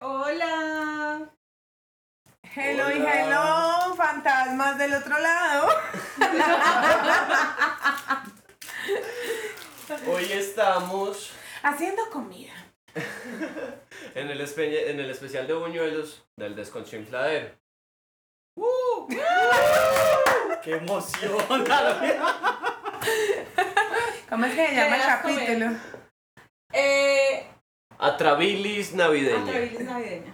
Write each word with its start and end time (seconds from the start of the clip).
Hola. 0.00 1.30
Hello 2.54 2.90
y 2.90 3.04
hello, 3.06 3.94
fantasmas 3.96 4.78
del 4.78 4.94
otro 4.94 5.18
lado. 5.18 5.68
Hoy 10.06 10.32
estamos 10.32 11.32
Haciendo 11.62 12.08
comida. 12.10 12.52
en 14.14 14.30
el, 14.30 14.40
espe- 14.40 14.88
en 14.90 15.00
el 15.00 15.10
especial 15.10 15.46
de 15.46 15.54
buñuelos 15.54 16.24
del 16.36 16.54
desconchinfladero. 16.54 17.54
¡Qué 20.62 20.76
emoción! 20.76 21.32
¿Cómo 24.28 24.44
es 24.44 24.54
que 24.54 24.66
se 24.68 24.74
llama 24.74 24.96
el 24.96 25.02
capítulo? 25.02 25.70
Eh, 26.72 27.46
Atrabilis 28.00 28.94
navideña. 28.94 29.42
Atrabilis 29.42 29.80
navideña. 29.80 30.32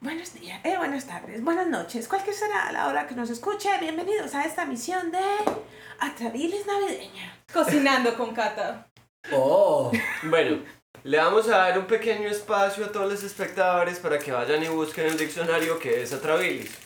Buenos 0.00 0.32
días, 0.32 0.60
eh, 0.64 0.76
buenas 0.76 1.06
tardes, 1.06 1.42
buenas 1.42 1.66
noches, 1.66 2.06
cualquier 2.06 2.36
será 2.36 2.70
la 2.70 2.86
hora 2.86 3.08
que 3.08 3.16
nos 3.16 3.30
escuche. 3.30 3.68
Bienvenidos 3.80 4.32
a 4.34 4.44
esta 4.44 4.64
misión 4.64 5.10
de 5.10 5.18
Atrabilis 5.98 6.64
Navideña. 6.66 7.36
Cocinando 7.52 8.14
con 8.16 8.32
Cata. 8.32 8.86
¡Oh! 9.32 9.90
Bueno, 10.24 10.62
le 11.02 11.16
vamos 11.16 11.48
a 11.48 11.56
dar 11.56 11.78
un 11.80 11.86
pequeño 11.86 12.28
espacio 12.28 12.84
a 12.84 12.92
todos 12.92 13.10
los 13.10 13.22
espectadores 13.24 13.98
para 13.98 14.20
que 14.20 14.30
vayan 14.30 14.62
y 14.62 14.68
busquen 14.68 15.06
el 15.06 15.18
diccionario 15.18 15.80
que 15.80 16.02
es 16.02 16.12
Atrabilis. 16.12 16.78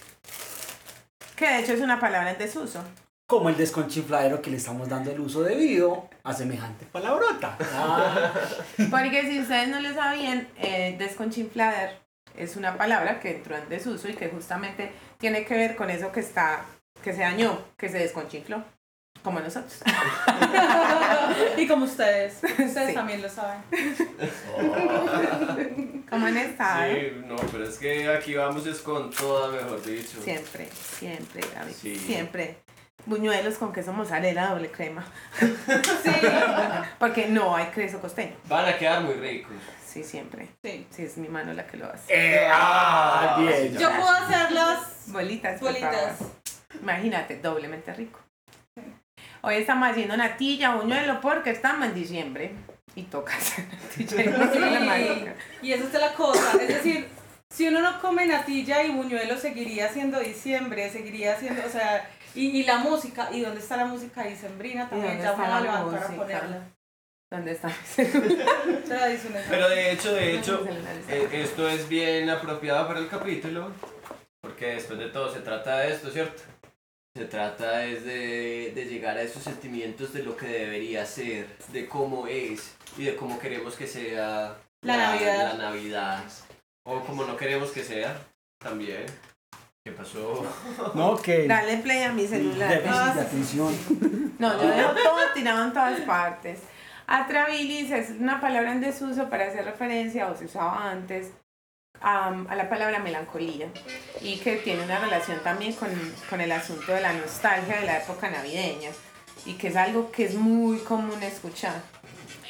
Que 1.37 1.49
de 1.49 1.59
hecho 1.59 1.75
es 1.75 1.81
una 1.81 2.01
palabra 2.01 2.31
en 2.31 2.39
desuso. 2.39 2.83
Como 3.29 3.51
el 3.51 3.59
desconchinfladero 3.59 4.41
que 4.41 4.51
le 4.51 4.57
estamos 4.57 4.89
dando 4.89 5.11
el 5.11 5.21
uso 5.21 5.43
debido 5.43 6.09
a 6.25 6.33
semejante 6.33 6.87
palabrota. 6.87 7.59
Ah, 7.75 8.33
Porque 8.91 9.27
si 9.31 9.41
ustedes 9.41 9.69
no 9.69 9.81
lo 9.81 9.93
sabían, 9.93 10.49
eh, 10.57 10.97
desconchinflader 10.99 11.99
es 12.39 12.57
una 12.57 12.79
palabra 12.79 13.21
que 13.21 13.33
entró 13.37 13.55
en 13.55 13.69
desuso 13.69 14.09
y 14.09 14.15
que 14.15 14.29
justamente 14.31 14.91
tiene 15.19 15.45
que 15.45 15.55
ver 15.59 15.77
con 15.77 15.91
eso 15.91 16.11
que 16.11 16.21
está, 16.21 16.65
que 17.05 17.13
se 17.13 17.21
dañó, 17.21 17.59
que 17.77 17.91
se 17.91 17.99
desconchinfló. 17.99 18.65
Como 19.23 19.41
nosotros. 19.41 19.75
y 21.59 21.67
como 21.69 21.85
ustedes. 21.85 22.39
Ustedes 22.43 22.89
Sí. 22.89 22.95
también 22.95 23.21
lo 23.21 23.29
saben. 23.29 23.61
Como 26.09 26.29
en 26.29 26.37
esta. 26.39 26.89
¿eh? 26.89 27.13
Sí, 27.15 27.23
no, 27.27 27.37
pero 27.53 27.69
es 27.69 27.77
que 27.77 28.09
aquí 28.09 28.35
vamos 28.35 28.67
es 28.67 28.79
con 28.79 29.11
toda, 29.11 29.51
mejor 29.51 29.85
dicho. 29.85 30.23
Siempre, 30.23 30.67
siempre, 30.73 31.43
Gaby. 31.55 31.73
Sí. 31.75 31.95
Siempre. 31.97 32.57
Buñuelos 33.09 33.57
con 33.57 33.73
queso 33.73 33.93
mozzarella, 33.93 34.49
doble 34.49 34.71
crema. 34.71 35.05
Sí. 35.41 36.11
Porque 36.99 37.27
no 37.29 37.57
hay 37.57 37.67
queso 37.67 38.01
costeño. 38.01 38.35
Van 38.49 38.67
a 38.67 38.77
quedar 38.77 39.03
muy 39.03 39.15
ricos. 39.15 39.53
Sí, 39.87 40.05
siempre. 40.05 40.49
Sí. 40.63 40.87
Sí, 40.91 41.03
es 41.05 41.17
mi 41.17 41.29
mano 41.29 41.53
la 41.55 41.67
que 41.67 41.79
lo 41.79 41.87
hace. 41.91 42.05
eh, 42.15 42.47
ah, 42.51 43.37
bien. 43.41 43.77
Yo 43.79 43.89
puedo 43.91 44.11
hacer 44.11 44.53
las 44.53 44.79
Bolitas. 45.07 45.61
bolitas. 45.61 46.19
Imagínate, 46.83 47.39
doblemente 47.39 47.93
rico. 47.95 48.21
Hoy 49.41 49.55
estamos 49.57 49.89
haciendo 49.89 50.17
natilla, 50.17 50.75
buñuelo, 50.75 51.21
porque 51.21 51.51
estamos 51.51 51.87
en 51.89 51.95
diciembre. 51.95 52.53
Y 52.95 53.05
toca 53.05 53.35
hacer 53.37 53.65
natilla. 53.69 54.23
y 54.23 55.25
la. 55.25 55.35
Y 55.63 55.73
esa 55.73 55.85
es 55.85 55.93
la 55.95 56.13
cosa. 56.13 56.53
Es 56.61 56.69
decir, 56.69 57.09
si 57.49 57.69
uno 57.69 57.81
no 57.81 58.01
come 58.01 58.27
natilla 58.27 58.83
y 58.83 58.91
buñuelo, 58.91 59.39
seguiría 59.39 59.89
siendo 59.89 60.21
diciembre, 60.21 60.91
seguiría 60.91 61.37
siendo, 61.37 61.65
o 61.65 61.71
sea, 61.71 62.07
y, 62.35 62.61
y 62.61 62.65
la 62.65 62.79
música, 62.79 63.29
¿y 63.33 63.41
dónde 63.43 63.61
está 63.61 63.77
la 63.77 63.87
música 63.87 64.25
dicembrina 64.25 64.89
también? 64.89 65.21
Ya 65.21 65.37
me 65.37 65.49
la 65.49 65.61
levantar 65.61 66.03
a 66.05 66.17
ponerla. 66.17 66.63
¿Dónde 67.31 67.53
está? 67.53 67.69
Pero 69.51 69.69
de 69.69 69.93
hecho, 69.93 70.13
de 70.15 70.37
hecho, 70.37 70.67
eh, 71.09 71.29
esto 71.33 71.69
es 71.69 71.89
bien 71.89 72.31
apropiado 72.31 72.87
para 72.87 73.01
el 73.01 73.09
capítulo, 73.09 73.71
porque 74.41 74.75
después 74.75 74.99
de 74.99 75.09
todo 75.09 75.33
se 75.33 75.41
trata 75.41 75.79
de 75.81 75.93
esto, 75.93 76.11
¿cierto? 76.11 76.43
Se 77.15 77.25
trata 77.25 77.85
es 77.85 78.05
de, 78.05 78.73
de 78.75 78.85
llegar 78.85 79.17
a 79.17 79.23
esos 79.23 79.43
sentimientos 79.43 80.13
de 80.13 80.23
lo 80.23 80.37
que 80.37 80.47
debería 80.47 81.05
ser, 81.05 81.49
de 81.73 81.89
cómo 81.89 82.27
es 82.29 82.77
y 82.97 83.05
de 83.05 83.17
cómo 83.17 83.39
queremos 83.39 83.75
que 83.75 83.87
sea 83.87 84.57
La 84.83 84.97
Navidad. 84.97 85.53
la 85.53 85.71
Navidad. 85.71 86.25
O 86.85 87.01
como 87.01 87.25
no 87.25 87.37
queremos 87.37 87.71
que 87.73 87.83
sea, 87.83 88.17
también. 88.59 89.05
¿Qué 89.89 89.95
pasó? 89.95 90.45
No, 90.95 91.17
que. 91.17 91.47
Dale 91.47 91.79
play 91.79 92.03
a 92.03 92.13
mi 92.13 92.27
celular. 92.27 92.69
Déficit 92.69 93.15
de 93.15 93.21
atención. 93.21 94.35
No, 94.39 94.61
yo 94.61 94.69
dejo 94.69 94.91
todo 95.03 95.19
tirado 95.35 95.65
en 95.65 95.73
todas 95.73 96.01
partes. 96.03 96.61
Atrabilis 97.07 97.91
es 97.91 98.11
una 98.11 98.39
palabra 98.39 98.73
en 98.73 98.83
desuso 98.83 99.31
para 99.31 99.47
hacer 99.47 99.65
referencia, 99.65 100.29
o 100.29 100.37
se 100.37 100.45
usaba 100.45 100.91
antes, 100.91 101.33
am, 102.03 102.47
a 102.51 102.55
la 102.55 102.69
palabra 102.69 102.99
melancolía. 102.99 103.69
Y 104.21 104.37
que 104.37 104.57
tiene 104.57 104.85
una 104.85 104.99
relación 104.99 105.41
también 105.43 105.73
con, 105.73 105.89
con 106.29 106.43
el 106.43 106.53
asunto 106.53 106.93
de 106.93 107.01
la 107.01 107.15
nostalgia 107.15 107.81
de 107.81 107.87
la 107.87 107.99
época 107.99 108.29
navideña. 108.29 108.91
Y 109.47 109.55
que 109.55 109.69
es 109.69 109.77
algo 109.77 110.13
que 110.13 110.27
es 110.27 110.35
muy 110.35 110.81
común 110.81 111.23
escuchar. 111.23 111.81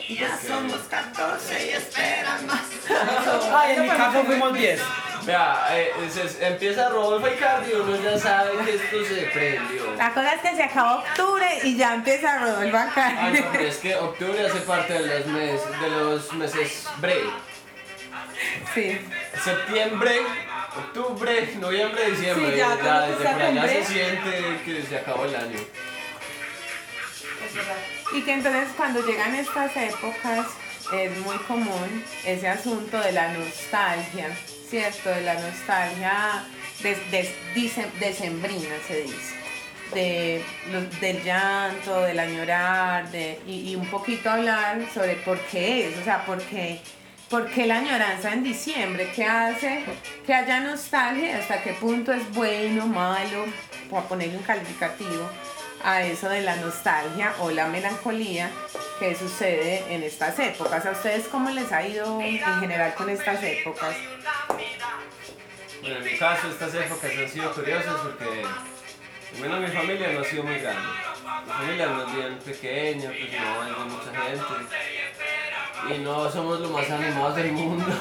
Ya 0.09 0.37
somos 0.37 0.81
14 0.91 1.66
y 1.66 1.71
esperan 1.71 2.47
más. 2.47 2.62
Ay, 3.53 3.77
en 3.77 3.82
mi 3.82 3.88
caso 3.88 4.25
fuimos 4.25 4.54
10. 4.54 4.81
Vea, 5.28 5.66
eh, 5.72 5.93
se- 6.11 6.47
empieza 6.47 6.89
Rodolfo 6.89 7.28
Icardi 7.28 7.71
y 7.71 7.75
uno 7.75 7.97
ya 8.03 8.19
sabe 8.19 8.65
que 8.65 8.75
esto 8.77 9.05
se 9.05 9.22
prendió. 9.27 9.94
La 9.99 10.15
cosa 10.15 10.33
es 10.33 10.41
que 10.41 10.56
se 10.56 10.62
acabó 10.62 11.00
octubre 11.00 11.47
y 11.65 11.77
ya 11.77 11.93
empieza 11.97 12.39
Rodolfo 12.39 12.77
Ah, 12.78 12.83
acá. 12.91 13.31
no, 13.31 13.61
es 13.61 13.77
que 13.77 13.94
octubre 13.94 14.47
hace 14.47 14.61
parte 14.61 14.94
de 14.94 15.06
los, 15.19 15.27
mes, 15.27 15.61
de 15.83 15.91
los 15.91 16.33
meses 16.33 16.87
break. 16.97 17.27
Sí. 18.72 19.06
Septiembre, 19.44 20.16
octubre, 20.78 21.55
noviembre, 21.60 22.10
diciembre. 22.10 22.50
Sí, 22.53 22.56
ya, 22.56 22.66
cuando 22.77 23.06
desde 23.09 23.31
por 23.31 23.43
allá 23.43 23.69
se 23.69 23.84
siente 23.84 24.60
que 24.65 24.83
se 24.89 24.97
acabó 24.97 25.25
el 25.27 25.37
año. 25.37 25.59
Y 28.15 28.22
que 28.22 28.33
entonces 28.33 28.69
cuando 28.78 29.05
llegan 29.06 29.34
estas 29.34 29.77
épocas 29.77 30.47
es 30.91 31.19
muy 31.19 31.37
común 31.41 32.03
ese 32.25 32.49
asunto 32.49 32.99
de 32.99 33.12
la 33.12 33.28
nostalgia, 33.34 34.31
¿cierto? 34.68 35.08
De 35.10 35.22
la 35.22 35.34
nostalgia 35.34 36.44
des- 36.82 37.34
dice- 37.54 37.86
decembrina 38.00 38.74
se 38.86 39.02
dice. 39.02 39.34
De, 39.94 40.42
del 41.00 41.24
llanto, 41.24 42.02
del 42.02 42.18
añorar, 42.18 43.10
de, 43.10 43.40
y, 43.46 43.70
y 43.70 43.76
un 43.76 43.86
poquito 43.86 44.28
hablar 44.30 44.82
sobre 44.92 45.14
por 45.16 45.38
qué 45.46 45.88
es, 45.88 45.96
o 45.98 46.04
sea, 46.04 46.26
por 46.26 46.42
qué, 46.42 46.78
por 47.30 47.48
qué 47.48 47.66
la 47.66 47.78
añoranza 47.78 48.34
en 48.34 48.44
diciembre, 48.44 49.10
qué 49.16 49.24
hace 49.24 49.84
que 50.26 50.34
haya 50.34 50.60
nostalgia, 50.60 51.38
hasta 51.38 51.62
qué 51.62 51.72
punto 51.72 52.12
es 52.12 52.30
bueno, 52.34 52.86
malo, 52.86 53.46
por 53.88 54.04
ponerle 54.04 54.36
un 54.36 54.42
calificativo 54.42 55.26
a 55.84 56.03
eso 56.03 56.28
de 56.28 56.43
la 56.43 56.56
nostalgia 56.56 57.34
o 57.41 57.50
la 57.50 57.66
melancolía 57.66 58.50
que 58.99 59.15
sucede 59.15 59.84
en 59.94 60.03
estas 60.03 60.39
épocas. 60.39 60.84
¿A 60.87 60.91
ustedes 60.91 61.28
cómo 61.28 61.50
les 61.50 61.72
ha 61.72 61.87
ido 61.87 62.21
en 62.21 62.41
general 62.61 62.94
con 62.94 63.09
estas 63.11 63.43
épocas? 63.43 63.94
Bueno, 65.81 65.97
en 65.97 66.05
mi 66.05 66.19
caso, 66.19 66.49
estas 66.49 66.75
épocas 66.75 67.11
han 67.16 67.28
sido 67.28 67.53
curiosas 67.53 67.94
porque, 68.03 68.43
bueno, 69.39 69.61
mi 69.61 69.69
familia 69.69 70.12
no 70.12 70.21
ha 70.21 70.25
sido 70.25 70.43
muy 70.43 70.59
grande. 70.59 70.89
Mi 71.47 71.53
familia 71.53 71.87
no 71.87 72.06
es 72.06 72.15
bien 72.15 72.39
pequeña, 72.39 73.10
pues 73.10 73.41
no 73.41 73.62
hay 73.62 73.72
mucha 73.89 74.10
gente. 74.22 75.95
Y 75.95 75.99
no 75.99 76.31
somos 76.31 76.60
los 76.60 76.71
más 76.72 76.91
animados 76.91 77.37
del 77.37 77.53
mundo. 77.53 77.84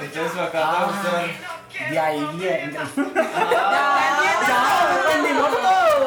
Entonces, 0.00 0.34
me 0.34 0.42
acaba 0.42 0.80
de 0.80 0.84
gustar. 0.92 1.90
De 1.90 1.98
ahí 1.98 2.28
viene. 2.34 2.72
¡Ya! 3.52 4.88
¡Lo 5.04 5.10
entendimos 5.10 5.50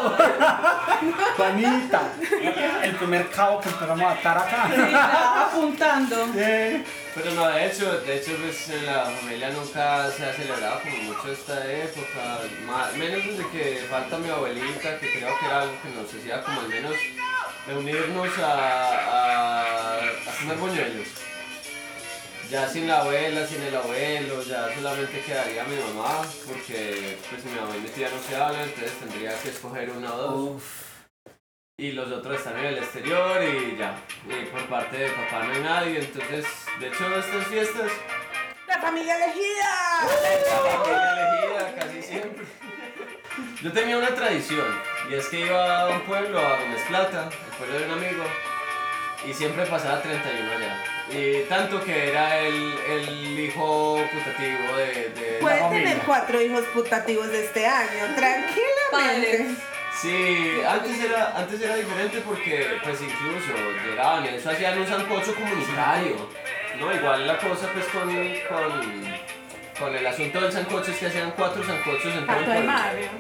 todo! 0.03 0.18
Juanita, 1.38 2.02
el 2.84 2.96
primer 2.96 3.30
cabo 3.30 3.59
que 3.59 3.69
empezamos 3.69 4.02
a 4.03 4.12
atar 4.12 4.38
acá. 4.38 4.69
Sí, 4.74 4.94
apuntando. 4.96 6.28
Eh, 6.36 6.84
Pero 7.16 7.31
no, 7.31 7.47
de 7.47 7.66
hecho, 7.68 8.00
de 8.02 8.18
hecho 8.18 8.31
pues 8.42 8.69
en 8.69 8.86
la 8.86 9.06
familia 9.06 9.50
nunca 9.52 10.10
se 10.12 10.25
ha 10.25 10.33
celebrado 10.33 10.80
como 10.81 10.98
mucho 11.04 11.31
esta 11.31 11.66
época, 11.72 12.39
menos 12.98 13.25
desde 13.25 13.48
que 13.50 13.86
falta 13.89 14.18
mi 14.18 14.30
abuelita, 14.30 15.00
que 15.00 15.12
creo 15.19 15.39
que 15.39 15.45
era 15.45 15.62
algo 15.62 15.74
que 15.81 15.89
nos 15.89 16.13
hacía 16.13 16.42
como 16.42 16.62
al 16.62 16.69
menos 16.69 16.94
reunirnos 17.68 18.30
a, 18.39 18.54
a, 18.54 19.95
a 19.98 20.39
comer 20.39 20.57
buñuelos. 20.57 21.07
Ya 22.53 22.69
sin 22.69 22.88
la 22.88 23.00
abuela, 23.00 23.47
sin 23.47 23.63
el 23.63 23.75
abuelo, 23.75 24.44
ya 24.44 24.71
solamente 24.75 25.21
quedaría 25.21 25.63
mi 25.63 25.75
mamá, 25.75 26.21
porque 26.45 27.17
pues 27.27 27.44
mi 27.45 27.51
mamá 27.59 27.75
y 27.75 27.79
mi 27.79 27.89
tía 27.89 28.07
no 28.11 28.21
se 28.21 28.35
hablan, 28.35 28.61
entonces 28.61 28.91
tendría 29.00 29.35
que 29.41 29.50
escoger 29.50 29.89
una 29.89 30.13
o 30.13 30.17
dos. 30.17 30.35
uf. 30.35 30.83
Y 31.79 31.94
los 31.94 32.11
otros 32.11 32.38
están 32.38 32.59
en 32.59 32.65
el 32.65 32.77
exterior 32.77 33.44
y 33.44 33.75
ya. 33.75 33.95
Y 34.29 34.45
por 34.51 34.69
parte 34.69 34.97
de 34.97 35.09
papá 35.09 35.45
no 35.45 35.51
hay 35.51 35.61
nadie, 35.61 36.00
entonces, 36.01 36.45
de 36.79 36.89
hecho, 36.89 37.15
estas 37.15 37.47
fiestas, 37.47 37.91
¡La 38.67 38.79
familia 38.79 39.15
elegida! 39.15 40.03
la 40.51 40.69
familia 40.77 41.11
elegida 41.11 41.75
casi 41.75 42.03
siempre. 42.03 42.45
Yo 43.63 43.71
tenía 43.71 43.97
una 43.97 44.13
tradición, 44.13 44.79
y 45.09 45.15
es 45.15 45.27
que 45.27 45.39
iba 45.39 45.79
a 45.79 45.89
un 45.89 46.01
pueblo, 46.01 46.38
a 46.38 46.59
Gómez 46.59 46.83
Plata, 46.88 47.29
el 47.31 47.57
pueblo 47.57 47.79
de 47.79 47.85
un 47.85 47.91
amigo, 47.94 48.23
y 49.27 49.33
siempre 49.33 49.65
pasaba 49.65 50.03
31 50.03 50.51
allá. 50.51 50.93
Y 51.11 51.41
tanto 51.50 51.83
que 51.83 52.09
era 52.09 52.39
el, 52.39 52.73
el 52.89 53.39
hijo 53.39 54.01
putativo 54.11 54.77
de... 54.77 55.09
de 55.09 55.38
Puede 55.41 55.59
familia. 55.59 55.89
tener 55.89 56.03
cuatro 56.05 56.41
hijos 56.41 56.63
putativos 56.73 57.27
de 57.29 57.45
este 57.45 57.67
año, 57.67 58.05
tranquilamente. 58.15 58.81
Padres. 58.91 59.47
Sí, 60.01 60.61
antes 60.67 61.00
era, 61.03 61.38
antes 61.38 61.61
era 61.61 61.75
diferente 61.75 62.21
porque 62.25 62.67
pues 62.83 63.00
incluso 63.01 63.53
llegaban, 63.85 64.25
eso 64.25 64.50
hacían 64.50 64.79
un 64.79 64.88
sancocho 64.88 65.35
comunitario, 65.35 66.29
¿no? 66.79 66.94
Igual 66.94 67.27
la 67.27 67.38
cosa 67.38 67.69
pues 67.73 67.85
con, 67.85 68.09
con, 68.50 69.13
con 69.79 69.95
el 69.95 70.05
asunto 70.07 70.41
del 70.41 70.51
sancocho 70.51 70.91
es 70.91 70.97
que 70.97 71.05
hacían 71.07 71.31
cuatro 71.31 71.63
sancochos 71.63 72.13
en 72.15 72.25
todo 72.25 72.38
el 72.38 72.44
el 72.44 72.45
pueblo. 72.65 72.71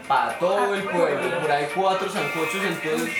Para 0.07 0.39
todo 0.39 0.73
el 0.73 0.81
Ah, 0.81 0.91
pueblo, 0.91 1.19
pueblo. 1.21 1.39
por 1.41 1.51
ahí 1.51 1.67
cuatro 1.75 2.09
sancochos 2.09 2.63
en 2.65 2.75
todo 2.81 2.93
el- 3.05 3.13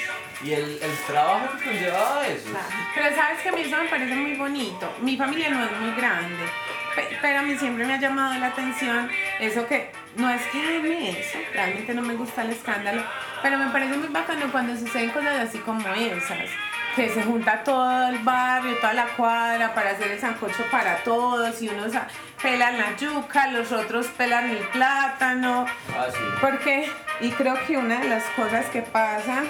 Y 0.44 0.54
el, 0.54 0.80
el 0.81 0.92
trabajo 1.07 1.57
que 1.57 1.63
conllevaba 1.66 2.28
eso. 2.28 2.50
Pero 2.94 3.16
sabes 3.16 3.40
que 3.42 3.50
a 3.50 3.51
mí 3.54 3.62
eso 3.62 3.78
me 3.78 3.88
parece 3.90 4.13
muy 4.16 4.36
bonito. 4.36 4.94
Mi 5.01 5.16
familia 5.18 5.50
no 5.50 5.63
es 5.63 5.72
muy 5.80 5.92
grande, 5.95 6.44
pe- 6.95 7.18
pero 7.22 7.40
a 7.40 7.42
mí 7.44 7.56
siempre 7.57 7.86
me 7.86 7.94
ha 7.94 8.00
llamado 8.00 8.38
la 8.40 8.48
atención 8.48 9.10
eso 9.40 9.66
que 9.68 9.90
no 10.18 10.30
es 10.30 10.42
que 10.48 10.60
ame 10.78 11.12
eso, 11.12 11.38
realmente 11.54 11.94
no 11.94 12.01
me 12.01 12.13
gusta 12.16 12.42
el 12.44 12.51
escándalo, 12.51 13.04
pero 13.42 13.57
me 13.57 13.68
parece 13.72 13.95
muy 13.98 14.10
bacano 14.10 14.51
cuando 14.51 14.75
suceden 14.78 15.10
cosas 15.12 15.36
así 15.48 15.57
como 15.60 15.88
esas. 15.94 16.50
Que 16.96 17.10
se 17.10 17.24
junta 17.24 17.63
todo 17.63 18.07
el 18.10 18.19
barrio, 18.19 18.75
toda 18.78 18.94
la 18.94 19.06
cuadra 19.18 19.74
para 19.74 19.92
hacer 19.92 20.12
el 20.12 20.19
sancocho 20.19 20.63
para 20.69 20.98
todos 20.98 21.60
y 21.63 21.69
unos 21.69 21.92
pelan 22.39 22.78
la 22.78 22.96
yuca, 22.98 23.48
los 23.48 23.72
otros 23.72 24.06
pelan 24.16 24.50
el 24.51 24.60
plátano, 24.68 25.66
Ah, 25.98 26.06
sí. 26.12 26.19
porque, 26.39 26.92
y 27.22 27.31
creo 27.31 27.56
que 27.66 27.78
una 27.78 28.00
de 28.00 28.10
las 28.10 28.24
cosas 28.36 28.68
que 28.68 28.84
pasa 28.84 29.42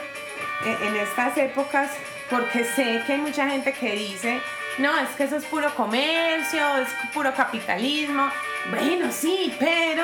en, 0.65 0.87
en 0.87 0.95
estas 0.97 1.37
épocas, 1.37 1.89
porque 2.29 2.63
sé 2.63 3.01
que 3.05 3.13
hay 3.13 3.19
mucha 3.19 3.47
gente 3.49 3.73
que 3.73 3.91
dice, 3.93 4.41
no, 4.77 4.97
es 4.99 5.09
que 5.09 5.23
eso 5.25 5.37
es 5.37 5.45
puro 5.45 5.73
comercio, 5.75 6.77
es 6.77 6.89
puro 7.13 7.33
capitalismo. 7.33 8.29
Bueno, 8.69 9.11
sí, 9.11 9.55
pero 9.59 10.03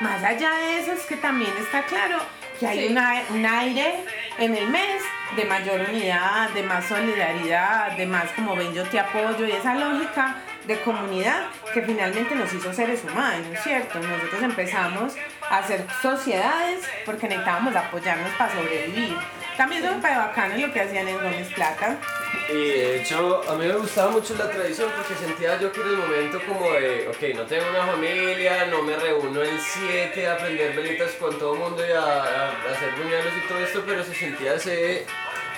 más 0.00 0.22
allá 0.24 0.50
de 0.52 0.78
eso 0.80 0.92
es 0.92 1.04
que 1.06 1.16
también 1.16 1.52
está 1.58 1.82
claro 1.82 2.18
que 2.58 2.66
hay 2.66 2.86
Sí. 2.86 2.92
una- 2.92 3.22
un 3.30 3.44
aire 3.46 4.04
en 4.38 4.56
el 4.56 4.68
mes 4.68 5.02
de 5.36 5.44
mayor 5.44 5.80
unidad, 5.88 6.48
de 6.50 6.62
más 6.62 6.86
solidaridad, 6.86 7.92
de 7.92 8.06
más 8.06 8.30
como 8.32 8.56
ven 8.56 8.72
yo 8.72 8.82
te 8.84 8.98
apoyo 8.98 9.44
y 9.46 9.52
esa 9.52 9.74
lógica 9.74 10.36
de 10.66 10.78
comunidad 10.80 11.42
que 11.72 11.82
finalmente 11.82 12.34
nos 12.34 12.52
hizo 12.52 12.72
seres 12.72 13.02
humanos, 13.04 13.58
¿cierto? 13.62 13.98
Nosotros 14.00 14.42
empezamos 14.42 15.14
a 15.50 15.58
hacer 15.58 15.84
sociedades 16.02 16.84
porque 17.04 17.28
necesitábamos 17.28 17.74
apoyarnos 17.76 18.30
para 18.32 18.52
sobrevivir. 18.52 19.16
También 19.58 19.82
me 19.82 20.00
parece 20.00 20.18
bacano 20.20 20.56
lo 20.66 20.72
que 20.72 20.80
hacían 20.80 21.08
en 21.08 21.16
Gómez 21.16 21.48
Plata. 21.52 21.98
Y 22.48 22.54
de 22.68 22.96
hecho, 23.02 23.42
a 23.50 23.54
mí 23.56 23.66
me 23.66 23.74
gustaba 23.74 24.10
mucho 24.12 24.34
la 24.38 24.48
tradición 24.48 24.88
porque 24.96 25.14
sentía 25.14 25.60
yo 25.60 25.70
que 25.72 25.80
era 25.80 25.90
el 25.90 25.96
momento 25.96 26.40
como 26.46 26.72
de, 26.72 27.08
ok, 27.08 27.36
no 27.36 27.42
tengo 27.44 27.64
una 27.70 27.84
familia, 27.86 28.66
no 28.66 28.82
me 28.82 28.96
reúno 28.96 29.42
el 29.42 29.60
7 29.60 30.26
a 30.28 30.36
prender 30.38 30.74
velitas 30.76 31.10
con 31.20 31.36
todo 31.38 31.52
el 31.54 31.58
mundo 31.60 31.84
y 31.86 31.90
a, 31.90 32.00
a- 32.00 32.48
a 32.50 32.72
hacer 32.72 32.90
buñuelos 33.02 33.32
y 33.36 33.48
todo 33.48 33.58
esto, 33.58 33.82
pero 33.84 34.02
se 34.04 34.14
sentía 34.14 34.54
ese, 34.54 35.04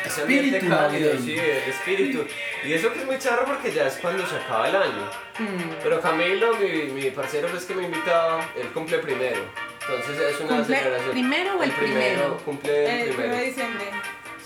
ese 0.05 0.23
ambiente 0.23 0.57
Espíritu 0.57 0.77
cálido, 0.77 1.13
sí, 1.19 1.39
el 1.39 1.71
espíritu. 1.71 2.27
Y 2.65 2.73
eso 2.73 2.93
que 2.93 3.01
es 3.01 3.05
muy 3.07 3.19
charro 3.19 3.45
porque 3.45 3.71
ya 3.71 3.87
es 3.87 3.99
cuando 3.99 4.27
se 4.27 4.37
acaba 4.37 4.67
el 4.69 4.77
año. 4.77 5.11
Mm. 5.39 5.75
Pero 5.83 6.01
Camilo, 6.01 6.55
mi, 6.57 6.69
mi 6.93 7.11
parcero, 7.11 7.49
es 7.57 7.65
que 7.67 7.75
me 7.75 7.85
invitaba, 7.85 8.49
él 8.57 8.69
cumple 8.69 8.99
primero. 8.99 9.43
Entonces 9.93 10.35
es 10.35 10.41
una 10.41 10.57
¿Cumple 10.57 10.77
celebración. 10.77 11.11
primero 11.13 11.59
o 11.59 11.63
el 11.63 11.73
primero? 11.73 12.37
Cumple 12.45 12.85
el 12.85 13.01
El 13.01 13.09
1 13.09 13.17
primero. 13.17 13.37
de 13.37 13.45
diciembre. 13.45 13.85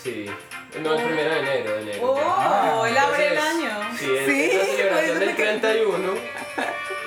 Sí. 0.03 0.27
No, 0.83 0.95
el 0.95 1.05
primero 1.05 1.31
de 1.35 1.41
enero, 1.41 1.73
de 1.77 1.83
enero. 1.83 2.03
Oh, 2.03 2.87
él 2.87 2.97
abre 2.99 3.29
el 3.29 3.39
año. 3.39 3.71
Sí, 3.99 4.11
es 4.19 4.27
Sí, 4.27 4.51
celebración 4.77 5.19
del 5.21 5.37
quedé- 5.37 5.59
31 5.61 6.15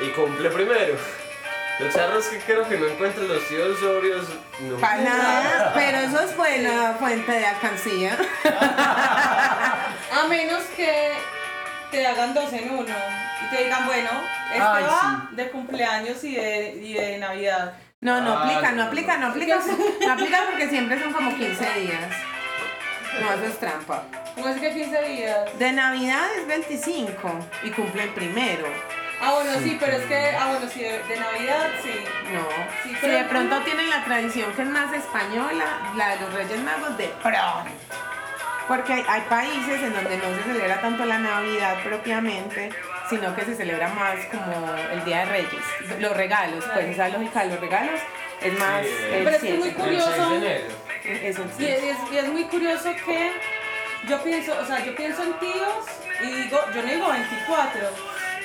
y 0.05 0.09
cumple 0.11 0.49
primero. 0.51 0.95
Los 1.79 1.93
charros 1.93 2.25
que 2.27 2.39
creo 2.39 2.67
que 2.67 2.77
no 2.77 2.87
encuentran 2.87 3.27
los 3.27 3.47
tíos 3.47 3.77
sobrios. 3.79 4.25
No. 4.61 4.77
Para 4.77 4.97
nada, 4.97 5.71
pero 5.75 5.97
eso 5.99 6.21
es 6.21 6.35
buena 6.35 6.95
fuente 6.99 7.31
de 7.31 7.45
alcancía. 7.45 8.17
A 10.11 10.27
menos 10.29 10.63
que 10.75 11.11
te 11.91 12.05
hagan 12.07 12.33
dos 12.33 12.51
en 12.53 12.71
uno 12.71 12.95
y 13.45 13.55
te 13.55 13.63
digan, 13.63 13.85
bueno, 13.85 14.09
este 14.51 14.61
Ay, 14.63 14.83
va 14.83 15.27
de 15.31 15.49
cumpleaños 15.51 16.23
y 16.23 16.35
de, 16.35 16.69
y 16.81 16.93
de 16.93 17.17
Navidad. 17.19 17.73
No, 18.07 18.21
no 18.21 18.33
Ah, 18.37 18.43
aplica, 18.43 18.71
no 18.71 18.83
aplica, 18.83 19.17
no 19.17 19.27
aplica. 19.27 19.59
No 20.05 20.13
aplica 20.13 20.43
porque 20.49 20.69
siempre 20.69 20.97
son 20.97 21.11
como 21.11 21.35
15 21.35 21.73
días. 21.81 21.99
No, 23.19 23.33
eso 23.33 23.45
es 23.47 23.59
trampa. 23.59 24.03
¿Cómo 24.35 24.47
es 24.47 24.61
que 24.61 24.73
15 24.73 25.01
días? 25.09 25.59
De 25.59 25.71
Navidad 25.73 26.25
es 26.39 26.47
25 26.47 27.39
y 27.63 27.69
cumple 27.71 28.03
el 28.03 28.09
primero. 28.11 28.65
Ah, 29.21 29.31
bueno, 29.33 29.51
sí, 29.61 29.75
pero 29.77 29.97
es 29.97 30.03
que, 30.05 30.15
ah, 30.39 30.47
bueno, 30.51 30.69
sí, 30.73 30.83
de, 30.83 31.03
de 31.03 31.17
Navidad, 31.19 31.67
sí. 31.83 31.91
No. 32.31 32.47
Sí, 32.83 32.95
si 33.01 33.07
de 33.09 33.23
pronto 33.25 33.59
tienen 33.61 33.89
la 33.89 34.05
tradición 34.05 34.53
que 34.53 34.61
es 34.61 34.69
más 34.69 34.93
española, 34.93 35.65
la 35.97 36.09
de 36.09 36.21
los 36.21 36.33
Reyes 36.33 36.61
Magos, 36.63 36.97
de 36.97 37.07
pronto. 37.21 37.71
Porque 38.69 38.93
hay, 38.93 39.03
hay 39.09 39.21
países 39.23 39.81
en 39.81 39.93
donde 39.93 40.17
no 40.17 40.23
se 40.37 40.43
celebra 40.43 40.79
tanto 40.79 41.03
la 41.03 41.17
Navidad 41.19 41.75
propiamente, 41.83 42.69
sino 43.09 43.35
que 43.35 43.45
se 43.45 43.55
celebra 43.55 43.89
más 43.89 44.15
como 44.25 44.75
el 44.91 45.03
Día 45.05 45.19
de 45.19 45.25
Reyes. 45.25 45.63
Los 45.99 46.15
regalos, 46.15 46.63
pues 46.73 46.87
esa 46.87 47.09
lógica 47.09 47.43
de 47.43 47.49
los 47.49 47.59
regalos 47.59 47.99
es 48.41 48.59
más 48.59 48.85
Sí, 48.85 48.91
el 49.11 49.23
Pero 49.23 49.29
es 49.29 49.41
que 49.41 49.53
es 49.53 49.59
muy 49.59 49.69
7. 49.69 50.67
El 51.03 51.33
6 51.33 51.39
curioso. 51.39 51.61
Es 51.63 51.83
es, 51.83 51.97
y 52.11 52.17
es 52.17 52.27
muy 52.27 52.43
curioso 52.45 52.89
que 53.05 53.31
yo 54.07 54.23
pienso, 54.23 54.53
o 54.59 54.65
sea, 54.65 54.83
yo 54.85 54.95
pienso 54.95 55.23
en 55.23 55.33
tíos 55.39 55.85
y 56.21 56.31
digo, 56.43 56.59
yo 56.73 56.81
no 56.81 56.87
digo 56.87 57.09
24. 57.09 57.81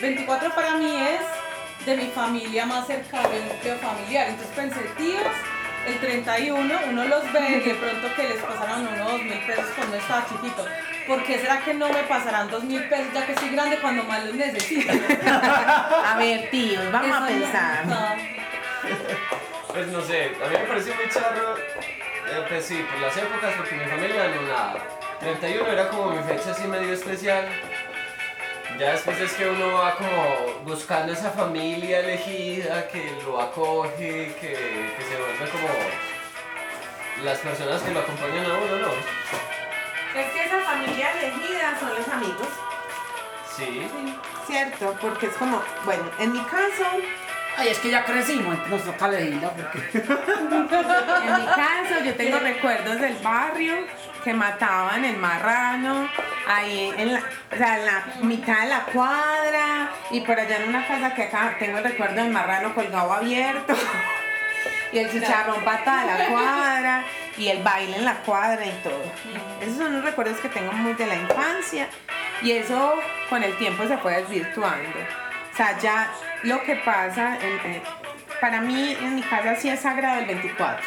24 0.01 0.55
para 0.55 0.75
mí 0.77 0.97
es 0.97 1.87
de 1.87 1.97
mi 1.97 2.11
familia 2.11 2.67
más 2.67 2.87
cercana, 2.87 3.29
el 3.35 3.49
núcleo 3.49 3.77
familiar. 3.79 4.29
Entonces 4.29 4.55
pensé, 4.55 4.81
tíos, 4.97 5.33
el 5.87 5.99
31 5.99 6.81
uno 6.91 7.05
los 7.05 7.33
ve 7.33 7.61
y 7.65 7.69
de 7.69 7.75
pronto 7.75 8.15
que 8.15 8.29
les 8.29 8.39
pasaron 8.39 8.87
unos 8.87 9.13
dos 9.13 9.23
mil 9.23 9.39
pesos 9.47 9.67
cuando 9.77 9.97
estaba 9.97 10.27
chiquito. 10.27 10.65
¿Por 11.07 11.23
qué 11.25 11.39
será 11.39 11.61
que 11.61 11.75
no 11.75 11.89
me 11.89 12.03
pasarán 12.05 12.49
dos 12.51 12.63
mil 12.65 12.83
pesos 12.89 13.07
ya 13.13 13.27
que 13.27 13.35
soy 13.35 13.51
grande 13.51 13.79
cuando 13.81 14.05
más 14.05 14.25
los 14.25 14.35
necesito? 14.35 14.93
A 15.27 16.15
ver, 16.19 16.49
tíos, 16.51 16.91
vamos 16.93 17.17
a 17.17 17.29
Eso 17.31 17.41
pensar. 17.41 17.87
no. 17.87 18.17
Pues 19.69 19.87
no 19.89 20.01
sé, 20.03 20.33
a 20.45 20.49
mí 20.49 20.57
me 20.59 20.65
pareció 20.67 20.95
muy 20.95 21.09
charro. 21.09 21.57
eh, 21.59 22.45
pues 22.49 22.65
sí, 22.67 22.85
por 22.91 23.01
las 23.01 23.17
épocas, 23.17 23.55
porque 23.57 23.75
mi 23.75 23.85
familia 23.85 24.29
no 24.29 24.43
nada. 24.43 24.75
31 25.21 25.67
era 25.71 25.89
como 25.89 26.11
mi 26.11 26.23
fecha 26.25 26.51
así 26.51 26.67
medio 26.69 26.93
especial. 26.93 27.49
Ya 28.79 28.93
después 28.93 29.21
es 29.21 29.33
que 29.35 29.49
uno 29.49 29.73
va 29.75 29.95
como 29.97 30.61
buscando 30.65 31.13
esa 31.13 31.31
familia 31.31 32.01
elegida 32.01 32.89
que 32.89 33.13
lo 33.25 33.41
acoge, 33.41 34.35
que, 34.41 34.49
que 34.97 35.03
se 35.09 35.17
vuelve 35.17 35.51
como 35.51 35.69
las 37.25 37.39
personas 37.39 37.83
que 37.83 37.91
lo 37.93 38.01
acompañan 38.01 38.47
a 38.47 38.55
uno, 38.55 38.77
¿no? 38.79 38.89
Es 40.15 40.27
que 40.27 40.45
esa 40.45 40.61
familia 40.61 41.11
elegida 41.13 41.79
son 41.81 41.89
los 41.95 42.09
amigos, 42.09 42.49
Sí. 43.57 43.87
¿cierto? 44.47 44.97
Porque 45.01 45.27
es 45.27 45.35
como, 45.35 45.63
bueno, 45.85 46.05
en 46.19 46.33
mi 46.33 46.41
caso, 46.41 46.85
Ay, 47.57 47.69
es 47.69 47.79
que 47.81 47.91
ya 47.91 48.03
crecimos, 48.05 48.57
nos 48.69 48.83
toca 48.83 49.07
elegirla 49.09 49.51
porque... 49.51 49.99
En 49.99 50.51
mi 51.37 51.47
caso, 51.47 52.03
yo 52.03 52.15
tengo 52.15 52.39
recuerdos 52.39 52.99
del 52.99 53.15
barrio 53.17 53.75
que 54.25 54.33
mataban 54.33 55.05
el 55.05 55.19
marrano, 55.19 56.09
ahí 56.49 56.95
en 56.97 57.13
la, 57.13 57.21
o 57.53 57.57
sea, 57.57 57.79
en 57.79 57.87
la 57.87 58.05
mitad 58.23 58.61
de 58.63 58.69
la 58.69 58.81
cuadra, 58.85 59.91
y 60.11 60.23
por 60.23 60.41
allá 60.41 60.57
en 60.63 60.69
una 60.71 60.87
casa 60.87 61.15
que 61.15 61.25
acá 61.25 61.57
tengo 61.59 61.77
el 61.79 61.85
recuerdo 61.85 62.23
del 62.23 62.31
marrano 62.33 62.75
colgado 62.75 63.13
abierto, 63.13 63.75
y 64.93 64.99
el 64.99 65.11
chicharrón 65.11 65.63
pata 65.65 66.01
de 66.03 66.07
la 66.19 66.27
cuadra, 66.29 67.05
y 67.39 67.49
el 67.49 67.63
baile 67.63 67.97
en 67.97 68.05
la 68.05 68.15
cuadra 68.17 68.65
y 68.65 68.71
todo. 68.83 69.03
Esos 69.61 69.77
son 69.79 69.95
los 69.95 70.05
recuerdos 70.05 70.39
que 70.39 70.49
tengo 70.49 70.73
muy 70.73 70.93
de 70.95 71.07
la 71.07 71.15
infancia, 71.17 71.89
y 72.43 72.53
eso 72.53 72.95
con 73.31 73.43
el 73.43 73.57
tiempo 73.57 73.87
se 73.89 73.97
fue 73.99 74.17
desvirtuando. 74.17 74.89
O 75.53 75.57
sea, 75.57 75.79
ya 75.79 76.11
lo 76.45 76.63
que 76.63 76.77
pasa, 76.77 77.37
en- 77.41 77.73
en- 77.73 77.83
para 78.41 78.61
mí 78.61 78.97
en 79.01 79.15
mi 79.17 79.23
casa 79.23 79.55
sí 79.57 79.69
es 79.69 79.81
sagrado 79.81 80.21
el 80.21 80.27
24. 80.27 80.85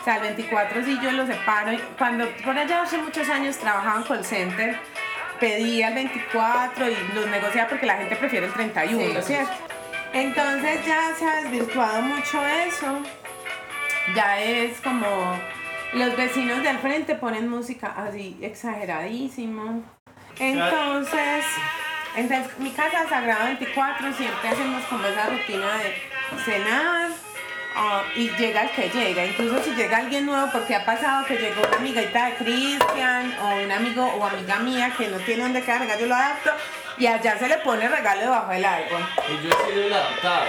O 0.00 0.04
sea, 0.04 0.16
el 0.16 0.22
24 0.22 0.84
sí 0.84 0.98
yo 1.02 1.10
lo 1.12 1.26
separo. 1.26 1.76
Cuando 1.98 2.28
por 2.44 2.56
allá 2.56 2.82
hace 2.82 2.96
muchos 2.98 3.28
años 3.28 3.58
trabajaba 3.58 3.98
en 3.98 4.02
call 4.04 4.24
center, 4.24 4.78
pedía 5.38 5.88
el 5.88 5.94
24 5.94 6.88
y 6.88 6.96
los 7.14 7.26
negociaba 7.26 7.68
porque 7.68 7.86
la 7.86 7.96
gente 7.96 8.16
prefiere 8.16 8.46
el 8.46 8.52
31, 8.52 9.20
Sí. 9.20 9.26
¿cierto? 9.34 9.52
Entonces 10.12 10.84
ya 10.86 11.14
se 11.18 11.26
ha 11.28 11.34
desvirtuado 11.42 12.00
mucho 12.02 12.40
eso. 12.46 13.02
Ya 14.14 14.40
es 14.40 14.80
como 14.80 15.38
los 15.92 16.16
vecinos 16.16 16.62
del 16.62 16.78
frente 16.78 17.14
ponen 17.14 17.48
música 17.48 17.94
así 17.96 18.38
exageradísimo. 18.42 19.82
Entonces, 20.38 21.44
entonces 22.14 22.58
mi 22.58 22.70
casa 22.70 23.08
Sagrado 23.08 23.46
24 23.46 24.12
siempre 24.12 24.48
hacemos 24.48 24.84
como 24.84 25.06
esa 25.06 25.26
rutina 25.30 25.78
de 25.78 25.94
cenar 26.44 27.10
ah, 27.74 28.02
y 28.14 28.28
llega 28.30 28.62
el 28.62 28.70
que 28.70 28.88
llega. 28.90 29.24
Incluso 29.24 29.62
si 29.62 29.74
llega 29.74 29.98
alguien 29.98 30.26
nuevo, 30.26 30.48
porque 30.52 30.74
ha 30.74 30.84
pasado 30.84 31.24
que 31.26 31.36
llegó 31.36 31.62
una 31.66 31.78
amiguita 31.78 32.26
de 32.26 32.34
Cristian 32.34 33.34
o 33.42 33.62
un 33.64 33.72
amigo 33.72 34.04
o 34.04 34.24
amiga 34.24 34.58
mía 34.58 34.92
que 34.96 35.08
no 35.08 35.18
tiene 35.18 35.44
donde 35.44 35.62
cargar, 35.62 35.98
yo 35.98 36.06
lo 36.06 36.14
adapto. 36.14 36.50
Y 36.98 37.06
allá 37.06 37.38
se 37.38 37.48
le 37.48 37.58
pone 37.58 37.88
regalo 37.88 38.20
debajo 38.20 38.50
del 38.52 38.64
árbol. 38.64 39.02
Y 39.28 39.44
yo 39.44 39.50
he 39.50 39.70
sido 39.70 39.86
el 39.86 39.92
adoptado. 39.92 40.46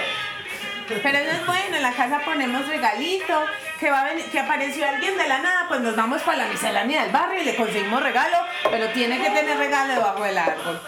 Pero 0.90 1.18
eso 1.20 1.32
es 1.32 1.46
bueno, 1.46 1.78
en 1.78 1.84
la 1.84 1.92
casa 1.92 2.20
ponemos 2.26 2.68
regalito, 2.68 3.46
que 3.80 3.92
va 3.92 4.02
a 4.02 4.04
venir, 4.06 4.26
que 4.26 4.40
apareció 4.40 4.88
alguien 4.88 5.18
de 5.18 5.28
la 5.28 5.38
nada, 5.38 5.66
pues 5.68 5.82
nos 5.82 5.96
vamos 5.96 6.22
para 6.24 6.40
la 6.40 6.48
miscelánea 6.48 7.04
del 7.04 7.12
barrio 7.12 7.42
y 7.42 7.46
le 7.46 7.56
conseguimos 7.56 8.02
regalo, 8.02 8.38
pero 8.72 8.90
tiene 8.90 9.20
que 9.22 9.30
tener 9.30 9.58
regalo 9.58 9.94
debajo 9.94 10.24
del 10.24 10.38
árbol. 10.38 10.82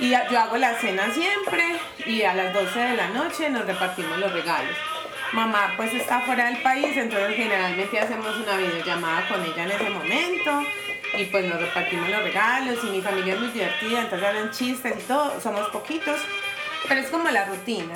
Y 0.00 0.10
yo 0.10 0.38
hago 0.38 0.56
la 0.56 0.74
cena 0.74 1.10
siempre 1.12 1.76
y 2.04 2.22
a 2.22 2.34
las 2.34 2.52
12 2.52 2.78
de 2.78 2.96
la 2.96 3.08
noche 3.08 3.48
nos 3.48 3.64
repartimos 3.64 4.18
los 4.18 4.32
regalos. 4.32 4.76
Mamá 5.32 5.74
pues 5.76 5.94
está 5.94 6.20
fuera 6.20 6.46
del 6.46 6.58
país, 6.58 6.96
entonces 6.96 7.36
generalmente 7.36 7.98
hacemos 7.98 8.36
una 8.36 8.56
videollamada 8.56 9.28
con 9.28 9.42
ella 9.44 9.62
en 9.64 9.70
ese 9.70 9.90
momento 9.90 10.62
y 11.16 11.24
pues 11.26 11.46
nos 11.46 11.60
repartimos 11.60 12.08
los 12.08 12.22
regalos 12.22 12.78
y 12.82 12.86
mi 12.86 13.00
familia 13.00 13.34
es 13.34 13.40
muy 13.40 13.50
divertida, 13.50 14.00
entonces 14.00 14.28
hablan 14.28 14.50
chistes 14.50 14.94
y 14.98 15.02
todo, 15.02 15.40
somos 15.40 15.68
poquitos, 15.68 16.20
pero 16.88 17.00
es 17.00 17.08
como 17.08 17.30
la 17.30 17.44
rutina. 17.46 17.94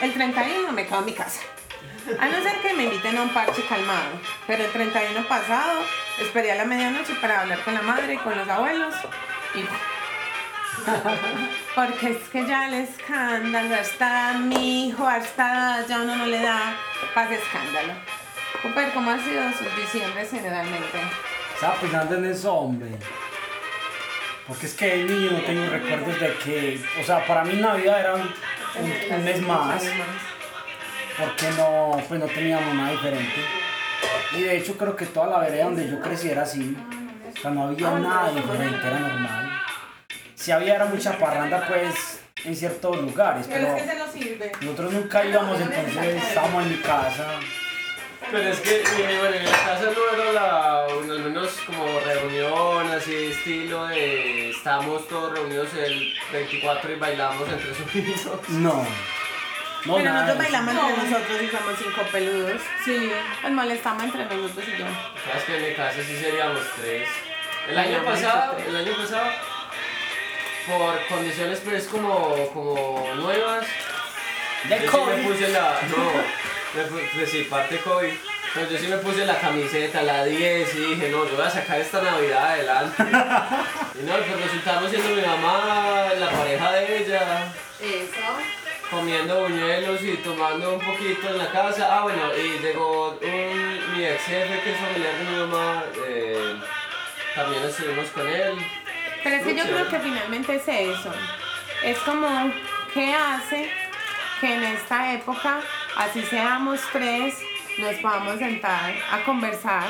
El 0.00 0.12
31 0.12 0.72
me 0.72 0.86
quedo 0.86 0.98
en 0.98 1.04
mi 1.06 1.12
casa. 1.12 1.40
A 2.20 2.26
no 2.26 2.42
ser 2.42 2.58
que 2.58 2.74
me 2.74 2.84
inviten 2.84 3.16
a 3.16 3.22
un 3.22 3.30
parche 3.30 3.62
calmado. 3.68 4.20
Pero 4.46 4.64
el 4.64 4.70
31 4.70 5.26
pasado 5.26 5.80
esperé 6.20 6.52
a 6.52 6.56
la 6.56 6.64
medianoche 6.64 7.14
para 7.20 7.40
hablar 7.40 7.60
con 7.62 7.74
la 7.74 7.82
madre 7.82 8.14
y 8.14 8.18
con 8.18 8.36
los 8.36 8.48
abuelos. 8.48 8.94
Y 9.54 9.64
porque 11.74 12.10
es 12.10 12.28
que 12.28 12.46
ya 12.46 12.68
el 12.68 12.74
escándalo, 12.74 13.74
hasta 13.74 14.34
mi 14.34 14.88
hijo, 14.88 15.06
hasta 15.06 15.86
ya 15.86 16.02
uno 16.02 16.16
no 16.16 16.26
le 16.26 16.40
da 16.42 16.76
paz 17.14 17.30
de 17.30 17.36
escándalo. 17.36 17.94
Cooper, 18.62 18.92
¿cómo 18.92 19.10
ha 19.10 19.18
sido 19.18 19.42
sus 19.52 19.74
diciembres 19.76 20.30
generalmente? 20.30 20.98
Estaba 21.54 21.74
pensando 21.76 22.16
en 22.16 22.24
eso, 22.26 22.54
hombre. 22.54 22.90
Porque 24.46 24.66
es 24.66 24.74
que 24.74 24.98
de 24.98 25.04
niño 25.04 25.30
no 25.32 25.40
tengo 25.40 25.68
recuerdos 25.68 26.20
de 26.20 26.34
que, 26.34 26.84
o 27.00 27.04
sea, 27.04 27.26
para 27.26 27.42
mí 27.44 27.54
Navidad 27.54 28.00
era 28.00 28.14
un, 28.14 28.30
un- 28.80 29.14
un 29.14 29.24
mes 29.24 29.40
más, 29.42 29.82
porque 31.18 31.46
no, 31.56 32.02
pues 32.08 32.20
no 32.20 32.26
teníamos 32.26 32.74
nada 32.74 32.90
diferente. 32.90 33.34
Y 34.36 34.42
de 34.42 34.56
hecho 34.58 34.76
creo 34.76 34.94
que 34.96 35.06
toda 35.06 35.26
la 35.28 35.38
vereda 35.38 35.64
donde 35.64 35.88
yo 35.88 36.00
crecí 36.00 36.28
era 36.30 36.42
así, 36.42 36.76
o 37.36 37.40
sea, 37.40 37.50
no 37.50 37.64
había 37.68 37.90
nada 37.90 38.30
diferente, 38.32 38.86
era 38.86 38.98
normal. 38.98 39.50
Si 40.34 40.50
había 40.52 40.74
era 40.76 40.84
mucha 40.86 41.16
parranda, 41.18 41.66
pues, 41.66 42.20
en 42.44 42.54
ciertos 42.54 42.96
lugares, 43.00 43.46
Pero 43.48 43.66
pero 43.66 43.76
es 43.76 43.82
que 43.82 43.88
se 43.88 43.98
nos 43.98 44.10
sirve. 44.12 44.52
nosotros 44.60 44.92
nunca 44.92 45.24
íbamos, 45.24 45.60
entonces 45.60 46.22
estábamos 46.22 46.62
en 46.64 46.70
mi 46.70 46.76
casa. 46.78 47.26
Pero 48.30 48.48
es 48.48 48.60
que, 48.60 48.76
eh, 48.80 49.18
bueno, 49.20 49.36
en 49.36 49.44
la 49.44 49.50
casa 49.52 49.84
no 49.84 50.20
era 50.22 50.32
la, 50.32 50.86
bueno, 50.94 51.12
al 51.12 51.20
menos 51.20 51.52
como 51.64 51.86
reunión, 52.00 52.90
así 52.92 53.14
estilo 53.26 53.86
de 53.86 54.50
estamos 54.50 55.06
todos 55.08 55.32
reunidos 55.32 55.68
el 55.74 56.12
24 56.32 56.92
y 56.92 56.94
bailamos 56.96 57.48
entre 57.48 57.74
subidos. 57.74 58.48
No. 58.48 58.86
No, 59.84 59.94
Pero 59.98 60.04
nada 60.10 60.22
nosotros 60.22 60.38
de 60.38 60.42
bailamos 60.42 60.74
entre 60.74 61.10
nosotros 61.10 61.42
y 61.42 61.48
somos 61.56 61.74
cinco 61.78 62.02
peludos. 62.10 62.60
Sí. 62.84 63.12
Pues 63.40 63.52
molestamos 63.52 64.02
entre 64.02 64.24
nosotros 64.24 64.66
y 64.66 64.78
yo. 64.78 64.86
Sabes 65.24 65.44
que 65.44 65.56
en 65.56 65.68
mi 65.70 65.74
casa 65.76 66.02
sí 66.02 66.16
seríamos 66.16 66.60
tres. 66.80 67.08
El 67.68 67.78
año 67.78 68.04
pasado, 68.04 68.56
el 68.66 68.76
año 68.76 68.96
pasado, 68.96 69.30
por 70.66 71.06
condiciones 71.06 71.60
pues 71.64 71.84
como, 71.86 72.48
como 72.52 73.06
nuevas, 73.14 73.66
De 74.68 74.76
yo 74.76 74.82
sí 74.82 74.88
COVID. 74.88 75.12
me 75.14 75.22
puse 75.28 75.48
la, 75.48 75.80
no, 75.88 76.10
sí, 77.26 77.42
parte 77.44 77.78
COVID, 77.78 78.12
pero 78.54 78.70
yo 78.70 78.78
sí 78.78 78.88
me 78.88 78.96
puse 78.98 79.24
la 79.26 79.38
camiseta, 79.38 80.02
la 80.02 80.24
10 80.24 80.74
y 80.74 80.78
dije, 80.78 81.08
no, 81.10 81.28
yo 81.28 81.36
voy 81.36 81.46
a 81.46 81.50
sacar 81.50 81.80
esta 81.80 82.02
Navidad 82.02 82.52
adelante. 82.52 83.02
Y 83.98 84.02
no, 84.04 84.12
pues 84.12 84.42
resultamos 84.42 84.90
siendo 84.90 85.08
mi 85.08 85.22
mamá, 85.22 86.08
la 86.18 86.28
pareja 86.28 86.72
de 86.72 86.98
ella, 86.98 87.50
Eso. 87.80 88.90
comiendo 88.90 89.40
buñuelos 89.40 90.02
y 90.02 90.18
tomando 90.18 90.74
un 90.74 90.80
poquito 90.80 91.28
en 91.30 91.38
la 91.38 91.50
casa. 91.50 91.88
Ah, 91.90 92.02
bueno, 92.02 92.30
y 92.36 92.58
llegó 92.62 93.12
un, 93.12 93.96
mi 93.96 94.04
ex 94.04 94.22
jefe, 94.24 94.60
que 94.60 94.72
es 94.72 94.78
familiar 94.78 95.14
de 95.14 95.24
mi 95.24 95.36
mamá, 95.38 95.84
eh, 96.06 96.56
también 97.34 97.64
estuvimos 97.64 98.06
con 98.10 98.28
él. 98.28 98.58
Pero 99.24 99.36
es 99.36 99.42
que 99.44 99.54
yo 99.56 99.64
creo 99.64 99.88
que 99.88 99.98
finalmente 99.98 100.54
es 100.56 100.68
eso. 100.68 101.12
Es 101.82 101.98
como, 102.00 102.52
¿qué 102.92 103.14
hace 103.14 103.70
que 104.40 104.54
en 104.54 104.62
esta 104.62 105.14
época, 105.14 105.60
así 105.96 106.22
seamos 106.22 106.80
tres, 106.92 107.34
nos 107.78 107.94
podamos 107.96 108.38
sentar 108.38 108.94
a 109.10 109.22
conversar, 109.24 109.84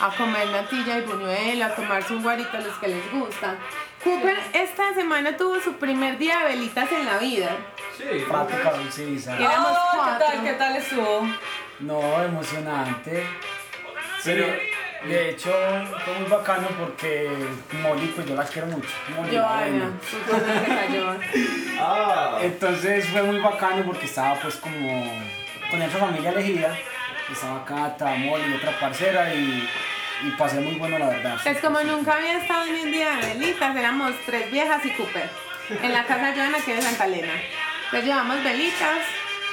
a 0.00 0.08
comer 0.16 0.48
natilla 0.48 0.98
y 0.98 1.02
buñuelo, 1.02 1.64
a 1.64 1.74
tomarse 1.74 2.12
un 2.14 2.22
guarito 2.22 2.56
a 2.56 2.60
los 2.60 2.74
que 2.78 2.88
les 2.88 3.12
gusta? 3.12 3.56
Cooper 4.02 4.36
esta 4.52 4.92
semana 4.94 5.36
tuvo 5.36 5.60
su 5.60 5.74
primer 5.74 6.18
día 6.18 6.40
de 6.40 6.44
velitas 6.56 6.90
en 6.90 7.06
la 7.06 7.18
vida. 7.18 7.56
Sí, 7.96 8.24
Prácticamente, 8.28 8.90
sí, 8.92 9.18
¿sabes? 9.18 9.40
Y 9.40 9.44
éramos 9.44 9.70
Oh, 9.78 10.04
¿Qué 10.18 10.24
tal? 10.24 10.42
¿Qué 10.44 10.52
tal 10.54 10.76
estuvo? 10.76 11.28
No, 11.80 12.22
emocionante. 12.24 13.26
Pero- 14.24 14.46
Sí, 14.46 14.52
de 15.06 15.30
hecho, 15.30 15.50
fue 16.04 16.14
muy 16.20 16.28
bacano 16.30 16.68
porque 16.78 17.28
Molly, 17.82 18.06
pues 18.14 18.26
yo 18.26 18.34
las 18.36 18.50
quiero 18.50 18.68
mucho. 18.68 18.88
Molly, 19.16 19.32
la 19.36 19.64
que 20.62 20.74
cayó. 20.74 21.16
Ah, 21.84 22.38
Entonces 22.42 23.06
fue 23.08 23.22
muy 23.24 23.40
bacano 23.40 23.84
porque 23.84 24.06
estaba 24.06 24.36
pues 24.36 24.54
como 24.56 25.04
con 25.70 25.78
nuestra 25.80 26.00
familia 26.00 26.30
elegida. 26.30 26.76
Estaba 27.30 27.64
Cata, 27.64 28.14
Molly, 28.14 28.54
otra 28.54 28.78
parcera 28.78 29.34
y, 29.34 29.68
y 30.22 30.30
pasé 30.32 30.60
muy 30.60 30.76
bueno 30.76 30.98
la 30.98 31.08
verdad. 31.08 31.38
Es 31.44 31.58
como 31.58 31.80
nunca 31.82 32.14
había 32.14 32.38
estado 32.38 32.66
en 32.66 32.74
un 32.86 32.92
día 32.92 33.16
de 33.16 33.34
velitas, 33.34 33.74
éramos 33.74 34.12
tres 34.26 34.50
viejas 34.52 34.84
y 34.84 34.90
Cooper. 34.90 35.28
En 35.82 35.92
la 35.92 36.04
casa 36.04 36.26
de 36.26 36.34
Joana, 36.36 36.58
que 36.64 36.72
es 36.72 36.76
de 36.76 36.82
Santa 36.82 37.06
Elena. 37.06 37.32
Entonces 37.86 38.04
llevamos 38.08 38.44
velitas, 38.44 38.98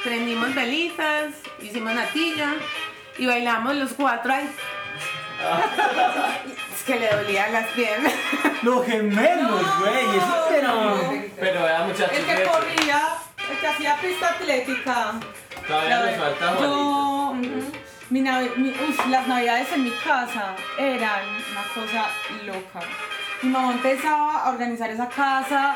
prendimos 0.03 0.53
velitas, 0.53 1.33
hicimos 1.61 1.93
natilla 1.93 2.53
y 3.17 3.25
bailamos 3.25 3.75
los 3.75 3.93
cuatro 3.93 4.33
ahí. 4.33 4.49
Es 6.73 6.83
que 6.83 6.99
le 6.99 7.07
dolían 7.09 7.53
las 7.53 7.67
piernas. 7.67 8.13
Los 8.61 8.85
gemelos, 8.85 9.79
güey, 9.79 10.17
eso 10.17 10.45
pero... 10.49 10.99
pero 11.39 11.63
vea 11.63 11.79
muchachos, 11.83 12.11
El 12.17 12.25
que 12.25 12.43
corría, 12.43 13.01
el 13.51 13.57
que 13.59 13.67
hacía 13.67 13.95
pista 14.01 14.29
atlética. 14.29 15.13
todavía 15.67 15.99
nos 15.99 16.15
falta. 16.17 16.59
Yo, 16.59 17.35
mi 18.09 18.21
navi- 18.21 18.55
mi- 18.57 18.69
uf, 18.89 19.07
las 19.07 19.27
navidades 19.27 19.71
en 19.73 19.83
mi 19.85 19.91
casa 19.91 20.55
eran 20.77 21.21
una 21.51 21.63
cosa 21.73 22.07
loca. 22.45 22.85
Mi 23.41 23.49
mamá 23.49 23.71
empezaba 23.73 24.43
a 24.43 24.49
organizar 24.49 24.89
esa 24.89 25.07
casa 25.07 25.75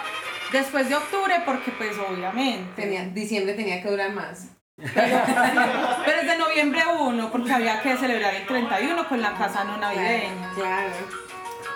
después 0.51 0.89
de 0.89 0.95
octubre 0.95 1.41
porque 1.45 1.71
pues 1.71 1.95
obviamente. 1.97 3.09
diciembre 3.13 3.53
tenía 3.53 3.81
que 3.81 3.89
durar 3.89 4.11
más. 4.11 4.47
Pero 4.75 6.21
es 6.21 6.27
de 6.27 6.37
noviembre 6.37 6.81
1 6.99 7.31
porque 7.31 7.53
había 7.53 7.81
que 7.81 7.95
celebrar 7.95 8.33
el 8.33 8.45
31 8.47 9.07
con 9.07 9.21
la 9.21 9.33
casa 9.33 9.63
no 9.63 9.77
navideña. 9.77 10.49
Claro. 10.55 10.93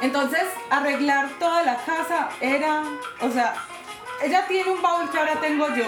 Entonces, 0.01 0.43
arreglar 0.69 1.29
toda 1.39 1.63
la 1.63 1.77
casa 1.77 2.29
era, 2.41 2.83
o 3.21 3.29
sea, 3.29 3.53
ella 4.23 4.45
tiene 4.47 4.71
un 4.71 4.81
baúl 4.81 5.09
que 5.09 5.17
ahora 5.17 5.39
tengo 5.39 5.67
yo, 5.75 5.85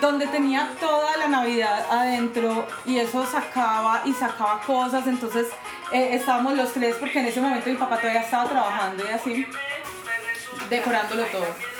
donde 0.00 0.26
tenía 0.26 0.70
toda 0.80 1.16
la 1.16 1.28
Navidad 1.28 1.86
adentro 1.90 2.66
y 2.84 2.98
eso 2.98 3.24
sacaba 3.24 4.02
y 4.04 4.12
sacaba 4.12 4.60
cosas, 4.60 5.06
entonces 5.06 5.46
eh, 5.92 6.10
estábamos 6.12 6.54
los 6.54 6.72
tres 6.72 6.96
porque 6.96 7.20
en 7.20 7.26
ese 7.26 7.40
momento 7.40 7.70
mi 7.70 7.76
papá 7.76 7.98
todavía 7.98 8.22
estaba 8.22 8.48
trabajando 8.48 9.04
y 9.08 9.12
así, 9.12 9.46
decorándolo 10.68 11.24
todo. 11.26 11.71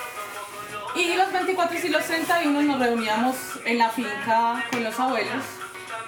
Y 0.94 1.14
los 1.14 1.32
24 1.32 1.78
y 1.78 1.88
los 1.88 2.04
31 2.04 2.62
nos 2.62 2.78
reuníamos 2.78 3.36
en 3.64 3.78
la 3.78 3.88
finca 3.88 4.64
con 4.70 4.84
los 4.84 4.98
abuelos 5.00 5.42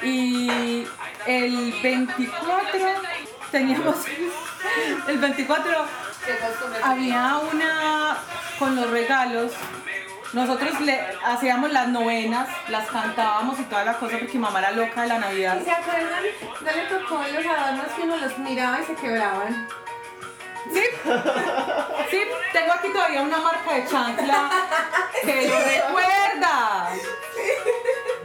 y 0.02 0.86
el 1.26 1.74
24 1.82 2.62
teníamos, 3.50 3.96
el 5.08 5.18
24 5.18 5.72
había 6.82 7.38
una 7.52 8.16
con 8.58 8.76
los 8.76 8.90
regalos. 8.90 9.52
Nosotros 10.32 10.80
le 10.80 11.00
hacíamos 11.24 11.70
las 11.72 11.88
novenas, 11.88 12.48
las 12.68 12.88
cantábamos 12.88 13.58
y 13.60 13.62
toda 13.64 13.84
la 13.84 13.94
cosa 13.94 14.18
porque 14.18 14.36
mamá 14.36 14.58
era 14.58 14.72
loca 14.72 15.02
de 15.02 15.08
la 15.08 15.18
Navidad. 15.18 15.62
¿Se 15.64 15.70
acuerdan? 15.70 16.24
¿No 16.60 16.72
le 16.72 16.82
tocó 16.86 17.22
los 17.32 17.46
adornos 17.46 17.86
que 17.94 18.02
uno 18.02 18.16
los 18.16 18.38
miraba 18.38 18.80
y 18.80 18.84
se 18.84 18.94
quebraban? 18.96 19.68
Sí, 20.72 20.82
sí, 22.10 22.22
tengo 22.52 22.72
aquí 22.72 22.88
todavía 22.88 23.22
una 23.22 23.38
marca 23.38 23.74
de 23.74 23.86
chancla 23.86 24.50
que 25.22 25.48
lo 25.48 25.58
recuerda. 25.58 26.90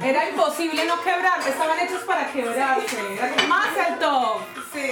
Era 0.01 0.29
imposible 0.29 0.85
no 0.85 1.01
quebrar, 1.03 1.39
estaban 1.45 1.79
hechos 1.79 2.03
para 2.03 2.31
quebrarse. 2.31 2.97
Más 3.47 3.67
el 3.75 3.99
top. 3.99 4.41
Sí. 4.73 4.91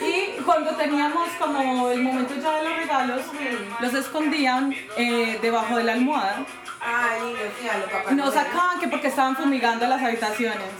Y 0.00 0.40
cuando 0.42 0.74
teníamos 0.76 1.28
como 1.38 1.90
el 1.90 2.02
momento 2.02 2.34
ya 2.34 2.56
de 2.56 2.68
los 2.68 2.76
regalos, 2.76 3.22
los 3.80 3.94
escondían 3.94 4.74
eh, 4.96 5.38
debajo 5.42 5.76
de 5.76 5.84
la 5.84 5.92
almohada. 5.92 6.44
Ay, 6.80 7.36
los. 8.02 8.12
Nos 8.12 8.34
sacaban 8.34 8.80
que 8.80 8.88
porque 8.88 9.08
estaban 9.08 9.36
fumigando 9.36 9.86
las 9.86 10.02
habitaciones. 10.02 10.70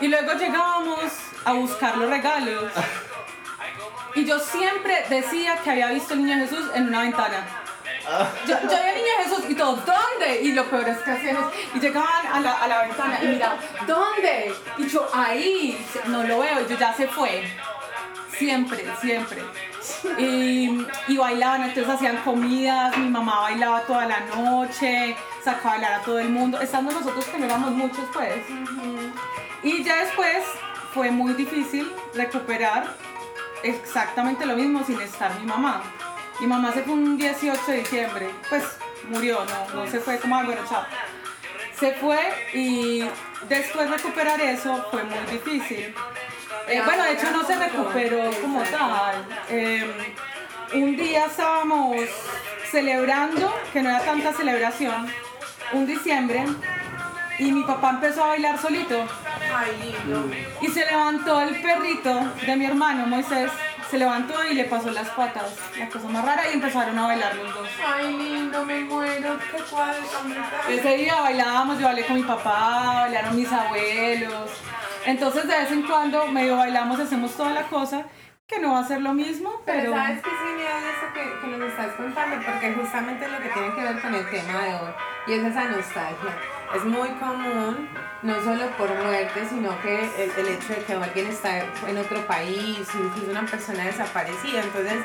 Y 0.00 0.08
luego 0.08 0.32
llegábamos 0.32 1.04
a 1.44 1.52
buscar 1.52 1.98
los 1.98 2.08
regalos. 2.08 2.72
Y 4.14 4.24
yo 4.24 4.38
siempre 4.38 5.04
decía 5.08 5.56
que 5.62 5.70
había 5.70 5.88
visto 5.90 6.14
el 6.14 6.24
niño 6.24 6.36
Jesús 6.36 6.70
en 6.74 6.88
una 6.88 7.02
ventana. 7.02 7.46
Yo, 8.46 8.56
yo 8.62 8.68
vi 8.68 8.74
al 8.74 8.94
niño 8.96 9.12
Jesús 9.24 9.44
y 9.48 9.54
todos, 9.54 9.80
¿dónde? 9.84 10.40
Y 10.42 10.52
lo 10.52 10.64
peor 10.64 10.88
es 10.88 10.98
que 10.98 11.10
hacían 11.10 11.36
es, 11.36 11.76
y 11.76 11.80
llegaban 11.80 12.26
a 12.26 12.40
la, 12.40 12.52
a 12.52 12.68
la 12.68 12.82
ventana 12.82 13.18
y 13.22 13.26
mira, 13.26 13.56
¿dónde? 13.86 14.54
Y 14.78 14.88
yo, 14.88 15.08
ahí, 15.12 15.86
no 16.06 16.24
lo 16.24 16.40
veo, 16.40 16.66
yo 16.68 16.76
ya 16.76 16.92
se 16.92 17.06
fue. 17.06 17.44
Siempre, 18.36 18.84
siempre. 19.00 19.42
Y, 20.18 20.86
y 21.08 21.16
bailaban, 21.16 21.62
entonces 21.62 21.92
hacían 21.92 22.16
comidas, 22.18 22.96
mi 22.96 23.08
mamá 23.10 23.42
bailaba 23.42 23.82
toda 23.82 24.06
la 24.06 24.20
noche, 24.20 25.14
sacaba 25.44 25.74
a 25.74 25.78
bailar 25.78 25.92
a 26.00 26.02
todo 26.02 26.18
el 26.18 26.30
mundo, 26.30 26.60
estando 26.60 26.90
nosotros 26.90 27.24
que 27.26 27.38
no 27.38 27.44
éramos 27.46 27.70
muchos 27.72 28.04
pues. 28.12 28.34
Y 29.62 29.84
ya 29.84 29.96
después 29.96 30.38
fue 30.94 31.10
muy 31.10 31.34
difícil 31.34 31.92
recuperar 32.14 32.94
exactamente 33.62 34.46
lo 34.46 34.56
mismo 34.56 34.84
sin 34.84 35.00
estar 35.00 35.38
mi 35.38 35.46
mamá. 35.46 35.82
Mi 36.40 36.46
mamá 36.46 36.72
se 36.72 36.82
fue 36.82 36.94
un 36.94 37.16
18 37.18 37.60
de 37.66 37.76
diciembre, 37.78 38.30
pues 38.48 38.64
murió, 39.08 39.44
no, 39.44 39.82
no 39.82 39.90
se 39.90 40.00
fue 40.00 40.18
como, 40.18 40.36
ah, 40.36 40.44
bueno, 40.44 40.62
chao. 40.68 40.84
Se 41.78 41.92
fue 41.94 42.18
y 42.54 43.04
después 43.48 43.90
recuperar 43.90 44.40
eso 44.40 44.86
fue 44.90 45.02
muy 45.04 45.18
difícil. 45.30 45.94
Eh, 46.68 46.82
bueno, 46.84 47.04
de 47.04 47.12
hecho 47.12 47.30
no 47.30 47.44
se 47.44 47.56
recuperó 47.56 48.30
como 48.40 48.62
tal. 48.62 49.26
Eh, 49.48 50.14
un 50.74 50.96
día 50.96 51.26
estábamos 51.26 51.96
celebrando, 52.70 53.52
que 53.72 53.82
no 53.82 53.90
era 53.90 54.00
tanta 54.00 54.32
celebración, 54.32 55.12
un 55.72 55.86
diciembre, 55.86 56.44
y 57.38 57.50
mi 57.52 57.64
papá 57.64 57.90
empezó 57.90 58.24
a 58.24 58.28
bailar 58.28 58.58
solito. 58.58 59.06
Ay, 59.54 59.94
lindo. 60.04 60.30
Y 60.60 60.68
se 60.68 60.84
levantó 60.86 61.40
el 61.40 61.60
perrito 61.60 62.32
de 62.46 62.56
mi 62.56 62.64
hermano 62.66 63.06
Moisés, 63.06 63.50
se 63.90 63.98
levantó 63.98 64.44
y 64.44 64.54
le 64.54 64.64
pasó 64.64 64.90
las 64.90 65.08
patas, 65.10 65.56
la 65.78 65.88
cosa 65.88 66.08
más 66.08 66.24
rara, 66.24 66.42
y 66.50 66.54
empezaron 66.54 66.96
a 66.98 67.06
bailar 67.06 67.34
los 67.34 67.54
dos. 67.54 67.68
Ay, 67.84 68.12
lindo, 68.16 68.64
me 68.64 68.80
muero. 68.80 69.36
Qué 69.50 69.62
cuadro. 69.70 70.02
Ese 70.68 70.96
día 70.96 71.20
bailábamos, 71.20 71.78
yo 71.78 71.86
bailé 71.86 72.04
con 72.06 72.16
mi 72.16 72.22
papá, 72.22 72.92
bailaron 73.02 73.36
mis 73.36 73.50
abuelos. 73.52 74.50
Entonces 75.06 75.48
de 75.48 75.56
vez 75.58 75.72
en 75.72 75.82
cuando 75.82 76.26
medio 76.26 76.56
bailamos, 76.56 77.00
hacemos 77.00 77.34
toda 77.36 77.52
la 77.52 77.62
cosa, 77.64 78.04
que 78.46 78.58
no 78.60 78.72
va 78.72 78.80
a 78.80 78.84
ser 78.84 79.00
lo 79.00 79.14
mismo, 79.14 79.62
Pero 79.64 79.80
pero... 79.80 79.94
sabes 79.94 80.22
que 80.22 80.28
es 80.28 80.36
genial 80.36 80.82
eso 80.84 81.14
que, 81.14 81.40
que 81.40 81.56
nos 81.56 81.68
estás 81.70 81.92
contando, 81.94 82.36
porque 82.44 82.72
justamente 82.74 83.24
es 83.24 83.32
lo 83.32 83.38
que 83.38 83.48
tiene 83.48 83.74
que 83.74 83.80
ver 83.80 84.02
con 84.02 84.14
el 84.14 84.30
tema 84.30 84.62
de 84.64 84.74
hoy, 84.74 84.92
y 85.28 85.32
es 85.32 85.44
esa 85.44 85.64
nostalgia. 85.64 86.36
Es 86.74 86.84
muy 86.84 87.08
común, 87.14 87.88
no 88.22 88.34
solo 88.44 88.66
por 88.78 88.88
muerte, 88.94 89.44
sino 89.48 89.80
que 89.82 90.04
el, 90.24 90.30
el 90.36 90.48
hecho 90.54 90.68
de 90.74 90.84
que 90.84 90.92
alguien 90.92 91.26
está 91.26 91.58
en 91.88 91.98
otro 91.98 92.24
país, 92.26 92.78
incluso 92.94 93.30
una 93.30 93.44
persona 93.44 93.84
desaparecida. 93.84 94.60
Entonces, 94.62 95.02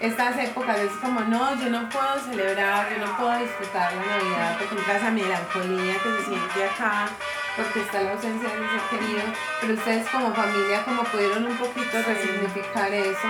estas 0.00 0.38
épocas 0.38 0.78
es 0.78 0.90
como, 1.02 1.20
no, 1.20 1.54
yo 1.60 1.68
no 1.68 1.86
puedo 1.90 2.18
celebrar, 2.20 2.88
yo 2.90 3.06
no 3.06 3.16
puedo 3.18 3.38
disfrutar 3.38 3.92
la 3.92 4.16
Navidad 4.16 4.56
porque 4.58 4.74
entra 4.74 4.96
esa 4.96 5.10
melancolía 5.10 5.92
que 6.02 6.10
se 6.16 6.24
siente 6.24 6.64
acá, 6.64 7.08
porque 7.56 7.80
está 7.82 8.00
la 8.00 8.12
ausencia 8.12 8.48
de 8.48 8.58
mi 8.58 8.66
ser 8.68 8.80
querido, 8.98 9.22
pero 9.60 9.74
ustedes 9.74 10.08
como 10.08 10.34
familia 10.34 10.82
como 10.84 11.04
pudieron 11.04 11.46
un 11.46 11.56
poquito 11.58 11.98
resignificar 12.06 12.92
eso. 12.92 13.28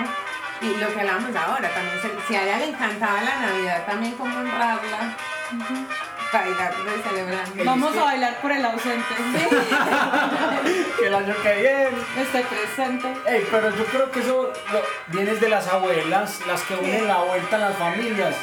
Y 0.63 0.77
lo 0.77 0.95
que 0.95 1.01
hablamos 1.01 1.35
ahora, 1.35 1.69
también 1.75 2.01
se- 2.01 2.27
si 2.29 2.37
a 2.37 2.45
ella 2.45 2.59
le 2.59 2.69
encantaba 2.69 3.21
la 3.23 3.41
Navidad, 3.41 3.85
también 3.85 4.15
como 4.15 4.39
honrarla, 4.39 5.17
bailar, 6.33 6.75
celebrando. 7.09 7.65
Vamos 7.65 7.97
a 7.97 8.05
bailar 8.05 8.41
por 8.41 8.53
el 8.53 8.65
ausente. 8.65 9.15
Que 10.99 11.07
el 11.07 11.15
año 11.15 11.35
que 11.43 11.55
viene. 11.55 11.89
Esté 12.21 12.43
presente. 12.45 13.13
Ey, 13.27 13.47
pero 13.51 13.71
yo 13.71 13.85
creo 13.87 14.11
que 14.11 14.21
eso 14.21 14.53
lo- 14.73 14.83
viene 15.09 15.35
de 15.35 15.49
las 15.49 15.67
abuelas, 15.69 16.41
las 16.47 16.63
que 16.63 16.75
unen 16.75 17.09
la 17.09 17.19
vuelta 17.19 17.57
a 17.57 17.59
las 17.59 17.77
familias. 17.77 18.37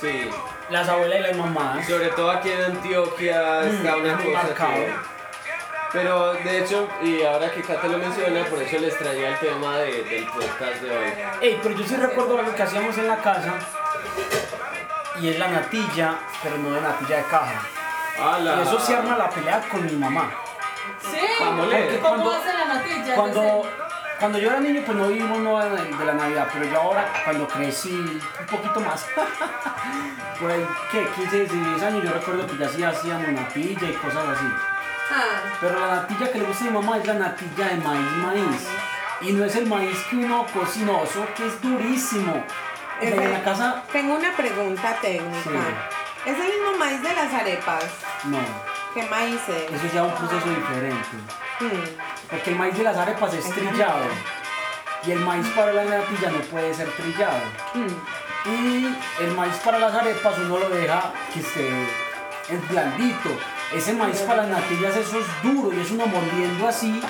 Sí. 0.00 0.30
Las 0.70 0.88
abuelas 0.88 1.18
y 1.20 1.22
las 1.22 1.36
mamás. 1.36 1.86
Sobre 1.86 2.08
todo 2.08 2.30
aquí 2.30 2.50
en 2.50 2.62
Antioquia 2.64 3.62
está 3.62 3.96
una 3.96 4.16
cosa 4.16 4.54
que... 4.54 4.94
Pero 5.92 6.32
de 6.34 6.58
hecho, 6.58 6.88
y 7.02 7.22
ahora 7.22 7.50
que 7.50 7.62
Cata 7.62 7.86
lo 7.86 7.96
menciona, 7.98 8.44
por 8.46 8.60
eso 8.62 8.78
les 8.78 8.98
traía 8.98 9.28
el 9.30 9.38
tema 9.38 9.78
de- 9.78 10.02
del 10.04 10.26
podcast 10.26 10.82
de 10.82 10.90
hoy. 10.90 11.12
Ey, 11.40 11.60
pero 11.62 11.76
yo 11.76 11.86
sí 11.86 11.96
recuerdo 11.96 12.38
algo 12.38 12.54
que 12.54 12.62
hacíamos 12.62 12.96
en 12.98 13.06
la 13.08 13.16
casa. 13.16 13.54
Y 15.20 15.28
es 15.28 15.38
la 15.38 15.48
natilla, 15.48 16.14
pero 16.42 16.58
no 16.58 16.70
de 16.72 16.80
natilla 16.80 17.16
de 17.18 17.22
caja. 17.24 17.62
Ah, 18.20 18.38
la- 18.40 18.56
Y 18.56 18.60
eso 18.62 18.78
se 18.80 18.94
arma 18.96 19.16
la 19.16 19.28
pelea 19.30 19.60
con 19.70 19.84
mi 19.84 19.92
mamá. 19.92 20.30
Sí. 21.00 21.18
Porque 21.38 21.98
¿Cómo 22.02 22.14
cuando- 22.22 22.32
hace 22.32 22.52
la 22.52 22.64
natilla? 22.74 23.14
Cuando, 23.14 23.62
cuando 24.18 24.38
yo 24.38 24.50
era 24.50 24.60
niño, 24.60 24.82
pues 24.84 24.96
no 24.96 25.08
vivimos 25.08 25.38
no 25.40 25.58
de, 25.58 25.84
de 25.84 26.04
la 26.04 26.14
Navidad, 26.14 26.48
pero 26.52 26.64
yo 26.66 26.80
ahora, 26.80 27.12
cuando 27.24 27.46
crecí 27.48 27.90
un 27.90 28.46
poquito 28.50 28.80
más, 28.80 29.06
por 30.40 30.50
ahí, 30.50 30.66
¿qué? 30.90 31.06
15, 31.16 31.36
16 31.40 31.82
años, 31.82 32.04
yo 32.04 32.10
recuerdo 32.12 32.46
que 32.46 32.56
ya 32.58 32.68
sí 32.68 32.82
hacíamos 32.82 33.28
natilla 33.28 33.88
y 33.88 33.92
cosas 33.94 34.28
así. 34.28 34.46
Ah, 35.10 35.40
Pero 35.60 35.78
la 35.80 35.86
natilla 35.96 36.32
que 36.32 36.38
le 36.38 36.44
gusta 36.46 36.64
a 36.64 36.68
mi 36.68 36.72
mamá 36.74 36.98
es 36.98 37.06
la 37.06 37.14
natilla 37.14 37.68
de 37.68 37.76
maíz, 37.76 38.12
maíz. 38.16 38.68
Y 39.22 39.32
no 39.32 39.44
es 39.44 39.56
el 39.56 39.66
maíz 39.66 39.98
que 40.10 40.16
uno 40.16 40.44
cocina, 40.52 40.92
eso 41.02 41.26
que 41.36 41.46
es 41.46 41.60
durísimo. 41.62 42.44
O 42.98 43.02
sea, 43.02 43.10
en 43.10 43.32
la 43.32 43.42
casa, 43.42 43.82
tengo 43.92 44.14
una 44.14 44.34
pregunta 44.36 44.96
técnica. 45.00 45.42
Sí. 45.42 46.30
¿Es 46.30 46.38
el 46.38 46.46
mismo 46.46 46.76
maíz 46.78 47.02
de 47.02 47.14
las 47.14 47.32
arepas? 47.32 47.84
no. 48.24 48.38
¿Qué 48.96 49.02
maíz 49.02 49.42
es? 49.46 49.70
Eso 49.70 49.86
es 49.86 49.92
ya 49.92 50.04
un 50.04 50.14
proceso 50.14 50.48
diferente. 50.48 51.16
Hmm. 51.60 52.30
Porque 52.30 52.48
el 52.48 52.56
maíz 52.56 52.78
de 52.78 52.82
las 52.82 52.96
arepas 52.96 53.34
es 53.34 53.44
trillado. 53.50 54.06
Y 55.06 55.10
el 55.10 55.20
maíz 55.20 55.46
para 55.48 55.74
la 55.74 55.84
natilla 55.84 56.30
no 56.30 56.38
puede 56.38 56.72
ser 56.72 56.88
trillado. 56.92 57.40
Hmm. 57.74 58.50
Y 58.50 58.96
el 59.22 59.32
maíz 59.32 59.54
para 59.56 59.78
las 59.78 59.92
arepas 59.92 60.38
uno 60.38 60.60
lo 60.60 60.70
deja 60.70 61.12
que 61.30 61.40
esté 61.40 61.68
en 62.48 62.68
blandito. 62.68 63.28
Ese 63.74 63.92
maíz 63.92 64.20
para 64.20 64.46
las 64.46 64.48
natillas 64.48 64.96
eso 64.96 65.18
es 65.18 65.26
duro 65.42 65.76
y 65.76 65.80
es 65.82 65.90
uno 65.90 66.06
mordiendo 66.06 66.66
así. 66.66 67.02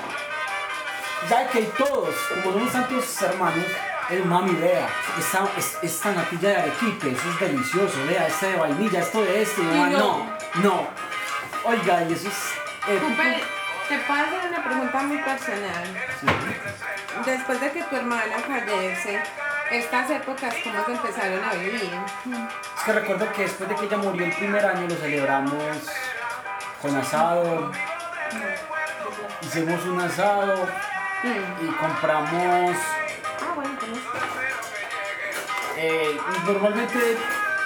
Ya 1.31 1.47
que 1.47 1.63
todos, 1.79 2.17
como 2.35 2.53
somos 2.53 2.73
tantos 2.73 3.23
hermanos, 3.23 3.67
es 4.11 4.25
mami, 4.25 4.53
vea, 4.55 4.87
esta, 5.19 5.47
es- 5.57 5.79
esta 5.83 6.13
natilla 6.13 6.49
de 6.51 6.57
arequipe, 6.57 7.11
eso 7.11 7.29
es 7.31 7.41
delicioso, 7.41 7.97
vea, 8.07 8.27
esta 8.27 8.47
de 8.47 8.57
vainilla, 8.57 9.01
esto 9.01 9.23
de 9.23 9.43
este, 9.43 9.61
y 9.63 9.65
mamá, 9.65 9.89
no, 9.91 10.27
no. 10.63 10.87
Oiga, 11.65 12.03
y 12.05 12.13
eso 12.13 12.29
es. 12.29 12.55
Cooper, 13.01 13.43
te 13.89 13.99
puedo 13.99 14.23
hacer 14.23 14.41
una 14.51 14.63
pregunta 14.65 14.99
muy 15.03 15.19
personal. 15.19 15.85
Sí. 16.21 16.27
Después 17.25 17.61
de 17.61 17.73
que 17.73 17.83
tu 17.83 17.97
hermana 17.97 18.37
fallece, 18.47 19.21
estas 19.73 20.11
épocas, 20.11 20.55
¿cómo 20.63 20.85
se 20.85 20.93
empezaron 20.93 21.43
a 21.45 21.53
vivir? 21.55 21.91
Es 22.77 22.83
que 22.85 22.93
recuerdo 22.93 23.33
que 23.33 23.43
después 23.43 23.69
de 23.69 23.75
que 23.75 23.85
ella 23.87 23.97
murió 23.97 24.27
el 24.27 24.33
primer 24.35 24.65
año 24.65 24.87
lo 24.89 24.95
celebramos 24.97 25.55
con 26.81 26.97
asado. 26.97 27.73
Hicimos 29.43 29.85
un 29.87 30.01
asado 30.01 30.67
Hmm. 31.23 31.65
y 31.67 31.71
compramos. 31.73 32.77
Eh, 35.77 36.17
y 36.17 36.47
normalmente 36.47 37.17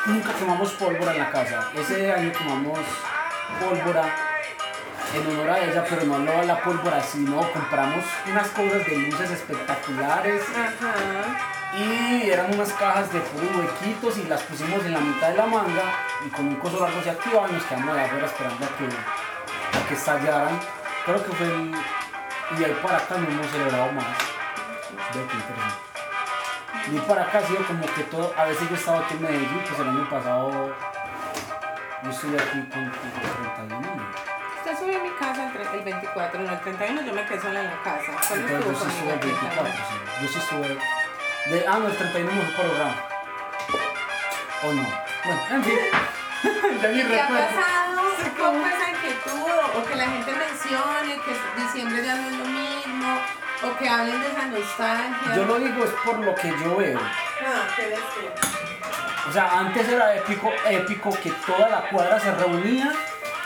nunca 0.07 0.33
quemamos 0.35 0.73
pólvora 0.73 1.12
en 1.12 1.18
la 1.18 1.31
casa. 1.31 1.70
Ese 1.75 2.12
año 2.12 2.33
quemamos 2.33 2.79
pólvora 3.61 4.05
en 5.14 5.27
honor 5.27 5.51
a 5.51 5.59
ella, 5.59 5.85
pero 5.88 6.05
no 6.05 6.18
lo 6.18 6.42
la 6.42 6.62
pólvora, 6.62 7.03
sino 7.03 7.40
compramos 7.53 8.05
unas 8.31 8.49
cosas 8.49 8.87
de 8.87 8.96
luces 8.96 9.31
espectaculares. 9.31 10.42
Ajá. 10.51 11.57
Y 11.73 12.31
eran 12.31 12.53
unas 12.53 12.73
cajas 12.73 13.12
de 13.12 13.20
puros 13.20 13.49
huequitos 13.57 14.18
y 14.18 14.25
las 14.25 14.42
pusimos 14.42 14.85
en 14.85 14.92
la 14.92 15.01
mitad 15.01 15.29
de 15.29 15.37
la 15.37 15.46
manga 15.46 15.85
y 16.27 16.29
con 16.31 16.49
un 16.49 16.57
coso 16.57 16.81
largo 16.81 17.01
se 17.03 17.11
activaban 17.11 17.51
y 17.51 17.55
nos 17.55 17.64
quedamos 17.64 17.96
allá 17.96 18.07
afuera 18.07 18.27
esperando 18.27 18.64
a 18.64 18.68
que, 18.68 19.79
a 19.79 19.88
que 19.88 19.94
estallaran. 19.94 20.61
Creo 21.05 21.25
que 21.25 21.33
fue 21.33 21.46
el... 21.46 21.75
Y 22.53 22.59
de 22.59 22.64
ahí 22.66 22.77
para 22.83 22.96
acá 22.96 23.16
no 23.18 23.29
hemos 23.29 23.46
celebrado 23.46 23.92
más. 23.92 24.07
Veo 25.14 25.29
que 25.29 25.37
interesante. 25.37 25.89
Y 26.88 26.99
para 27.01 27.23
acá 27.23 27.38
ha 27.38 27.43
sido 27.47 27.64
como 27.66 27.87
que 27.95 28.03
todo... 28.05 28.35
A 28.37 28.45
veces 28.45 28.69
yo 28.69 28.75
estaba 28.77 29.01
aquí 29.01 29.14
en 29.14 29.23
Medellín, 29.23 29.62
pues 29.66 29.79
el 29.81 29.88
año 29.88 30.09
pasado 30.09 30.75
yo 32.03 32.11
estuve 32.11 32.37
aquí 32.40 32.61
con, 32.73 32.90
con 32.90 33.12
31 33.69 33.77
años. 33.77 34.16
Usted 34.59 34.79
subió 34.79 34.99
a 34.99 35.03
mi 35.03 35.11
casa 35.11 35.45
el 35.47 35.53
tre- 35.53 35.73
el 35.75 35.85
24, 35.85 36.40
no, 36.40 36.53
el 36.53 36.61
31 36.61 37.03
yo 37.03 37.12
me 37.12 37.25
quedé 37.27 37.40
sola 37.40 37.61
en 37.61 37.66
la 37.66 37.83
casa. 37.83 38.12
¿Cuándo 38.29 38.47
Entonces 38.57 38.66
yo 38.66 38.90
sí 38.90 38.97
estuve 38.97 39.12
el 39.12 39.21
el 39.21 39.21
24, 39.21 39.62
31? 39.62 39.75
sí. 39.88 40.23
Yo 40.23 40.29
sí 40.29 40.38
estuve... 40.38 40.79
De, 41.51 41.66
ah, 41.69 41.79
no, 41.79 41.87
el 41.88 41.97
31 41.97 42.33
no 42.33 42.43
fue 42.43 42.64
programa. 42.64 42.95
¿O 44.62 44.73
no? 44.73 44.87
Bueno, 45.25 45.40
en 45.51 45.64
fin. 45.64 45.79
ya 46.83 46.88
ni 46.88 47.03
¿Qué 47.03 47.21
ha 47.21 47.27
recuerdo. 47.27 47.47
pasado 47.47 48.01
esa 48.66 48.90
inquietud 48.90 49.51
o 49.77 49.85
que 49.85 49.95
la 49.97 50.05
gente 50.07 50.33
mencione 50.33 51.21
que 51.25 51.62
diciembre 51.62 52.05
ya 52.05 52.14
no 52.16 52.29
es 52.29 52.37
lo 52.37 52.45
mismo 52.45 53.19
o 53.62 53.77
que 53.79 53.88
hablen 53.88 54.20
de 54.20 54.29
esa 54.29 54.46
nostalgia? 54.46 55.35
Yo 55.37 55.44
lo 55.44 55.59
digo 55.59 55.85
es 55.85 55.90
por 56.05 56.18
lo 56.18 56.35
que 56.35 56.49
yo 56.62 56.77
veo. 56.77 56.99
Ah, 57.01 57.62
¿qué? 57.77 57.94
O 59.29 59.33
sea, 59.33 59.59
antes 59.61 59.88
era 59.88 60.16
épico, 60.16 60.51
épico 60.68 61.11
que 61.23 61.31
toda 61.46 61.68
la 61.68 61.83
cuadra 61.90 62.18
se 62.18 62.33
reunía 62.33 62.90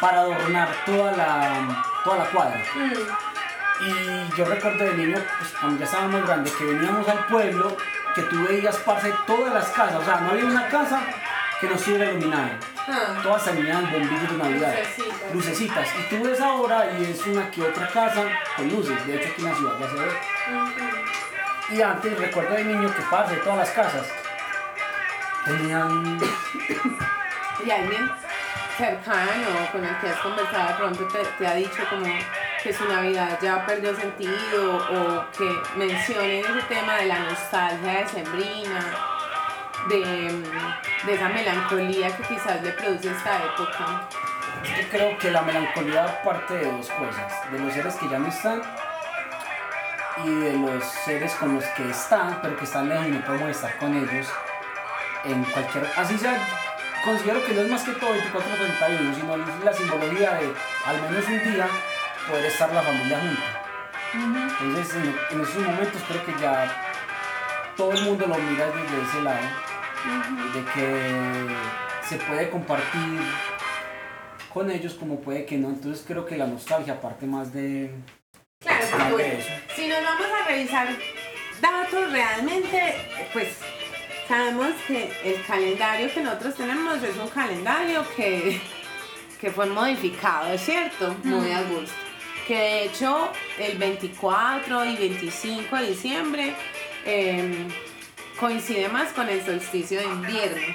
para 0.00 0.20
adornar 0.20 0.68
toda 0.87 1.12
la, 1.12 1.85
toda 2.05 2.18
la 2.18 2.24
cuadra. 2.27 2.61
Mm, 2.74 3.85
Y 3.85 4.37
yo 4.37 4.44
recuerdo 4.44 4.85
de 4.85 4.94
niño, 4.94 5.18
pues, 5.38 5.53
cuando 5.61 5.79
ya 5.81 5.85
estábamos 5.85 6.24
grandes, 6.27 6.53
que 6.55 6.64
veníamos 6.64 7.09
al 7.09 7.27
pueblo, 7.27 7.77
que 8.14 8.22
tú 8.22 8.44
veías 8.48 8.77
parce 8.79 9.12
todas 9.27 9.53
las 9.53 9.68
casas. 9.70 9.96
O 9.96 10.05
sea, 10.05 10.16
no 10.20 10.31
había 10.31 10.44
una 10.44 10.68
casa 10.68 11.00
que 11.61 11.67
no 11.69 11.75
estuviera 11.75 12.11
iluminado. 12.11 12.51
Ah, 12.87 13.21
Todas 13.23 13.45
tenían 13.45 13.90
bombillos 13.90 14.31
de 14.31 14.37
Navidad. 14.37 14.75
Lucecitas. 14.75 15.35
Lucecitas. 15.35 15.88
Y 15.99 16.14
tú 16.14 16.23
ves 16.25 16.40
ahora 16.40 16.90
y 16.99 17.05
es 17.05 17.27
una 17.27 17.51
que 17.51 17.62
otra 17.62 17.88
casa 17.88 18.25
con 18.57 18.69
luces. 18.69 19.07
De 19.07 19.17
hecho 19.17 19.29
aquí 19.33 19.43
en 19.43 19.51
la 19.51 19.57
ciudad 19.57 19.79
ya 19.81 19.88
se 19.88 19.95
ve. 19.97 20.11
Y 21.71 21.83
antes 21.83 22.19
recuerdo 22.19 22.55
de 22.55 22.64
niño 22.64 22.95
que 22.95 23.03
pase 23.11 23.37
todas 23.37 23.59
las 23.59 23.71
casas. 23.71 24.07
Tenían 25.45 26.19
y 27.64 27.71
alguien 27.71 28.11
cercano 28.77 29.71
con 29.73 29.85
el 29.85 29.99
que 30.01 30.09
has 30.09 30.19
conversado 30.19 30.69
de 30.69 30.75
pronto 30.75 31.09
te, 31.09 31.25
te 31.38 31.47
ha 31.47 31.55
dicho 31.55 31.83
como 31.88 32.07
que 32.62 32.73
su 32.73 32.85
Navidad 32.87 33.38
ya 33.43 33.64
perdió 33.67 33.95
sentido 33.95 34.77
o 34.77 35.31
que 35.37 35.62
mencionen 35.77 36.45
ese 36.45 36.62
tema 36.67 36.97
de 36.97 37.07
la 37.07 37.19
nostalgia 37.21 37.93
de, 37.93 38.23
mm, 38.23 39.13
de 39.88 41.14
esa 41.14 41.29
melancolía 41.29 42.16
que 42.16 42.23
quizás 42.23 42.62
le 42.62 42.70
produce 42.73 43.11
esta 43.11 43.44
época. 43.44 44.09
Yo 44.64 44.88
creo 44.90 45.18
que 45.18 45.31
la 45.31 45.42
melancolía 45.42 46.23
parte 46.23 46.55
de 46.55 46.70
dos 46.70 46.88
cosas, 46.90 47.53
de 47.53 47.59
los 47.59 47.73
seres 47.73 47.94
que 47.97 48.09
ya 48.09 48.18
no 48.18 48.29
están 48.29 48.62
y 50.25 50.31
de 50.31 50.53
los 50.57 50.85
seres 50.85 51.35
con 51.35 51.55
los 51.55 51.64
que 51.64 51.90
están, 51.90 52.38
pero 52.40 52.57
que 52.57 52.64
están 52.64 52.88
lejos 52.88 53.07
y 53.07 53.11
no 53.11 53.25
podemos 53.25 53.51
estar 53.51 53.77
con 53.79 53.94
ellos 53.94 54.29
en 55.25 55.44
cualquier... 55.44 55.87
Así 55.97 56.16
sea, 56.16 56.38
considero 57.05 57.44
que 57.44 57.53
no 57.53 57.62
es 57.62 57.70
más 57.70 57.83
que 57.83 57.92
todo 57.92 58.12
24 58.12 58.53
o 58.53 58.57
31, 58.57 59.14
sino 59.14 59.37
la 59.37 59.73
simbología 59.73 60.35
de 60.35 60.53
al 60.87 61.03
menos 61.03 61.27
un 61.27 61.53
día 61.53 61.68
poder 62.29 62.47
estar 62.47 62.73
la 62.73 62.83
familia 62.83 63.20
junta. 63.20 63.64
Entonces 64.61 64.94
en, 64.94 65.16
en 65.33 65.40
esos 65.40 65.62
momentos 65.62 66.01
creo 66.09 66.25
que 66.25 66.40
ya 66.40 66.85
todo 67.77 67.92
el 67.92 68.03
mundo 68.05 68.27
lo 68.27 68.38
mira 68.38 68.66
desde 68.66 69.03
ese 69.03 69.23
lado, 69.23 69.38
de 70.55 70.64
que 70.75 71.47
se 72.09 72.17
puede 72.17 72.51
compartir 72.51 73.21
con 74.53 74.71
ellos 74.71 74.95
como 74.95 75.21
puede 75.21 75.45
que 75.47 75.57
no. 75.57 75.69
Entonces 75.69 76.05
creo 76.07 76.27
que 76.27 76.37
la 76.37 76.47
nostalgia 76.47 77.01
parte 77.01 77.27
más 77.27 77.53
de... 77.53 77.90
Claro, 78.61 78.87
más 78.99 79.11
porque 79.11 79.23
de 79.23 79.31
bueno, 79.31 79.40
eso. 79.40 79.51
si 79.75 79.88
nos 79.88 80.03
vamos 80.03 80.27
a 80.40 80.49
revisar 80.49 80.88
datos 81.61 82.12
realmente, 82.12 82.95
pues 83.33 83.49
sabemos 84.29 84.69
que 84.87 85.11
el 85.25 85.45
calendario 85.45 86.12
que 86.12 86.23
nosotros 86.23 86.55
tenemos 86.55 87.03
es 87.03 87.17
un 87.17 87.29
calendario 87.29 88.05
que, 88.17 88.61
que 89.40 89.51
fue 89.51 89.67
modificado, 89.67 90.53
¿es 90.53 90.61
cierto? 90.62 91.17
Muy 91.25 91.51
a 91.51 91.62
gusto. 91.62 91.95
Que 92.47 92.55
de 92.55 92.85
hecho 92.85 93.31
el 93.59 93.79
24 93.79 94.85
y 94.85 94.97
25 94.97 95.77
de 95.77 95.87
diciembre 95.88 96.55
eh, 97.07 97.67
coincide 98.38 98.88
más 98.88 99.12
con 99.12 99.29
el 99.29 99.44
solsticio 99.44 99.99
de 100.01 100.07
invierno, 100.07 100.75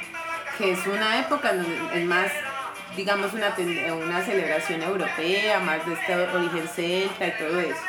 que 0.57 0.71
es 0.71 0.85
una 0.87 1.19
época 1.19 1.53
donde 1.53 1.99
es 1.99 2.05
más, 2.05 2.31
digamos, 2.95 3.33
una, 3.33 3.55
ten- 3.55 3.91
una 3.91 4.21
celebración 4.23 4.81
europea, 4.83 5.59
más 5.59 5.85
de 5.85 5.93
este 5.93 6.15
origen 6.15 6.67
celta 6.67 7.27
y 7.27 7.31
todo 7.37 7.59
eso. 7.59 7.79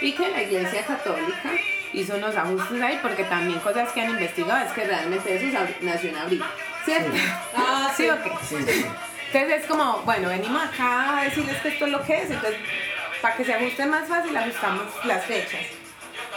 Y 0.00 0.12
que 0.12 0.28
la 0.30 0.42
Iglesia 0.42 0.84
Católica 0.84 1.50
hizo 1.92 2.14
unos 2.16 2.34
ajustes 2.36 2.80
ahí, 2.82 2.98
porque 3.02 3.24
también 3.24 3.58
cosas 3.60 3.90
que 3.92 4.00
han 4.00 4.10
investigado 4.10 4.64
es 4.64 4.72
que 4.72 4.84
realmente 4.84 5.34
eso 5.36 5.58
nació 5.82 6.10
en 6.10 6.16
abril, 6.16 6.44
¿cierto? 6.84 7.12
Sí. 7.12 7.22
Ah, 7.56 7.92
¿Sí 7.96 8.08
o 8.08 8.22
qué? 8.22 8.30
Sí, 8.48 8.56
sí. 8.66 8.86
Entonces 9.32 9.60
es 9.62 9.66
como, 9.66 9.98
bueno, 10.04 10.28
venimos 10.28 10.62
acá 10.62 11.18
a 11.18 11.24
decirles 11.24 11.56
que 11.58 11.68
esto 11.68 11.84
es 11.86 11.92
lo 11.92 12.02
que 12.02 12.22
es, 12.22 12.30
entonces 12.30 12.58
para 13.22 13.36
que 13.36 13.44
se 13.44 13.54
ajuste 13.54 13.86
más 13.86 14.08
fácil 14.08 14.36
ajustamos 14.36 14.84
las 15.04 15.24
fechas. 15.24 15.60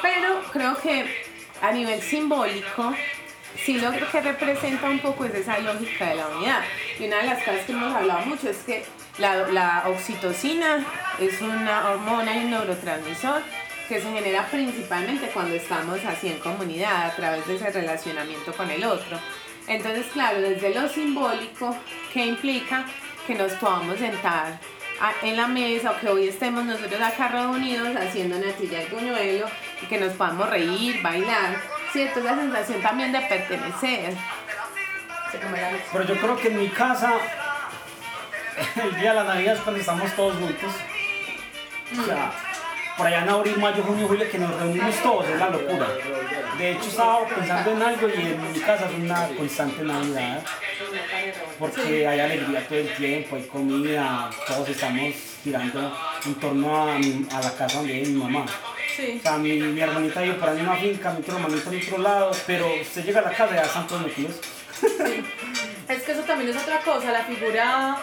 Pero 0.02 0.42
creo 0.52 0.76
que 0.82 1.23
a 1.64 1.72
nivel 1.72 2.02
simbólico, 2.02 2.94
sí 3.56 3.80
lo 3.80 3.90
que 3.92 4.20
representa 4.20 4.90
un 4.90 5.00
poco 5.00 5.24
es 5.24 5.34
esa 5.34 5.60
lógica 5.60 6.10
de 6.10 6.16
la 6.16 6.28
unidad. 6.28 6.62
Y 7.00 7.06
una 7.06 7.20
de 7.20 7.24
las 7.24 7.40
cosas 7.40 7.62
que 7.66 7.72
hemos 7.72 7.96
hablado 7.96 8.26
mucho 8.26 8.50
es 8.50 8.58
que 8.58 8.84
la, 9.18 9.48
la 9.48 9.84
oxitocina 9.88 10.86
es 11.22 11.42
una 11.42 11.90
hormona 11.90 12.36
y 12.36 12.44
un 12.44 12.52
neurotransmisor 12.52 13.42
que 13.88 14.02
se 14.02 14.12
genera 14.12 14.46
principalmente 14.48 15.30
cuando 15.34 15.56
estamos 15.56 16.04
así 16.04 16.28
en 16.28 16.40
comunidad, 16.40 17.06
a 17.06 17.16
través 17.16 17.48
de 17.48 17.56
ese 17.56 17.72
relacionamiento 17.72 18.52
con 18.52 18.70
el 18.70 18.84
otro. 18.84 19.18
Entonces, 19.66 20.06
claro, 20.12 20.42
desde 20.42 20.76
lo 20.76 20.90
simbólico, 20.90 21.78
que 22.12 22.26
implica 22.26 22.86
que 23.26 23.36
nos 23.36 23.54
podamos 23.54 24.00
sentar 24.00 24.60
en 25.22 25.38
la 25.38 25.48
mesa 25.48 25.92
o 25.92 26.00
que 26.00 26.08
hoy 26.10 26.28
estemos 26.28 26.64
nosotros 26.66 27.02
acá 27.02 27.28
reunidos 27.28 27.96
haciendo 27.96 28.38
natilla 28.40 28.84
y 28.84 28.88
buñuelo 28.88 29.48
y 29.82 29.86
que 29.86 30.00
nos 30.00 30.14
podamos 30.14 30.50
reír, 30.50 31.02
bailar, 31.02 31.58
¿cierto? 31.92 32.20
Esa 32.20 32.36
sensación 32.36 32.82
también 32.82 33.12
de 33.12 33.22
pertenecer. 33.22 34.14
La. 35.34 35.80
Pero 35.92 36.06
yo 36.06 36.16
creo 36.16 36.38
que 36.38 36.48
en 36.50 36.60
mi 36.60 36.70
casa, 36.70 37.14
el 38.84 38.96
día 39.00 39.10
de 39.10 39.16
la 39.16 39.24
Navidad 39.24 39.56
es 39.56 39.62
cuando 39.62 39.80
estamos 39.80 40.12
todos 40.16 40.36
juntos. 40.38 40.74
O 42.00 42.06
sea, 42.06 42.32
por 42.98 43.08
allá 43.08 43.24
en 43.24 43.30
abril, 43.30 43.58
mayo, 43.58 43.84
junio, 43.84 44.08
julio, 44.08 44.30
que 44.30 44.38
nos 44.38 44.54
reunimos 44.60 44.96
todos, 45.02 45.28
es 45.28 45.40
la 45.40 45.50
locura. 45.50 45.88
De 46.58 46.72
hecho, 46.72 46.90
estaba 46.90 47.26
pensando 47.28 47.72
en 47.72 47.82
algo 47.82 48.08
y 48.10 48.14
en 48.14 48.54
mi 48.54 48.60
casa 48.60 48.86
es 48.90 48.94
una 49.00 49.28
constante 49.30 49.82
Navidad. 49.84 50.44
Porque 51.58 52.08
hay 52.08 52.20
alegría 52.20 52.68
todo 52.68 52.78
el 52.80 52.94
tiempo, 52.96 53.36
hay 53.36 53.44
comida, 53.44 54.30
todos 54.48 54.70
estamos 54.70 55.14
girando 55.44 55.98
en 56.26 56.36
torno 56.36 56.78
a, 56.92 56.98
mi- 56.98 57.26
a 57.32 57.42
la 57.42 57.52
casa 57.52 57.78
donde 57.78 57.94
vive 57.94 58.08
mi 58.10 58.22
mamá. 58.24 58.46
Sí. 58.96 59.18
O 59.20 59.22
sea, 59.24 59.38
mi, 59.38 59.54
mi 59.54 59.82
hermanita 59.82 60.22
vive 60.22 60.36
por 60.36 60.50
ahí 60.50 60.60
en 60.60 60.68
una 60.68 60.76
finca, 60.76 61.12
mi 61.12 61.20
otro 61.22 61.38
hermanito 61.38 61.72
en 61.72 61.82
otro 61.82 61.98
lado, 61.98 62.32
pero 62.46 62.68
usted 62.82 63.04
llega 63.06 63.20
a 63.22 63.24
la 63.24 63.32
casa 63.32 63.54
y 63.54 63.56
ya 63.56 63.64
están 63.64 63.88
todos 63.88 64.02
metidos. 64.04 64.36
Es 65.90 66.04
que 66.04 66.12
eso 66.12 66.22
también 66.22 66.50
es 66.52 66.58
otra 66.62 66.80
cosa, 66.80 67.12
la 67.12 67.24
figura 67.24 67.98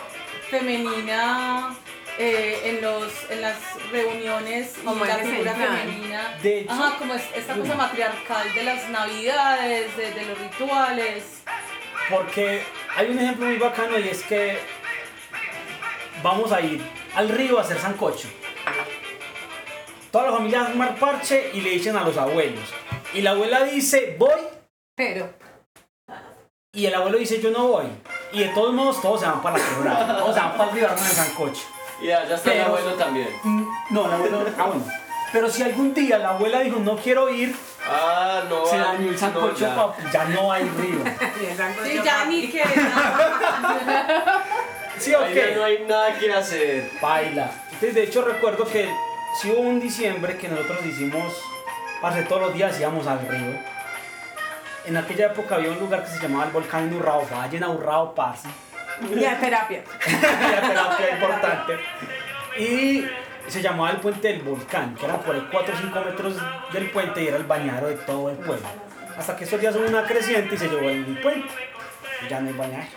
femenina 0.51 1.75
eh, 2.19 2.61
en, 2.65 2.83
los, 2.83 3.13
en 3.31 3.41
las 3.41 3.57
reuniones 3.91 4.75
y 4.81 4.85
Como 4.85 5.05
la 5.05 5.17
figura 5.19 5.55
femenina. 5.55 6.37
De 6.43 6.61
hecho- 6.61 6.73
Ajá, 6.73 6.97
como 6.99 7.15
es, 7.15 7.23
esta 7.35 7.55
cosa 7.57 7.75
matriarcal 7.75 8.53
de 8.55 8.63
las 8.65 8.89
navidades, 8.91 9.97
de, 9.97 10.13
de 10.13 10.25
los 10.27 10.39
rituales. 10.39 11.25
Porque 12.11 12.63
hay 12.97 13.09
un 13.11 13.19
ejemplo 13.19 13.47
muy 13.47 13.57
bacano 13.59 13.99
y 13.99 14.09
es 14.09 14.23
que 14.25 14.59
vamos 16.23 16.53
a 16.53 16.61
ir 16.61 16.83
al 17.15 17.29
río 17.29 17.59
a 17.59 17.63
hacer 17.63 17.79
sancocho. 17.79 18.29
Toda 20.11 20.31
la 20.31 20.33
familia 20.37 20.61
va 20.63 20.67
a 20.67 20.69
armar 20.71 20.97
parche 20.97 21.51
y 21.55 21.61
le 21.61 21.71
dicen 21.71 21.97
a 21.97 22.03
los 22.03 22.17
abuelos. 22.17 22.65
Y 23.15 23.21
la 23.23 23.31
abuela 23.31 23.63
dice, 23.65 24.17
voy, 24.19 24.41
Pero, 24.97 25.33
y 26.73 26.87
el 26.87 26.95
abuelo 26.95 27.19
dice, 27.19 27.41
yo 27.41 27.51
no 27.51 27.67
voy. 27.69 27.87
Y 28.33 28.41
de 28.41 28.49
todos 28.51 28.73
modos, 28.75 29.01
todos 29.03 29.21
se 29.21 29.27
van 29.27 29.41
para 29.43 29.59
la 29.59 29.65
quebrada. 29.65 30.19
Todos 30.19 30.35
se 30.35 30.41
van 30.41 30.57
para 30.57 30.71
el 30.71 30.77
río 30.77 30.89
a 30.89 30.93
armar 30.93 31.07
el 31.07 31.13
sancocho. 31.17 31.63
Y 32.01 32.11
allá 32.11 32.35
está 32.35 32.53
el 32.53 32.59
Pero- 32.59 32.69
abuelo 32.77 32.95
también. 32.95 33.29
Mm, 33.43 33.65
No, 33.91 34.07
el 34.07 34.13
abuelo, 34.13 34.45
ah, 34.59 34.65
bueno. 34.65 34.85
Pero 35.33 35.49
si 35.49 35.63
algún 35.63 35.95
día 35.95 36.19
la 36.19 36.31
abuela 36.31 36.59
dijo, 36.61 36.79
no 36.81 36.97
quiero 36.97 37.29
ir, 37.31 37.55
Ah, 37.89 38.43
no. 38.49 38.67
se 38.67 38.79
dañó 38.79 39.07
el 39.09 39.13
no, 39.13 39.19
sancocho, 39.19 39.57
ya. 39.59 39.77
papi, 39.77 40.03
ya 40.13 40.25
no 40.25 40.51
hay 40.53 40.65
río. 40.77 41.05
Sí, 41.85 42.01
ya 42.05 42.25
ni 42.25 42.49
que. 42.49 42.63
¿Sí 44.99 45.15
Ahí 45.15 45.35
ya 45.35 45.57
no 45.57 45.65
hay 45.65 45.85
nada 45.89 46.19
que 46.19 46.33
hacer. 46.33 46.91
Baila. 47.01 47.51
Entonces, 47.67 47.95
de 47.95 48.03
hecho, 48.05 48.23
recuerdo 48.23 48.65
que 48.67 48.89
si 49.41 49.51
hubo 49.51 49.61
un 49.61 49.81
diciembre 49.81 50.37
que 50.37 50.49
nosotros 50.49 50.85
hicimos, 50.85 51.33
parce, 52.03 52.23
todos 52.25 52.43
los 52.43 52.55
días 52.55 52.79
íbamos 52.81 53.07
al 53.07 53.21
río. 53.27 53.57
En 54.87 54.97
aquella 54.97 55.27
época 55.27 55.55
había 55.57 55.71
un 55.71 55.79
lugar 55.79 56.05
que 56.05 56.11
se 56.11 56.19
llamaba 56.21 56.45
el 56.47 56.51
volcán 56.51 56.89
en 56.89 56.95
Urrao, 56.95 57.27
vayan 57.31 57.63
a 57.65 57.69
Urrao, 57.71 58.15
parce. 58.15 58.49
Ya 59.17 59.39
terapia. 59.39 59.83
La 60.53 60.61
terapia 60.69 61.11
importante. 61.15 61.79
Y 62.59 63.07
se 63.49 63.63
llamaba 63.63 63.91
el 63.91 63.97
puente 63.99 64.29
del 64.29 64.43
volcán, 64.43 64.95
que 64.95 65.05
era 65.05 65.17
por 65.19 65.35
ahí 65.35 65.47
4 65.51 65.75
o 65.75 65.77
5 65.79 66.01
metros 66.05 66.35
del 66.73 66.91
puente 66.91 67.23
y 67.23 67.29
era 67.29 67.37
el 67.37 67.45
bañadero 67.45 67.89
de 67.89 67.97
todo 67.97 68.31
el 68.31 68.37
pueblo. 68.37 68.67
Hasta 69.19 69.37
que 69.37 69.45
estos 69.45 69.61
días 69.61 69.75
hubo 69.77 69.87
una 69.87 70.05
creciente 70.05 70.55
y 70.55 70.59
se 70.59 70.69
llevó 70.69 70.89
el 70.89 71.05
puente. 71.21 71.49
Y 72.25 72.29
ya 72.29 72.41
no 72.41 72.49
hay 72.49 72.55
bañadero. 72.55 72.91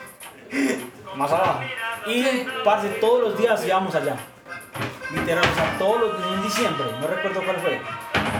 Más 1.15 1.31
abajo. 1.31 1.61
Y, 2.07 2.25
parce, 2.63 2.89
todos 2.99 3.21
los 3.21 3.37
días 3.37 3.65
íbamos 3.65 3.93
allá. 3.95 4.15
Literal, 5.11 5.43
o 5.49 5.55
sea, 5.55 5.75
todos 5.77 6.01
los 6.01 6.33
en 6.33 6.41
diciembre, 6.43 6.85
no 6.99 7.07
recuerdo 7.07 7.41
cuál 7.43 7.57
fue. 7.57 7.79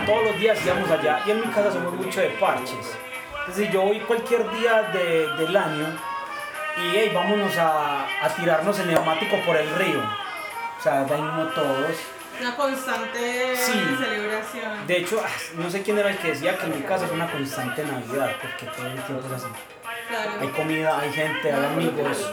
Todos 0.05 0.23
los 0.25 0.39
días 0.39 0.59
íbamos 0.65 0.89
allá. 0.89 1.21
Y 1.25 1.31
en 1.31 1.41
mi 1.41 1.47
casa 1.47 1.71
somos 1.71 1.93
mucho 1.93 2.19
de 2.19 2.29
parches. 2.39 2.97
Entonces 3.39 3.71
yo 3.71 3.81
voy 3.81 3.99
cualquier 4.01 4.49
día 4.51 4.81
de- 4.93 5.27
del 5.37 5.55
año 5.55 5.85
y 6.77 6.81
hey, 6.95 7.11
vámonos 7.13 7.55
a, 7.57 8.05
a 8.25 8.29
tirarnos 8.35 8.79
el 8.79 8.87
neumático 8.87 9.37
por 9.45 9.55
el 9.55 9.69
río. 9.75 10.01
O 10.79 10.81
sea, 10.81 11.01
mismo 11.03 11.45
todos. 11.55 11.95
Una 12.41 12.55
constante 12.55 13.55
Sí. 13.55 13.95
celebración. 13.97 14.87
De 14.87 14.97
hecho, 14.97 15.21
ah, 15.23 15.29
no 15.55 15.69
sé 15.69 15.81
quién 15.83 15.99
era 15.99 16.09
el 16.09 16.17
que 16.17 16.29
decía 16.29 16.57
que 16.57 16.65
en 16.65 16.75
mi 16.77 16.81
casa 16.81 17.05
es 17.05 17.11
una 17.11 17.29
constante 17.31 17.83
Navidad, 17.85 18.31
porque 18.41 18.65
todo 18.75 18.87
el 18.87 19.01
tiempo 19.03 19.27
es 19.27 19.33
así. 19.33 19.45
Hay 19.85 20.07
Claro. 20.07 20.51
comida, 20.53 20.99
hay 20.99 21.13
gente, 21.13 21.53
hay 21.53 21.65
amigos. 21.65 22.31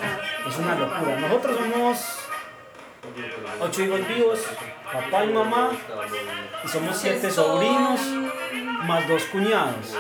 Es 0.49 0.57
una 0.57 0.75
locura. 0.75 1.17
Nosotros 1.17 1.57
somos 1.59 2.19
ocho 3.61 3.83
hijos 3.83 4.09
vivos, 4.09 4.41
papá 4.93 5.25
y 5.25 5.29
mamá, 5.33 5.71
y 6.65 6.69
somos 6.69 6.97
siete 6.97 7.31
sobrinos, 7.31 8.01
más 8.85 9.07
dos 9.07 9.23
cuñados. 9.25 9.97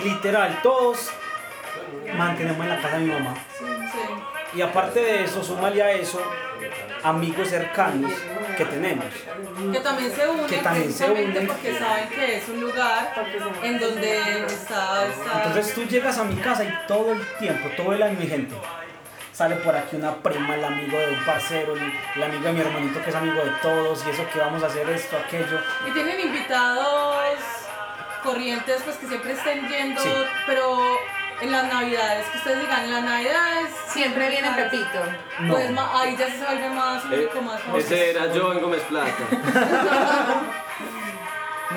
Y 0.00 0.08
literal, 0.08 0.60
todos 0.62 1.10
mantenemos 2.12 2.60
en 2.62 2.68
la 2.68 2.80
casa 2.80 2.98
de 2.98 3.04
mi 3.04 3.12
mamá. 3.12 3.34
Sí. 3.58 3.64
Y 4.58 4.62
aparte 4.62 5.00
de 5.00 5.24
eso, 5.24 5.42
súmale 5.42 5.82
a 5.82 5.90
eso 5.92 6.22
amigos 7.02 7.48
cercanos 7.48 8.12
que 8.56 8.64
tenemos. 8.64 9.04
Que 9.72 9.80
también 9.80 10.12
se 10.12 10.28
unen 10.28 10.46
Que 10.46 10.56
también 10.58 10.92
se 10.92 11.10
unen. 11.10 11.46
porque 11.46 11.76
saben 11.78 12.08
que 12.08 12.36
es 12.36 12.48
un 12.48 12.60
lugar 12.60 13.12
en 13.62 13.78
donde 13.80 14.18
está, 14.46 15.06
está 15.06 15.42
Entonces 15.44 15.74
tú 15.74 15.84
llegas 15.84 16.16
a 16.18 16.24
mi 16.24 16.36
casa 16.36 16.64
y 16.64 16.72
todo 16.86 17.12
el 17.12 17.26
tiempo, 17.38 17.68
todo 17.76 17.92
el 17.92 18.02
año 18.02 18.18
mi 18.18 18.26
gente. 18.26 18.54
Sale 19.32 19.56
por 19.56 19.74
aquí 19.74 19.96
una 19.96 20.14
prima, 20.14 20.54
el 20.54 20.64
amigo 20.64 20.96
de 20.96 21.08
un 21.08 21.24
parcero, 21.24 21.74
el, 21.74 21.92
el 22.14 22.22
amigo 22.22 22.44
de 22.44 22.52
mi 22.52 22.60
hermanito 22.60 23.02
que 23.02 23.10
es 23.10 23.16
amigo 23.16 23.44
de 23.44 23.50
todos 23.60 24.06
y 24.06 24.10
eso 24.10 24.24
que 24.32 24.38
vamos 24.38 24.62
a 24.62 24.66
hacer 24.68 24.88
esto, 24.88 25.16
aquello. 25.16 25.58
Y 25.88 25.90
tienen 25.90 26.20
invitados 26.20 27.34
corrientes 28.22 28.80
pues 28.84 28.96
que 28.96 29.08
siempre 29.08 29.32
estén 29.32 29.68
yendo, 29.68 30.00
Sí. 30.00 30.08
pero 30.46 30.78
en 31.44 31.52
las 31.52 31.64
navidades, 31.72 32.26
que 32.26 32.38
ustedes 32.38 32.60
digan, 32.60 32.84
en 32.84 32.90
las 32.92 33.02
navidades 33.04 33.68
Siempre 33.88 34.28
viene 34.28 34.50
Pepito. 34.50 35.00
Pues 35.48 35.70
No. 35.70 35.82
ma- 35.82 36.00
ahí 36.02 36.16
ya 36.16 36.26
se 36.28 36.44
vuelve 36.44 36.68
más, 36.70 37.04
un 37.04 37.12
Eh, 37.14 37.18
poco 37.28 37.42
más 37.42 37.60
famoso. 37.60 37.78
ese 37.78 38.10
era 38.10 38.32
yo 38.32 38.52
en 38.52 38.60
Gómez 38.60 38.82
Plata. 38.88 39.12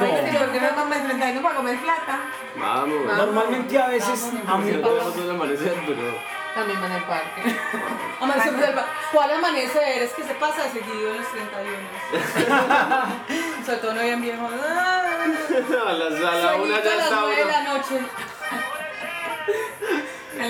Oye, 0.01 0.29
¿y 0.31 0.35
por 0.37 0.51
qué 0.51 0.59
no 0.61 0.75
comes 0.75 1.03
31 1.05 1.41
para 1.41 1.55
comer 1.55 1.77
plata? 1.79 2.19
Vamos. 2.55 3.05
Normalmente 3.17 3.79
a 3.81 3.87
veces 3.87 4.31
tenemos 4.31 5.15
un 5.15 5.29
amanecer, 5.31 5.73
pero. 5.87 6.37
También 6.55 6.83
en 6.83 6.91
el 6.91 7.03
parque. 7.03 7.55
Amanecer 8.19 8.53
del 8.57 8.75
ba- 8.75 8.85
¿Cuál 9.11 9.31
amanecer? 9.31 10.01
Es 10.03 10.11
que 10.13 10.23
se 10.23 10.33
pasa 10.35 10.63
seguido 10.71 11.11
en 11.11 11.17
los 11.17 11.27
31. 11.31 11.77
Sobre 13.65 13.77
todo 13.77 13.93
no 13.93 13.99
habían 14.01 14.21
viejo. 14.21 14.49
Ah, 14.67 15.03
A 15.87 15.93
las- 15.93 16.13
a 16.13 16.19
la 16.35 16.51
sueñito 16.53 16.63
una 16.63 16.77
a 16.77 16.83
ya 16.83 16.95
las 16.95 17.03
está 17.05 17.17
9 17.21 17.35
de 17.35 17.43
uno. 17.43 17.51
la 17.51 17.61
noche. 17.73 17.99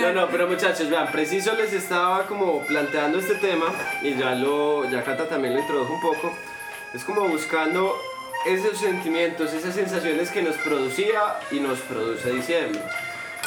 No, 0.08 0.22
no, 0.22 0.30
pero 0.30 0.48
muchachos, 0.48 0.90
vean, 0.90 1.12
preciso 1.12 1.54
les 1.56 1.74
estaba 1.74 2.26
como 2.28 2.62
planteando 2.62 3.20
este 3.20 3.36
tema 3.36 3.66
y 4.02 4.16
ya 4.16 4.36
lo, 4.36 4.90
ya 4.90 5.04
Cata 5.04 5.28
también 5.28 5.54
lo 5.54 5.60
introdujo 5.60 5.94
un 5.96 6.00
poco. 6.00 6.34
Es 6.94 7.04
como 7.04 7.28
buscando 7.28 7.94
esos 8.46 8.78
sentimientos, 8.78 9.52
esas 9.52 9.76
sensaciones 9.76 10.32
que 10.32 10.42
nos 10.42 10.56
producía 10.60 11.36
y 11.52 11.60
nos 11.60 11.80
produce 11.80 12.32
diciembre. 12.32 12.80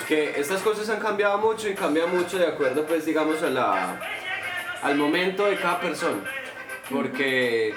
Que 0.07 0.39
estas 0.39 0.61
cosas 0.61 0.91
han 0.91 1.01
cambiado 1.01 1.39
mucho 1.39 1.67
y 1.67 1.75
cambian 1.75 2.15
mucho 2.15 2.39
de 2.39 2.49
acuerdo, 2.49 2.85
pues, 2.85 3.07
digamos, 3.07 3.43
a 3.43 3.49
la, 3.49 3.99
al 4.83 4.97
momento 4.97 5.47
de 5.47 5.57
cada 5.57 5.81
persona. 5.81 6.21
Porque 6.91 7.75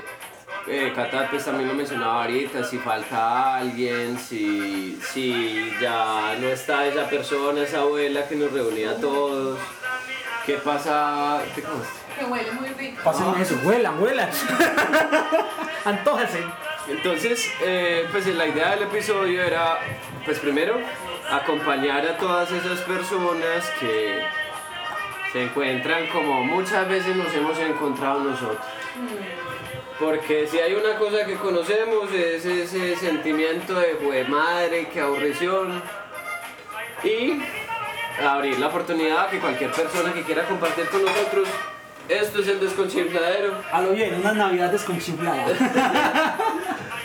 eh, 0.67 0.93
Cata 0.95 1.27
pues 1.29 1.45
también 1.45 1.67
lo 1.67 1.73
mencionaba 1.73 2.23
ahorita, 2.23 2.63
si 2.63 2.77
falta 2.77 3.57
alguien, 3.57 4.17
si, 4.17 4.99
si 5.01 5.73
ya 5.81 6.35
no 6.39 6.47
está 6.47 6.87
esa 6.87 7.09
persona, 7.09 7.61
esa 7.61 7.81
abuela 7.81 8.27
que 8.27 8.35
nos 8.35 8.51
reunía 8.51 8.91
a 8.91 8.95
todos, 8.95 9.59
qué 10.45 10.53
pasa, 10.55 11.41
qué 11.53 11.61
cosa? 11.61 11.89
Que 12.17 12.25
huele 12.25 12.51
muy 12.51 12.69
rico. 12.69 13.01
Pasen 13.03 13.41
eso, 13.41 13.59
huelan, 13.63 14.01
huelan. 14.01 14.29
Antójense. 15.85 16.43
Entonces, 16.87 17.49
eh, 17.61 18.07
pues 18.11 18.27
la 18.27 18.47
idea 18.47 18.71
del 18.71 18.83
episodio 18.83 19.41
era, 19.41 19.79
pues 20.25 20.39
primero, 20.39 20.79
acompañar 21.31 22.05
a 22.05 22.17
todas 22.17 22.51
esas 22.51 22.79
personas 22.81 23.69
que 23.79 24.21
se 25.31 25.43
encuentran 25.43 26.07
como 26.07 26.43
muchas 26.43 26.87
veces 26.87 27.15
nos 27.15 27.33
hemos 27.33 27.57
encontrado 27.57 28.19
nosotros. 28.19 28.59
Porque 29.99 30.47
si 30.47 30.59
hay 30.59 30.73
una 30.73 30.97
cosa 30.97 31.25
que 31.25 31.35
conocemos 31.35 32.11
es 32.11 32.45
ese 32.45 32.95
sentimiento 32.95 33.73
de 33.79 33.97
"Jue 34.03 34.23
madre, 34.25 34.87
que 34.87 34.99
aburrición. 34.99 35.81
Y 37.03 37.41
abrir 38.23 38.59
la 38.59 38.67
oportunidad 38.67 39.27
a 39.27 39.29
que 39.29 39.39
cualquier 39.39 39.71
persona 39.71 40.13
que 40.13 40.23
quiera 40.23 40.45
compartir 40.45 40.87
con 40.87 41.03
nosotros, 41.03 41.47
esto 42.09 42.41
es 42.41 42.47
el 42.47 42.59
desconchifladero. 42.59 43.61
A 43.71 43.81
lo 43.81 43.91
bien, 43.91 44.15
unas 44.15 44.35
navidades 44.35 44.83
con 44.83 44.99
chiflada. 44.99 45.45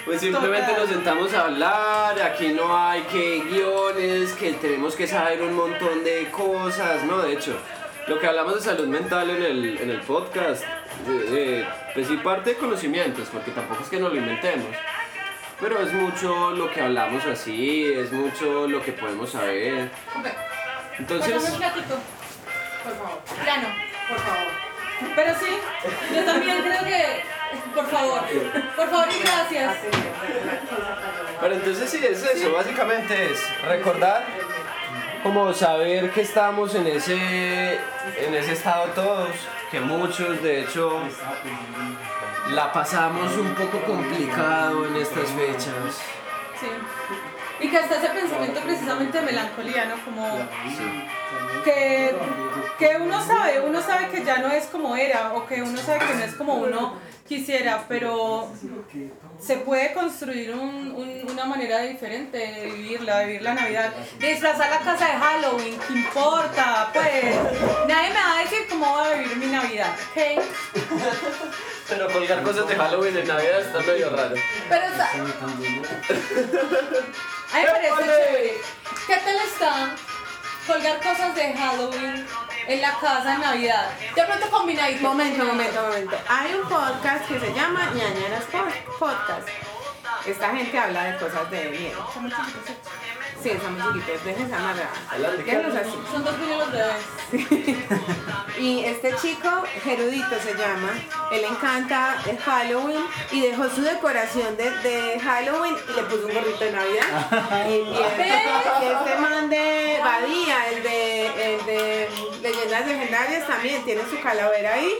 Pues 0.04 0.22
simplemente 0.22 0.72
nos 0.72 0.88
sentamos 0.88 1.34
a 1.34 1.42
hablar, 1.42 2.18
aquí 2.18 2.48
no 2.54 2.74
hay 2.74 3.02
que 3.02 3.42
guiones, 3.42 4.32
que 4.32 4.52
tenemos 4.54 4.96
que 4.96 5.06
saber 5.06 5.42
un 5.42 5.54
montón 5.54 6.02
de 6.02 6.30
cosas, 6.30 7.04
¿no? 7.04 7.18
De 7.18 7.34
hecho, 7.34 7.54
lo 8.08 8.18
que 8.18 8.26
hablamos 8.26 8.54
de 8.54 8.60
salud 8.60 8.86
mental 8.86 9.28
en 9.30 9.42
el, 9.42 9.78
en 9.78 9.90
el 9.90 10.00
podcast, 10.00 10.62
eh, 10.62 10.68
eh, 11.28 11.68
pues 11.94 12.06
sí 12.06 12.16
parte 12.16 12.50
de 12.50 12.56
conocimientos, 12.56 13.28
porque 13.32 13.50
tampoco 13.50 13.82
es 13.82 13.88
que 13.88 13.98
nos 14.00 14.12
lo 14.12 14.18
inventemos. 14.18 14.68
Pero 15.60 15.80
es 15.80 15.92
mucho 15.92 16.52
lo 16.52 16.70
que 16.70 16.80
hablamos 16.80 17.24
así, 17.26 17.84
es 17.92 18.12
mucho 18.12 18.66
lo 18.68 18.80
que 18.82 18.92
podemos 18.92 19.30
saber. 19.30 19.90
Ok. 20.16 20.26
Entonces, 20.98 21.34
Pásame 21.34 21.52
un 21.52 21.58
platito. 21.58 21.98
Por 22.84 22.92
favor, 22.94 23.18
Plano. 23.44 23.68
por 24.08 24.18
favor. 24.18 24.68
Pero 25.14 25.34
sí, 25.38 26.14
yo 26.14 26.24
también 26.24 26.62
creo 26.62 26.84
que. 26.84 27.22
Por 27.74 27.86
favor. 27.86 28.20
Por 28.76 28.90
favor 28.90 29.06
y 29.10 29.22
gracias. 29.22 29.76
Pero 31.40 31.54
entonces 31.54 31.90
sí, 31.90 32.00
es 32.04 32.22
eso, 32.24 32.52
básicamente 32.52 33.30
es 33.32 33.40
recordar, 33.62 34.26
como 35.22 35.52
saber 35.52 36.10
que 36.10 36.22
estamos 36.22 36.74
en 36.74 36.86
ese, 36.86 37.74
en 37.74 38.34
ese 38.34 38.52
estado 38.52 38.84
todos, 38.94 39.30
que 39.70 39.80
muchos 39.80 40.42
de 40.42 40.62
hecho 40.62 41.00
la 42.50 42.72
pasamos 42.72 43.36
un 43.36 43.54
poco 43.54 43.80
complicado 43.84 44.86
en 44.86 44.96
estas 44.96 45.28
fechas. 45.30 46.00
Sí. 46.60 46.66
Y 47.60 47.68
que 47.68 47.76
hasta 47.76 47.96
ese 47.96 48.08
pensamiento 48.08 48.60
precisamente 48.60 49.18
de 49.18 49.26
melancolía, 49.26 49.86
¿no? 49.86 49.96
Como 50.04 50.38
que, 51.64 52.14
que 52.78 52.96
uno 52.96 53.20
sabe, 53.20 53.60
uno 53.60 53.82
sabe 53.82 54.08
que 54.08 54.24
ya 54.24 54.38
no 54.38 54.48
es 54.48 54.66
como 54.66 54.94
era, 54.96 55.32
o 55.34 55.46
que 55.46 55.62
uno 55.62 55.78
sabe 55.78 55.98
que 55.98 56.14
no 56.14 56.22
es 56.22 56.34
como 56.34 56.54
uno 56.54 56.94
quisiera, 57.26 57.84
pero 57.88 58.48
se 59.40 59.56
puede 59.58 59.92
construir 59.92 60.50
un- 60.52 60.92
un- 60.96 61.30
una 61.30 61.44
manera 61.44 61.78
diferente 61.82 62.36
de 62.38 62.66
vivirla, 62.66 63.18
de 63.20 63.26
vivir 63.26 63.42
la 63.42 63.54
Navidad. 63.54 63.92
Disfrazar 64.18 64.68
la 64.70 64.78
casa 64.80 65.06
de 65.06 65.12
Halloween, 65.12 65.78
¿qué 65.86 65.92
importa? 65.94 66.90
Pues 66.92 67.12
nadie 67.86 68.08
me 68.10 68.14
va 68.14 68.38
a 68.38 68.42
decir 68.42 68.66
cómo 68.68 68.86
voy 68.86 69.06
a 69.06 69.10
vivir 69.14 69.36
mi 69.36 69.46
Navidad, 69.46 69.94
¿ok? 70.10 70.42
Pero 71.88 72.10
colgar 72.12 72.42
cosas 72.42 72.66
de 72.68 72.74
Halloween 72.76 73.16
en 73.16 73.26
Navidad 73.28 73.60
está 73.60 73.78
medio 73.80 74.10
raro. 74.10 74.34
Pero 74.68 74.86
está... 74.86 75.10
A 75.10 75.14
mí 75.14 75.20
me 77.64 77.70
parece 77.70 77.94
chévere. 78.04 78.52
¿Qué 79.06 79.16
tal 79.16 79.36
está 79.36 79.94
colgar 80.68 80.98
cosas 80.98 81.34
de 81.34 81.52
Halloween 81.54 82.26
en 82.68 82.80
la 82.82 82.92
casa 83.00 83.34
en 83.34 83.40
Navidad? 83.40 83.90
De 84.14 84.22
pronto 84.24 84.50
combinadito. 84.50 85.02
Momento, 85.02 85.44
momento, 85.44 85.82
momento. 85.82 86.16
Hay 86.28 86.54
un 86.54 86.68
podcast 86.68 87.26
que 87.26 87.40
se 87.40 87.52
llama 87.54 87.90
Ñañaras 87.94 88.44
Pod- 88.52 88.98
Podcast. 88.98 89.48
Esta 90.26 90.50
gente 90.50 90.78
habla 90.78 91.04
de 91.04 91.18
cosas 91.18 91.50
de 91.50 91.64
miedo. 91.70 92.06
Sí, 93.42 93.50
amarrar. 94.54 94.88
Adelante, 95.10 95.44
Déjenlos 95.44 95.74
Carlos. 95.74 95.86
así. 95.86 96.12
Son 96.12 96.24
dos 96.24 96.34
pequeños 96.34 96.72
bebés. 96.72 97.78
Y 98.58 98.84
este 98.84 99.14
chico, 99.22 99.48
Gerudito 99.84 100.36
se 100.42 100.52
llama, 100.54 100.90
él 101.30 101.42
le 101.42 101.46
encanta 101.46 102.16
el 102.28 102.36
Halloween 102.38 103.04
y 103.30 103.40
dejó 103.42 103.68
su 103.70 103.82
decoración 103.82 104.56
de, 104.56 104.68
de 104.80 105.20
Halloween 105.20 105.76
y 105.88 105.92
le 105.92 106.02
puso 106.02 106.26
un 106.26 106.34
gorrito 106.34 106.64
de 106.64 106.72
Navidad. 106.72 107.66
Y, 107.68 107.72
y 107.74 107.98
este, 108.02 108.26
y 108.26 108.86
este 108.86 109.18
man 109.20 109.48
de 109.48 110.00
Badía, 110.02 110.70
el 110.70 110.82
de, 110.82 111.54
el 111.54 111.66
de 111.66 112.08
Leyendas 112.42 112.86
Legendarias, 112.86 113.46
también 113.46 113.84
tiene 113.84 114.02
su 114.10 114.20
calavera 114.20 114.74
ahí. 114.74 114.92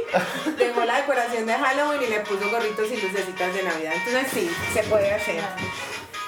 Dejó 0.57 0.85
la 0.85 0.98
decoración 0.98 1.46
de 1.46 1.55
Halloween 1.55 2.03
y 2.03 2.07
le 2.07 2.20
puso 2.20 2.48
gorritos 2.51 2.87
y 2.92 2.96
lucecitas 3.01 3.55
de 3.55 3.62
Navidad. 3.64 3.94
Entonces 3.96 4.29
sí, 4.33 4.51
se 4.72 4.83
puede 4.85 5.12
hacer. 5.12 5.42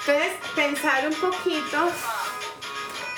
Entonces, 0.05 0.33
pensar 0.55 1.07
un 1.07 1.13
poquito 1.13 1.91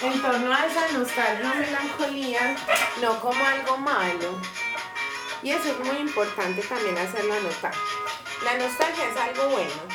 en 0.02 0.22
torno 0.22 0.54
a 0.54 0.66
esa 0.66 0.92
nostalgia 0.92 1.54
o 1.54 1.56
melancolía, 1.56 2.58
no 3.02 3.20
como 3.22 3.42
algo 3.46 3.78
malo. 3.78 4.38
Y 5.42 5.52
eso 5.52 5.72
es 5.72 5.80
muy 5.80 5.98
importante 5.98 6.62
también 6.62 6.98
hacerlo 6.98 7.40
notar. 7.40 7.74
La 8.44 8.58
nostalgia 8.58 9.06
es 9.10 9.18
algo 9.18 9.50
bueno. 9.50 9.93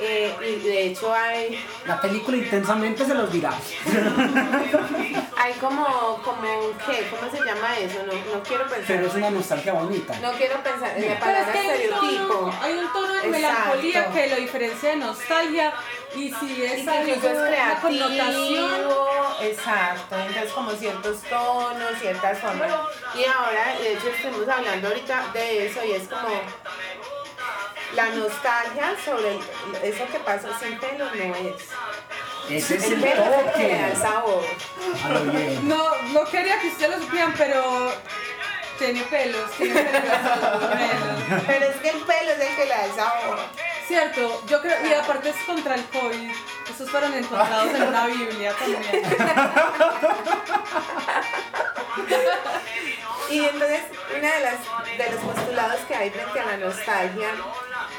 Eh, 0.00 0.34
y 0.40 0.66
de 0.66 0.86
hecho 0.86 1.14
hay, 1.14 1.64
La 1.86 2.00
película 2.00 2.36
intensamente 2.36 3.04
se 3.04 3.14
los 3.14 3.30
dirá. 3.32 3.52
hay 5.36 5.52
como, 5.54 6.20
como, 6.24 6.42
¿qué? 6.86 7.08
¿Cómo 7.10 7.30
se 7.30 7.44
llama 7.44 7.78
eso? 7.78 7.98
No, 8.06 8.12
no 8.36 8.42
quiero 8.42 8.64
pensar. 8.64 8.84
Pero 8.86 9.06
es 9.06 9.14
una 9.14 9.30
nostalgia 9.30 9.72
bonita. 9.74 10.18
No 10.20 10.32
quiero 10.32 10.62
pensar 10.62 10.96
en 10.96 11.08
la 11.08 11.18
Pero 11.20 11.36
es 11.38 11.44
palabra 11.44 11.52
que 11.52 11.58
hay 11.58 11.66
un 11.66 11.72
estereotipo. 11.94 12.34
tono, 12.34 12.54
hay 12.62 12.72
un 12.74 12.92
tono 12.92 13.06
de 13.08 13.14
Exacto. 13.14 13.30
melancolía 13.30 14.06
que 14.12 14.26
lo 14.28 14.36
diferencia 14.36 14.88
de 14.90 14.96
nostalgia 14.96 15.72
y 16.16 16.30
si 16.32 16.62
es 16.64 16.88
algo, 16.88 17.08
Incluso 17.14 17.28
es 17.30 17.38
una 17.38 17.80
connotación. 17.80 18.16
creativo, 18.18 19.08
exacto, 19.42 20.16
entonces 20.18 20.52
como 20.52 20.70
ciertos 20.72 21.16
tonos, 21.22 21.98
ciertas 22.00 22.38
formas. 22.38 22.70
Y 23.14 23.24
ahora, 23.24 23.78
de 23.80 23.92
hecho, 23.94 24.08
estuvimos 24.08 24.48
hablando 24.48 24.88
ahorita 24.88 25.28
de 25.32 25.66
eso 25.66 25.84
y 25.84 25.92
es 25.92 26.08
como 26.08 26.28
la 27.94 28.06
nostalgia 28.10 28.94
sobre 29.04 29.36
eso 29.82 30.06
que 30.10 30.18
pasó 30.20 30.48
sin 30.58 30.78
pelo 30.78 31.04
no 31.14 31.34
es. 31.34 31.68
Ese 32.50 32.76
es 32.76 32.84
El 32.84 32.94
el 32.94 33.00
pelo 33.02 33.22
es 33.24 33.46
el 33.46 33.52
que 33.52 33.68
le 33.68 33.74
da 33.74 33.82
toque. 33.88 33.92
el 33.92 33.96
sabor. 33.96 34.44
A 35.04 35.08
lo 35.10 35.20
bien. 35.32 35.68
No, 35.68 35.96
no 36.12 36.24
quería 36.24 36.58
que 36.60 36.68
ustedes 36.68 36.98
lo 36.98 37.04
supieran, 37.04 37.34
pero 37.36 37.92
tiene 38.82 39.02
pelos, 39.04 39.50
tiene 39.52 39.80
pelos. 39.80 40.16
Pero 41.46 41.66
es 41.66 41.76
que 41.76 41.90
el 41.90 41.98
pelo 41.98 42.32
es 42.32 42.40
el 42.40 42.56
que 42.56 42.62
el 42.62 42.94
sabor. 42.94 43.38
Cierto, 43.86 44.42
yo 44.46 44.60
creo, 44.60 44.86
y 44.86 44.92
aparte 44.92 45.30
es 45.30 45.36
contra 45.46 45.76
el 45.76 45.84
COVID. 45.86 46.30
Estos 46.68 46.90
fueron 46.90 47.14
encontrados 47.14 47.74
en 47.74 47.82
una 47.82 48.06
Biblia 48.06 48.52
también. 48.58 49.02
Y 53.30 53.38
entonces, 53.38 53.80
uno 54.10 54.28
de, 54.28 54.40
las, 54.40 54.98
de 54.98 55.10
los 55.10 55.20
postulados 55.22 55.80
que 55.88 55.94
hay 55.94 56.10
frente 56.10 56.40
a 56.40 56.44
la 56.44 56.56
nostalgia 56.58 57.30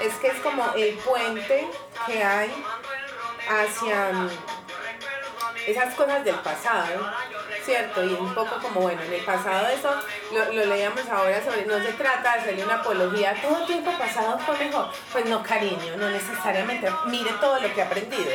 es 0.01 0.13
que 0.15 0.27
es 0.27 0.39
como 0.41 0.73
el 0.75 0.95
puente 0.97 1.67
que 2.05 2.23
hay 2.23 2.51
hacia 3.49 4.11
mm, 4.13 4.29
esas 5.67 5.93
cosas 5.95 6.23
del 6.25 6.35
pasado, 6.35 7.09
¿cierto? 7.63 8.03
Y 8.03 8.13
un 8.13 8.33
poco 8.33 8.57
como, 8.61 8.81
bueno, 8.81 9.01
en 9.03 9.13
el 9.13 9.21
pasado 9.23 9.67
eso 9.67 9.89
lo, 10.33 10.51
lo 10.53 10.65
leíamos 10.65 11.07
ahora 11.09 11.41
sobre, 11.43 11.65
no 11.65 11.79
se 11.79 11.93
trata 11.93 12.33
de 12.33 12.39
hacerle 12.41 12.63
una 12.65 12.75
apología, 12.75 13.35
todo 13.41 13.65
tiempo 13.65 13.91
pasado 13.97 14.37
fue 14.39 14.57
mejor. 14.57 14.89
Pues 15.11 15.25
no, 15.25 15.41
cariño, 15.43 15.95
no 15.97 16.09
necesariamente, 16.09 16.89
mire 17.05 17.31
todo 17.39 17.59
lo 17.59 17.73
que 17.73 17.81
ha 17.81 17.85
aprendido. 17.85 18.31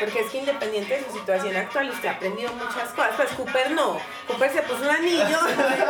Porque 0.00 0.20
es 0.22 0.30
que 0.30 0.38
independiente 0.38 0.96
de 0.98 1.04
su 1.06 1.18
situación 1.18 1.54
actual, 1.54 1.88
usted 1.90 2.08
ha 2.08 2.12
aprendido 2.12 2.52
muchas 2.54 2.88
cosas. 2.96 3.12
Pues 3.14 3.28
Cooper 3.30 3.70
no. 3.70 4.00
Cooper 4.26 4.50
se 4.52 4.62
puso 4.62 4.82
un 4.82 4.88
anillo 4.90 5.38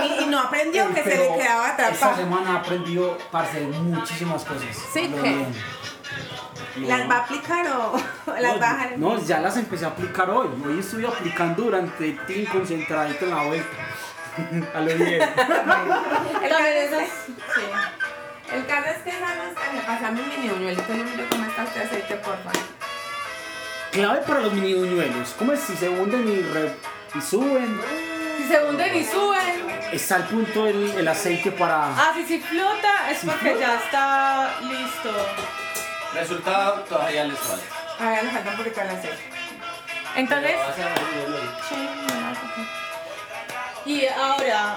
y, 0.02 0.24
y 0.24 0.26
no 0.26 0.40
aprendió 0.40 0.86
que 0.94 1.02
se 1.02 1.16
le 1.16 1.34
quedaba 1.38 1.70
Esta 1.70 1.86
atrapado. 1.86 2.16
semana 2.16 2.52
he 2.52 2.56
aprendido, 2.58 3.16
parce, 3.30 3.60
muchísimas 3.60 4.44
cosas. 4.44 4.76
Sí, 4.92 5.06
bien. 5.08 5.54
No. 6.76 6.88
¿Las 6.88 7.08
va 7.10 7.14
a 7.16 7.18
aplicar 7.20 7.66
o 7.68 7.96
las 8.40 8.60
va 8.60 8.70
a 8.70 8.74
dejar? 8.74 8.98
No, 8.98 9.18
ya 9.24 9.40
las 9.40 9.56
empecé 9.56 9.84
a 9.84 9.88
aplicar 9.88 10.28
hoy. 10.30 10.48
Hoy 10.66 10.80
estuve 10.80 11.06
aplicando 11.06 11.62
durante 11.64 12.12
tin 12.26 12.46
concentradito 12.46 13.24
en 13.26 13.30
la 13.30 13.42
vuelta. 13.42 13.76
A 14.74 14.80
lo 14.80 14.86
bien. 14.96 15.22
El 15.22 15.28
caso, 16.50 16.64
es 16.66 16.90
que, 16.90 17.06
sí. 17.06 17.66
el 18.52 18.66
caso 18.66 18.88
es 18.90 18.98
que 19.04 19.10
esa 19.10 19.34
nostalgia, 19.36 19.86
pasame 19.86 20.20
un 20.22 20.28
mini 20.28 20.48
buñuelito, 20.48 20.94
no 20.94 21.04
mire 21.04 21.26
cómo 21.30 21.44
está 21.46 21.62
este 21.62 21.80
aceite, 21.82 22.14
por 22.16 22.36
favor. 22.38 22.52
Clave 23.92 24.20
para 24.26 24.40
los 24.40 24.52
mini 24.52 24.74
buñuelos. 24.74 25.34
¿Cómo 25.38 25.52
es 25.52 25.60
si 25.60 25.76
se 25.76 25.88
hunden 25.88 26.26
y, 26.28 26.42
re- 26.52 26.74
y 27.14 27.20
suben? 27.20 27.80
Si 28.38 28.48
se 28.48 28.64
hunden 28.64 28.96
y 28.96 29.04
suben. 29.04 29.64
Está 29.92 30.16
al 30.16 30.24
punto 30.24 30.66
el, 30.66 30.90
el 30.98 31.06
aceite 31.06 31.52
para. 31.52 31.90
Ah, 31.90 32.10
si 32.16 32.24
si 32.26 32.40
flota 32.40 33.08
es 33.12 33.18
porque 33.24 33.56
ya 33.60 33.76
está 33.76 34.50
listo. 34.62 35.10
Resultado, 36.14 36.80
todavía 36.88 37.24
les 37.24 37.38
falta. 37.38 37.64
A 38.00 38.10
ver, 38.10 38.24
le 38.24 38.30
falta 38.30 38.50
un 38.50 38.56
poquito 38.56 38.80
de 38.80 38.88
aceite. 38.88 39.18
Entonces, 40.16 40.52
sí, 41.68 41.74
la. 42.08 42.32
Y 43.86 44.06
ahora, 44.06 44.76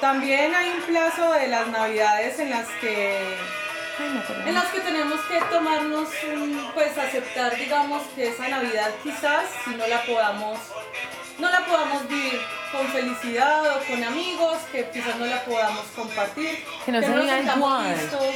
también 0.00 0.54
hay 0.54 0.70
un 0.70 0.82
plazo 0.82 1.32
de 1.34 1.48
las 1.48 1.66
navidades 1.68 2.38
en 2.40 2.50
las 2.50 2.66
que 2.80 3.36
Ay, 3.98 4.08
no, 4.14 4.22
perdón. 4.22 4.48
en 4.48 4.54
las 4.54 4.66
que 4.66 4.80
tenemos 4.80 5.20
que 5.22 5.38
tomarnos 5.50 6.08
un, 6.32 6.70
pues 6.74 6.96
aceptar 6.96 7.54
digamos 7.56 8.02
que 8.16 8.28
esa 8.28 8.48
navidad 8.48 8.90
quizás 9.02 9.44
si 9.64 9.70
no 9.70 9.86
la 9.86 10.02
podamos 10.04 10.58
no 11.38 11.50
la 11.50 11.64
podamos 11.66 12.08
vivir 12.08 12.40
con 12.72 12.86
felicidad 12.88 13.76
o 13.76 13.80
con 13.84 14.02
amigos 14.02 14.56
que 14.72 14.88
quizás 14.90 15.16
no 15.16 15.26
la 15.26 15.44
podamos 15.44 15.84
compartir 15.94 16.64
Que 16.86 16.92
no 16.92 17.00
nos 17.00 17.26
sea 17.26 17.36
sintamos 17.36 17.86
listos. 17.86 18.34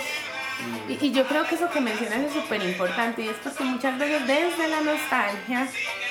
Y, 0.88 1.06
y 1.06 1.12
yo 1.12 1.26
creo 1.26 1.44
que 1.44 1.54
eso 1.56 1.68
que 1.70 1.80
mencionas 1.80 2.18
es 2.20 2.32
súper 2.32 2.62
importante 2.62 3.22
y 3.22 3.28
es 3.28 3.36
porque 3.42 3.64
muchas 3.64 3.98
veces 3.98 4.26
desde 4.26 4.68
la 4.68 4.80
nostalgia 4.80 5.66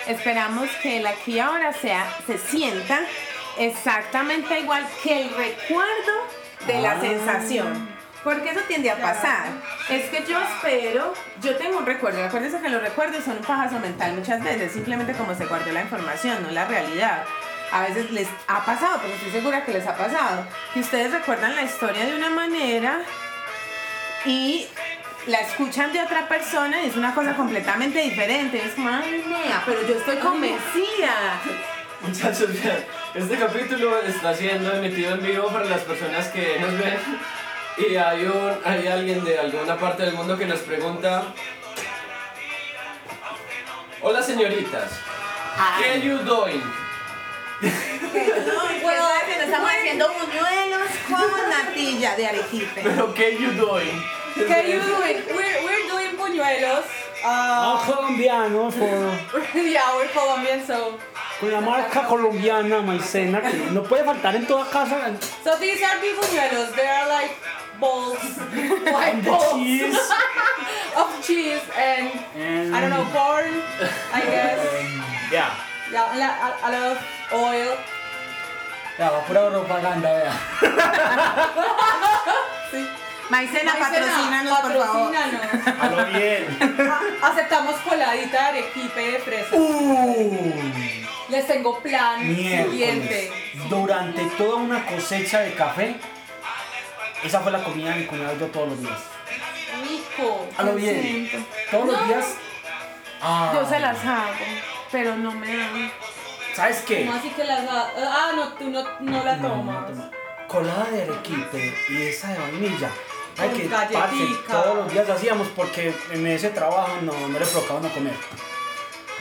esperamos 0.07 0.69
que 0.81 0.97
el 0.97 1.07
aquí 1.07 1.33
y 1.33 1.39
ahora 1.39 1.71
sea, 1.73 2.05
se 2.27 2.37
sienta 2.37 2.99
exactamente 3.57 4.59
igual 4.59 4.85
que 5.03 5.21
el 5.23 5.29
recuerdo 5.29 6.13
de 6.67 6.81
la 6.81 6.91
Ah. 6.93 7.01
sensación. 7.01 7.93
Porque 8.23 8.51
eso 8.51 8.61
tiende 8.69 8.89
a 8.89 8.95
pasar. 8.95 9.47
Es 9.89 10.09
que 10.09 10.23
yo 10.29 10.39
espero, 10.41 11.13
yo 11.41 11.57
tengo 11.57 11.79
un 11.79 11.85
recuerdo, 11.85 12.23
acuérdense 12.23 12.59
que 12.61 12.69
los 12.69 12.81
recuerdos 12.81 13.23
son 13.25 13.37
un 13.37 13.43
pajazo 13.43 13.79
mental 13.79 14.13
muchas 14.13 14.41
veces, 14.41 14.71
simplemente 14.71 15.11
como 15.13 15.35
se 15.35 15.45
guardó 15.45 15.69
la 15.73 15.81
información, 15.81 16.41
no 16.41 16.49
la 16.51 16.63
realidad. 16.65 17.25
A 17.73 17.81
veces 17.81 18.11
les 18.11 18.27
ha 18.47 18.63
pasado, 18.63 18.99
pero 19.01 19.13
estoy 19.13 19.31
segura 19.31 19.65
que 19.65 19.73
les 19.73 19.85
ha 19.85 19.95
pasado, 19.97 20.45
que 20.73 20.79
ustedes 20.79 21.11
recuerdan 21.11 21.55
la 21.55 21.63
historia 21.63 22.05
de 22.05 22.15
una 22.15 22.29
manera 22.29 23.01
y 24.25 24.67
la 25.27 25.39
escuchan 25.39 25.93
de 25.93 26.01
otra 26.01 26.27
persona 26.27 26.81
y 26.83 26.87
es 26.87 26.95
una 26.95 27.13
cosa 27.13 27.35
completamente 27.35 27.99
diferente. 27.99 28.57
Es 28.57 28.73
ay, 28.77 29.23
nea, 29.27 29.63
pero 29.65 29.85
yo 29.87 29.95
estoy 29.95 30.17
convencida. 30.17 31.41
Muchachos, 32.01 32.49
este 33.15 33.37
capítulo 33.37 34.01
está 34.01 34.33
siendo 34.33 34.73
emitido 34.73 35.13
en 35.13 35.23
vivo 35.23 35.47
para 35.47 35.65
las 35.65 35.81
personas 35.81 36.27
que 36.27 36.57
nos 36.59 36.77
ven. 36.77 36.99
Y 37.77 37.95
hay, 37.95 38.25
un, 38.25 38.59
hay 38.65 38.87
alguien 38.87 39.23
de 39.23 39.39
alguna 39.39 39.77
parte 39.77 40.03
del 40.03 40.13
mundo 40.13 40.37
que 40.37 40.45
nos 40.45 40.59
pregunta: 40.59 41.23
Hola 44.01 44.21
señoritas, 44.21 44.91
¿qué 45.79 46.01
you 46.01 46.17
doing? 46.19 46.82
Bueno, 47.63 49.03
que 49.25 49.35
nos 49.37 49.45
estamos 49.45 49.69
haciendo 49.71 50.07
buñuelos 50.13 50.89
con 51.09 51.49
natilla 51.49 52.15
de 52.15 52.27
arequipe. 52.27 52.81
Pero 52.83 53.13
¿qué 53.13 53.37
you 53.37 53.51
doing? 53.51 54.03
¿Qué 54.35 54.71
you 54.71 54.81
doing? 54.81 55.17
We're, 55.33 55.63
we're 55.65 55.87
doing 55.89 56.17
buñuelos. 56.17 56.85
Ah, 57.25 57.79
Uh, 57.81 57.85
colombiano, 57.91 58.69
por- 58.69 59.53
yeah, 59.63 59.95
we're 59.95 60.09
Colombian, 60.11 60.65
so 60.67 60.97
con 61.39 61.51
la 61.51 61.61
marca 61.61 62.03
colombiana 62.05 62.81
maicena 62.81 63.39
que 63.41 63.53
no 63.71 63.81
puede 63.83 64.03
faltar 64.03 64.35
en 64.35 64.45
toda 64.45 64.65
casa. 64.69 65.13
so 65.43 65.55
these 65.57 65.81
are 65.83 65.99
the 66.01 66.11
buñuelos. 66.19 66.75
They 66.75 66.85
are 66.85 67.07
like 67.07 67.31
balls, 67.79 68.19
white 68.91 69.13
And 69.13 69.23
the 69.23 69.29
balls 69.31 69.53
cheese. 69.53 69.95
of 70.97 71.25
cheese 71.25 71.61
and 71.77 72.11
And- 72.35 72.75
I 72.75 72.81
don't 72.81 72.89
know 72.89 73.05
corn, 73.13 73.63
I 74.13 74.19
guess. 74.21 74.59
Ya. 75.31 75.47
Yeah, 75.93 76.11
and 76.11 76.21
a, 76.21 76.67
a 76.67 76.69
lot 76.71 76.91
of 76.91 76.97
oil. 77.33 77.69
Ya, 78.97 79.09
va 79.09 79.21
pura 79.25 79.49
propaganda, 79.49 80.09
vea. 80.13 80.33
Sí. 82.71 82.87
Maicena, 83.29 83.73
patrocínanos, 83.79 84.59
por 84.59 84.71
favor. 84.73 85.11
patrocínanos. 85.13 85.81
A 85.81 85.89
lo 85.89 86.05
bien. 86.17 86.57
A- 87.21 87.27
Aceptamos 87.27 87.75
coladita 87.81 88.51
de 88.51 88.59
arequipe 88.59 88.99
de 89.11 89.19
fresa. 89.19 89.55
Uh, 89.55 90.53
Les 91.29 91.47
tengo 91.47 91.79
plan 91.79 92.27
miércoles. 92.27 92.71
siguiente. 92.71 93.31
Durante 93.69 94.25
toda 94.37 94.55
una 94.57 94.85
cosecha 94.85 95.39
de 95.39 95.53
café, 95.53 95.95
esa 97.23 97.39
fue 97.39 97.51
la 97.51 97.63
comida 97.63 97.91
de 97.91 97.95
mi 98.01 98.05
cuñado 98.05 98.35
y 98.35 98.39
yo 98.39 98.47
todos 98.47 98.69
los 98.69 98.81
días. 98.81 98.99
Rico. 99.83 100.47
A 100.57 100.63
lo 100.63 100.73
bien. 100.75 101.29
Todos 101.71 101.87
los 101.87 102.07
días. 102.07 102.25
Ah, 103.21 103.51
Yo 103.55 103.65
se 103.67 103.79
las 103.79 104.03
hago, 104.05 104.33
pero 104.91 105.15
no 105.15 105.31
me 105.31 105.55
dan. 105.57 105.91
¿Sabes 106.55 106.81
qué? 106.85 107.05
No, 107.05 107.13
así 107.13 107.29
que 107.29 107.43
las 107.43 107.61
Ah, 107.69 108.31
no, 108.35 108.53
tú 108.53 108.69
no, 108.69 108.83
no 108.99 109.23
la 109.23 109.39
tomas. 109.39 109.85
Colada 110.47 110.85
de 110.91 111.03
arequipe 111.03 111.73
y 111.89 112.01
esa 112.03 112.27
de 112.33 112.39
vainilla. 112.39 112.89
Ay, 113.39 113.49
que 113.49 113.63
parce, 113.67 114.27
todos 114.47 114.75
los 114.77 114.93
días 114.93 115.09
hacíamos 115.09 115.47
porque 115.55 115.91
en 116.11 116.27
ese 116.27 116.49
trabajo 116.51 116.91
no, 117.01 117.13
no 117.27 117.39
le 117.39 117.45
provocaba 117.45 117.79
no 117.79 117.89
comer. 117.89 118.13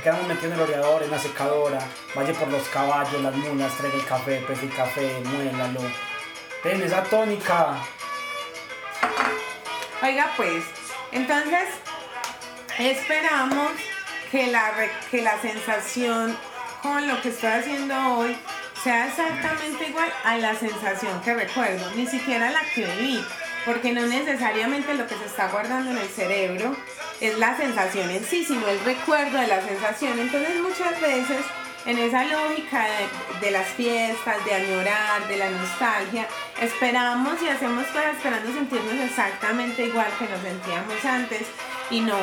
Quedamos 0.03 0.27
metidos 0.27 0.47
en 0.47 0.53
el 0.55 0.61
oreador, 0.61 1.03
en 1.05 1.11
la 1.11 1.19
secadora, 1.19 1.79
vaya 2.15 2.35
por 2.35 2.49
los 2.49 2.69
caballos, 2.69 3.23
las 3.23 3.35
mulas, 3.37 3.73
traiga 3.79 3.97
el 3.97 4.05
café, 4.05 4.45
pese 4.47 4.65
el 4.67 4.75
café, 4.75 5.23
muélalo. 5.25 5.81
Ten 6.63 6.83
esa 6.83 7.03
tónica. 7.05 7.77
Oiga, 10.03 10.31
pues, 10.37 10.65
entonces 11.13 11.69
esperamos 12.79 13.71
que 14.31 14.49
la, 14.49 14.73
re- 14.73 14.91
que 15.11 15.23
la 15.23 15.41
sensación 15.41 16.37
con 16.83 17.07
lo 17.07 17.21
que 17.23 17.29
estoy 17.29 17.51
haciendo 17.51 17.95
hoy 18.17 18.37
sea 18.83 19.07
exactamente 19.07 19.89
igual 19.89 20.11
a 20.25 20.37
la 20.39 20.55
sensación 20.57 21.21
que 21.23 21.35
recuerdo, 21.35 21.89
ni 21.95 22.07
siquiera 22.07 22.51
la 22.51 22.61
que 22.75 22.85
viví, 22.85 23.25
porque 23.65 23.93
no 23.93 24.05
necesariamente 24.07 24.95
lo 24.95 25.07
que 25.07 25.15
se 25.15 25.27
está 25.27 25.49
guardando 25.49 25.93
en 25.93 25.99
el 25.99 26.09
cerebro 26.09 26.77
es 27.21 27.39
la 27.39 27.57
sensación 27.57 28.11
en 28.11 28.25
sí, 28.25 28.45
sino 28.45 28.67
el 28.67 28.81
recuerdo 28.81 29.39
de 29.39 29.47
la 29.47 29.63
sensación. 29.63 30.19
Entonces 30.19 30.61
muchas 30.61 31.01
veces 31.01 31.39
en 31.87 31.99
esa 31.99 32.25
lógica 32.25 32.85
de, 32.85 33.47
de 33.47 33.51
las 33.53 33.69
fiestas, 33.69 34.45
de 34.45 34.55
añorar, 34.55 35.29
de 35.29 35.37
la 35.37 35.51
nostalgia, 35.51 36.27
esperamos 36.61 37.41
y 37.43 37.49
hacemos 37.49 37.87
cosas 37.87 38.17
esperando 38.17 38.53
sentirnos 38.53 38.95
exactamente 38.95 39.87
igual 39.87 40.09
que 40.19 40.29
nos 40.29 40.41
sentíamos 40.41 41.05
antes 41.05 41.43
y 41.91 42.01
no. 42.01 42.19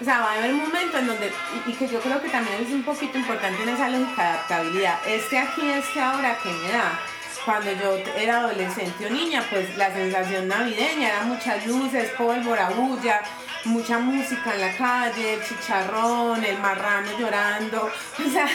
O 0.00 0.04
sea, 0.04 0.20
va 0.20 0.32
a 0.32 0.34
haber 0.34 0.52
un 0.52 0.60
momento 0.60 0.98
en 0.98 1.06
donde, 1.06 1.32
y, 1.66 1.70
y 1.70 1.74
que 1.74 1.86
yo 1.86 2.00
creo 2.00 2.20
que 2.20 2.28
también 2.28 2.62
es 2.62 2.72
un 2.72 2.82
poquito 2.82 3.16
importante 3.16 3.62
en 3.62 3.68
esa 3.68 3.88
lógica 3.88 4.22
de 4.22 4.28
adaptabilidad, 4.28 4.98
este 5.06 5.38
aquí, 5.38 5.70
este 5.70 6.00
ahora 6.00 6.36
que 6.42 6.50
me 6.50 6.72
da. 6.72 6.98
Cuando 7.44 7.70
yo 7.72 7.98
era 8.16 8.38
adolescente 8.38 9.06
o 9.06 9.10
niña, 9.10 9.44
pues 9.50 9.76
la 9.76 9.92
sensación 9.92 10.48
navideña 10.48 11.08
era 11.08 11.22
muchas 11.24 11.66
luces, 11.66 12.10
pólvora, 12.12 12.70
bulla, 12.70 13.20
mucha 13.64 13.98
música 13.98 14.54
en 14.54 14.60
la 14.62 14.76
calle, 14.76 15.38
chicharrón, 15.46 16.42
el 16.42 16.58
marrano 16.58 17.18
llorando. 17.18 17.90
O 18.26 18.30
sea, 18.30 18.48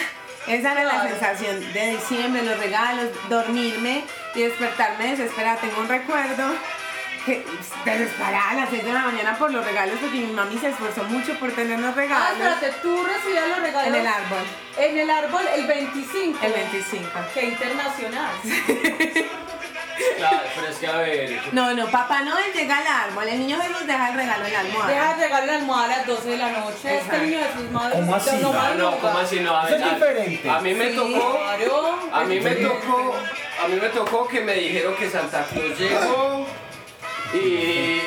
esa 0.46 0.72
era 0.72 0.84
la 0.84 1.08
sensación 1.08 1.72
de 1.72 1.90
diciembre, 1.92 2.42
los 2.42 2.58
regalos, 2.58 3.10
dormirme 3.28 4.02
y 4.34 4.42
despertarme 4.42 5.10
desesperada. 5.10 5.60
Tengo 5.60 5.80
un 5.80 5.88
recuerdo 5.88 6.54
que 7.84 7.90
desesperada 7.98 8.50
a 8.50 8.54
las 8.54 8.70
6 8.70 8.84
de 8.84 8.92
la 8.92 9.00
mañana 9.00 9.36
por 9.38 9.50
los 9.52 9.64
regalos 9.64 9.96
porque 10.00 10.18
mi 10.18 10.32
mami 10.32 10.58
se 10.58 10.68
esforzó 10.68 11.04
mucho 11.04 11.34
por 11.38 11.52
tenernos 11.52 11.90
Ah, 11.92 11.96
regalos 11.96 12.30
espérate, 12.32 12.72
tú 12.82 13.02
recibías 13.04 13.48
los 13.48 13.60
regalos 13.60 13.88
en 13.88 13.94
el 13.94 14.06
árbol, 14.06 14.38
en 14.78 14.98
el 14.98 15.10
árbol 15.10 15.42
el 15.56 15.66
25. 15.66 16.38
el 16.44 16.52
25. 16.52 17.08
Qué 17.34 17.44
internacional. 17.46 18.30
Claro, 20.16 20.38
pero 20.54 20.66
es 20.68 20.76
que 20.78 20.86
a 20.86 20.96
ver. 20.96 21.40
No, 21.52 21.74
no, 21.74 21.86
Papá 21.90 22.22
Noel 22.22 22.50
llega 22.54 22.78
al 22.78 22.86
árbol, 22.86 23.28
el 23.28 23.38
niño 23.40 23.60
Jesús 23.60 23.86
deja 23.86 24.08
el 24.08 24.14
regalo 24.16 24.46
en 24.46 24.52
la 24.54 24.60
almohada. 24.60 24.88
Deja 24.88 25.12
el 25.14 25.20
regalo 25.20 25.42
en 25.42 25.46
la 25.48 25.54
almohada 25.56 25.84
a 25.84 25.96
las 25.98 26.06
12 26.06 26.28
de 26.30 26.36
la 26.38 26.48
noche. 26.52 26.72
Este 26.74 26.96
Exacto. 26.96 27.18
niño 27.22 27.38
de 27.38 27.52
sus 27.52 27.70
madres. 27.70 27.98
¿Cómo 28.00 28.14
así? 28.14 28.36
no 28.40 28.52
No, 28.52 28.74
no. 28.76 28.98
¿cómo 28.98 29.18
así? 29.18 29.40
No, 29.40 29.56
a 29.58 29.68
Eso 29.68 29.72
ver, 29.72 29.80
es 29.82 29.86
a- 29.86 29.94
diferente. 29.94 30.50
A 30.50 30.60
mí 30.60 30.74
me 30.74 30.88
Sí. 30.90 30.96
tocó. 30.96 31.38
Claro. 31.38 31.98
A 32.14 32.24
mí 32.24 32.40
me 32.40 32.50
tocó, 32.54 33.14
a 33.62 33.68
mí 33.68 33.74
me 33.78 33.88
tocó 33.90 34.26
que 34.28 34.40
me 34.40 34.54
dijeron 34.54 34.94
que 34.96 35.10
Santa 35.10 35.44
Claus 35.44 35.78
llegó 35.78 36.46
y, 37.32 37.38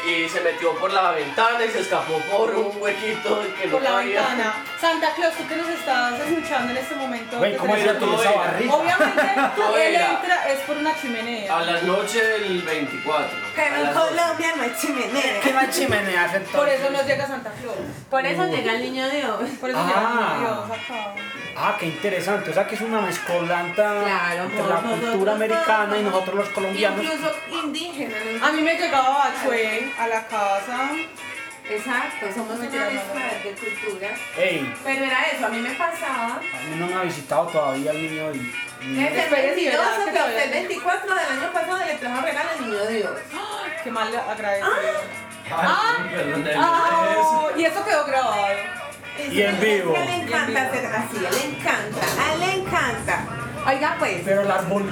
y 0.09 0.29
se 0.29 0.41
metió 0.41 0.73
por 0.75 0.91
la 0.91 1.11
ventana 1.11 1.63
y 1.65 1.69
se 1.69 1.79
escapó 1.79 2.17
por 2.31 2.53
un 2.55 2.71
huequito 2.81 3.41
que 3.59 3.67
no 3.67 3.71
Por 3.73 3.81
la 3.81 3.89
cabía. 3.91 4.19
ventana. 4.21 4.53
Santa 4.79 5.13
Claus, 5.15 5.33
tú 5.35 5.47
que 5.47 5.55
nos 5.55 5.67
estás 5.69 6.19
escuchando 6.19 6.71
en 6.71 6.77
este 6.77 6.95
momento. 6.95 7.37
Güey, 7.37 7.55
¿cómo 7.57 7.75
era 7.75 7.97
tu 7.97 8.19
esa 8.19 8.31
barriga? 8.33 8.73
Obviamente, 8.75 9.21
Todo 9.55 9.77
él 9.77 9.95
era. 9.95 10.11
entra 10.11 10.47
es 10.49 10.59
por 10.61 10.77
una 10.77 10.95
chimenea. 10.99 11.57
A 11.57 11.61
la 11.61 11.81
noche 11.81 12.21
del 12.23 12.61
24. 12.61 13.25
a 13.25 13.29
Pero 13.55 13.75
en 13.75 13.83
las. 13.83 13.93
Colombia 13.95 14.53
no 14.57 14.63
hay 14.63 14.73
chimenea. 14.79 15.39
¿Qué 15.41 15.53
más 15.53 15.69
chimeneas 15.69 16.33
entonces? 16.33 16.59
Por 16.59 16.69
eso 16.69 16.89
no 16.89 17.01
llega 17.07 17.27
Santa 17.27 17.51
Claus. 17.61 17.77
Por 18.09 18.25
eso 18.25 18.45
llega 18.47 18.73
el 18.73 18.81
niño 18.81 19.09
Dios. 19.09 19.39
Por 19.61 19.69
eso 19.69 19.79
Ah. 19.79 20.37
llega 20.39 20.39
Dios 20.39 20.79
acá. 20.81 21.15
Ah, 21.55 21.75
qué 21.79 21.85
interesante. 21.85 22.49
O 22.49 22.53
sea 22.53 22.67
que 22.67 22.75
es 22.75 22.81
una 22.81 22.99
mezcolanta 23.01 24.01
Claro, 24.03 24.43
entre 24.43 24.67
la 24.67 24.75
cultura 24.77 25.33
americana 25.33 25.97
y 25.97 26.03
nosotros 26.03 26.35
los 26.35 26.49
colombianos. 26.49 27.03
Incluso 27.03 27.31
indígenas. 27.63 28.19
A 28.41 28.51
mí 28.51 28.61
me 28.61 28.73
llegaba 28.73 29.12
Bachué 29.17 29.91
a 29.99 30.07
la 30.07 30.27
casa. 30.27 30.89
Exacto, 31.69 32.25
somos 32.35 32.59
una 32.59 32.69
mezcla 32.69 33.25
de 33.43 33.51
cultura. 33.53 34.09
Ey, 34.37 34.73
Pero 34.83 35.05
era 35.05 35.21
eso, 35.31 35.45
a 35.45 35.49
mí 35.49 35.59
me 35.59 35.69
pasaba. 35.71 36.35
a 36.35 36.63
mí 36.69 36.75
no 36.77 36.87
me 36.87 36.93
ha 36.95 37.03
visitado 37.03 37.47
todavía 37.47 37.91
el 37.91 38.01
niño 38.01 38.27
Desde 38.81 39.07
el 39.07 39.17
Espere, 39.17 39.55
sí, 39.55 39.65
22 39.65 39.71
¿verdad? 39.85 40.05
que 40.05 40.11
Que 40.11 40.19
hasta 40.19 40.29
el 40.29 40.33
todavía- 40.33 40.51
24 40.59 41.15
del 41.15 41.25
año 41.39 41.53
pasado 41.53 41.85
le 41.85 41.93
trajo 41.95 42.21
regalo 42.21 42.49
al 42.49 42.61
niño 42.69 42.85
Dios. 42.87 43.11
Qué 43.83 43.91
mal 43.91 44.15
agradecido. 44.15 44.71
Ay, 45.55 46.09
perdón, 46.11 46.47
el- 46.47 46.57
Ah, 46.57 47.47
y 47.55 47.63
eso 47.65 47.85
quedó 47.85 48.05
grabado. 48.05 48.55
Y 49.31 49.41
en 49.41 49.59
vivo. 49.61 49.93
Le 49.93 50.15
encanta 50.15 50.63
hacer 50.63 50.85
así, 50.87 51.17
le 51.19 51.45
encanta, 51.55 52.01
a 52.19 52.33
él 52.33 52.39
le 52.41 52.53
encanta. 52.55 53.25
Oiga 53.65 53.95
pues, 53.99 54.21
Pero 54.25 54.41
el 54.41 54.51
árbol... 54.51 54.83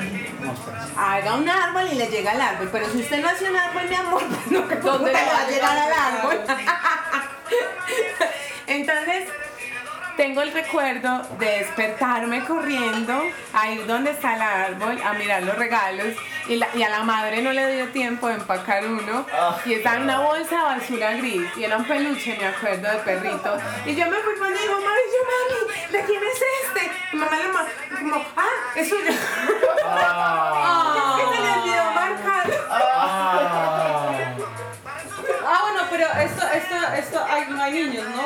Haga 0.98 1.36
un 1.36 1.50
árbol 1.50 1.88
y 1.92 1.96
le 1.96 2.08
llega 2.08 2.32
al 2.32 2.42
árbol. 2.42 2.70
Pero 2.72 2.90
si 2.90 3.02
usted 3.02 3.22
no 3.22 3.30
hace 3.30 3.50
un 3.50 3.56
árbol, 3.56 3.84
mi 3.88 3.96
amor, 3.96 4.24
pues 4.30 4.48
no, 4.52 4.68
que 4.68 4.76
¿Dónde 4.76 4.90
¿dónde 4.92 5.14
le 5.14 5.26
va 5.26 5.38
a 5.38 5.50
llegar 5.50 5.78
al 5.78 5.94
árbol? 5.94 6.42
Entonces, 8.68 9.30
tengo 10.22 10.42
el 10.44 10.52
recuerdo 10.54 11.24
de 11.40 11.48
despertarme 11.62 12.44
corriendo 12.46 13.24
a 13.54 13.70
ir 13.72 13.88
donde 13.88 14.12
está 14.12 14.36
el 14.36 14.42
árbol 14.44 15.02
a 15.04 15.14
mirar 15.14 15.42
los 15.42 15.58
regalos 15.58 16.14
y, 16.48 16.58
la- 16.58 16.68
y 16.76 16.84
a 16.84 16.90
la 16.90 17.00
madre 17.02 17.42
no 17.42 17.52
le 17.52 17.74
dio 17.76 17.88
tiempo 17.90 18.28
de 18.28 18.36
empacar 18.36 18.86
uno 18.86 19.26
Ah. 19.34 19.58
y 19.66 19.74
estaba 19.74 19.96
en 19.96 20.04
una 20.04 20.20
bolsa 20.20 20.58
de 20.58 20.62
basura 20.62 21.14
gris 21.14 21.42
y 21.58 21.64
era 21.64 21.78
un 21.78 21.86
peluche, 21.86 22.38
me 22.40 22.46
acuerdo, 22.50 22.88
de 22.92 22.98
perrito. 23.00 23.58
Y 23.88 23.96
yo 23.96 24.06
me 24.12 24.18
fui 24.18 24.36
cuando 24.38 24.62
dijo, 24.62 24.76
mami, 24.76 25.04
yo, 25.16 25.22
mami, 25.32 25.58
¿de 25.92 26.02
quién 26.06 26.22
es 26.22 26.40
este? 26.66 26.92
Y 27.14 27.16
mamá 27.16 27.36
le 27.38 27.48
ma- 27.48 27.66
como, 28.00 28.24
ah, 28.38 28.58
es 28.76 28.90
suyo. 28.90 29.12
Es 29.12 29.18
que 31.18 31.24
se 31.36 31.42
le 31.44 31.52
olvidó 31.52 31.86
marcar. 31.94 32.46
ah. 32.70 34.12
Ah, 35.44 35.60
bueno, 35.64 35.82
pero 35.90 36.06
esto, 36.22 36.44
esto, 36.54 36.76
esto, 36.96 37.26
hay, 37.30 37.46
no 37.50 37.62
hay 37.62 37.74
niños, 37.74 38.06
¿no? 38.16 38.24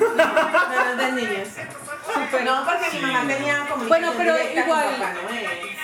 No, 0.00 0.26
no 0.26 0.90
es 0.90 0.96
de 0.96 1.12
niños. 1.12 1.48
No, 2.44 2.64
porque 2.64 2.90
mi 2.92 3.00
mamá 3.00 3.26
tenía 3.26 3.66
como 3.68 3.84
Bueno, 3.86 4.12
pero 4.16 4.36
igual- 4.38 4.96
Papá. 4.98 5.14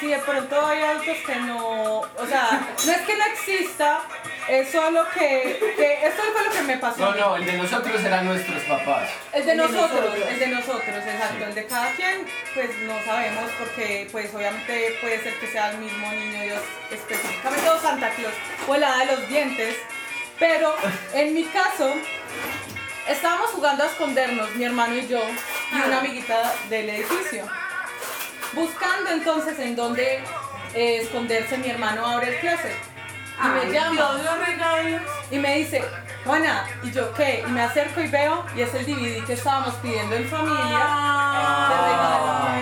Sí, 0.00 0.06
de 0.08 0.18
pronto 0.18 0.66
hay 0.66 0.82
adultos 0.82 1.16
que 1.26 1.36
no, 1.36 1.98
o 2.00 2.26
sea, 2.28 2.60
no 2.86 2.92
es 2.92 3.00
que 3.02 3.16
no 3.16 3.24
exista, 3.26 4.00
es 4.48 4.70
solo 4.70 5.06
que, 5.14 5.74
que 5.76 6.06
esto 6.06 6.22
fue 6.32 6.44
lo 6.44 6.50
que 6.50 6.62
me 6.62 6.76
pasó. 6.78 7.04
a 7.04 7.06
No, 7.06 7.12
mí. 7.12 7.20
no, 7.20 7.36
el 7.36 7.44
de 7.46 7.52
nosotros 7.54 8.02
eran 8.02 8.24
nuestros 8.26 8.62
papás. 8.64 9.10
El 9.32 9.44
de 9.44 9.52
El 9.52 9.58
de 9.58 9.64
nosotros, 9.64 9.90
nosotros. 10.04 10.26
el 10.30 10.38
de 10.38 10.46
nosotros, 10.48 10.96
exacto. 11.06 11.44
El 11.44 11.54
de 11.54 11.66
cada 11.66 11.90
quien, 11.92 12.26
pues 12.54 12.70
no 12.78 12.94
sabemos 13.04 13.50
porque 13.58 14.08
pues 14.10 14.34
obviamente 14.34 14.98
puede 15.02 15.22
ser 15.22 15.34
que 15.38 15.46
sea 15.48 15.70
el 15.70 15.78
mismo 15.78 16.10
niño 16.12 16.42
Dios 16.44 16.60
específicamente 16.90 17.68
o 17.68 17.78
Santa 17.80 18.08
Claus 18.10 18.34
o 18.68 18.74
hada 18.74 18.98
de 18.98 19.06
los 19.06 19.28
dientes. 19.28 19.76
Pero 20.38 20.74
en 21.12 21.34
mi 21.34 21.44
caso, 21.44 21.94
estábamos 23.08 23.50
jugando 23.50 23.84
a 23.84 23.86
escondernos, 23.86 24.54
mi 24.54 24.64
hermano 24.64 24.96
y 24.96 25.06
yo, 25.06 25.20
y 25.72 25.76
una 25.76 25.98
amiguita 25.98 26.52
del 26.68 26.90
edificio. 26.90 27.44
Buscando 28.52 29.10
entonces 29.10 29.58
en 29.58 29.76
dónde 29.76 30.24
eh, 30.74 30.98
esconderse, 31.02 31.58
mi 31.58 31.70
hermano 31.70 32.06
abre 32.06 32.34
el 32.34 32.40
closet. 32.40 32.76
Y 33.42 33.48
me 33.48 33.72
llama 33.72 33.92
Dios 33.92 34.24
los 34.24 34.46
regalos. 34.46 35.02
y 35.30 35.38
me 35.38 35.56
dice, 35.56 35.82
Juana, 36.24 36.66
¿y 36.82 36.90
yo 36.90 37.14
qué? 37.14 37.42
Y 37.46 37.50
me 37.50 37.62
acerco 37.62 38.00
y 38.00 38.08
veo, 38.08 38.44
y 38.54 38.60
es 38.60 38.74
el 38.74 38.84
DVD 38.84 39.24
que 39.24 39.32
estábamos 39.32 39.74
pidiendo 39.76 40.14
en 40.16 40.28
familia. 40.28 40.86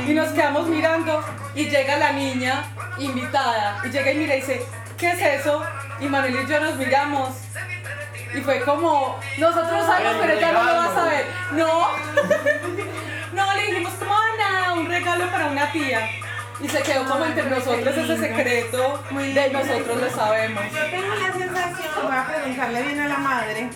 Y 0.06 0.14
nos 0.14 0.28
quedamos 0.28 0.68
mirando, 0.68 1.24
y 1.54 1.68
llega 1.68 1.96
la 1.96 2.12
niña 2.12 2.64
invitada, 2.98 3.82
y 3.84 3.88
llega 3.88 4.12
y 4.12 4.18
mira 4.18 4.36
y 4.36 4.40
dice, 4.40 4.64
¿qué 4.96 5.10
es 5.10 5.40
eso? 5.40 5.64
Y 6.00 6.06
Manuel 6.06 6.38
y 6.44 6.46
yo 6.46 6.60
nos 6.60 6.76
miramos. 6.76 7.30
Y 8.34 8.40
fue 8.40 8.60
como, 8.60 9.18
nosotros 9.38 9.86
sabemos, 9.86 10.14
El 10.14 10.20
pero 10.20 10.32
ella 10.34 10.52
no 10.52 10.62
lo 10.64 10.74
va 10.74 10.84
a 10.84 10.94
saber. 10.94 11.26
No. 11.52 11.88
No, 13.32 13.54
le 13.54 13.62
dijimos 13.66 13.92
como 13.98 14.12
"Ah, 14.12 14.24
nada, 14.38 14.72
un 14.74 14.86
regalo 14.86 15.26
para 15.30 15.46
una 15.46 15.70
tía. 15.70 16.08
Y 16.60 16.68
se 16.68 16.82
quedó 16.82 17.04
como 17.04 17.24
entre 17.24 17.44
nosotros 17.48 17.96
ese 17.96 18.16
secreto 18.16 19.04
de 19.10 19.50
nosotros 19.50 20.00
lo 20.00 20.10
sabemos. 20.10 20.64
Yo 20.72 20.84
tengo 20.90 21.14
la 21.14 21.32
sensación, 21.32 21.88
voy 22.02 22.16
a 22.16 22.26
preguntarle 22.26 22.82
bien 22.82 23.00
a 23.00 23.08
la 23.08 23.18
madre, 23.18 23.70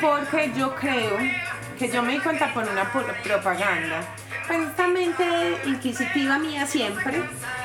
porque 0.00 0.50
yo 0.56 0.74
creo 0.74 1.18
que 1.78 1.88
yo 1.88 2.02
me 2.02 2.12
di 2.14 2.18
cuenta 2.18 2.52
por 2.52 2.64
una 2.64 2.90
propaganda. 2.90 4.00
Pues 4.46 4.60
esta 4.60 4.86
mente 4.86 5.24
inquisitiva 5.64 6.38
mía 6.38 6.66
siempre, 6.66 7.22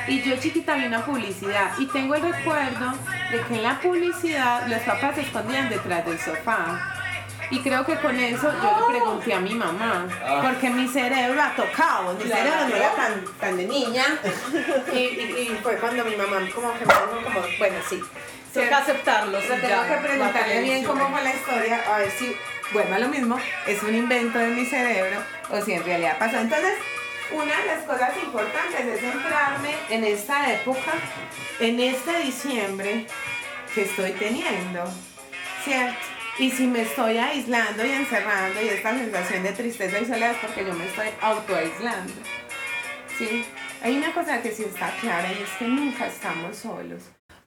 y 0.08 0.20
yo 0.22 0.36
chiquita 0.36 0.74
vi 0.74 0.86
una 0.86 1.04
publicidad, 1.04 1.70
y 1.78 1.86
tengo 1.86 2.14
el 2.16 2.22
recuerdo 2.22 2.92
de 3.30 3.40
que 3.40 3.54
en 3.54 3.62
la 3.62 3.78
publicidad 3.80 4.66
los 4.66 4.80
papás 4.80 5.14
se 5.14 5.20
escondían 5.22 5.68
detrás 5.68 6.04
del 6.04 6.18
sofá. 6.18 6.98
Y 7.50 7.60
creo 7.60 7.84
que 7.84 7.96
con 7.96 8.18
eso 8.18 8.50
yo 8.62 8.80
le 8.90 8.98
pregunté 8.98 9.34
a 9.34 9.38
mi 9.40 9.54
mamá, 9.54 10.06
Ah. 10.26 10.40
porque 10.42 10.70
mi 10.70 10.88
cerebro 10.88 11.40
ha 11.42 11.54
tocado, 11.54 12.14
mi 12.14 12.24
Claro. 12.24 12.42
cerebro 12.50 12.68
no 12.68 12.76
era 12.76 12.92
tan, 12.94 13.24
tan 13.38 13.56
de 13.58 13.66
niña. 13.66 14.04
Y, 14.92 14.96
y- 14.98 15.48
y 15.52 15.58
fue 15.62 15.76
cuando 15.76 16.04
mi 16.04 16.16
mamá 16.16 16.38
como 16.54 16.72
que 16.72 16.84
me 16.86 16.94
dijo 16.94 17.22
como, 17.24 17.40
bueno, 17.58 17.76
sí. 17.88 18.00
Toca 18.54 18.78
aceptarlo. 18.78 19.40
sí, 19.40 19.46
Pero 19.48 19.68
tengo 19.68 19.82
que 19.86 20.08
preguntarle 20.08 20.60
bien 20.60 20.84
cómo 20.84 21.08
fue 21.10 21.22
la 21.22 21.30
historia, 21.34 21.80
a 21.94 21.98
ver 21.98 22.10
si, 22.10 22.36
bueno, 22.72 22.98
lo 22.98 23.08
mismo, 23.08 23.38
es 23.66 23.82
un 23.82 23.94
invento 23.94 24.38
de 24.38 24.48
mi 24.48 24.64
cerebro 24.64 25.22
o 25.50 25.60
si 25.60 25.72
en 25.72 25.84
realidad 25.84 26.18
pasó. 26.18 26.38
Entonces, 26.38 26.74
una 27.32 27.56
de 27.56 27.66
las 27.66 27.84
cosas 27.84 28.12
importantes 28.22 28.80
es 28.86 29.00
centrarme 29.00 29.74
en 29.90 30.04
esta 30.04 30.52
época, 30.52 30.92
en 31.60 31.80
este 31.80 32.18
diciembre 32.20 33.06
que 33.74 33.82
estoy 33.82 34.12
teniendo, 34.12 34.84
¿cierto? 35.64 35.98
Y 36.38 36.50
si 36.50 36.66
me 36.66 36.82
estoy 36.82 37.18
aislando 37.18 37.84
y 37.84 37.90
encerrando 37.90 38.62
y 38.62 38.68
esta 38.68 38.96
sensación 38.96 39.42
de 39.42 39.52
tristeza 39.52 39.98
y 39.98 40.06
soledad 40.06 40.32
es 40.32 40.38
porque 40.38 40.64
yo 40.64 40.72
me 40.72 40.86
estoy 40.86 41.08
autoaislando. 41.20 42.14
¿sí? 43.18 43.44
Hay 43.82 43.96
una 43.96 44.12
cosa 44.12 44.40
que 44.40 44.50
sí 44.50 44.64
está 44.64 44.90
clara 45.00 45.30
y 45.30 45.42
es 45.42 45.50
que 45.58 45.66
nunca 45.66 46.06
estamos 46.06 46.56
solos. 46.56 47.02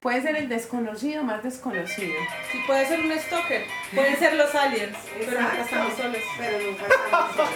Puede 0.06 0.22
ser 0.22 0.36
el 0.36 0.48
desconocido 0.48 1.24
más 1.24 1.42
desconocido. 1.42 2.14
Sí, 2.52 2.62
puede 2.68 2.86
ser 2.86 3.00
un 3.00 3.12
stalker, 3.18 3.66
pueden 3.92 4.20
ser 4.20 4.36
los 4.36 4.54
aliens, 4.54 4.96
pero 5.18 5.42
nunca 5.42 5.62
estamos 5.62 5.94
solos. 5.96 6.22
Pero 6.38 6.60
nunca 6.60 6.86
estamos 6.86 7.36
solos. 7.36 7.52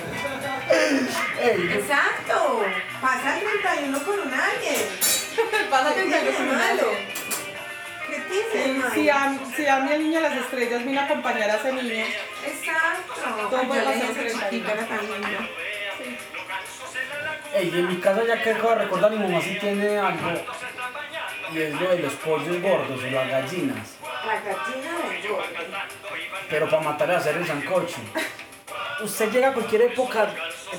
Exacto. 1.44 2.66
Pasa 3.00 3.38
el 3.38 3.44
31 3.62 4.04
con 4.04 4.20
un 4.22 4.34
alguien. 4.34 4.82
Pasa 5.70 5.94
¿Qué 5.94 6.02
que 6.02 6.08
tiene 6.08 6.22
tengo 6.22 6.38
con 6.38 6.46
de 6.48 6.52
un 6.52 6.58
malo? 6.58 6.90
alien. 6.90 7.08
¿Qué 8.08 8.96
Si 8.96 9.10
a, 9.10 9.40
si 9.56 9.68
a 9.68 9.80
mí 9.82 9.92
el 9.94 10.04
niño 10.06 10.20
de 10.20 10.30
las 10.30 10.38
estrellas 10.38 10.84
vino 10.84 11.02
a 11.02 11.04
acompañar 11.04 11.52
a 11.52 11.56
ese 11.56 11.72
niño, 11.72 12.06
Exacto. 12.48 13.48
Todo 13.48 13.62
el 13.62 13.70
chiquito, 13.70 14.40
camino. 14.40 14.70
era 14.72 14.88
tan 14.88 15.00
ey, 17.54 17.72
y 17.76 17.80
en 17.80 17.88
mi 17.88 17.98
casa 17.98 18.24
ya 18.26 18.42
que 18.42 18.50
acabo 18.54 18.70
de 18.72 18.76
recordar, 18.86 19.12
mi 19.12 19.20
mamá 19.20 19.40
sí 19.40 19.56
tiene 19.60 20.00
algo. 20.00 20.32
Y 21.54 21.62
es 21.62 21.82
lo 21.82 21.90
de 21.90 22.00
los 22.00 22.14
pollos 22.14 22.62
gordos 22.62 23.00
o 23.04 23.10
las 23.12 23.30
gallinas. 23.30 23.96
La 24.26 24.36
gallina 24.42 25.10
del 25.10 25.28
gordo. 25.32 25.44
pero 26.50 26.70
para 26.70 26.82
matar 26.84 27.12
a 27.12 27.18
hacer 27.18 27.38
el 27.38 27.46
sancocho. 27.48 27.98
Usted 29.02 29.32
llega 29.32 29.50
a 29.50 29.54
cualquier 29.54 29.84
época 29.84 30.30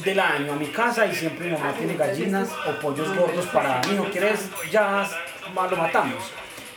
del 0.04 0.20
año 0.20 0.52
a 0.52 0.56
mi 0.56 0.66
casa 0.66 1.06
y 1.06 1.14
siempre 1.14 1.46
mi 1.46 1.52
mamá 1.56 1.72
tiene 1.72 1.94
gallinas 1.96 2.50
o 2.66 2.72
pollos 2.80 3.16
gordos 3.16 3.46
para 3.46 3.80
mí. 3.80 3.94
¿No 3.94 4.04
quieres? 4.04 4.48
Ya 4.70 5.08
lo 5.54 5.76
matamos. 5.76 6.30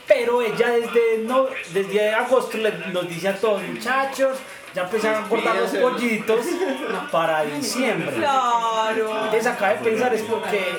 Pero 0.06 0.42
ella 0.42 0.68
desde, 0.70 1.18
no, 1.24 1.46
desde 1.72 2.12
agosto 2.14 2.58
le- 2.58 2.72
nos 2.92 3.08
dice 3.08 3.28
a 3.28 3.36
todos, 3.36 3.62
muchachos, 3.62 4.38
ya 4.74 4.82
empiezan 4.82 5.24
a 5.24 5.28
cortar 5.28 5.56
los 5.56 5.70
pollitos 5.70 6.44
para 7.10 7.44
diciembre. 7.44 8.16
Claro. 8.16 9.24
Entonces 9.24 9.46
acá 9.46 9.68
de 9.70 9.74
pensar 9.76 10.12
es 10.14 10.22
porque 10.22 10.78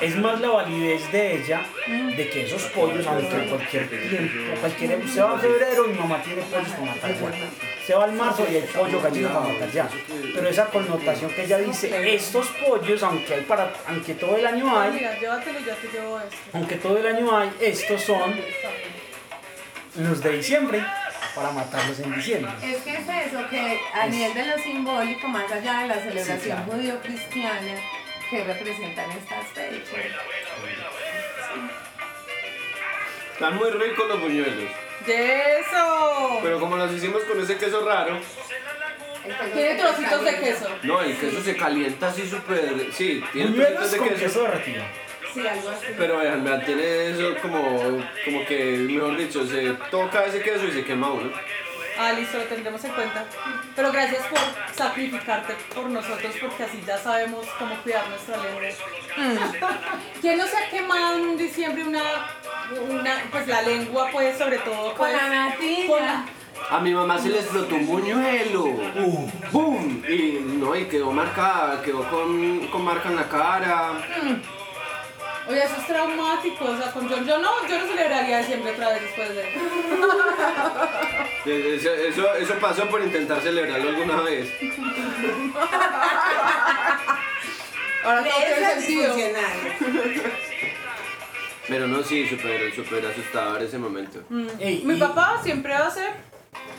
es 0.00 0.16
más 0.16 0.40
la 0.40 0.48
validez 0.48 1.12
de 1.12 1.36
ella 1.36 1.62
de 1.86 2.28
que 2.30 2.46
esos 2.46 2.62
pollos, 2.66 3.06
aunque 3.06 3.34
en 3.34 3.48
cualquier 3.48 3.88
tiempo, 3.88 4.60
cualquier, 4.60 5.08
se 5.08 5.20
va 5.20 5.36
a 5.36 5.38
febrero 5.38 5.86
y 5.86 5.92
mi 5.92 5.98
mamá 5.98 6.22
tiene 6.22 6.42
pollos 6.42 6.68
para 6.68 6.84
matar 6.92 7.10
ya. 7.10 7.86
Se 7.86 7.94
va 7.94 8.04
al 8.04 8.12
marzo 8.12 8.46
y 8.50 8.56
hay 8.56 8.62
pollo 8.62 9.00
gallina 9.00 9.28
para 9.32 9.52
matar 9.52 9.70
ya. 9.70 9.88
Pero 10.34 10.48
esa 10.48 10.66
connotación 10.66 11.30
que 11.30 11.44
ella 11.44 11.58
dice, 11.58 12.14
estos 12.14 12.46
pollos, 12.48 13.02
aunque 13.02 13.34
hay 13.34 13.42
para, 13.42 13.72
aunque 13.88 14.14
todo 14.14 14.36
el 14.36 14.46
año 14.46 14.78
hay, 14.78 14.92
Mira, 14.92 15.18
llévatelo 15.18 15.60
y 15.60 15.64
ya 15.64 15.74
te 15.74 15.88
llevo 15.88 16.18
esto. 16.18 16.36
aunque 16.52 16.76
todo 16.76 16.98
el 16.98 17.06
año 17.06 17.36
hay, 17.36 17.50
estos 17.60 18.02
son 18.02 18.34
los 19.96 20.22
de 20.22 20.30
diciembre 20.36 20.84
para 21.34 21.50
matarlos 21.52 21.98
en 22.00 22.14
diciembre. 22.14 22.52
Es 22.62 22.78
que 22.78 22.90
es 22.92 23.00
eso, 23.26 23.48
que 23.48 23.80
a 23.94 24.06
nivel 24.06 24.34
de 24.34 24.46
lo 24.46 24.58
simbólico, 24.58 25.28
más 25.28 25.50
allá 25.50 25.80
de 25.82 25.88
la 25.88 25.94
celebración 25.94 26.38
claro. 26.38 26.72
judío-cristiana, 26.72 27.74
que 28.30 28.44
representan 28.44 29.10
estas 29.10 29.46
fechas. 29.48 29.88
Están 33.32 33.56
muy 33.56 33.70
ricos 33.70 34.08
los 34.08 34.20
buñuelos. 34.20 34.70
¡De 35.06 35.58
eso! 35.60 36.38
Pero 36.42 36.60
como 36.60 36.76
los 36.76 36.92
hicimos 36.92 37.22
con 37.24 37.40
ese 37.42 37.56
queso 37.56 37.84
raro, 37.86 38.18
Tiene 39.54 39.74
trocitos 39.76 40.24
de 40.24 40.38
queso. 40.40 40.68
no, 40.82 41.00
el 41.02 41.16
queso 41.16 41.42
se 41.42 41.56
calienta 41.56 42.08
así 42.08 42.28
súper. 42.28 42.92
Sí, 42.92 43.22
tiene 43.32 43.50
trocitos 43.52 43.90
de 43.92 43.98
con 43.98 44.08
queso. 44.08 44.20
queso 44.20 44.42
derretido. 44.42 44.82
Sí, 45.32 45.46
algo 45.46 45.70
así. 45.70 45.86
Pero 45.96 46.18
vean, 46.18 46.44
vean, 46.44 46.64
tiene 46.64 47.10
eso 47.10 47.34
como, 47.40 48.02
como 48.24 48.44
que, 48.46 48.76
mejor 48.78 49.16
dicho, 49.16 49.46
se 49.46 49.72
toca 49.90 50.24
ese 50.24 50.42
queso 50.42 50.66
y 50.66 50.72
se 50.72 50.84
quema 50.84 51.10
uno. 51.10 51.30
Ah, 52.02 52.12
listo, 52.12 52.38
lo 52.38 52.44
tendremos 52.44 52.82
en 52.84 52.92
cuenta. 52.92 53.26
Pero 53.76 53.92
gracias 53.92 54.24
por 54.28 54.38
sacrificarte 54.74 55.54
por 55.74 55.84
nosotros, 55.90 56.34
porque 56.40 56.62
así 56.64 56.82
ya 56.86 56.96
sabemos 56.96 57.46
cómo 57.58 57.74
cuidar 57.82 58.08
nuestra 58.08 58.38
lengua. 58.38 58.62
¿Quién 60.20 60.38
no 60.38 60.46
se 60.46 60.56
ha 60.56 60.70
quemado 60.70 61.16
en 61.18 61.36
diciembre 61.36 61.84
una, 61.84 62.02
una, 62.88 63.22
pues 63.30 63.46
la 63.48 63.60
lengua, 63.62 64.08
pues, 64.12 64.38
sobre 64.38 64.58
todo, 64.60 64.94
Con 64.94 64.96
pues, 64.96 65.12
la 65.12 65.28
natilla. 65.28 65.86
con 65.88 66.06
la- 66.06 66.24
A 66.70 66.80
mi 66.80 66.92
mamá 66.94 67.18
se 67.18 67.28
le 67.28 67.38
explotó 67.40 67.74
un 67.74 67.86
buñuelo. 67.86 68.64
¡Bum! 69.52 70.02
Y 70.08 70.38
no, 70.58 70.74
y 70.76 70.86
quedó 70.86 71.10
marcada, 71.12 71.82
quedó 71.82 72.08
con, 72.10 72.66
con 72.68 72.82
marca 72.84 73.08
en 73.10 73.16
la 73.16 73.28
cara. 73.28 73.92
Oye, 75.48 75.64
eso 75.64 75.74
es 75.80 75.86
traumático, 75.86 76.64
o 76.64 76.76
sea, 76.76 76.92
con 76.92 77.08
John, 77.08 77.26
yo 77.26 77.38
no, 77.38 77.66
yo 77.66 77.78
no 77.78 77.86
celebraría 77.86 78.38
diciembre 78.38 78.72
otra 78.72 78.90
vez 78.90 79.02
después 79.02 79.34
de... 79.34 79.48
Eso, 81.76 81.92
eso, 81.94 82.34
eso 82.34 82.54
pasó 82.60 82.86
por 82.88 83.02
intentar 83.02 83.40
celebrarlo 83.40 83.88
alguna 83.90 84.20
vez. 84.20 84.48
Ahora 88.04 88.22
todo 88.22 88.32
tiene 88.46 88.70
sentido. 88.80 89.14
Pero 91.68 91.86
no, 91.88 92.02
sí, 92.02 92.26
súper 92.28 92.74
súper 92.74 93.06
asustador 93.06 93.62
ese 93.62 93.78
momento. 93.78 94.20
Ey, 94.58 94.82
Mi 94.84 94.94
y- 94.94 95.00
papá 95.00 95.40
siempre 95.42 95.74
hace 95.74 96.08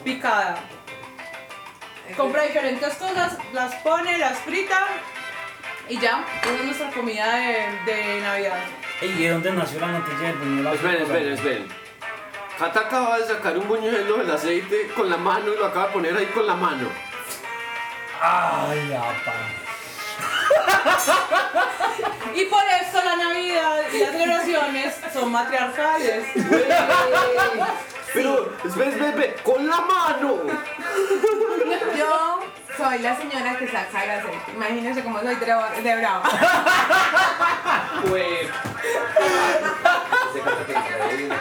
picada. 0.04 0.58
Compra 2.18 2.44
diferentes 2.44 2.94
cosas, 2.96 3.38
las 3.54 3.74
pone, 3.76 4.18
las 4.18 4.38
frita 4.40 4.86
y 5.90 6.00
ya, 6.00 6.24
esa 6.44 6.54
es 6.54 6.64
nuestra 6.64 6.90
comida 6.92 7.36
de, 7.36 7.92
de 7.92 8.22
Navidad. 8.22 8.60
Ey, 9.02 9.10
¿Y 9.10 9.24
de 9.24 9.30
dónde 9.30 9.52
nació 9.52 9.80
la 9.80 9.88
natilla 9.88 10.28
del 10.28 10.38
buñuelo? 10.38 10.74
Esperen, 10.74 11.02
esperen, 11.02 11.34
esperen. 11.34 11.68
Cata 12.58 12.80
acaba 12.82 13.18
de 13.18 13.26
sacar 13.28 13.58
un 13.58 13.68
buñuelo 13.68 14.18
del 14.18 14.32
aceite 14.32 14.88
con 14.96 15.10
la 15.10 15.18
mano 15.18 15.54
y 15.54 15.58
lo 15.58 15.66
acaba 15.66 15.88
de 15.88 15.94
poner 15.94 16.16
ahí 16.16 16.28
con 16.28 16.46
la 16.46 16.56
mano. 16.56 16.88
Ay, 18.22 18.94
apa. 18.94 19.34
Y 22.34 22.46
por 22.46 22.64
eso 22.64 23.04
la 23.04 23.16
Navidad 23.18 23.82
y 23.92 24.00
las 24.00 24.12
celebraciones 24.12 24.96
son 25.14 25.32
matriarcales. 25.32 26.24
Pero, 28.14 28.54
esperen, 28.66 28.90
esperen, 28.90 29.10
esperen, 29.10 29.36
con 29.44 29.68
la 29.68 29.82
mano. 29.82 30.38
Yo 31.98 32.40
soy 32.78 33.00
la 33.00 33.18
señora 33.18 33.58
que 33.58 33.68
saca 33.68 34.04
el 34.04 34.12
aceite. 34.12 34.52
Imagínense 34.54 35.04
cómo 35.04 35.20
soy 35.22 35.36
de, 35.36 35.82
de 35.82 35.96
brava. 35.96 36.24
Pues. 38.08 38.50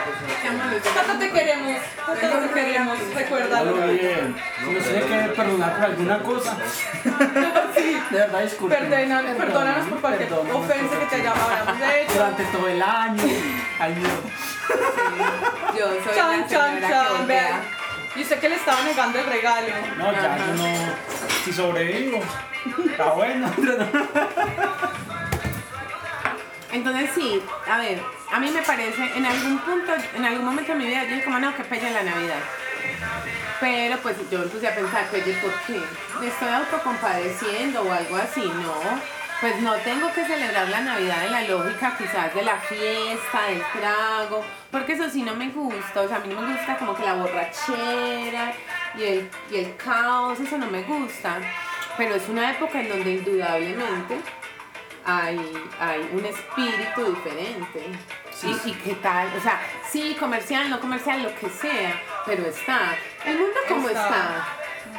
Tata 0.59 1.19
te 1.19 1.31
queremos, 1.31 1.77
Tata 1.97 2.41
te 2.41 2.49
queremos, 2.55 2.99
recuérdalo. 3.15 3.77
Muy 3.77 3.99
bien. 3.99 4.37
Si 4.59 4.71
nos 4.73 4.85
tiene 4.85 5.01
que 5.01 5.29
perdonar 5.35 5.77
por 5.77 5.85
alguna 5.85 6.19
cosa. 6.23 6.57
De 8.11 8.19
verdad, 8.19 8.43
disculpen. 8.43 8.91
Perdona, 8.91 9.23
perdónanos 9.37 9.89
por 9.89 10.01
cualquier 10.01 10.29
Perdónanos 10.29 10.57
ofensa 10.57 10.99
que 10.99 11.07
te 11.07 11.17
hayamos 11.17 11.53
hecho. 11.95 12.13
Durante 12.15 12.45
todo 12.45 12.69
el 12.69 12.83
año. 12.83 13.23
Ay, 13.79 13.95
Dios. 13.95 14.13
Yo 15.79 15.87
soy 15.89 16.15
Chan, 16.15 16.41
la 16.41 16.49
chan, 16.49 16.81
chan, 16.81 17.27
vean. 17.27 17.61
Y 18.17 18.23
usted 18.23 18.41
que 18.41 18.49
le 18.49 18.57
estaba 18.57 18.83
negando 18.83 19.19
el 19.21 19.27
regalo. 19.27 19.69
No, 19.97 20.13
ya 20.13 20.37
yo 20.37 20.55
no. 20.55 20.75
Si 21.45 21.53
sobrevivo. 21.53 22.21
Está 22.91 23.11
bueno. 23.13 23.51
Entonces 26.73 27.11
sí, 27.15 27.43
a 27.69 27.79
ver, 27.79 28.01
a 28.31 28.39
mí 28.39 28.51
me 28.51 28.63
parece, 28.63 29.03
en 29.17 29.27
algún 29.27 29.59
punto, 29.59 29.93
en 30.15 30.25
algún 30.25 30.45
momento 30.45 30.73
de 30.73 30.79
mi 30.79 30.87
vida, 30.87 31.03
yo 31.05 31.11
dije 31.11 31.25
como, 31.25 31.39
no, 31.41 31.55
que 31.57 31.65
pelle 31.65 31.91
la 31.91 32.03
Navidad. 32.03 32.39
Pero 33.61 33.99
pues 33.99 34.17
yo 34.31 34.49
puse 34.49 34.69
a 34.69 34.75
pensar, 34.75 35.07
pelle, 35.11 35.35
¿por 35.35 35.53
qué? 35.67 35.81
¿Me 36.21 36.29
estoy 36.29 36.49
autocompadeciendo 36.49 37.83
o 37.83 37.93
algo 37.93 38.17
así? 38.17 38.41
No, 38.41 38.75
pues 39.41 39.61
no 39.61 39.75
tengo 39.77 40.13
que 40.13 40.25
celebrar 40.25 40.69
la 40.69 40.81
Navidad 40.81 41.27
en 41.27 41.33
la 41.33 41.43
lógica 41.43 41.97
quizás 41.99 42.35
de 42.35 42.43
la 42.43 42.57
fiesta, 42.57 43.47
del 43.49 43.63
trago, 43.79 44.45
porque 44.71 44.93
eso 44.93 45.11
sí 45.11 45.23
no 45.23 45.35
me 45.35 45.49
gusta, 45.49 46.03
o 46.03 46.09
sea, 46.09 46.19
a 46.19 46.21
mí 46.21 46.33
no 46.33 46.41
me 46.41 46.55
gusta 46.55 46.77
como 46.77 46.95
que 46.95 47.03
la 47.03 47.15
borrachera 47.15 48.53
y 48.97 49.03
el, 49.03 49.31
y 49.51 49.57
el 49.57 49.77
caos, 49.77 50.39
eso 50.39 50.57
no 50.57 50.67
me 50.67 50.83
gusta. 50.83 51.39
Pero 51.97 52.15
es 52.15 52.29
una 52.29 52.53
época 52.53 52.81
en 52.81 52.89
donde 52.89 53.11
indudablemente 53.11 54.21
hay, 55.05 55.39
hay 55.79 56.11
un 56.13 56.25
espíritu 56.25 57.05
diferente. 57.15 57.85
y, 58.43 58.69
y 58.71 58.73
qué 58.75 58.95
tal, 59.03 59.29
o 59.37 59.41
sea, 59.41 59.61
sí, 59.91 60.17
comercial, 60.19 60.71
no 60.71 60.81
comercial, 60.81 61.23
lo 61.23 61.35
que 61.35 61.49
sea, 61.49 62.01
pero 62.27 62.47
está. 62.47 62.97
El 63.25 63.39
mundo 63.39 63.57
como 63.69 63.89
Está. 63.89 64.03
está. 64.05 64.47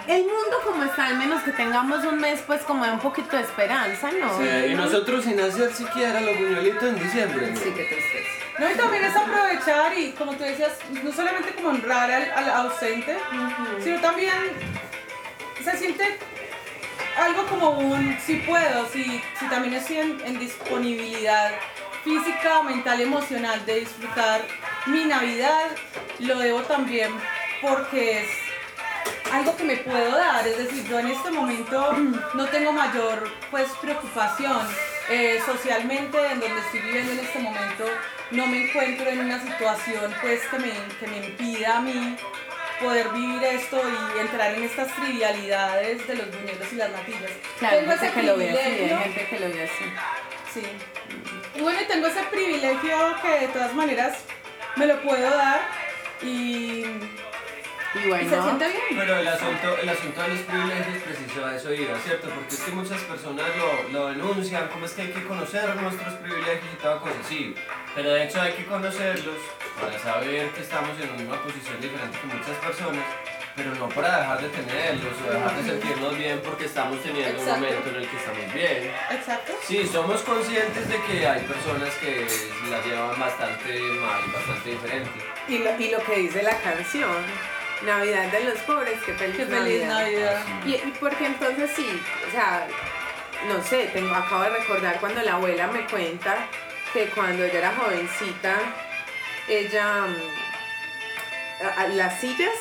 El 0.08 0.22
mundo 0.24 0.58
como 0.64 0.84
está, 0.84 1.08
al 1.08 1.18
menos 1.18 1.42
que 1.44 1.52
tengamos 1.52 2.04
un 2.06 2.18
mes 2.20 2.42
pues 2.48 2.62
como 2.62 2.86
de 2.86 2.92
un 2.92 3.00
poquito 3.00 3.36
de 3.36 3.44
esperanza, 3.44 4.10
¿no? 4.12 4.42
Eh, 4.42 4.70
y 4.72 4.76
nosotros 4.76 5.26
sin 5.26 5.40
hacer 5.40 5.74
siquiera 5.74 6.22
los 6.22 6.38
buñuelitos 6.38 6.84
en 6.84 7.00
diciembre. 7.00 7.54
Sí, 7.56 7.72
qué 7.76 7.84
tristeza. 7.84 8.30
No, 8.60 8.70
y 8.72 8.74
también 8.76 9.04
es 9.04 9.16
aprovechar 9.16 9.98
y, 9.98 10.12
como 10.14 10.34
tú 10.34 10.44
decías, 10.44 10.72
no 11.04 11.12
solamente 11.12 11.54
como 11.56 11.70
honrar 11.70 12.10
al, 12.12 12.32
al 12.32 12.50
ausente, 12.68 13.18
sino 13.84 14.00
también 14.00 14.34
se 15.64 15.78
siente 15.78 16.18
algo 17.18 17.46
como 17.48 17.72
un 17.72 18.18
si 18.26 18.38
puedo, 18.38 18.88
si, 18.90 19.22
si 19.40 19.48
también 19.50 19.76
estoy 19.76 19.98
en, 19.98 20.40
disponibilidad 20.40 21.52
física, 22.04 22.64
mental, 22.64 23.02
emocional 23.02 23.64
de 23.66 23.82
disfrutar 23.82 24.42
mi 24.88 25.06
Navidad, 25.06 25.68
lo 26.20 26.40
debo 26.40 26.62
también 26.62 27.12
porque 27.62 28.24
es 28.24 28.30
algo 29.32 29.56
que 29.56 29.64
me 29.64 29.78
puedo 29.78 30.18
dar, 30.18 30.46
es 30.48 30.58
decir, 30.58 30.84
yo 30.88 31.00
en 31.00 31.08
este 31.08 31.32
momento 31.32 31.94
no 32.34 32.46
tengo 32.48 32.72
mayor 32.72 33.30
pues 33.52 33.70
preocupación 33.82 34.68
eh, 35.10 35.40
socialmente 35.46 36.18
en 36.32 36.40
donde 36.40 36.60
estoy 36.62 36.80
viviendo 36.82 37.12
en 37.12 37.20
este 37.20 37.40
momento, 37.40 37.86
no 38.32 38.48
me 38.48 38.66
encuentro 38.66 39.10
en 39.10 39.20
una 39.20 39.42
situación 39.42 40.14
pues 40.22 40.42
que 40.48 40.58
me, 40.58 40.72
que 41.00 41.08
me 41.08 41.28
impida 41.28 41.78
a 41.78 41.82
mí 41.82 42.18
poder 42.82 43.10
vivir 43.10 43.44
esto 43.44 43.78
y 43.78 44.20
entrar 44.20 44.54
en 44.56 44.64
estas 44.64 44.94
trivialidades 44.96 46.08
de 46.08 46.16
los 46.16 46.28
buñuelos 46.28 46.74
y 46.74 46.76
las 46.76 46.92
natillas. 46.92 47.32
Claro, 47.60 47.78
tengo 47.78 47.92
ese 47.94 48.12
que 48.12 48.24
lo 48.24 48.34
así, 48.34 48.42
hay 48.42 48.54
privilegio, 48.54 49.00
gente 49.00 49.28
que 49.28 49.40
lo 49.40 49.50
ve 49.50 49.64
así. 49.64 49.86
sí. 50.54 50.62
Y 51.56 51.62
bueno, 51.62 51.80
tengo 51.88 52.08
ese 52.08 52.24
privilegio 52.24 53.16
que 53.22 53.40
de 53.46 53.48
todas 53.50 53.74
maneras 53.74 54.18
me 54.76 54.86
lo 54.86 55.02
puedo 55.02 55.30
dar 55.30 55.62
y, 56.24 56.86
Y 57.94 57.98
y 57.98 58.02
se 58.04 58.08
bueno, 58.08 58.44
siente 58.44 58.68
bien. 58.68 59.00
Pero 59.00 59.18
el 59.18 59.28
asunto, 59.28 59.78
el 59.78 59.90
asunto 59.90 60.22
de 60.22 60.28
los 60.30 60.40
privilegios 60.40 61.04
preciso 61.04 61.46
a 61.46 61.56
eso 61.56 61.74
iba, 61.74 62.00
¿cierto? 62.00 62.30
Porque 62.30 62.56
es 62.56 62.62
que 62.62 62.72
muchas 62.72 63.02
personas 63.02 63.46
lo, 63.58 63.90
lo 63.90 64.08
denuncian, 64.08 64.68
como 64.70 64.86
es 64.86 64.94
que 64.94 65.02
hay 65.04 65.12
que 65.12 65.24
conocer 65.26 65.76
nuestros 65.76 66.14
privilegios 66.16 66.74
y 66.74 66.82
toda 66.82 67.00
cosa, 67.00 67.16
sí. 67.28 67.54
Pero 67.94 68.12
de 68.14 68.24
hecho 68.24 68.42
hay 68.42 68.54
que 68.54 68.66
conocerlos, 68.66 69.36
para 69.80 69.98
saber 70.00 70.50
que 70.52 70.62
estamos 70.62 70.92
en 71.00 71.28
una 71.28 71.42
posición 71.42 71.82
diferente 71.82 72.18
que 72.20 72.28
muchas 72.28 72.58
personas, 72.64 73.04
pero 73.56 73.76
no 73.76 73.90
para 73.90 74.20
dejar 74.20 74.42
de 74.42 74.50
tenerlos 74.50 75.14
o 75.28 75.32
dejar 75.32 75.56
de 75.58 75.64
sentirnos 75.72 76.18
bien 76.18 76.42
porque 76.44 76.66
estamos 76.66 77.02
teniendo 77.04 77.42
Exacto. 77.42 77.54
un 77.54 77.60
momento 77.60 77.90
en 77.90 77.96
el 77.96 78.08
que 78.10 78.18
estamos 78.18 78.54
bien. 78.54 78.92
Exacto. 79.12 79.54
Sí, 79.68 79.88
somos 79.92 80.22
conscientes 80.22 80.88
de 80.88 81.02
que 81.02 81.28
hay 81.28 81.42
personas 81.42 81.90
que 81.96 82.26
la 82.70 82.82
llevan 82.82 83.20
bastante 83.20 83.80
mal, 84.00 84.22
bastante 84.32 84.70
diferente. 84.70 85.10
Y 85.50 85.58
lo, 85.58 85.78
y 85.78 85.90
lo 85.90 86.00
que 86.04 86.16
dice 86.16 86.44
la 86.44 86.58
canción, 86.62 87.18
Navidad 87.84 88.32
de 88.32 88.44
los 88.46 88.58
pobres, 88.60 89.00
qué 89.06 89.14
feliz, 89.14 89.38
Qué 89.38 89.46
feliz 89.46 89.84
Navidad. 89.86 90.44
Y, 90.66 90.74
y 90.76 90.94
porque 91.00 91.26
entonces 91.26 91.72
sí, 91.76 91.88
o 92.28 92.32
sea, 92.32 92.68
no 93.48 93.64
sé, 93.64 93.90
tengo, 93.94 94.14
acabo 94.14 94.44
de 94.44 94.50
recordar 94.52 95.00
cuando 95.00 95.22
la 95.24 95.34
abuela 95.34 95.68
me 95.68 95.86
cuenta 95.88 96.36
que 96.94 97.06
cuando 97.08 97.44
ella 97.44 97.58
era 97.60 97.74
jovencita, 97.76 98.56
ella, 99.48 100.02
mm, 100.08 101.66
a- 101.66 101.82
a- 101.82 101.88
las 101.90 102.20
sillas 102.20 102.54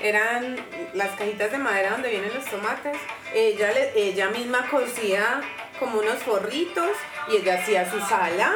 eran 0.00 0.56
las 0.94 1.10
cajitas 1.16 1.50
de 1.50 1.58
madera 1.58 1.90
donde 1.90 2.10
vienen 2.10 2.32
los 2.34 2.44
tomates, 2.44 2.96
ella, 3.34 3.70
ella 3.94 4.28
misma 4.28 4.66
cosía 4.70 5.40
como 5.78 5.98
unos 6.00 6.22
forritos 6.22 6.90
y 7.28 7.36
ella 7.36 7.54
hacía 7.60 7.90
su 7.90 8.00
sala. 8.00 8.52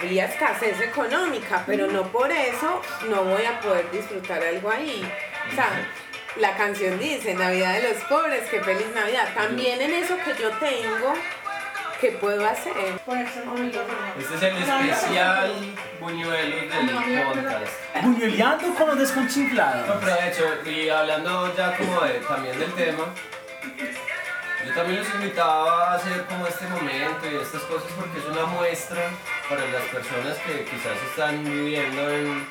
Había 0.00 0.26
escasez 0.26 0.80
económica, 0.80 1.62
pero 1.66 1.86
no 1.86 2.04
por 2.04 2.30
eso 2.30 2.82
no 3.08 3.24
voy 3.24 3.44
a 3.44 3.60
poder 3.60 3.90
disfrutar 3.90 4.42
algo 4.42 4.70
ahí. 4.70 5.02
O 5.50 5.54
sea, 5.54 5.68
la 6.36 6.56
canción 6.56 6.98
dice 6.98 7.34
Navidad 7.34 7.74
de 7.74 7.92
los 7.92 8.02
pobres, 8.04 8.48
qué 8.50 8.60
feliz 8.60 8.88
Navidad. 8.94 9.28
También 9.34 9.80
en 9.80 9.92
eso 9.92 10.16
que 10.24 10.42
yo 10.42 10.50
tengo, 10.58 11.14
¿qué 12.00 12.12
puedo 12.12 12.44
hacer? 12.44 12.72
Este 14.18 14.34
es 14.34 14.42
el 14.42 14.56
especial 14.56 15.52
buñuelos 16.00 16.60
del 16.60 17.24
podcast. 17.24 18.02
Buñueleando 18.02 18.74
con 18.74 18.88
los 18.88 18.98
desconchiflados. 18.98 19.86
No, 19.86 20.00
pero 20.00 20.16
de 20.16 20.28
hecho, 20.28 20.70
y 20.70 20.88
hablando 20.88 21.54
ya 21.56 21.76
como 21.76 22.00
de, 22.00 22.14
también 22.14 22.58
del 22.58 22.72
tema, 22.72 23.04
yo 24.66 24.74
también 24.74 25.00
los 25.00 25.14
invitaba 25.14 25.92
a 25.92 25.94
hacer 25.94 26.24
como 26.26 26.46
este 26.46 26.66
momento 26.66 27.30
y 27.30 27.36
estas 27.36 27.62
cosas 27.62 27.90
porque 27.96 28.18
es 28.18 28.24
una 28.24 28.46
muestra 28.46 29.10
para 29.48 29.64
las 29.66 29.82
personas 29.84 30.38
que 30.38 30.64
quizás 30.64 30.96
están 31.10 31.44
viviendo 31.44 32.10
en, 32.10 32.46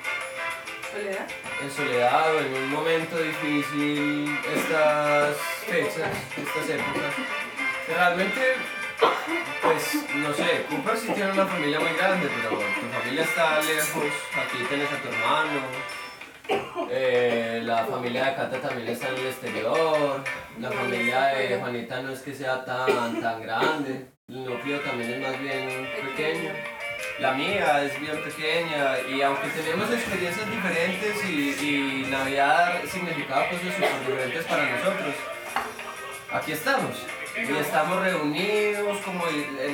Soledad. 0.91 1.28
en 1.61 1.72
soledad 1.72 2.36
o 2.36 2.39
en 2.39 2.53
un 2.53 2.70
momento 2.70 3.18
difícil 3.18 4.39
estas 4.55 5.38
fechas, 5.66 6.09
estas 6.38 6.70
épocas. 6.70 7.14
Realmente, 7.88 8.41
pues, 9.61 9.95
no 10.16 10.34
sé, 10.34 10.66
Cooper 10.70 10.97
sí 10.97 11.07
tiene 11.14 11.32
una 11.32 11.47
familia 11.47 11.80
muy 11.80 11.93
grande, 11.93 12.30
pero 12.36 12.57
tu 12.59 12.99
familia 12.99 13.24
está 13.24 13.59
lejos, 13.61 14.05
aquí 14.38 14.64
tienes 14.70 14.91
a 14.91 14.97
tu 14.97 15.07
hermano, 15.09 15.61
eh, 16.89 17.62
la 17.64 17.86
familia 17.86 18.26
de 18.26 18.36
Cata 18.36 18.62
también 18.62 18.89
está 18.89 19.10
en 19.10 19.16
el 19.16 19.28
exterior, 19.28 20.24
la 20.60 20.72
familia 20.72 21.26
de 21.26 21.58
Juanita 21.60 22.02
no 22.02 22.12
es 22.12 22.20
que 22.22 22.34
sea 22.34 22.64
tan, 22.66 23.22
tan 23.22 23.41
grande, 23.41 24.08
el 24.28 24.46
núcleo 24.46 24.80
también 24.82 25.14
es 25.14 25.22
más 25.22 25.39
bien 25.39 25.89
pequeño. 26.06 26.52
La 27.20 27.34
mía 27.34 27.84
es 27.84 28.00
bien 28.02 28.24
pequeña 28.24 29.00
y 29.08 29.22
aunque 29.22 29.48
tenemos 29.50 29.91
experiencias 29.91 30.50
diferentes 30.50 31.30
y, 31.30 31.66
y 31.66 32.08
Navidad 32.10 32.82
significaba 32.91 33.50
cosas 33.50 33.74
súper 33.76 34.00
diferentes 34.00 34.46
para 34.46 34.72
nosotros, 34.72 35.16
aquí 36.32 36.52
estamos. 36.54 36.98
Y 37.36 37.52
estamos 37.58 38.00
reunidos 38.02 39.00
como, 39.00 39.26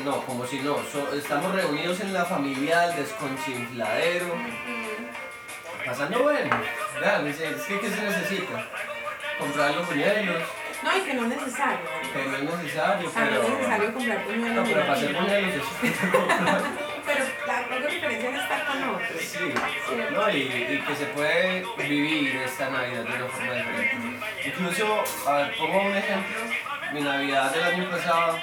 no, 0.05 0.21
como 0.25 0.45
si 0.47 0.59
no, 0.59 0.77
estamos 1.13 1.53
reunidos 1.53 1.99
en 1.99 2.13
la 2.13 2.23
familia 2.23 2.87
del 2.87 2.97
desconchinfladero. 2.97 4.33
Pasando 5.89 6.19
bueno, 6.23 6.55
vean, 7.01 7.27
es, 7.27 7.39
es 7.39 7.61
que 7.63 7.79
¿qué 7.79 7.89
se 7.89 8.01
necesita? 8.01 8.63
Comprar 9.39 9.73
los 9.73 9.87
buñuelos, 9.87 10.43
No, 10.83 10.97
y 10.97 11.01
que 11.01 11.13
no 11.15 11.23
es 11.23 11.29
necesario. 11.29 11.79
que 12.13 12.27
no 12.27 12.35
es 12.37 12.43
necesario, 12.63 13.07
O 13.07 13.11
sea, 13.11 13.23
no 13.25 13.29
pero... 13.29 13.41
es 13.43 13.49
necesario 13.49 13.93
comprar. 13.93 14.19
No, 14.27 14.63
pero 14.63 14.79
para 14.81 14.93
hacer 14.93 15.13
buñuelos 15.15 15.55
es 15.55 15.63
Pero 17.09 17.25
la 17.47 17.87
diferencia 17.89 18.29
es 18.29 18.35
estar 18.43 18.65
con 18.67 18.83
otros. 18.89 19.21
Sí, 19.21 19.53
no, 20.13 20.29
y, 20.29 20.37
y 20.37 20.83
que 20.85 20.95
se 20.95 21.05
puede 21.07 21.65
vivir 21.77 22.35
esta 22.35 22.69
Navidad 22.69 23.03
de 23.03 23.13
una 23.15 23.25
forma 23.27 23.53
diferente. 23.53 24.19
Incluso, 24.45 25.03
a 25.27 25.33
ver, 25.37 25.55
pongo 25.57 25.81
un 25.81 25.95
ejemplo, 25.95 26.37
mi 26.93 27.01
Navidad 27.01 27.51
del 27.51 27.63
año 27.63 27.89
pasado, 27.89 28.37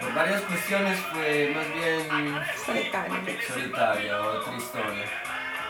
por 0.00 0.14
varias 0.14 0.40
cuestiones 0.42 0.98
fue 1.12 1.52
más 1.54 1.74
bien 1.74 2.42
Solitario. 2.64 3.14
solitaria 3.46 4.20
o 4.20 4.40
tristona. 4.40 5.04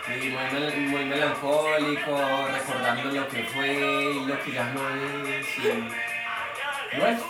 Y 0.09 0.29
muy, 0.31 0.43
mel- 0.53 0.77
muy 0.89 1.05
melancólico, 1.05 2.49
recordando 2.53 3.11
lo 3.13 3.29
que 3.29 3.45
fue 3.45 3.69
y 4.17 4.27
lo 4.27 4.43
que 4.43 4.53
ya 4.53 4.65
no 4.75 4.81
es. 4.91 5.47
Y, 5.59 6.99
bueno, 6.99 7.21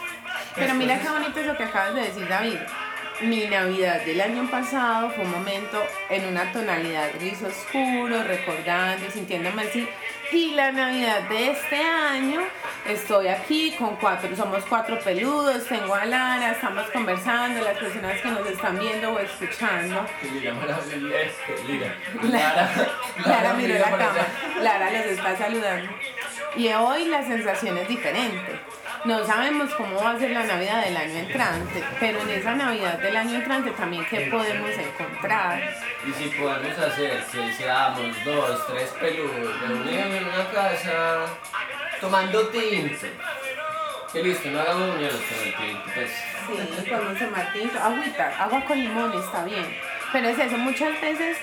Pero 0.55 0.75
mira 0.75 0.99
qué 1.01 1.09
bonito 1.09 1.41
es 1.41 1.47
lo 1.47 1.57
que 1.57 1.65
acabas 1.65 1.95
de 1.95 2.01
decir, 2.03 2.27
David. 2.29 2.59
Mi 3.23 3.47
Navidad 3.47 4.05
del 4.05 4.21
año 4.21 4.51
pasado 4.51 5.11
fue 5.11 5.25
un 5.25 5.31
momento 5.31 5.81
en 6.11 6.27
una 6.27 6.51
tonalidad 6.53 7.09
gris 7.21 7.41
oscuro, 7.43 8.21
recordando, 8.25 9.09
sintiéndome 9.11 9.63
así. 9.63 9.89
Y 10.33 10.55
la 10.55 10.73
Navidad 10.73 11.29
de 11.29 11.51
este 11.51 11.77
año, 11.77 12.41
estoy 12.85 13.29
aquí 13.29 13.77
con 13.79 13.95
cuatro, 13.97 14.35
somos 14.35 14.65
cuatro 14.69 14.99
peludos, 14.99 15.65
tengo 15.67 15.95
a 15.95 16.05
Lara, 16.05 16.51
estamos 16.51 16.85
conversando, 16.91 17.63
las 17.63 17.79
personas 17.79 18.21
que 18.21 18.29
nos 18.29 18.47
están 18.49 18.79
viendo 18.79 19.13
o 19.13 19.19
escuchando. 19.21 20.05
Lira, 20.33 20.55
Lira. 21.69 21.95
Lara, 22.23 22.71
Lara 23.25 23.55
miró 23.55 23.75
mira 23.75 23.91
la 23.91 23.99
cama. 23.99 24.27
Lara 24.63 24.91
los 24.91 25.07
está 25.07 25.37
saludando. 25.37 25.93
Y 26.57 26.69
hoy 26.69 27.05
la 27.05 27.23
sensación 27.23 27.79
es 27.79 27.89
diferente. 27.89 28.61
No 29.05 29.25
sabemos 29.27 29.75
cómo 29.75 30.01
va 30.01 30.13
a 30.13 30.19
ser 30.19 30.31
la 30.31 30.45
Navidad 30.45 30.85
del 30.85 30.97
año 30.97 31.19
entrante, 31.19 31.83
pero 31.99 32.21
en 32.21 32.31
esa 32.31 32.55
Navidad 32.55 32.99
del 33.01 33.17
año 33.17 33.35
entrante 33.35 33.73
también 33.73 34.07
qué 34.09 34.29
podemos 34.31 34.71
encontrar. 34.71 35.61
Y 36.07 36.13
si 36.13 36.29
podemos 36.29 36.79
hacer 36.79 37.25
que 37.33 37.53
seamos 37.53 38.25
dos, 38.25 38.67
tres 38.69 38.91
peludos 39.01 39.61
reunidos 39.61 40.07
en 40.07 40.25
una 40.25 40.51
casa 40.53 41.27
tomando 42.01 42.47
tinto. 42.49 43.07
Que 44.13 44.23
listo, 44.23 44.51
no 44.51 44.61
hagamos 44.61 44.95
buñuelos 44.95 45.21
con 45.21 45.49
el 45.49 45.57
tinto, 45.57 45.91
pues. 45.95 46.11
Sí, 46.47 46.91
podemos 46.91 47.19
tomar 47.19 47.53
tinto, 47.53 47.79
agüita, 47.81 48.45
agua 48.45 48.65
con 48.65 48.79
limón 48.79 49.13
está 49.19 49.45
bien. 49.45 49.67
Pero 50.13 50.29
es 50.29 50.39
eso, 50.39 50.59
muchas 50.59 51.01
veces 51.01 51.39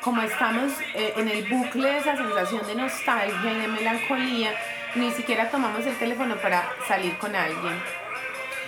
como 0.00 0.22
estamos 0.22 0.72
eh, 0.94 1.12
en 1.16 1.28
el 1.28 1.44
bucle 1.48 1.90
de 1.90 1.98
esa 1.98 2.16
sensación 2.16 2.66
de 2.66 2.74
nostalgia 2.76 3.52
y 3.52 3.60
de 3.60 3.68
melancolía, 3.68 4.54
ni 4.96 5.10
siquiera 5.12 5.50
tomamos 5.50 5.84
el 5.86 5.96
teléfono 5.96 6.36
para 6.36 6.68
salir 6.88 7.16
con 7.18 7.34
alguien. 7.34 7.80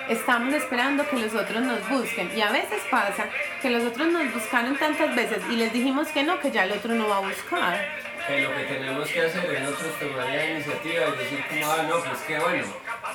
Estamos 0.08 0.54
esperando 0.54 1.06
que 1.08 1.18
los 1.18 1.34
otros 1.34 1.62
nos 1.62 1.86
busquen 1.88 2.30
y 2.36 2.40
a 2.40 2.50
veces 2.50 2.80
pasa 2.90 3.26
que 3.60 3.70
los 3.70 3.84
otros 3.84 4.08
nos 4.08 4.32
buscaron 4.32 4.76
tantas 4.76 5.14
veces 5.14 5.42
y 5.50 5.56
les 5.56 5.72
dijimos 5.72 6.08
que 6.08 6.22
no, 6.22 6.38
que 6.40 6.50
ya 6.50 6.64
el 6.64 6.72
otro 6.72 6.94
no 6.94 7.08
va 7.08 7.18
a 7.18 7.20
buscar. 7.20 8.07
Que 8.28 8.42
lo 8.42 8.54
que 8.54 8.64
tenemos 8.64 9.08
que 9.08 9.22
hacer 9.22 9.54
es 9.54 9.60
nosotros 9.62 9.98
tomar 9.98 10.26
la 10.26 10.44
iniciativa 10.44 11.04
y 11.06 11.16
decir 11.18 11.44
como, 11.48 11.72
ah, 11.72 11.82
no, 11.88 11.98
pues 11.98 12.20
que 12.26 12.38
bueno, 12.38 12.64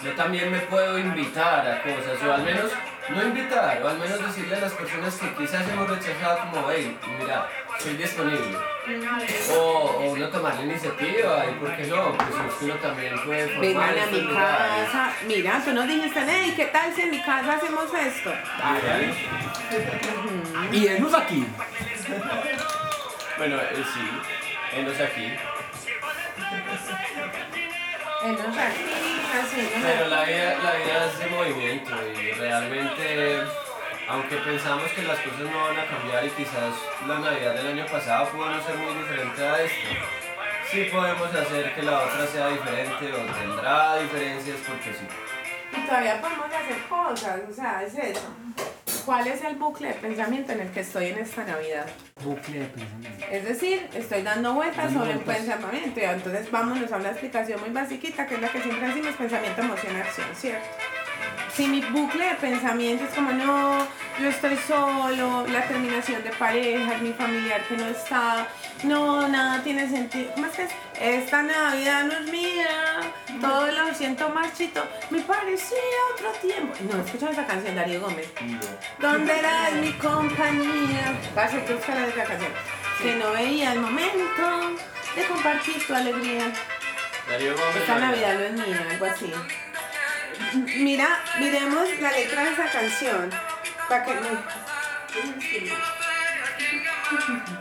yo 0.03 0.11
también 0.13 0.51
me 0.51 0.57
puedo 0.61 0.97
invitar 0.97 1.67
a 1.67 1.83
cosas, 1.83 2.17
o 2.27 2.33
al 2.33 2.41
menos, 2.41 2.71
no 3.09 3.21
invitar, 3.21 3.79
o 3.83 3.89
al 3.89 3.99
menos 3.99 4.25
decirle 4.25 4.55
a 4.55 4.59
las 4.61 4.73
personas 4.73 5.13
que 5.15 5.31
quizás 5.35 5.69
hemos 5.69 5.87
rechazado 5.87 6.39
como, 6.39 6.67
hey, 6.71 6.97
mira, 7.19 7.47
soy 7.77 7.93
disponible. 7.95 8.57
O, 9.51 9.55
o 9.59 10.11
uno 10.13 10.27
tomar 10.29 10.55
la 10.55 10.63
iniciativa, 10.63 11.45
y 11.47 11.53
por 11.59 11.75
qué 11.75 11.83
no, 11.83 12.17
pues 12.17 12.29
es 12.29 12.53
que 12.55 12.65
uno 12.65 12.73
también 12.75 13.13
puede 13.23 13.47
formar 13.49 13.61
Vengan 13.61 13.99
a 13.99 14.05
mi 14.07 14.21
lugares. 14.21 14.89
casa. 14.89 15.13
Mira, 15.27 15.61
tú 15.63 15.73
nos 15.73 15.87
dijiste, 15.87 16.19
hey, 16.27 16.53
¿qué 16.55 16.65
tal 16.65 16.91
si 16.95 17.01
en 17.03 17.11
mi 17.11 17.21
casa 17.21 17.53
hacemos 17.53 17.85
esto? 17.93 18.33
Dale. 18.57 19.13
Y 20.71 20.87
enos 20.87 21.13
aquí. 21.13 21.45
Bueno, 23.37 23.55
eh, 23.57 23.83
sí, 23.93 23.99
enos 24.75 24.99
aquí. 24.99 25.33
Enos 28.23 28.57
aquí, 28.57 28.85
haciendo 29.33 29.71
Pero 29.81 30.07
la 30.07 30.23
vida, 30.23 30.57
la 30.63 30.71
vida 30.75 31.05
es 31.05 31.19
de 31.19 31.27
movimiento 31.27 31.91
y 32.07 32.31
realmente, 32.31 33.41
aunque 34.07 34.37
pensamos 34.37 34.91
que 34.91 35.01
las 35.03 35.19
cosas 35.19 35.39
no 35.39 35.59
van 35.59 35.79
a 35.79 35.85
cambiar 35.85 36.25
y 36.25 36.29
quizás 36.29 36.73
la 37.07 37.19
Navidad 37.19 37.55
del 37.55 37.67
año 37.67 37.85
pasado 37.85 38.29
pudo 38.29 38.49
no 38.49 38.63
ser 38.63 38.75
muy 38.77 38.93
diferente 38.95 39.45
a 39.45 39.61
esto, 39.61 39.89
sí 40.71 40.89
podemos 40.91 41.35
hacer 41.35 41.75
que 41.75 41.83
la 41.83 41.99
otra 41.99 42.25
sea 42.27 42.47
diferente 42.47 43.11
o 43.11 43.33
tendrá 43.33 43.97
diferencias 43.97 44.57
porque 44.67 44.93
sí. 44.93 45.05
Y 45.75 45.85
todavía 45.85 46.21
podemos 46.21 46.45
hacer 46.47 46.77
cosas, 46.87 47.41
o 47.49 47.53
sea, 47.53 47.83
es 47.83 47.95
eso. 47.95 48.33
¿Cuál 49.05 49.27
es 49.27 49.43
el 49.43 49.55
bucle 49.55 49.89
de 49.89 49.93
pensamiento 49.95 50.53
en 50.53 50.61
el 50.61 50.69
que 50.69 50.79
estoy 50.79 51.07
en 51.07 51.17
esta 51.19 51.43
Navidad? 51.43 51.85
Bucle 52.23 52.59
de 52.59 52.65
pensamiento. 52.67 53.25
Es 53.29 53.43
decir, 53.43 53.89
estoy 53.93 54.21
dando 54.21 54.53
vueltas 54.53 54.85
Dando 54.85 54.99
sobre 55.01 55.15
vueltas. 55.15 55.37
pensamiento 55.37 55.99
y 55.99 56.03
entonces 56.03 56.51
vámonos 56.51 56.91
a 56.91 56.97
una 56.97 57.09
explicación 57.09 57.59
muy 57.59 57.71
basiquita 57.71 58.25
que 58.25 58.35
es 58.35 58.41
la 58.41 58.49
que 58.49 58.61
siempre 58.61 58.87
decimos 58.87 59.15
pensamiento, 59.15 59.61
emoción, 59.61 59.95
acción, 59.97 60.27
¿cierto? 60.35 60.67
Si 61.55 61.67
mi 61.67 61.81
bucle 61.81 62.25
de 62.25 62.35
pensamiento 62.35 63.03
es 63.05 63.11
como, 63.11 63.31
no, 63.31 63.87
yo 64.19 64.29
estoy 64.29 64.57
solo, 64.57 65.45
la 65.47 65.67
terminación 65.67 66.23
de 66.23 66.31
pareja, 66.31 66.97
mi 66.97 67.13
familiar 67.13 67.61
que 67.67 67.77
no 67.77 67.87
está, 67.87 68.47
no, 68.83 69.27
nada 69.27 69.61
tiene 69.63 69.87
sentido. 69.89 70.31
¿Cómo 70.33 70.47
es 70.47 70.53
que 70.53 70.63
es? 70.63 70.71
Esta 70.99 71.43
Navidad 71.43 72.05
no 72.05 72.13
es 72.13 72.31
mía, 72.31 73.01
todo 73.41 73.71
lo 73.71 73.93
siento 73.93 74.29
marchito, 74.29 74.83
me 75.09 75.19
parecía 75.21 75.77
otro 76.13 76.31
tiempo. 76.41 76.73
No, 76.91 77.03
escuchan 77.03 77.29
esa 77.29 77.45
canción, 77.45 77.75
Darío 77.75 78.01
Gómez. 78.01 78.27
¿Dónde 78.99 79.39
era 79.39 79.69
mi 79.81 79.91
compañía? 79.93 81.19
Vas 81.35 81.53
a 81.53 81.57
buscar 81.57 81.97
esa 82.07 82.23
canción. 82.23 82.51
Que 83.01 83.15
no 83.15 83.31
veía 83.31 83.73
el 83.73 83.79
momento 83.79 84.77
de 85.15 85.25
compartir 85.25 85.85
tu 85.85 85.93
alegría. 85.93 86.51
Darío 87.27 87.53
Gómez. 87.53 87.75
Esta 87.75 87.99
Navidad 87.99 88.33
no 88.35 88.41
es 88.41 88.53
mía, 88.53 88.87
algo 88.91 89.05
así. 89.05 89.33
Mira, 90.77 91.19
miremos 91.39 91.89
la 91.99 92.11
letra 92.11 92.43
de 92.45 92.51
esa 92.51 92.69
canción. 92.69 93.29
Para 93.89 94.05
que, 94.05 94.13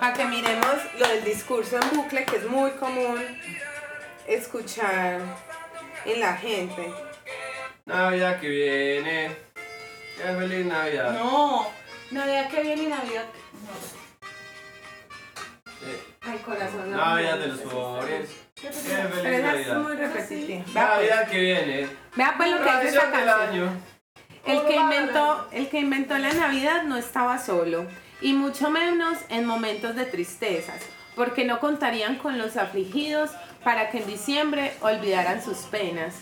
para 0.00 0.12
que 0.12 0.24
miremos 0.24 0.76
lo 0.98 1.08
del 1.08 1.24
discurso 1.24 1.78
en 1.80 1.96
bucle, 1.96 2.24
que 2.24 2.36
es 2.36 2.44
muy 2.44 2.70
común 2.72 3.22
escuchar 4.26 5.20
en 6.04 6.20
la 6.20 6.36
gente. 6.36 6.92
Navidad 7.84 8.40
que 8.40 8.48
viene. 8.48 9.36
Qué 10.16 10.22
feliz 10.22 10.66
Navidad. 10.66 11.12
No, 11.12 11.68
Navidad 12.10 12.48
que 12.48 12.62
viene 12.62 12.82
y 12.84 12.86
Navidad. 12.86 13.24
Eh, 15.84 16.02
Ay, 16.20 16.38
corazón. 16.38 16.90
no. 16.90 16.96
Navidad 16.96 17.38
de 17.38 17.46
los 17.48 17.60
pobres. 17.60 18.30
Qué 18.62 18.68
Pero 18.68 19.08
feliz 19.08 19.24
esa 19.26 19.36
es 19.36 19.42
Navidad. 19.42 19.78
muy 19.78 19.96
repetitiva. 19.96 20.64
Vea 20.64 20.64
pues, 20.72 20.74
Navidad 20.74 21.28
que 21.28 21.38
viene. 21.40 21.88
vea 22.16 22.34
pues 22.36 22.50
lo 22.50 22.56
que 22.58 22.62
dice 22.62 22.70
esa 22.70 22.80
Tradición 22.80 23.12
del 23.12 23.24
canción. 23.24 23.68
año. 23.68 23.72
El 24.46 24.66
que, 24.66 24.76
inventó, 24.76 25.48
el 25.52 25.68
que 25.68 25.80
inventó 25.80 26.18
la 26.18 26.32
Navidad 26.32 26.82
no 26.84 26.96
estaba 26.96 27.38
solo, 27.38 27.86
y 28.20 28.32
mucho 28.32 28.70
menos 28.70 29.18
en 29.28 29.44
momentos 29.46 29.94
de 29.96 30.04
tristezas, 30.04 30.80
porque 31.14 31.44
no 31.44 31.60
contarían 31.60 32.16
con 32.16 32.38
los 32.38 32.56
afligidos 32.56 33.30
para 33.64 33.90
que 33.90 33.98
en 33.98 34.06
diciembre 34.06 34.72
olvidaran 34.80 35.42
sus 35.42 35.58
penas. 35.58 36.14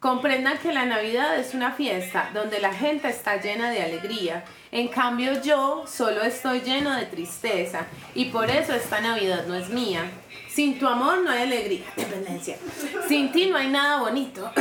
Comprendan 0.00 0.58
que 0.58 0.72
la 0.72 0.84
Navidad 0.84 1.38
es 1.38 1.54
una 1.54 1.72
fiesta 1.72 2.30
donde 2.34 2.60
la 2.60 2.72
gente 2.74 3.08
está 3.08 3.40
llena 3.40 3.70
de 3.70 3.82
alegría. 3.82 4.44
En 4.70 4.88
cambio 4.88 5.40
yo 5.42 5.84
solo 5.88 6.22
estoy 6.22 6.60
lleno 6.60 6.94
de 6.94 7.06
tristeza 7.06 7.86
y 8.14 8.26
por 8.26 8.50
eso 8.50 8.74
esta 8.74 9.00
Navidad 9.00 9.46
no 9.46 9.54
es 9.54 9.70
mía. 9.70 10.02
Sin 10.54 10.78
tu 10.78 10.86
amor 10.86 11.18
no 11.24 11.32
hay 11.32 11.42
alegría, 11.42 11.84
dependencia. 11.96 12.56
Sin 13.08 13.32
ti 13.32 13.46
no 13.46 13.56
hay 13.56 13.68
nada 13.68 13.98
bonito. 13.98 14.52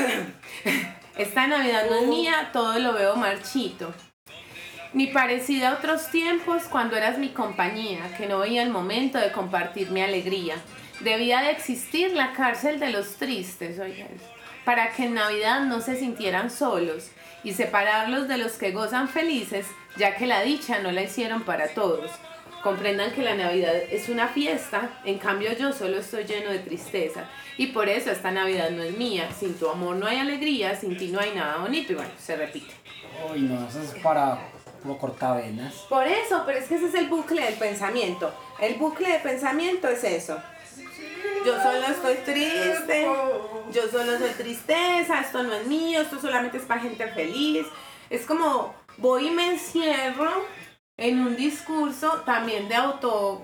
Esta 1.16 1.46
Navidad 1.46 1.86
no 1.88 1.98
es 1.98 2.08
mía, 2.08 2.50
todo 2.52 2.80
lo 2.80 2.94
veo 2.94 3.16
marchito. 3.16 3.94
Ni 4.94 5.08
parecida 5.08 5.70
a 5.70 5.74
otros 5.76 6.10
tiempos 6.10 6.64
cuando 6.64 6.98
eras 6.98 7.20
mi 7.20 7.30
compañía, 7.30 8.18
que 8.18 8.26
no 8.26 8.40
veía 8.40 8.64
el 8.64 8.72
momento 8.72 9.20
de 9.20 9.32
compartir 9.32 9.92
mi 9.92 10.02
alegría. 10.02 10.56
Debía 11.02 11.42
de 11.42 11.52
existir 11.52 12.14
la 12.14 12.34
cárcel 12.34 12.80
de 12.80 12.90
los 12.90 13.18
tristes, 13.18 13.78
eso, 13.78 13.84
para 14.66 14.94
que 14.94 15.06
en 15.06 15.14
Navidad 15.14 15.62
no 15.62 15.80
se 15.80 15.96
sintieran 15.96 16.50
solos 16.50 17.12
y 17.44 17.54
separarlos 17.54 18.28
de 18.28 18.40
los 18.40 18.54
que 18.54 18.72
gozan 18.72 19.10
felices, 19.10 19.68
ya 19.98 20.16
que 20.16 20.26
la 20.26 20.42
dicha 20.42 20.80
no 20.80 20.92
la 20.92 21.04
hicieron 21.04 21.44
para 21.44 21.68
todos. 21.68 22.10
Comprendan 22.64 23.12
que 23.12 23.22
la 23.22 23.36
Navidad 23.36 23.76
es 23.76 24.08
una 24.08 24.30
fiesta, 24.30 25.02
en 25.04 25.18
cambio 25.18 25.52
yo 25.54 25.74
solo 25.74 25.98
estoy 25.98 26.24
lleno 26.24 26.50
de 26.50 26.60
tristeza. 26.60 27.26
Y 27.58 27.68
por 27.68 27.90
eso 27.90 28.10
esta 28.10 28.32
Navidad 28.32 28.70
no 28.70 28.82
es 28.84 28.98
mía. 28.98 29.30
Sin 29.38 29.56
tu 29.56 29.70
amor 29.70 29.98
no 29.98 30.08
hay 30.08 30.18
alegría, 30.18 30.76
sin 30.76 30.98
ti 30.98 31.08
no 31.08 31.20
hay 31.20 31.34
nada 31.34 31.58
bonito. 31.58 31.92
Y 31.92 31.96
bueno, 31.96 32.12
se 32.18 32.36
repite. 32.38 32.74
Uy, 33.32 33.42
no, 33.42 33.68
eso 33.68 33.82
es 33.82 34.02
para 34.02 34.40
lo 34.86 34.98
cortavenas. 34.98 35.74
Por 35.90 36.08
eso, 36.08 36.44
pero 36.46 36.60
es 36.60 36.66
que 36.66 36.76
ese 36.76 36.88
es 36.88 36.96
el 36.96 37.08
bucle 37.08 37.42
del 37.44 37.56
pensamiento. 37.56 38.34
El 38.60 38.76
bucle 38.76 39.10
de 39.10 39.20
pensamiento 39.20 39.88
es 39.88 40.04
eso. 40.04 40.38
Yo 41.46 41.62
solo 41.62 41.86
estoy 41.88 42.16
triste, 42.24 43.06
yo 43.74 43.88
solo 43.92 44.18
soy 44.18 44.30
tristeza, 44.38 45.20
esto 45.20 45.44
no 45.44 45.54
es 45.54 45.68
mío, 45.68 46.02
esto 46.02 46.20
solamente 46.20 46.58
es 46.58 46.64
para 46.64 46.80
gente 46.80 47.06
feliz. 47.08 47.66
Es 48.10 48.26
como 48.26 48.74
voy 48.98 49.28
y 49.28 49.32
me 49.32 49.52
encierro 49.52 50.32
en 50.98 51.20
un 51.20 51.36
discurso 51.36 52.22
también 52.26 52.68
de 52.70 52.76
auto... 52.76 53.42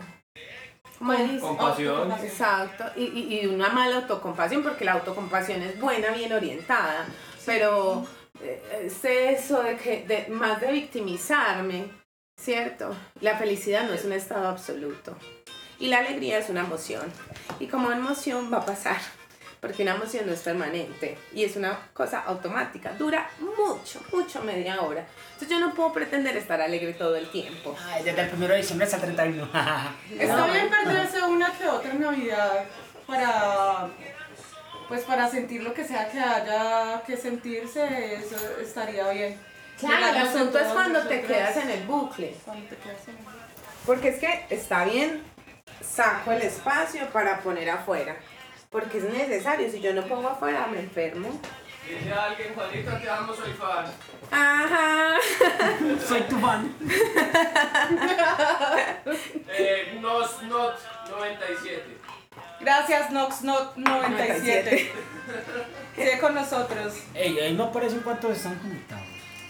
Compasión. 1.40 2.12
Exacto, 2.12 2.84
y, 2.98 3.06
y, 3.06 3.40
y 3.40 3.46
una 3.46 3.70
mala 3.70 3.98
autocompasión, 3.98 4.62
porque 4.62 4.84
la 4.84 4.94
autocompasión 4.94 5.62
es 5.62 5.80
buena, 5.80 6.10
bien 6.12 6.34
orientada, 6.34 7.06
pero 7.46 8.06
eh, 8.42 8.84
es 8.84 9.06
eso 9.06 9.64
de 9.64 9.78
que, 9.78 10.04
de, 10.06 10.28
más 10.28 10.60
de 10.60 10.72
victimizarme, 10.74 11.90
¿cierto? 12.38 12.94
La 13.22 13.38
felicidad 13.38 13.88
no 13.88 13.94
es 13.94 14.04
un 14.04 14.12
estado 14.12 14.50
absoluto. 14.50 15.16
Y 15.80 15.88
la 15.88 16.00
alegría 16.00 16.38
es 16.38 16.50
una 16.50 16.62
emoción, 16.62 17.10
y 17.62 17.68
como 17.68 17.94
emoción 17.94 18.52
va 18.52 18.58
a 18.58 18.66
pasar, 18.66 19.00
porque 19.60 19.84
una 19.84 19.96
emoción 19.96 20.26
no 20.26 20.34
es 20.34 20.40
permanente 20.40 21.18
y 21.34 21.44
es 21.44 21.56
una 21.56 21.78
cosa 21.94 22.22
automática, 22.22 22.94
dura 22.94 23.30
mucho, 23.40 24.02
mucho 24.14 24.42
media 24.42 24.82
hora. 24.82 25.06
Entonces 25.34 25.50
yo 25.50 25.60
no 25.60 25.74
puedo 25.74 25.92
pretender 25.92 26.38
estar 26.38 26.62
alegre 26.62 26.94
todo 26.94 27.16
el 27.16 27.30
tiempo. 27.30 27.76
Ay, 27.86 28.04
desde 28.04 28.22
el 28.22 28.34
1 28.34 28.48
de 28.48 28.58
diciembre 28.58 28.86
hasta 28.86 28.98
el 28.98 29.16
31. 29.16 29.44
Está 30.20 30.48
bien 30.48 30.70
perderse 30.70 31.22
una 31.24 31.52
que 31.52 31.68
otra 31.68 31.94
Navidad 31.94 32.64
para 33.06 33.90
pues 34.88 35.04
para 35.04 35.30
sentir 35.30 35.62
lo 35.62 35.74
que 35.74 35.86
sea 35.86 36.10
que 36.10 36.20
haya 36.20 37.04
que 37.06 37.16
sentirse, 37.16 38.16
eso 38.16 38.36
estaría 38.60 39.08
bien. 39.10 39.38
Claro, 39.80 40.08
el 40.08 40.28
asunto 40.28 40.58
es 40.58 40.68
cuando 40.68 41.02
te 41.04 41.22
quedas 41.22 41.56
en 41.58 41.70
el 41.70 41.84
bucle. 41.86 42.36
Cuando 42.44 42.66
te 42.68 42.76
quedas 42.78 43.08
en 43.08 43.18
el 43.18 43.24
bucle. 43.24 43.40
Porque 43.86 44.10
es 44.10 44.20
que 44.20 44.46
está 44.50 44.86
bien, 44.86 45.22
saco 45.82 46.32
el 46.32 46.42
espacio 46.42 47.08
para 47.10 47.40
poner 47.42 47.70
afuera. 47.70 48.16
Porque 48.70 49.00
es 49.00 49.04
necesario, 49.06 49.70
si 49.72 49.82
yo 49.82 49.94
no 49.94 50.04
pongo 50.04 50.30
afuera 50.30 50.68
me 50.68 50.80
enfermo. 50.80 51.30
Dice 51.88 52.14
alguien, 52.14 52.54
Juanito, 52.54 52.92
te 52.98 53.10
amo, 53.10 53.34
soy 53.34 53.52
fan. 53.54 53.86
Ajá. 54.30 55.16
Soy 56.08 56.22
tu 56.22 56.38
fan. 56.40 56.72
Eh, 59.52 59.98
Nos 60.00 60.44
Not 60.44 60.76
97. 61.10 61.98
Gracias 62.60 63.10
Nox 63.12 63.42
Not 63.42 63.76
97. 63.76 64.92
Sigue 65.96 66.20
con 66.20 66.36
nosotros. 66.36 66.94
Ey, 67.16 67.40
ahí 67.40 67.54
no 67.56 67.66
aparecen 67.66 68.02
cuántos 68.02 68.38
están 68.38 68.56
conectados. 68.60 69.04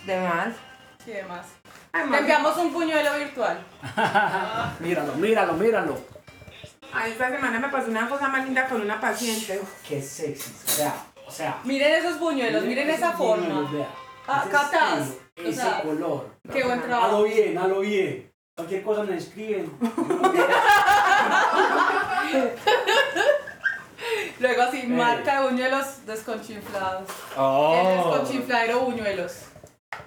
De 0.05 0.19
más. 0.21 0.55
¿Qué 1.03 1.15
demás? 1.15 1.47
Ay, 1.91 2.09
Te 2.09 2.17
enviamos 2.17 2.57
un 2.57 2.71
puñuelo 2.71 3.17
virtual. 3.17 3.59
Míralo, 4.79 5.13
míralo, 5.15 5.53
míralo. 5.53 5.97
Esta 7.07 7.29
semana 7.29 7.59
me 7.59 7.69
pasó 7.69 7.89
una 7.89 8.09
cosa 8.09 8.27
más 8.29 8.43
linda 8.45 8.67
con 8.67 8.81
una 8.81 8.99
paciente. 8.99 9.61
Qué 9.87 10.01
sexy. 10.01 10.51
O 10.65 10.69
sea, 10.69 10.93
o 11.27 11.31
sea. 11.31 11.59
Miren 11.63 11.93
esos 11.93 12.19
buñuelos, 12.19 12.63
miren 12.63 12.89
esa 12.89 13.07
esos 13.09 13.19
buñuelos, 13.19 13.47
forma. 13.55 13.71
vea. 13.71 13.89
Ah, 14.27 14.41
Ese 14.43 14.51
catas. 14.51 14.99
estilo, 14.99 15.19
O 15.37 15.49
Ese 15.49 15.61
sea, 15.61 15.81
color. 15.81 16.29
Qué 16.51 16.63
buen 16.63 16.79
Halo 16.79 16.87
trabajo. 16.87 17.23
bien, 17.23 17.57
halo 17.57 17.79
bien. 17.81 18.31
Cualquier 18.55 18.83
cosa 18.83 19.03
me 19.03 19.15
escriben. 19.17 19.71
Luego 24.39 24.61
así, 24.61 24.79
Eh. 24.81 24.87
marca 24.87 25.41
de 25.41 25.49
buñuelos 25.49 26.05
desconchinflados. 26.05 27.09
El 27.09 27.15
Oh, 27.37 28.11
desconchinfladero 28.13 28.79
buñuelos. 28.81 29.33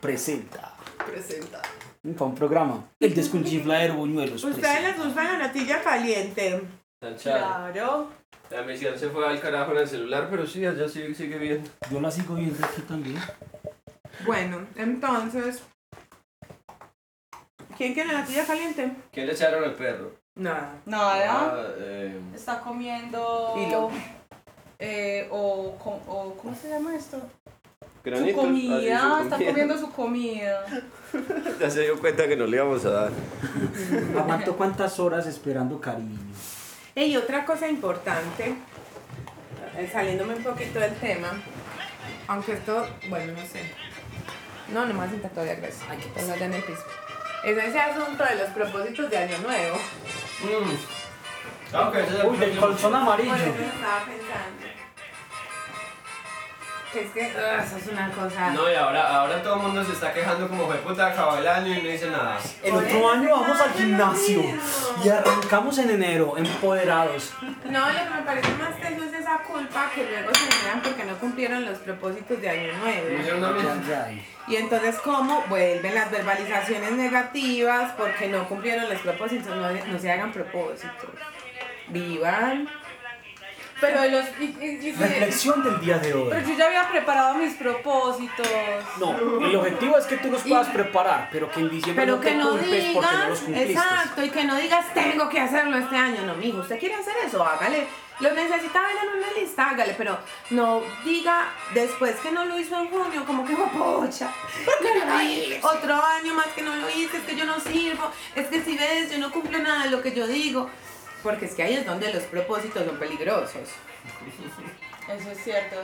presenta. 0.00 0.74
Presenta. 1.06 1.60
Para 2.02 2.24
un 2.24 2.34
programa. 2.34 2.84
El 2.98 3.14
desconchifladero 3.14 3.94
buñuelos. 3.94 4.42
Ustedes 4.42 4.58
presenta. 4.58 4.88
les 4.88 4.98
gusta 5.06 5.22
la 5.22 5.38
natilla 5.38 5.82
caliente. 5.82 6.60
Claro. 7.22 8.10
La 8.50 8.62
misión 8.62 8.98
se 8.98 9.08
fue 9.08 9.26
al 9.26 9.40
carajo 9.40 9.70
en 9.72 9.78
el 9.78 9.88
celular, 9.88 10.26
pero 10.28 10.44
sí, 10.46 10.66
allá 10.66 10.88
sigue, 10.88 11.14
sigue 11.14 11.38
viendo. 11.38 11.70
Yo 11.90 12.00
la 12.00 12.10
sigo 12.10 12.34
viendo 12.34 12.64
aquí 12.66 12.82
también. 12.82 13.18
Bueno, 14.26 14.66
entonces. 14.76 15.62
¿Quién 17.76 17.94
quiere 17.94 18.12
natilla 18.12 18.44
caliente? 18.46 18.92
¿Qué 19.12 19.24
le 19.24 19.32
echaron 19.32 19.64
al 19.64 19.74
perro? 19.74 20.12
Nada. 20.34 20.74
Nada. 20.84 21.14
Ah, 21.30 21.66
eh, 21.78 22.20
Está 22.34 22.60
comiendo. 22.60 23.54
Hilo. 23.56 23.90
Eh, 24.78 25.28
o, 25.30 25.76
o, 26.08 26.34
¿cómo 26.36 26.54
se 26.56 26.68
llama 26.68 26.96
esto? 26.96 27.22
Granitos. 28.04 28.32
Su 28.32 28.36
comida, 28.48 29.00
Ah, 29.00 29.18
sí, 29.22 29.28
su 29.28 29.34
está 29.34 29.36
comiendo 29.46 29.78
su 29.78 29.92
comida. 29.92 30.64
Ya 31.60 31.68
se 31.70 31.82
dio 31.82 31.98
cuenta 32.00 32.26
que 32.26 32.36
no 32.36 32.46
le 32.46 32.56
íbamos 32.56 32.84
a 32.86 32.90
dar. 32.90 33.10
Aguanto 34.18 34.56
cuántas 34.56 34.98
horas 34.98 35.26
esperando 35.26 35.78
cariño. 35.80 36.18
Y 36.94 37.16
otra 37.16 37.44
cosa 37.44 37.68
importante, 37.68 38.54
eh, 39.76 39.90
saliéndome 39.92 40.36
un 40.36 40.42
poquito 40.42 40.80
del 40.80 40.94
tema, 40.96 41.28
aunque 42.28 42.52
esto, 42.54 42.86
bueno, 43.10 43.32
no 43.34 43.42
sé. 43.46 43.60
No, 44.72 44.86
no 44.86 44.94
me 44.94 45.00
vas 45.00 45.10
a 45.12 45.28
todavía, 45.28 45.56
gracias. 45.56 45.84
Ay, 45.90 45.98
qué 45.98 46.08
Ponlo 46.08 46.32
allá 46.32 46.46
en 46.46 46.54
el 46.54 46.62
piso. 46.62 46.82
Es 47.44 47.58
ese 47.58 47.78
asunto 47.78 48.24
de 48.24 48.36
los 48.36 48.48
propósitos 48.50 49.10
de 49.10 49.18
Año 49.18 49.38
Nuevo. 49.38 49.76
Es 51.72 52.08
el 52.20 52.26
Uy, 52.26 52.36
del 52.38 52.56
colchón 52.56 52.92
Por 52.92 53.20
eso 53.20 53.32
amarillo. 53.32 53.34
estaba 53.34 54.04
pensando. 54.04 54.61
Es 56.94 57.10
que 57.10 57.32
ah, 57.38 57.64
eso 57.64 57.78
es 57.78 57.86
una 57.86 58.10
cosa. 58.10 58.50
No, 58.50 58.70
y 58.70 58.74
ahora, 58.74 59.16
ahora 59.16 59.42
todo 59.42 59.56
el 59.56 59.62
mundo 59.62 59.82
se 59.82 59.92
está 59.92 60.12
quejando 60.12 60.46
como 60.46 60.66
fue 60.66 60.76
puta, 60.76 61.06
acabó 61.06 61.38
el 61.38 61.48
año 61.48 61.72
y 61.72 61.82
no 61.82 61.88
dice 61.88 62.10
nada. 62.10 62.38
El 62.62 62.74
otro 62.74 63.10
año 63.10 63.30
vamos 63.30 63.60
al 63.60 63.72
gimnasio 63.72 64.42
y 65.02 65.08
arrancamos 65.08 65.78
en 65.78 65.90
enero, 65.90 66.34
empoderados. 66.36 67.32
No, 67.64 67.90
lo 67.90 67.98
que 67.98 68.10
me 68.10 68.22
parece 68.26 68.48
más 68.56 68.78
teso 68.78 69.04
es 69.04 69.12
esa 69.14 69.38
culpa 69.38 69.90
que 69.94 70.04
luego 70.04 70.34
se 70.34 70.52
generan 70.52 70.82
porque 70.82 71.04
no 71.04 71.16
cumplieron 71.16 71.64
los 71.64 71.78
propósitos 71.78 72.40
de 72.40 72.50
año 72.50 72.72
nuevo. 72.74 73.06
Y 74.48 74.56
entonces, 74.56 74.96
¿cómo 74.96 75.44
vuelven 75.48 75.94
las 75.94 76.10
verbalizaciones 76.10 76.92
negativas 76.92 77.92
porque 77.96 78.28
no 78.28 78.46
cumplieron 78.48 78.90
los 78.90 78.98
propósitos? 79.00 79.56
No, 79.56 79.70
no 79.70 79.98
se 79.98 80.12
hagan 80.12 80.30
propósitos. 80.30 81.10
Vivan. 81.88 82.68
Pero 83.82 84.04
los. 84.10 84.24
y- 84.40 84.56
y- 84.60 84.88
y- 84.88 84.92
Reflexión 84.92 85.62
del 85.64 85.80
día 85.80 85.98
de 85.98 86.14
hoy. 86.14 86.28
pero 86.30 86.46
yo 86.48 86.54
ya 86.56 86.66
había 86.66 86.88
preparado 86.88 87.34
mis 87.34 87.52
propósitos. 87.54 88.46
No, 88.98 89.10
el 89.44 89.56
objetivo 89.56 89.98
es 89.98 90.06
que 90.06 90.16
tú 90.18 90.30
los 90.30 90.40
puedas 90.42 90.68
preparar, 90.68 91.28
pero 91.32 91.50
que 91.50 91.60
en 91.60 91.68
diciembre 91.70 92.04
Pero 92.04 92.16
no 92.16 92.20
que 92.22 92.28
te 92.30 92.36
no 92.36 92.50
culpes 92.50 92.84
porque 92.94 93.06
no 93.16 93.28
los 93.28 93.28
digas, 93.28 93.40
cumpliste. 93.40 93.72
exacto, 93.72 94.24
y 94.24 94.30
que 94.30 94.44
no 94.44 94.54
digas, 94.56 94.86
tengo 94.94 95.28
que 95.28 95.40
hacerlo 95.40 95.76
este 95.76 95.96
año. 95.96 96.22
No, 96.26 96.34
mijo, 96.36 96.58
usted 96.58 96.78
quiere 96.78 96.94
hacer 96.94 97.14
eso, 97.26 97.44
hágale. 97.44 97.86
Lo 98.20 98.30
necesita 98.34 98.80
ver 98.82 98.90
en 99.02 99.18
una 99.18 99.32
lista, 99.36 99.70
hágale, 99.70 99.94
pero 99.98 100.16
no 100.50 100.80
diga 101.04 101.46
después 101.74 102.14
que 102.20 102.30
no 102.30 102.44
lo 102.44 102.56
hizo 102.58 102.78
en 102.78 102.88
junio, 102.88 103.24
como 103.26 103.44
que, 103.44 103.54
pocha, 103.56 104.30
otro 105.62 105.94
año 106.04 106.34
más 106.34 106.46
que 106.48 106.62
no 106.62 106.76
lo 106.76 106.88
hice, 106.90 107.16
es 107.16 107.22
que 107.24 107.34
yo 107.34 107.44
no 107.46 107.58
sirvo, 107.58 108.10
es 108.36 108.46
que 108.46 108.62
si 108.62 108.76
ves, 108.76 109.10
yo 109.10 109.18
no 109.18 109.32
cumplo 109.32 109.58
nada 109.58 109.84
de 109.84 109.90
lo 109.90 110.02
que 110.02 110.12
yo 110.12 110.26
digo. 110.28 110.70
Porque 111.22 111.46
es 111.46 111.54
que 111.54 111.62
ahí 111.62 111.74
es 111.74 111.86
donde 111.86 112.12
los 112.12 112.22
propósitos 112.24 112.84
son 112.84 112.96
peligrosos. 112.98 113.54
Eso 115.08 115.30
es 115.30 115.44
cierto. 115.44 115.76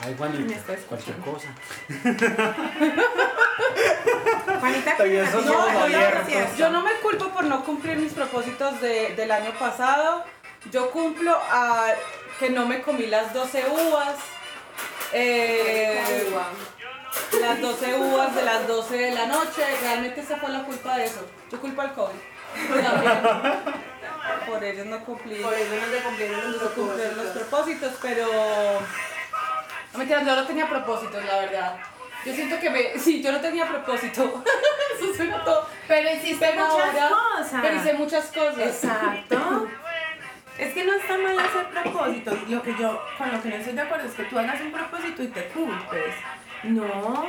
Ay, 0.00 0.14
Juanita, 0.18 0.54
cualquier 0.88 1.16
cosa. 1.18 1.48
Juanita, 4.60 4.96
abiertos. 4.98 6.26
Sí, 6.26 6.34
eso. 6.34 6.56
Yo 6.56 6.70
no 6.70 6.82
me 6.82 6.92
culpo 6.94 7.28
por 7.28 7.44
no 7.44 7.64
cumplir 7.64 7.96
mis 7.98 8.12
propósitos 8.12 8.80
de- 8.80 9.14
del 9.14 9.30
año 9.30 9.52
pasado. 9.58 10.24
Yo 10.70 10.90
cumplo 10.90 11.32
a 11.50 11.86
que 12.38 12.50
no 12.50 12.66
me 12.66 12.82
comí 12.82 13.06
las 13.06 13.32
12 13.34 13.64
uvas. 13.70 14.14
Eh, 15.12 16.02
las 17.40 17.60
12 17.60 17.94
uvas 17.94 18.34
de 18.34 18.42
las 18.42 18.66
12 18.66 18.96
de 18.96 19.10
la 19.12 19.26
noche. 19.26 19.62
Realmente 19.82 20.20
esa 20.22 20.36
fue 20.38 20.48
la 20.50 20.64
culpa 20.64 20.96
de 20.96 21.04
eso. 21.04 21.26
Yo 21.50 21.60
culpo 21.60 21.82
al 21.82 21.92
COVID. 21.92 22.16
Por 24.46 24.62
ellos 24.64 24.86
no 24.86 25.04
cumplí. 25.04 25.36
Por 25.42 25.54
eso 25.54 25.74
no 25.74 25.86
se 25.92 26.02
cumplieron 26.02 26.52
los 26.52 26.62
no 26.62 26.68
cumplir 26.70 27.12
los 27.16 27.26
propósitos. 27.26 27.92
propósitos, 27.92 27.92
pero. 28.02 28.26
No 29.92 29.98
me 29.98 30.06
yo 30.06 30.20
no 30.22 30.46
tenía 30.46 30.68
propósitos, 30.68 31.24
la 31.24 31.36
verdad. 31.40 31.76
Yo 32.24 32.32
siento 32.34 32.58
que 32.60 32.70
me. 32.70 32.98
Sí, 32.98 33.22
yo 33.22 33.32
no 33.32 33.40
tenía 33.40 33.66
propósito. 33.66 34.42
Eso 35.00 35.14
suena 35.14 35.42
todo. 35.44 35.66
Pero 35.88 36.10
hiciste 36.10 36.46
Pero 36.50 36.66
muchas 36.66 36.88
ahora- 36.94 37.08
cosas. 37.08 37.60
Pero 37.62 37.76
hice 37.76 37.92
muchas 37.94 38.26
cosas. 38.26 38.58
Exacto. 38.58 39.68
Es 40.58 40.74
que 40.74 40.84
no 40.84 40.92
está 40.94 41.18
mal 41.18 41.38
hacer 41.38 41.66
propósitos. 41.70 42.48
Lo 42.48 42.62
que 42.62 42.74
yo, 42.78 43.02
con 43.18 43.32
lo 43.32 43.42
que 43.42 43.48
no 43.48 43.56
estoy 43.56 43.72
de 43.72 43.80
acuerdo 43.80 44.06
es 44.06 44.14
que 44.14 44.24
tú 44.24 44.38
hagas 44.38 44.60
un 44.60 44.70
propósito 44.70 45.22
y 45.22 45.28
te 45.28 45.48
culpes. 45.48 46.14
No. 46.64 47.26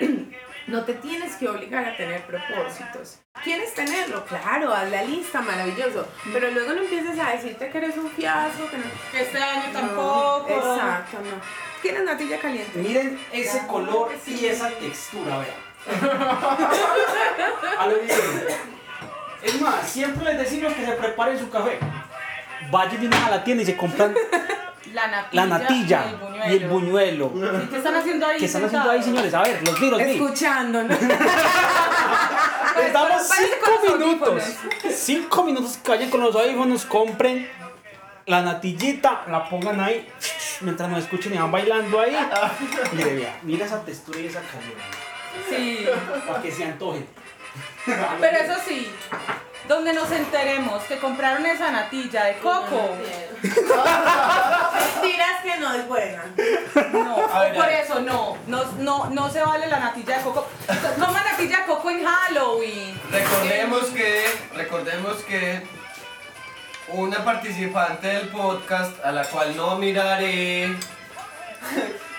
No 0.68 0.84
te 0.84 0.94
tienes 0.94 1.34
que 1.36 1.48
obligar 1.48 1.84
a 1.84 1.96
tener 1.96 2.22
propósitos. 2.26 3.20
¿Quieres 3.42 3.72
tenerlo? 3.74 4.24
Claro, 4.26 4.72
haz 4.74 4.90
la 4.90 5.02
lista, 5.02 5.40
maravilloso. 5.40 6.06
Pero 6.32 6.50
luego 6.50 6.74
no 6.74 6.82
empieces 6.82 7.18
a 7.18 7.30
decirte 7.30 7.70
que 7.70 7.78
eres 7.78 7.96
un 7.96 8.10
fiasco, 8.10 8.68
que 8.70 8.76
no. 8.76 8.84
Que 9.10 9.22
este 9.22 9.38
año 9.38 9.72
No, 9.72 9.78
tampoco. 9.80 10.48
exacto, 10.50 11.18
no. 11.20 11.40
¿Quieres 11.80 12.04
natilla 12.04 12.38
caliente? 12.38 12.78
Miren 12.78 13.18
ese 13.32 13.66
color 13.66 14.10
y 14.26 14.46
esa 14.46 14.68
textura, 14.70 15.38
vean. 15.38 15.68
A 17.78 17.86
lo 17.86 17.94
bien. 18.00 18.18
Es 19.42 19.60
más, 19.60 19.88
siempre 19.88 20.24
les 20.24 20.38
decimos 20.38 20.72
que 20.74 20.84
se 20.84 20.92
preparen 20.92 21.38
su 21.38 21.48
café. 21.48 21.78
Vayan 22.70 23.14
a 23.14 23.30
la 23.30 23.44
tienda 23.44 23.62
y 23.62 23.66
se 23.66 23.76
compran 23.76 24.14
La 24.92 25.06
natilla. 25.08 25.46
la 25.46 25.58
natilla 25.58 26.04
y 26.48 26.52
el 26.54 26.68
buñuelo. 26.68 27.32
¿Qué 27.70 27.76
están 27.76 27.94
haciendo 27.94 28.26
ahí? 28.26 28.38
¿Qué 28.38 28.46
están 28.46 28.64
haciendo 28.64 28.90
ahí, 28.90 29.02
señores? 29.02 29.34
A 29.34 29.42
ver, 29.42 29.62
los 29.66 29.80
vi, 29.80 29.90
los 29.90 29.98
vi. 29.98 30.10
Escuchando, 30.12 30.80
con 32.92 33.18
cinco 33.20 33.96
minutos. 33.96 34.42
Cinco 34.94 35.42
minutos 35.44 35.78
que 35.78 35.90
vayan 35.90 36.10
con 36.10 36.20
los 36.20 36.34
audífonos, 36.34 36.84
compren 36.84 37.48
la 38.26 38.42
natillita, 38.42 39.24
la 39.28 39.48
pongan 39.48 39.80
ahí 39.80 40.06
mientras 40.60 40.88
nos 40.90 41.04
escuchen 41.04 41.34
y 41.34 41.38
van 41.38 41.50
bailando 41.50 42.00
ahí. 42.00 42.16
Mire, 42.92 43.14
vea, 43.14 43.38
mira 43.42 43.66
esa 43.66 43.82
textura 43.84 44.20
y 44.20 44.26
esa 44.26 44.40
calidad. 44.42 44.84
Sí. 45.48 45.86
Para 46.26 46.42
que 46.42 46.52
se 46.52 46.64
antojen. 46.64 47.06
Pero 48.20 48.36
eso 48.38 48.54
sí, 48.66 48.90
donde 49.68 49.92
nos 49.92 50.10
enteremos 50.10 50.82
que 50.84 50.98
compraron 50.98 51.44
esa 51.46 51.70
natilla 51.70 52.24
de 52.24 52.38
coco. 52.38 52.96
Mentiras 53.42 55.42
que 55.42 55.56
no 55.60 55.74
es 55.74 55.86
buena. 55.86 56.24
No, 56.92 57.16
A 57.32 57.44
ver, 57.44 57.54
por 57.54 57.68
eso 57.68 58.00
no, 58.00 58.36
no, 58.46 58.64
no, 58.78 59.10
no 59.10 59.30
se 59.30 59.42
vale 59.42 59.66
la 59.66 59.78
natilla 59.78 60.18
de 60.18 60.24
coco. 60.24 60.48
Toma 60.98 61.22
natilla 61.22 61.58
de 61.58 61.64
coco 61.66 61.90
en 61.90 62.04
Halloween. 62.04 63.00
Recordemos 63.10 63.84
que, 63.86 64.24
recordemos 64.54 65.16
que 65.24 65.62
una 66.88 67.22
participante 67.22 68.08
del 68.08 68.28
podcast, 68.28 69.04
a 69.04 69.12
la 69.12 69.24
cual 69.24 69.54
no 69.54 69.76
miraré, 69.76 70.74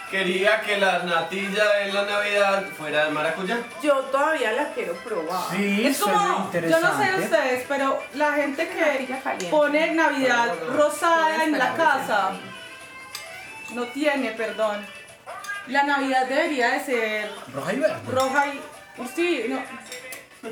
quería 0.09 0.61
que 0.61 0.77
la 0.77 0.99
natilla 0.99 1.73
de 1.77 1.93
la 1.93 2.03
Navidad 2.05 2.65
fuera 2.77 3.05
de 3.05 3.11
maracuyá. 3.11 3.57
Yo 3.81 3.95
todavía 4.05 4.51
la 4.53 4.69
quiero 4.73 4.93
probar. 4.95 5.55
Sí, 5.55 5.87
Es 5.87 5.99
como, 5.99 6.51
yo 6.51 6.79
no 6.79 6.97
sé 6.97 7.15
ustedes, 7.23 7.65
pero 7.67 8.01
la 8.15 8.33
gente 8.33 8.67
que 8.67 9.47
pone 9.49 9.93
Navidad 9.93 10.53
rosada 10.75 11.43
en 11.43 11.57
la 11.57 11.73
casa, 11.75 12.31
no 13.73 13.83
tiene, 13.87 14.31
perdón. 14.31 14.85
La 15.67 15.83
Navidad 15.83 16.27
debería 16.27 16.71
de 16.71 16.79
ser 16.83 17.31
Roja 17.53 17.73
y 17.73 17.79
verde. 17.79 17.95
roja 18.11 18.47
y... 18.47 18.61
Sí, 19.15 19.45
no. 19.47 19.57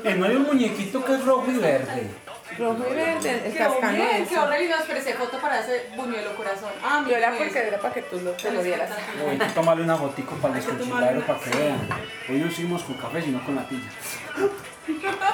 Eh, 0.04 0.14
no 0.14 0.26
hay 0.26 0.36
un 0.36 0.44
muñequito 0.44 1.04
que 1.04 1.14
es 1.14 1.24
rojo 1.24 1.50
y 1.50 1.58
verde. 1.58 2.08
Rojo 2.56 2.84
y 2.90 2.94
verde, 2.94 3.42
el 3.46 3.54
cascanueces. 3.56 4.48
re 4.48 4.60
lindo, 4.60 4.76
pero 4.86 4.98
ese 4.98 5.14
foto 5.14 5.38
para 5.38 5.60
ese 5.60 5.90
buñuelo 5.96 6.34
corazón. 6.34 6.70
Ah, 6.82 7.04
Yo 7.06 7.16
era 7.16 7.32
porque 7.36 7.58
era 7.58 7.78
para 7.78 7.94
que 7.94 8.02
tú 8.02 8.20
lo, 8.20 8.32
te 8.32 8.50
lo 8.50 8.62
dieras. 8.62 8.90
Voy 9.22 9.38
a 9.40 9.54
tomarle 9.54 9.84
una 9.84 9.96
fotico 9.96 10.34
para 10.36 10.54
los 10.54 10.64
que 10.64 10.82
una. 10.82 11.26
para 11.26 11.38
que 11.40 11.50
vean. 11.50 11.88
Hoy 12.28 12.36
no 12.38 12.46
hicimos 12.46 12.82
con 12.84 12.96
café, 12.96 13.22
sino 13.22 13.44
con 13.44 13.54
natilla. 13.56 13.88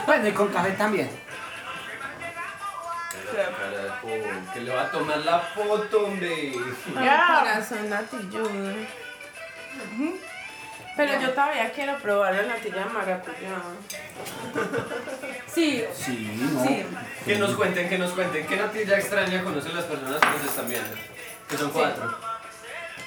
Bueno, 0.07 0.27
y 0.29 0.33
con 0.33 0.49
café 0.49 0.73
también. 0.73 1.09
Que 4.53 4.61
le 4.61 4.75
va 4.75 4.83
a 4.83 4.91
tomar 4.91 5.19
la 5.19 5.39
foto, 5.39 6.07
hombre. 6.07 6.53
Ya. 6.95 7.41
corazón 7.41 7.89
natilludo. 7.89 8.75
Pero 10.97 11.21
yo 11.21 11.31
todavía 11.31 11.73
quiero 11.73 11.97
probar 11.99 12.35
la 12.35 12.43
natilla 12.45 12.85
de 12.85 12.85
maracuyá. 12.87 13.59
Sí, 15.53 15.85
Sí, 15.95 16.37
no. 16.53 16.65
sí. 16.65 16.87
Que 17.25 17.37
nos 17.37 17.55
cuenten, 17.55 17.89
que 17.89 17.99
nos 17.99 18.13
cuenten. 18.13 18.47
¿Qué 18.47 18.57
natilla 18.57 18.97
extraña 18.99 19.43
conocen 19.43 19.75
las 19.75 19.85
personas 19.85 20.21
que 20.21 20.27
nos 20.31 20.45
están 20.45 20.69
viendo? 20.69 20.91
Que 21.49 21.57
son 21.57 21.71
cuatro. 21.71 22.17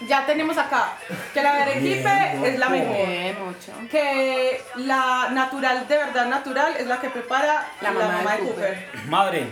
Ya 0.07 0.25
tenemos 0.27 0.55
acá 0.57 0.93
que 1.33 1.41
la 1.41 1.53
berequipe 1.53 2.01
Bien, 2.03 2.45
es 2.45 2.59
la 2.59 2.69
mejor. 2.69 2.95
Bien, 2.95 3.37
mucho. 3.43 3.71
Que 3.89 4.61
la 4.75 5.29
natural, 5.31 5.87
de 5.87 5.97
verdad 5.97 6.25
natural, 6.27 6.75
es 6.77 6.85
la 6.85 6.99
que 7.01 7.09
prepara 7.09 7.65
La 7.81 7.91
la, 7.91 7.99
mamá 7.99 8.17
mamá, 8.17 8.33
de 8.33 8.39
Cooper. 8.39 8.89
Madre, 9.07 9.47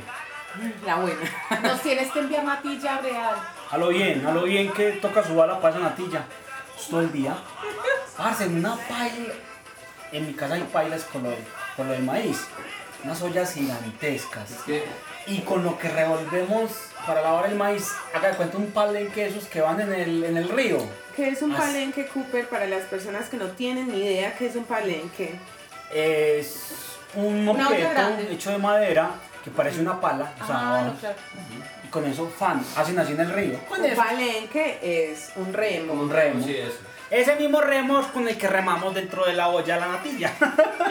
La 0.86 0.96
buena. 0.98 1.20
Nos 1.64 1.82
tienes 1.82 2.12
que 2.12 2.20
enviar 2.20 2.44
natilla 2.44 2.98
real. 3.00 3.36
a 3.72 3.78
lo 3.78 3.88
bien, 3.90 4.26
a 4.28 4.32
lo 4.32 4.44
bien 4.44 4.72
que 4.72 4.92
toca 4.94 5.24
su 5.24 5.36
bala 5.36 5.60
para 5.60 5.76
esa 5.78 5.84
natilla. 5.84 6.22
Todo 6.90 7.02
el 7.02 7.12
día. 7.12 7.36
Parce, 8.18 8.46
en 8.46 8.58
una 8.58 8.76
paila. 8.76 9.34
En 10.12 10.28
mi 10.28 10.34
casa 10.34 10.54
hay 10.56 10.64
pailas 10.64 11.04
con 11.04 11.24
lo, 11.24 11.30
de- 11.32 11.44
con 11.76 11.88
lo 11.88 11.94
del 11.94 12.04
maíz. 12.04 12.46
Unas 13.04 13.22
ollas 13.22 13.54
gigantescas. 13.54 14.52
Es 14.52 14.58
que 14.62 14.84
Y 15.28 15.40
con 15.40 15.64
lo 15.64 15.78
que 15.80 15.90
revolvemos 15.90 16.72
para 17.08 17.22
lavar 17.22 17.48
el 17.50 17.56
maíz, 17.56 17.88
de 18.22 18.30
cuenta 18.38 18.58
un 18.58 18.68
palenque 18.72 19.26
esos 19.26 19.46
que 19.46 19.60
van 19.62 19.82
en 19.82 19.92
el, 19.94 20.24
en 20.24 20.38
el 20.38 20.50
río. 20.50 20.78
¿Qué 21.16 21.30
es 21.30 21.42
un 21.42 21.52
As- 21.54 21.60
palenque, 21.62 22.06
Cooper? 22.08 22.48
Para 22.48 22.68
las 22.68 22.84
personas 22.84 23.28
que 23.30 23.38
no 23.38 23.48
tienen 23.48 23.88
ni 23.92 24.04
idea 24.06 24.36
qué 24.38 24.46
es 24.48 24.56
un 24.56 24.66
palenque. 24.66 25.36
Es 25.94 26.58
un 27.16 27.48
objeto 27.48 28.18
hecho 28.30 28.52
de 28.52 28.58
madera 28.60 29.12
que 29.44 29.50
parece 29.52 29.80
una 29.82 30.00
pala. 30.00 30.32
O 30.42 30.46
sea, 30.46 30.56
Ah, 30.60 30.84
no, 30.86 31.00
claro. 31.00 31.16
y 31.84 31.85
con 31.96 32.06
eso 32.06 32.28
fan, 32.28 32.62
hacen 32.76 33.00
así 33.00 33.14
en 33.14 33.22
el 33.22 33.32
río. 33.32 33.58
Con 33.70 33.80
Un 33.80 33.86
eso. 33.86 33.96
palenque 34.04 34.80
es 34.84 35.32
un 35.38 35.54
remo. 35.54 35.94
Un 35.94 36.10
remo. 36.10 36.44
sí, 36.44 36.56
eso. 36.58 36.78
ese 37.10 37.36
mismo 37.38 37.62
remo 37.62 38.02
es 38.02 38.08
con 38.08 38.28
el 38.28 38.38
que 38.38 38.48
remamos 38.50 38.94
dentro 38.94 39.26
de 39.26 39.32
la 39.34 39.48
olla 39.48 39.78
la 39.78 39.88
natilla. 39.88 40.32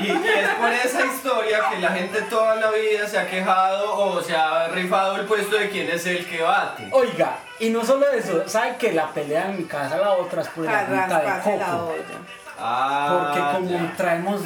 Y, 0.01 0.07
y 0.07 0.11
es 0.11 0.49
por 0.59 0.73
esa 0.73 1.07
historia 1.07 1.61
que 1.71 1.79
la 1.79 1.91
gente 1.91 2.21
toda 2.23 2.57
la 2.57 2.71
vida 2.73 3.07
se 3.07 3.17
ha 3.19 3.29
quejado 3.29 3.95
o 3.97 4.21
se 4.23 4.35
ha 4.35 4.67
rifado 4.69 5.17
el 5.17 5.27
puesto 5.27 5.57
de 5.57 5.69
quién 5.71 5.89
es 5.89 6.05
el 6.07 6.27
que 6.27 6.43
bate. 6.43 6.89
Oiga, 6.91 7.37
y 7.61 7.69
no 7.71 7.85
solo 7.85 8.11
eso, 8.11 8.49
¿sabe 8.49 8.77
que 8.77 8.93
la 8.93 9.07
pelea 9.13 9.51
en 9.51 9.59
mi 9.59 9.65
casa 9.65 9.97
la 9.99 10.13
otra 10.15 10.43
es 10.43 10.49
por 10.49 10.65
Para 10.65 10.81
agüita 10.81 11.19
de 11.21 11.27
la 11.27 11.41
coco? 11.41 11.93
olla. 11.93 12.19
Ah, 12.59 13.31
Porque 13.33 13.41
como 13.59 13.71
ya. 13.87 13.95
traemos 13.97 14.41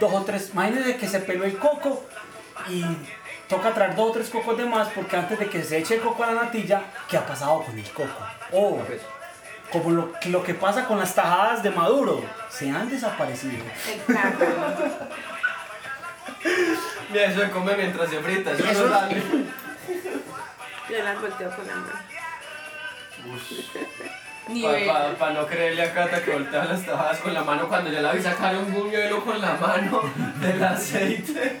dos 0.00 0.12
o 0.12 0.22
tres, 0.24 0.50
imagínense 0.52 0.96
que 0.96 1.08
se 1.08 1.20
peló 1.20 1.44
el 1.44 1.56
coco 1.58 2.04
y 2.68 2.84
toca 3.48 3.72
traer 3.74 3.94
dos 3.96 4.10
o 4.10 4.12
tres 4.12 4.28
cocos 4.30 4.56
de 4.56 4.64
más 4.64 4.88
porque 4.88 5.16
antes 5.16 5.38
de 5.38 5.48
que 5.48 5.62
se 5.62 5.78
eche 5.78 5.96
el 5.96 6.00
coco 6.00 6.24
a 6.24 6.32
la 6.32 6.42
natilla, 6.44 6.82
¿qué 7.08 7.16
ha 7.16 7.26
pasado 7.26 7.62
con 7.62 7.78
el 7.78 7.90
coco? 7.90 8.08
Oh, 8.52 8.78
como 9.70 9.90
lo, 9.90 10.12
lo 10.26 10.42
que 10.42 10.54
pasa 10.54 10.84
con 10.86 10.98
las 10.98 11.14
tajadas 11.14 11.62
de 11.62 11.70
Maduro, 11.70 12.22
se 12.50 12.70
han 12.70 12.88
desaparecido. 12.90 13.64
Plátano. 14.06 14.76
Mira, 17.10 17.24
eso 17.26 17.40
se 17.40 17.50
come 17.50 17.76
mientras 17.76 18.10
se 18.10 18.18
frita, 18.20 18.52
eso, 18.52 18.64
Eso- 18.64 18.86
no 18.88 18.98
sale. 18.98 19.22
Yo 20.90 21.02
las 21.02 21.20
volteo 21.20 21.50
con 21.56 21.66
la 21.66 21.74
mano. 21.76 21.92
Para 24.44 25.34
no 25.34 25.46
creerle 25.46 25.82
a 25.84 25.92
Cata 25.94 26.20
que 26.20 26.32
voltea 26.32 26.64
las 26.64 26.84
tajadas 26.84 27.18
con 27.20 27.32
la 27.32 27.44
mano 27.44 27.68
cuando 27.68 27.90
ya 27.92 28.00
la 28.02 28.12
vi 28.12 28.20
sacar 28.20 28.56
un 28.56 28.72
buñuelo 28.72 29.24
con 29.24 29.40
la 29.40 29.54
mano 29.54 30.02
del 30.40 30.62
aceite. 30.64 31.60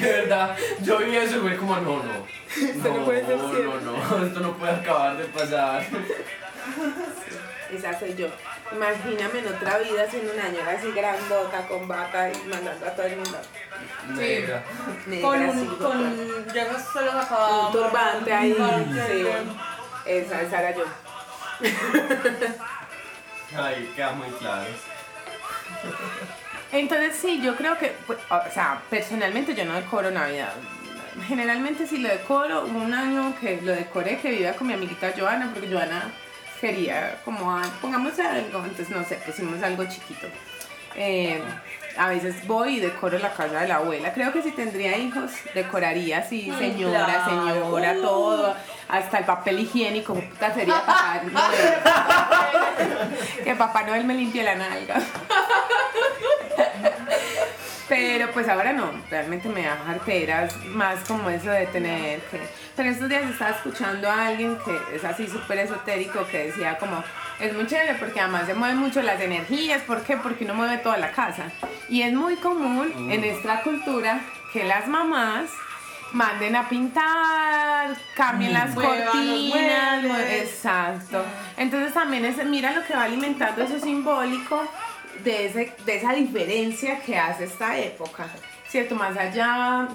De 0.00 0.12
verdad, 0.12 0.56
yo 0.80 0.98
vi 0.98 1.14
eso 1.16 1.36
y 1.36 1.40
fue 1.40 1.56
como, 1.58 1.76
no, 1.76 2.02
no. 2.02 2.26
Esto 2.48 2.88
no 2.94 3.04
puede 3.04 3.26
ser 3.26 3.36
no, 3.36 3.50
cierto. 3.50 3.80
no, 3.80 4.18
no, 4.18 4.26
esto 4.26 4.40
no 4.40 4.52
puede 4.54 4.72
acabar 4.72 5.16
de 5.18 5.24
pasar. 5.24 5.84
Esa 7.72 7.98
soy 7.98 8.14
yo. 8.14 8.26
Imagíname 8.70 9.38
en 9.40 9.48
otra 9.48 9.78
vida 9.78 10.10
siendo 10.10 10.32
una 10.32 10.44
señora 10.46 10.72
así 10.72 10.90
grandota 10.92 11.66
con 11.68 11.86
bata 11.88 12.30
y 12.30 12.36
mandando 12.48 12.86
a 12.86 12.90
todo 12.90 13.06
el 13.06 13.16
mundo. 13.16 13.38
Negra. 14.14 14.62
negra, 15.06 15.28
Con 15.28 15.42
así, 15.42 15.58
un, 15.58 15.76
con, 15.76 16.46
ya 16.54 16.64
se 16.66 17.00
los 17.02 17.14
con 17.14 17.18
acabamos. 17.22 17.66
un 17.66 17.72
turbante 17.82 18.32
ahí. 18.32 18.54
Sí. 18.54 19.26
Esa, 20.06 20.42
esa 20.42 20.60
era 20.60 20.76
yo. 20.76 20.84
Ahí 23.56 23.92
queda 23.94 24.12
muy 24.12 24.28
claro. 24.38 24.70
Entonces 26.72 27.16
sí, 27.16 27.40
yo 27.42 27.54
creo 27.56 27.76
que, 27.78 27.92
pues, 28.06 28.18
o 28.30 28.50
sea, 28.52 28.80
personalmente 28.88 29.54
yo 29.54 29.64
no 29.64 29.74
decoro 29.74 30.10
Navidad. 30.10 30.54
Generalmente 31.28 31.86
sí 31.86 31.98
lo 31.98 32.08
decoro. 32.08 32.64
Un 32.64 32.94
año 32.94 33.34
que 33.40 33.60
lo 33.60 33.72
decoré, 33.72 34.18
que 34.18 34.30
vivía 34.30 34.56
con 34.56 34.66
mi 34.68 34.72
amiguita 34.72 35.12
Joana, 35.16 35.50
porque 35.52 35.70
Joana 35.70 36.10
quería 36.60 37.20
como, 37.24 37.50
ah, 37.54 37.68
pongamos 37.80 38.18
algo, 38.18 38.64
entonces 38.64 38.88
no 38.88 39.04
sé, 39.04 39.16
pusimos 39.16 39.62
algo 39.62 39.84
chiquito. 39.84 40.28
Eh, 40.94 41.42
a 41.96 42.08
veces 42.08 42.46
voy 42.46 42.76
y 42.76 42.80
decoro 42.80 43.18
la 43.18 43.32
casa 43.32 43.60
de 43.60 43.68
la 43.68 43.76
abuela. 43.76 44.12
Creo 44.12 44.32
que 44.32 44.42
si 44.42 44.52
tendría 44.52 44.96
hijos, 44.96 45.30
decoraría 45.54 46.18
así, 46.18 46.52
señora, 46.58 47.04
claro. 47.04 47.24
señora, 47.30 47.94
todo. 47.94 48.54
Hasta 48.88 49.18
el 49.18 49.24
papel 49.24 49.60
higiénico, 49.60 50.14
puta 50.14 50.52
sería 50.52 50.74
Papá 50.86 51.22
Noel. 51.24 51.74
que 53.44 53.54
Papá 53.54 53.82
Noel 53.84 54.04
me 54.04 54.14
limpie 54.14 54.42
la 54.42 54.54
nalga. 54.54 55.00
Pero 57.88 58.30
pues 58.32 58.48
ahora 58.48 58.72
no, 58.72 58.90
realmente 59.10 59.48
me 59.48 59.62
da 59.62 59.76
jarteras, 59.84 60.56
más 60.64 61.00
como 61.06 61.28
eso 61.28 61.50
de 61.50 61.66
tener 61.66 62.20
que... 62.22 62.40
Pero 62.74 62.88
estos 62.88 63.08
días 63.08 63.22
estaba 63.24 63.50
escuchando 63.50 64.08
a 64.10 64.28
alguien 64.28 64.56
que 64.64 64.96
es 64.96 65.04
así 65.04 65.26
súper 65.26 65.58
esotérico 65.58 66.26
que 66.30 66.46
decía 66.46 66.78
como, 66.78 67.04
es 67.42 67.54
muy 67.54 67.66
chévere 67.66 67.94
porque 67.94 68.20
además 68.20 68.46
se 68.46 68.54
mueven 68.54 68.78
mucho 68.78 69.02
las 69.02 69.20
energías, 69.20 69.82
¿por 69.82 70.02
qué? 70.02 70.16
Porque 70.16 70.44
uno 70.44 70.54
mueve 70.54 70.78
toda 70.78 70.96
la 70.96 71.10
casa. 71.12 71.44
Y 71.88 72.02
es 72.02 72.12
muy 72.12 72.36
común 72.36 73.10
en 73.10 73.20
nuestra 73.20 73.62
cultura 73.62 74.20
que 74.52 74.64
las 74.64 74.86
mamás 74.86 75.50
manden 76.12 76.54
a 76.56 76.68
pintar, 76.68 77.96
cambien 78.14 78.52
las 78.52 78.74
Muevan 78.74 78.98
los 78.98 79.08
cortinas, 79.12 80.04
mue- 80.04 80.42
exacto. 80.42 81.24
Entonces 81.56 81.92
también 81.94 82.24
es, 82.26 82.44
mira 82.44 82.72
lo 82.72 82.84
que 82.84 82.94
va 82.94 83.04
alimentando 83.04 83.62
eso 83.62 83.80
simbólico 83.80 84.62
de, 85.24 85.46
ese, 85.46 85.74
de 85.86 85.96
esa 85.96 86.12
diferencia 86.12 87.00
que 87.00 87.18
hace 87.18 87.44
esta 87.44 87.78
época, 87.78 88.26
¿cierto? 88.68 88.94
Más 88.94 89.16
allá 89.16 89.88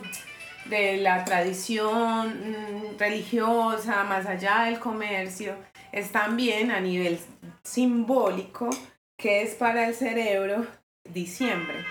de 0.65 0.97
la 0.97 1.23
tradición 1.23 2.29
mm, 2.29 2.97
religiosa, 2.99 4.03
más 4.03 4.25
allá 4.25 4.63
del 4.63 4.79
comercio, 4.79 5.53
es 5.91 6.11
también 6.11 6.71
a 6.71 6.79
nivel 6.79 7.19
simbólico 7.63 8.69
que 9.17 9.41
es 9.41 9.55
para 9.55 9.87
el 9.87 9.95
cerebro 9.95 10.65
diciembre. 11.03 11.85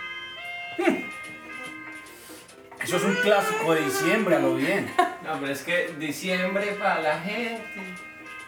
Eso 2.80 2.96
es 2.98 3.04
un 3.04 3.14
clásico 3.16 3.74
de 3.74 3.82
diciembre, 3.82 4.36
a 4.36 4.38
lo 4.38 4.54
bien. 4.54 4.92
No, 5.24 5.40
pero 5.40 5.52
es 5.52 5.62
que 5.62 5.88
diciembre 5.98 6.76
para 6.78 7.00
la 7.00 7.20
gente. 7.20 7.62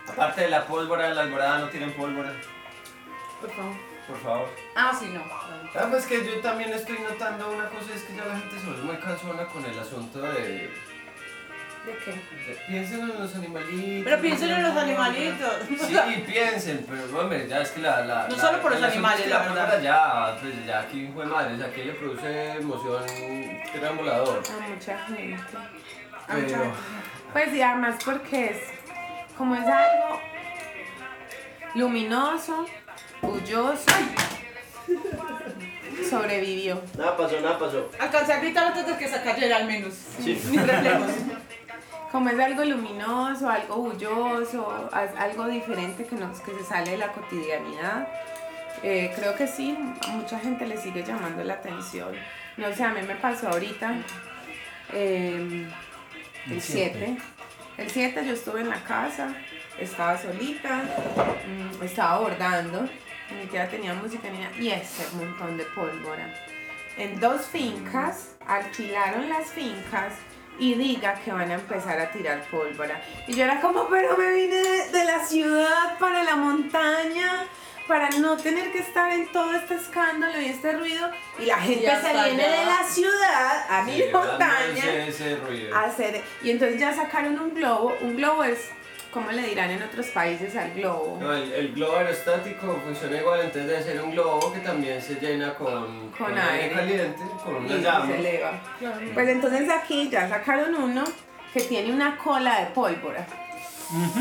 Aparte 0.06 0.42
de 0.42 0.48
la 0.48 0.66
pólvora, 0.66 1.12
las 1.12 1.28
moradas 1.28 1.62
no 1.62 1.68
tienen 1.70 1.92
pólvora. 1.92 2.32
Por 3.40 3.50
favor. 3.50 3.76
Por 4.06 4.18
favor. 4.20 4.48
Ah, 4.74 4.96
sí, 4.98 5.06
no. 5.12 5.22
Ah, 5.22 5.88
pues 5.90 6.06
que 6.06 6.24
yo 6.24 6.40
también 6.40 6.72
estoy 6.72 6.98
notando 6.98 7.50
una 7.50 7.68
cosa, 7.68 7.94
es 7.94 8.02
que 8.04 8.14
ya 8.14 8.24
la 8.24 8.38
gente 8.38 8.58
se 8.58 8.66
vuelve 8.66 8.82
muy 8.84 8.96
cansona 8.96 9.44
con 9.46 9.64
el 9.64 9.78
asunto 9.78 10.22
de... 10.22 10.70
¿De 11.86 11.92
qué? 12.04 12.56
piensen 12.68 13.00
en 13.00 13.08
los 13.20 13.34
animalitos. 13.34 14.04
Pero 14.04 14.20
piensen 14.22 14.50
en 14.50 14.62
los 14.62 14.76
animalitos. 14.76 15.52
Sí, 15.68 16.24
piensen, 16.26 16.86
pero 16.88 17.20
hombre, 17.20 17.46
ya 17.48 17.62
es 17.62 17.70
que 17.70 17.80
la... 17.80 18.00
la 18.04 18.28
No 18.28 18.36
la- 18.36 18.42
solo 18.42 18.60
por 18.62 18.72
los 18.72 18.82
animales, 18.82 19.20
es 19.20 19.24
que 19.24 19.30
la 19.30 19.44
la 19.46 19.52
verdad. 19.66 19.80
ya, 19.82 20.38
pues 20.40 20.66
ya 20.66 20.80
aquí 20.80 21.10
fue 21.14 21.24
madre, 21.26 21.54
o 21.54 21.58
sea, 21.58 21.70
que 21.72 21.84
le 21.84 21.92
produce 21.94 22.52
emoción 22.52 23.04
triangulador. 23.72 24.42
A 24.62 24.68
mucha 24.68 24.98
gente. 25.06 25.34
A 25.34 26.26
Pero- 26.26 26.42
mucha 26.42 26.58
gente. 26.58 26.76
Pues 27.32 27.54
y 27.54 27.62
además 27.62 27.96
porque 28.04 28.46
es 28.46 28.58
como 29.36 29.54
es 29.54 29.66
algo 29.66 30.20
luminoso, 31.74 32.66
bulloso, 33.22 33.84
sobrevivió. 36.10 36.80
Nada 36.96 37.16
pasó, 37.16 37.40
nada 37.40 37.58
pasó. 37.58 37.90
Alcancé 37.98 38.32
a 38.32 38.40
gritar 38.40 38.66
antes 38.68 38.86
de 38.86 38.96
que 38.96 39.08
se 39.08 39.22
cayera 39.22 39.56
al 39.56 39.66
menos. 39.66 39.94
Sí. 40.22 40.40
Mis 40.50 40.66
reflejos. 40.66 41.10
Como 42.10 42.30
es 42.30 42.38
algo 42.38 42.64
luminoso, 42.64 43.50
algo 43.50 43.76
bulloso, 43.76 44.88
algo 44.92 45.46
diferente 45.46 46.06
que, 46.06 46.16
nos, 46.16 46.40
que 46.40 46.52
se 46.52 46.64
sale 46.64 46.92
de 46.92 46.96
la 46.96 47.12
cotidianidad, 47.12 48.08
eh, 48.82 49.12
creo 49.14 49.34
que 49.34 49.46
sí, 49.46 49.76
a 50.06 50.12
mucha 50.12 50.38
gente 50.38 50.66
le 50.66 50.78
sigue 50.78 51.02
llamando 51.04 51.44
la 51.44 51.54
atención. 51.54 52.14
No 52.56 52.72
sé, 52.72 52.84
a 52.84 52.92
mí 52.92 53.02
me 53.06 53.16
pasó 53.16 53.48
ahorita, 53.48 53.94
eh, 54.92 55.66
el 56.46 56.52
El 56.52 56.62
7. 56.62 57.18
El 57.76 57.90
7 57.90 58.24
yo 58.26 58.32
estuve 58.32 58.62
en 58.62 58.70
la 58.70 58.82
casa, 58.82 59.34
estaba 59.78 60.16
solita, 60.16 60.82
mm, 61.46 61.82
estaba 61.84 62.18
bordando, 62.20 62.88
ni 63.30 63.42
siquiera 63.42 63.68
tenía 63.68 63.94
música 63.94 64.28
y 64.58 64.70
ese 64.70 65.04
montón 65.16 65.56
de 65.56 65.64
pólvora. 65.64 66.34
En 66.96 67.20
dos 67.20 67.42
fincas, 67.42 68.36
alquilaron 68.46 69.28
las 69.28 69.50
fincas 69.50 70.14
y 70.58 70.74
diga 70.74 71.14
que 71.14 71.30
van 71.32 71.50
a 71.50 71.54
empezar 71.54 71.98
a 72.00 72.10
tirar 72.10 72.40
pólvora. 72.50 73.00
Y 73.26 73.34
yo 73.34 73.44
era 73.44 73.60
como, 73.60 73.88
pero 73.88 74.16
me 74.16 74.32
vine 74.32 74.56
de, 74.56 74.88
de 74.90 75.04
la 75.04 75.24
ciudad 75.24 75.98
para 75.98 76.22
la 76.24 76.36
montaña 76.36 77.44
para 77.86 78.10
no 78.10 78.36
tener 78.36 78.70
que 78.70 78.80
estar 78.80 79.10
en 79.12 79.26
todo 79.32 79.54
este 79.54 79.76
escándalo 79.76 80.38
y 80.40 80.46
este 80.46 80.72
ruido. 80.72 81.10
Y 81.38 81.46
la 81.46 81.56
gente 81.58 81.86
se 81.86 81.90
hasta 81.90 82.24
viene 82.26 82.44
allá. 82.44 82.58
de 82.60 82.66
la 82.66 82.84
ciudad 82.84 83.66
a 83.70 83.82
mi 83.84 83.92
Sí, 83.96 84.04
montaña 84.12 84.84
ese, 84.84 85.08
ese 85.08 85.36
ruido. 85.36 85.74
a 85.74 85.84
hacer. 85.84 86.22
Y 86.42 86.50
entonces 86.50 86.78
ya 86.78 86.94
sacaron 86.94 87.38
un 87.38 87.54
globo. 87.54 87.96
Un 88.02 88.16
globo 88.16 88.44
es, 88.44 88.58
¿cómo 89.12 89.30
le 89.32 89.42
dirán 89.42 89.70
en 89.70 89.82
otros 89.82 90.06
países 90.08 90.54
al 90.56 90.72
globo? 90.74 91.18
No, 91.20 91.32
el, 91.34 91.52
el 91.52 91.72
globo 91.74 91.96
aerostático 91.96 92.78
funciona 92.84 93.18
igual, 93.18 93.40
entonces 93.40 93.66
debe 93.66 93.82
ser 93.82 94.02
un 94.02 94.10
globo 94.12 94.52
que 94.52 94.60
también 94.60 95.00
se 95.02 95.14
llena 95.16 95.54
con, 95.54 96.10
Con 96.10 96.36
aire. 96.38 96.74
caliente, 96.74 97.22
con 97.44 97.54
Y 97.62 97.66
una 97.66 97.76
se 97.76 97.82
llama. 97.82 98.14
eleva. 98.16 98.52
Pues 99.14 99.28
entonces 99.28 99.68
aquí 99.70 100.08
ya 100.10 100.28
sacaron 100.28 100.74
uno 100.74 101.04
que 101.52 101.60
tiene 101.62 101.92
una 101.92 102.16
cola 102.18 102.60
de 102.60 102.66
pólvora. 102.66 103.26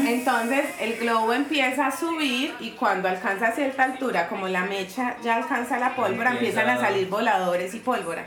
Entonces 0.06 0.66
el 0.80 0.96
globo 0.98 1.34
empieza 1.34 1.88
a 1.88 1.92
subir 1.92 2.54
y 2.62 2.72
cuando 2.72 3.10
alcanza 3.10 3.52
cierta 3.52 3.84
altura, 3.84 4.30
como 4.30 4.48
la 4.48 4.62
mecha 4.64 5.18
ya 5.22 5.36
alcanza 5.36 5.78
la 5.78 5.94
pólvora, 5.96 6.32
Empieza- 6.32 6.62
empiezan 6.62 6.70
a 6.70 6.80
salir 6.80 7.10
voladores 7.10 7.74
y 7.76 7.80
pólvora. 7.80 8.26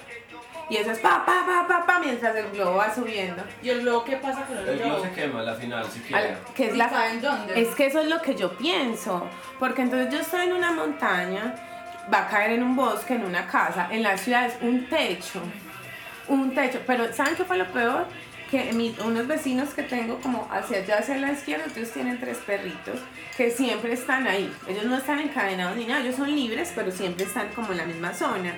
Y 0.70 0.76
eso 0.76 0.92
es 0.92 1.00
pa, 1.00 1.24
pa, 1.26 1.44
pa, 1.44 1.66
pa, 1.66 1.84
pa, 1.84 1.98
mientras 1.98 2.34
el 2.36 2.48
globo 2.52 2.76
va 2.76 2.94
subiendo. 2.94 3.42
¿Y 3.62 3.70
el 3.70 3.80
globo 3.82 4.04
qué 4.04 4.16
pasa 4.18 4.44
con 4.46 4.56
el 4.56 4.68
El 4.68 4.78
globo 4.78 4.90
globo? 4.96 5.04
se 5.04 5.12
quema 5.12 5.40
a 5.40 5.42
la 5.42 5.54
final, 5.56 5.84
si 5.90 5.98
quiere. 6.00 6.30
la- 6.32 6.54
que 6.54 6.66
es 6.68 6.76
la 6.76 6.88
¿Saben 6.88 7.20
dónde? 7.20 7.60
Es 7.60 7.74
que 7.74 7.86
eso 7.86 8.00
es 8.00 8.06
lo 8.08 8.22
que 8.22 8.34
yo 8.36 8.56
pienso, 8.56 9.26
porque 9.58 9.82
entonces 9.82 10.12
yo 10.14 10.20
estoy 10.20 10.46
en 10.46 10.52
una 10.52 10.70
montaña, 10.70 11.54
va 12.12 12.20
a 12.20 12.28
caer 12.28 12.52
en 12.52 12.62
un 12.62 12.76
bosque, 12.76 13.14
en 13.14 13.24
una 13.24 13.46
casa, 13.48 13.88
en 13.90 14.02
la 14.04 14.16
ciudad 14.16 14.46
es 14.46 14.54
un 14.62 14.88
techo, 14.88 15.42
un 16.28 16.54
techo, 16.54 16.80
pero 16.86 17.12
¿saben 17.12 17.34
qué 17.34 17.44
fue 17.44 17.58
lo 17.58 17.66
peor? 17.66 18.06
Que 18.50 18.72
mi- 18.72 18.96
unos 19.04 19.26
vecinos 19.26 19.68
que 19.70 19.82
tengo 19.84 20.18
como 20.20 20.48
hacia 20.50 20.78
allá, 20.78 20.98
hacia 20.98 21.16
la 21.18 21.32
izquierda, 21.32 21.64
ellos 21.74 21.90
tienen 21.92 22.18
tres 22.18 22.38
perritos 22.38 22.96
que 23.36 23.50
siempre 23.50 23.92
están 23.92 24.26
ahí. 24.26 24.52
Ellos 24.66 24.84
no 24.84 24.96
están 24.96 25.20
encadenados 25.20 25.76
ni 25.76 25.86
nada, 25.86 26.00
ellos 26.00 26.16
son 26.16 26.34
libres, 26.34 26.72
pero 26.74 26.90
siempre 26.90 27.24
están 27.26 27.48
como 27.54 27.70
en 27.72 27.78
la 27.78 27.84
misma 27.84 28.12
zona. 28.12 28.54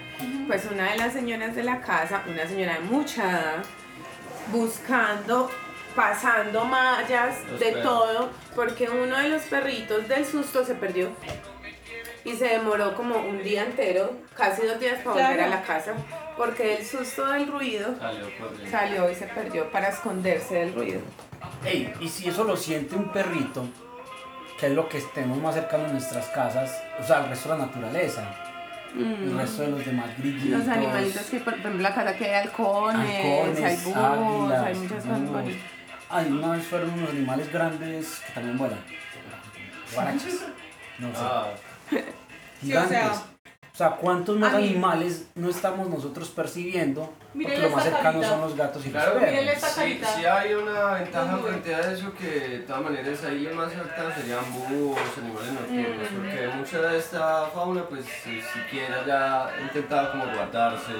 Pues 0.46 0.66
una 0.70 0.90
de 0.92 0.96
las 0.98 1.12
señoras 1.12 1.54
de 1.54 1.62
la 1.64 1.80
casa, 1.80 2.22
una 2.26 2.46
señora 2.46 2.74
de 2.74 2.80
mucha 2.80 3.22
edad, 3.30 3.64
buscando, 4.50 5.50
pasando 5.94 6.64
mallas, 6.64 7.36
Los 7.50 7.60
de 7.60 7.66
perros. 7.66 7.82
todo, 7.82 8.30
porque 8.54 8.88
uno 8.88 9.18
de 9.18 9.28
los 9.28 9.42
perritos 9.42 10.08
del 10.08 10.24
susto 10.24 10.64
se 10.64 10.74
perdió. 10.74 11.10
Y 12.24 12.34
se 12.34 12.46
demoró 12.46 12.94
como 12.94 13.16
un 13.16 13.42
día 13.42 13.64
entero, 13.64 14.12
casi 14.36 14.64
dos 14.66 14.78
días 14.78 15.00
para 15.02 15.28
volver 15.28 15.40
a 15.40 15.48
la 15.48 15.62
casa, 15.62 15.92
porque 16.36 16.76
el 16.76 16.86
susto 16.86 17.26
del 17.26 17.48
ruido 17.48 17.94
Salió 18.70 19.10
y 19.10 19.14
se 19.14 19.26
perdió 19.26 19.70
para 19.70 19.88
esconderse 19.88 20.54
del 20.54 20.74
ruido. 20.74 21.00
Ey, 21.64 21.92
y 22.00 22.08
si 22.08 22.28
eso 22.28 22.44
lo 22.44 22.56
siente 22.56 22.94
un 22.94 23.10
perrito, 23.12 23.66
que 24.58 24.66
es 24.66 24.72
lo 24.72 24.88
que 24.88 24.98
estemos 24.98 25.38
más 25.38 25.54
cercano 25.54 25.86
a 25.86 25.88
nuestras 25.88 26.26
casas, 26.28 26.82
o 27.00 27.04
sea, 27.04 27.24
el 27.24 27.30
resto 27.30 27.50
de 27.50 27.58
la 27.58 27.66
naturaleza, 27.66 28.34
el 28.96 29.36
resto 29.36 29.62
de 29.62 29.68
los 29.70 29.84
demás 29.84 30.16
grillitos. 30.18 30.60
Los 30.60 30.68
animalitos 30.68 31.22
que, 31.26 31.40
por 31.40 31.54
ejemplo, 31.54 31.72
en 31.72 31.82
la 31.82 31.94
casa 31.94 32.16
que 32.16 32.26
hay 32.26 32.46
halcones, 32.46 33.08
hay 33.08 33.40
halcones, 33.40 33.84
búhos, 33.84 33.96
águilas, 33.96 34.64
hay 34.64 34.74
muchas 34.74 35.04
cosas. 35.04 35.44
Ay, 36.10 36.26
una 36.30 36.52
vez 36.52 36.66
fueron 36.66 36.90
unos 36.90 37.10
animales 37.10 37.52
grandes 37.52 38.22
que 38.26 38.32
también 38.32 38.58
vuelan. 38.58 38.78
Guarachas. 39.94 40.46
No 40.98 41.08
sé. 41.08 41.20
Ah, 41.20 41.46
Sí, 42.62 42.72
o 42.74 42.80
sea- 42.80 42.88
gigantes. 42.88 43.22
O 43.74 43.74
sea, 43.74 43.92
¿cuántos 43.92 44.36
más 44.36 44.52
animales 44.52 45.28
no 45.34 45.48
estamos 45.48 45.88
nosotros 45.88 46.28
percibiendo? 46.28 47.10
Porque 47.32 47.56
lo 47.56 47.70
más 47.70 47.84
cercano 47.84 48.02
carita. 48.20 48.28
son 48.28 48.40
los 48.42 48.54
gatos 48.54 48.84
y 48.86 48.90
Claro, 48.90 49.14
los 49.14 49.22
perros. 49.22 49.62
sí, 49.74 50.00
sí 50.18 50.26
hay 50.26 50.52
una 50.52 50.84
ventaja 50.92 51.38
frente 51.38 51.74
a 51.74 51.90
eso 51.92 52.12
que 52.14 52.26
de 52.28 52.58
todas 52.60 52.82
maneras 52.82 53.24
ahí 53.24 53.46
el 53.46 53.54
más 53.54 53.72
cercano 53.72 54.14
serían 54.14 54.44
búhos, 54.52 54.98
animales 55.16 55.52
nocturnos, 55.54 56.08
porque 56.14 56.48
mucha 56.54 56.82
de 56.82 56.98
esta 56.98 57.46
fauna 57.46 57.82
pues 57.88 58.04
si- 58.22 58.42
siquiera 58.42 59.06
ya 59.06 59.46
ha 59.46 59.60
intentado 59.62 60.10
como 60.12 60.26
guardarse. 60.26 60.92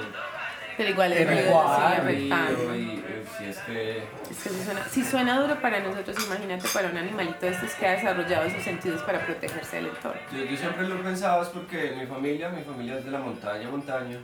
Pero 0.77 0.89
igual 0.89 1.13
Pero 1.15 1.31
ruido 1.31 1.61
afectando. 1.61 2.75
y, 2.75 3.03
si 3.37 3.45
es 3.45 3.57
que 3.59 3.97
Es 4.29 4.43
que 4.43 4.49
si 4.49 4.63
suena, 4.63 4.85
si 4.89 5.03
suena 5.03 5.39
duro 5.39 5.61
para 5.61 5.79
nosotros, 5.79 6.15
imagínate 6.25 6.67
para 6.73 6.89
un 6.89 6.97
animalito 6.97 7.45
de 7.45 7.51
estos 7.51 7.71
que 7.75 7.87
ha 7.87 7.91
desarrollado 7.91 8.49
sus 8.49 8.63
sentidos 8.63 9.01
para 9.03 9.25
protegerse 9.25 9.77
del 9.77 9.87
entorno. 9.87 10.21
Yo, 10.31 10.43
yo 10.45 10.57
siempre 10.57 10.87
lo 10.87 11.01
pensaba 11.01 11.43
es 11.43 11.49
porque 11.49 11.93
mi 11.97 12.05
familia, 12.05 12.49
mi 12.49 12.63
familia 12.63 12.97
es 12.97 13.05
de 13.05 13.11
la 13.11 13.19
montaña, 13.19 13.69
montaña. 13.69 14.17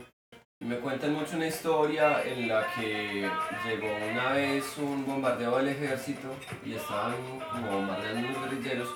Y 0.62 0.66
me 0.66 0.76
cuentan 0.76 1.14
mucho 1.14 1.36
una 1.36 1.46
historia 1.46 2.22
en 2.22 2.46
la 2.46 2.66
que 2.74 3.26
llegó 3.64 3.88
una 4.12 4.32
vez 4.34 4.76
un 4.76 5.06
bombardeo 5.06 5.56
del 5.56 5.68
ejército 5.68 6.28
y 6.62 6.74
estaban 6.74 7.14
como 7.50 7.70
bombardeando 7.76 8.28
unos 8.28 8.44
guerrilleros, 8.44 8.94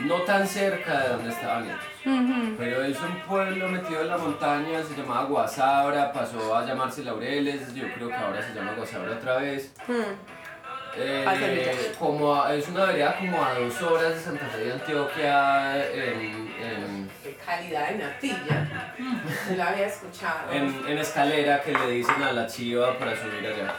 no 0.00 0.22
tan 0.22 0.46
cerca 0.46 1.00
de 1.00 1.08
donde 1.10 1.30
estaban 1.30 1.64
ellos. 1.64 1.80
Ujú. 2.06 2.54
Pero 2.58 2.82
es 2.84 2.98
un 3.00 3.20
pueblo 3.20 3.68
metido 3.68 4.00
en 4.02 4.08
la 4.08 4.18
montaña, 4.18 4.82
se 4.82 4.96
llamaba 4.96 5.24
Guasabra, 5.24 6.12
pasó 6.12 6.56
a 6.56 6.64
llamarse 6.64 7.02
Laureles, 7.04 7.74
yo 7.74 7.84
creo 7.94 8.08
que 8.08 8.14
ahora 8.14 8.40
se 8.42 8.54
llama 8.54 8.72
Guasabra 8.76 9.12
otra 9.12 9.36
vez. 9.38 9.72
Mm. 9.86 9.92
Eh, 11.00 11.92
como 11.98 12.34
a- 12.42 12.52
es 12.54 12.66
una 12.68 12.86
vereda 12.86 13.16
como 13.18 13.44
a 13.44 13.54
dos 13.54 13.80
horas 13.82 14.14
de 14.16 14.20
Santa 14.20 14.46
Fe 14.46 14.64
de 14.64 14.72
Antioquia 14.72 15.86
en- 15.94 16.52
en 16.60 17.10
Qué 17.22 17.36
calidad 17.44 17.90
de 17.90 17.98
natilla. 17.98 18.68
No 18.98 19.56
la 19.56 19.68
había 19.68 19.86
escuchado. 19.86 20.50
en, 20.52 20.82
en 20.88 20.98
escalera 20.98 21.60
que 21.60 21.72
le 21.72 21.90
dicen 21.90 22.20
a 22.22 22.32
la 22.32 22.46
chiva 22.46 22.98
para 22.98 23.14
subir 23.14 23.46
allá. 23.46 23.74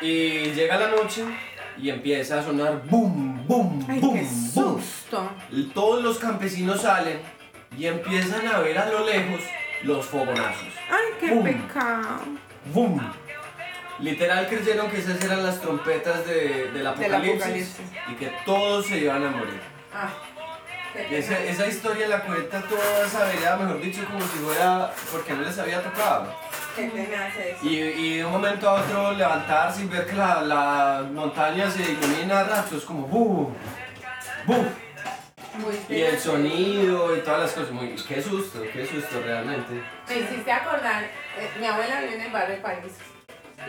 Y 0.00 0.52
llega 0.52 0.78
la 0.78 0.88
noche 0.88 1.24
y 1.78 1.90
empieza 1.90 2.40
a 2.40 2.42
sonar 2.42 2.82
boom, 2.88 3.46
boom, 3.46 3.84
Ay, 3.88 4.00
boom, 4.00 4.14
qué 4.14 4.26
boom. 4.54 4.80
susto. 4.82 5.30
Todos 5.74 6.02
los 6.02 6.18
campesinos 6.18 6.82
salen 6.82 7.18
y 7.76 7.86
empiezan 7.86 8.46
a 8.46 8.58
ver 8.60 8.78
a 8.78 8.86
lo 8.90 9.04
lejos 9.04 9.40
los 9.82 10.06
fogonazos. 10.06 10.68
Ay, 10.90 11.12
qué 11.20 11.30
Boom. 11.34 11.44
pecado. 11.44 12.20
¡Boom! 12.72 13.12
Literal 14.00 14.46
creyeron 14.48 14.90
que 14.90 14.98
esas 14.98 15.22
eran 15.22 15.44
las 15.44 15.60
trompetas 15.60 16.26
de, 16.26 16.70
del 16.72 16.86
apocalipsis, 16.86 17.34
apocalipsis. 17.42 17.76
y 18.10 18.14
que 18.14 18.32
todos 18.44 18.86
se 18.86 18.98
iban 18.98 19.24
a 19.24 19.30
morir. 19.30 19.60
Ah, 19.92 20.08
esa, 21.10 21.38
esa 21.40 21.66
historia 21.66 22.08
la 22.08 22.20
cuenta 22.22 22.60
toda 22.62 23.06
esa 23.06 23.24
vereda, 23.24 23.56
mejor 23.56 23.80
dicho, 23.80 24.04
como 24.06 24.20
si 24.20 24.38
fuera 24.38 24.92
porque 25.12 25.32
no 25.34 25.42
les 25.42 25.58
había 25.58 25.82
tocado. 25.82 26.32
Hace 26.74 27.50
eso. 27.52 27.64
Y, 27.64 27.76
y 27.78 28.16
de 28.18 28.24
un 28.24 28.32
momento 28.32 28.68
a 28.68 28.82
otro 28.82 29.12
levantarse 29.12 29.82
y 29.82 29.86
ver 29.86 30.06
que 30.06 30.14
la, 30.14 30.42
la 30.42 31.06
montaña 31.12 31.70
se 31.70 31.82
ilumina 31.82 32.40
a 32.40 32.44
ratos, 32.44 32.84
como 32.84 33.06
¡boom! 33.06 33.54
¡boom! 34.46 34.68
Muy 35.56 35.96
Y 35.96 36.02
el 36.02 36.18
sonido 36.18 37.16
y 37.16 37.20
todas 37.20 37.42
las 37.42 37.52
cosas. 37.52 37.70
Muy, 37.70 37.94
qué 37.94 38.20
susto, 38.20 38.60
qué 38.72 38.84
susto 38.84 39.22
realmente. 39.24 39.82
Me 40.08 40.16
hiciste 40.18 40.50
acordar, 40.50 41.04
eh, 41.04 41.50
mi 41.60 41.66
abuela 41.66 42.00
vive 42.00 42.16
en 42.16 42.20
el 42.22 42.32
barrio 42.32 42.56
de 42.56 42.62
París 42.62 42.92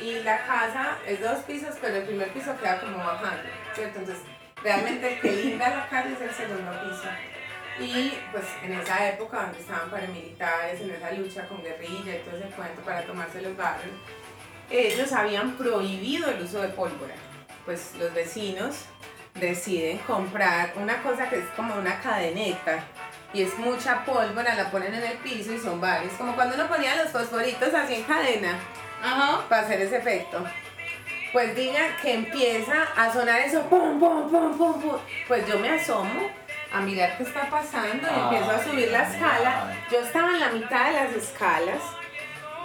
y 0.01 0.23
la 0.23 0.45
casa 0.45 0.97
es 1.05 1.21
dos 1.21 1.39
pisos, 1.43 1.75
pero 1.79 1.97
el 1.97 2.03
primer 2.03 2.29
piso 2.33 2.57
queda 2.59 2.81
como 2.81 2.97
bajando, 2.97 3.43
¿cierto? 3.75 3.99
Entonces, 3.99 4.23
realmente 4.63 5.13
el 5.13 5.21
que 5.21 5.31
linda 5.31 5.69
la 5.69 5.87
calle 5.87 6.13
es 6.13 6.21
el 6.21 6.31
segundo 6.31 6.71
piso. 6.71 7.07
Y 7.79 8.17
pues 8.31 8.45
en 8.63 8.73
esa 8.73 9.09
época 9.09 9.41
donde 9.41 9.59
estaban 9.59 9.89
paramilitares, 9.89 10.79
en 10.79 10.91
esa 10.91 11.11
lucha 11.11 11.47
con 11.47 11.61
guerrilla 11.61 12.15
y 12.15 12.19
todo 12.19 12.37
ese 12.37 12.47
cuento 12.55 12.81
para 12.81 13.03
tomarse 13.03 13.41
los 13.41 13.57
barrios, 13.57 13.95
ellos 14.69 15.11
habían 15.11 15.51
prohibido 15.57 16.29
el 16.29 16.41
uso 16.41 16.61
de 16.61 16.69
pólvora. 16.69 17.15
Pues 17.65 17.93
los 17.99 18.13
vecinos 18.13 18.85
deciden 19.33 19.97
comprar 19.99 20.73
una 20.77 21.01
cosa 21.03 21.29
que 21.29 21.39
es 21.39 21.45
como 21.55 21.75
una 21.75 21.99
cadeneta 21.99 22.79
y 23.33 23.41
es 23.41 23.57
mucha 23.57 24.05
pólvora, 24.05 24.55
la 24.55 24.71
ponen 24.71 24.93
en 24.93 25.03
el 25.03 25.17
piso 25.17 25.51
y 25.51 25.59
son 25.59 25.81
varios, 25.81 26.13
como 26.13 26.35
cuando 26.35 26.55
uno 26.55 26.67
ponía 26.67 26.95
los 26.95 27.11
fosforitos 27.11 27.73
así 27.73 27.95
en 27.95 28.03
cadena 28.03 28.57
Ajá. 29.03 29.45
para 29.49 29.63
hacer 29.63 29.81
ese 29.81 29.97
efecto. 29.97 30.45
Pues 31.33 31.53
diga 31.53 31.97
que 32.01 32.13
empieza 32.13 32.83
a 32.95 33.11
sonar 33.11 33.41
eso, 33.41 33.63
pum, 33.63 33.99
pum, 33.99 34.31
pum, 34.31 34.57
pum, 34.57 34.81
pum. 34.81 34.97
Pues 35.27 35.45
yo 35.45 35.59
me 35.59 35.69
asomo 35.69 36.29
a 36.77 36.81
mirar 36.81 37.17
qué 37.17 37.23
está 37.23 37.49
pasando 37.49 38.07
y 38.07 38.09
Ay, 38.13 38.21
empiezo 38.23 38.51
a 38.51 38.63
subir 38.63 38.91
la 38.91 39.03
escala. 39.03 39.67
ay. 39.69 39.83
Yo 39.91 39.99
estaba 39.99 40.29
en 40.31 40.39
la 40.39 40.49
mitad 40.49 40.85
de 40.87 40.91
las 40.93 41.13
escalas. 41.13 41.79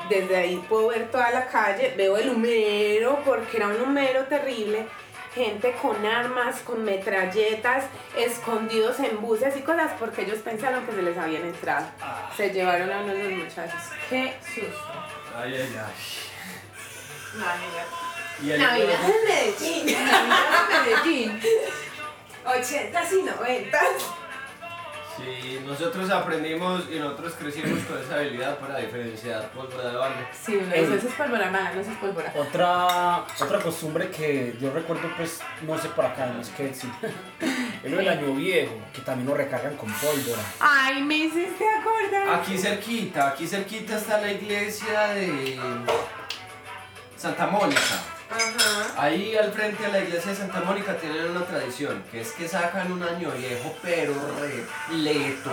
Desde 0.09 0.37
ahí 0.37 0.57
puedo 0.69 0.89
ver 0.89 1.11
toda 1.11 1.31
la 1.31 1.47
calle, 1.47 1.95
veo 1.97 2.17
el 2.17 2.31
humero, 2.31 3.21
porque 3.25 3.59
era 3.59 3.69
un 3.69 3.81
humero 3.81 4.25
terrible. 4.25 4.87
Gente 5.35 5.73
con 5.81 6.05
armas, 6.05 6.59
con 6.63 6.83
metralletas, 6.85 7.85
escondidos 8.17 8.99
en 8.99 9.21
buses 9.21 9.57
y 9.57 9.61
cosas, 9.61 9.93
porque 10.01 10.23
ellos 10.23 10.39
pensaron 10.39 10.85
que 10.85 10.93
se 10.93 11.03
les 11.03 11.17
habían 11.17 11.45
entrado. 11.45 11.87
Se 12.37 12.51
llevaron 12.51 12.91
a 12.93 12.99
uno 13.03 13.15
de 13.15 13.23
los 13.31 13.33
muchachos. 13.45 13.81
¡Qué 14.09 14.35
susto! 14.45 14.93
Ay, 15.37 15.55
ay, 15.55 15.79
ay. 15.79 15.95
Navidad. 17.39 18.59
Navidad 18.59 18.99
en 19.05 19.29
Medellín. 19.29 19.87
Navidad 19.87 20.71
en 20.73 20.85
Medellín. 20.85 21.41
80s 22.45 23.13
y 23.13 23.23
90s. 23.23 24.21
Sí, 25.17 25.61
nosotros 25.67 26.09
aprendimos 26.11 26.85
y 26.91 26.99
nosotros 26.99 27.35
crecimos 27.39 27.81
con 27.81 28.01
esa 28.01 28.15
habilidad 28.15 28.59
para 28.59 28.79
diferenciar 28.79 29.51
pólvora 29.51 29.91
de 29.91 29.97
bala. 29.97 30.31
Sí, 30.33 30.57
uno 30.57 30.75
dice, 30.75 30.95
eso 30.97 31.09
es 31.09 31.15
pólvora 31.15 31.51
mala, 31.51 31.73
no 31.75 31.81
eso 31.81 31.91
es 31.91 31.99
pólvora. 31.99 32.33
Otra, 32.35 33.27
otra 33.39 33.59
costumbre 33.61 34.09
que 34.11 34.57
yo 34.59 34.73
recuerdo, 34.73 35.11
pues, 35.19 35.41
no 35.63 35.77
sé 35.77 35.89
por 35.91 36.07
acá, 36.07 36.27
no 36.27 36.41
es 36.41 36.49
que 36.51 36.73
sí, 36.73 36.91
es 37.83 37.91
lo 37.91 37.99
del 37.99 38.09
año 38.09 38.33
viejo, 38.35 38.73
que 38.95 39.03
también 39.03 39.29
lo 39.29 39.35
recargan 39.35 39.77
con 39.77 39.93
pólvora. 39.93 40.43
Ay, 40.59 41.03
me 41.03 41.17
hiciste 41.17 41.65
acordar. 41.69 42.41
Aquí 42.41 42.57
cerquita, 42.57 43.29
aquí 43.29 43.47
cerquita 43.47 43.99
está 43.99 44.21
la 44.23 44.33
iglesia 44.33 45.09
de 45.09 45.59
Santa 47.17 47.47
Mónica. 47.47 48.20
Ajá. 48.31 49.03
Ahí 49.03 49.35
al 49.37 49.53
frente 49.53 49.83
de 49.83 49.91
la 49.91 49.99
iglesia 50.01 50.31
de 50.31 50.37
Santa 50.37 50.61
Mónica 50.61 50.97
tienen 50.97 51.31
una 51.31 51.45
tradición, 51.45 52.03
que 52.11 52.21
es 52.21 52.33
que 52.33 52.47
sacan 52.47 52.93
un 52.93 53.03
año 53.03 53.31
viejo, 53.33 53.75
pero 53.83 54.15
repleto. 54.41 55.51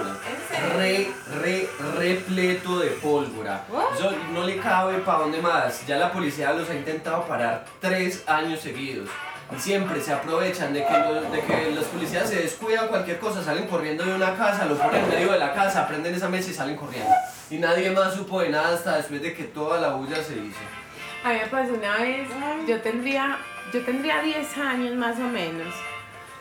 Re, 0.75 1.11
re, 1.41 1.69
repleto 1.97 2.79
de 2.79 2.89
pólvora. 2.91 3.65
Eso 3.95 4.11
no 4.31 4.43
le 4.43 4.57
cabe 4.57 4.99
para 4.99 5.19
dónde 5.19 5.41
más. 5.41 5.85
Ya 5.87 5.97
la 5.97 6.11
policía 6.11 6.53
los 6.53 6.69
ha 6.69 6.75
intentado 6.75 7.25
parar 7.25 7.65
tres 7.79 8.23
años 8.27 8.59
seguidos. 8.59 9.09
Y 9.55 9.59
siempre 9.59 10.01
se 10.01 10.11
aprovechan 10.11 10.73
de 10.73 10.85
que, 10.85 10.91
los, 10.91 11.31
de 11.31 11.41
que 11.41 11.71
los 11.71 11.85
policías 11.85 12.29
se 12.29 12.35
descuidan 12.35 12.89
cualquier 12.89 13.17
cosa, 13.17 13.41
salen 13.41 13.65
corriendo 13.67 14.03
de 14.03 14.13
una 14.13 14.35
casa, 14.35 14.65
lo 14.65 14.77
ponen 14.77 15.05
en 15.05 15.09
medio 15.09 15.31
de 15.31 15.39
la 15.39 15.53
casa, 15.53 15.87
prenden 15.87 16.13
esa 16.13 16.27
mesa 16.27 16.51
y 16.51 16.53
salen 16.53 16.75
corriendo. 16.75 17.09
Y 17.49 17.57
nadie 17.57 17.89
más 17.91 18.13
supo 18.13 18.41
de 18.41 18.49
nada 18.49 18.75
hasta 18.75 18.97
después 18.97 19.21
de 19.21 19.33
que 19.33 19.45
toda 19.45 19.79
la 19.79 19.93
bulla 19.93 20.17
se 20.17 20.33
hizo. 20.33 20.59
A 21.27 21.31
mí 21.31 21.39
me 21.39 21.47
pasó 21.47 21.73
una 21.73 21.97
vez, 21.97 22.25
yo 22.65 22.79
tendría, 22.79 23.37
yo 23.73 23.83
tendría 23.83 24.21
10 24.21 24.57
años 24.59 24.95
más 24.95 25.17
o 25.17 25.23
menos. 25.23 25.75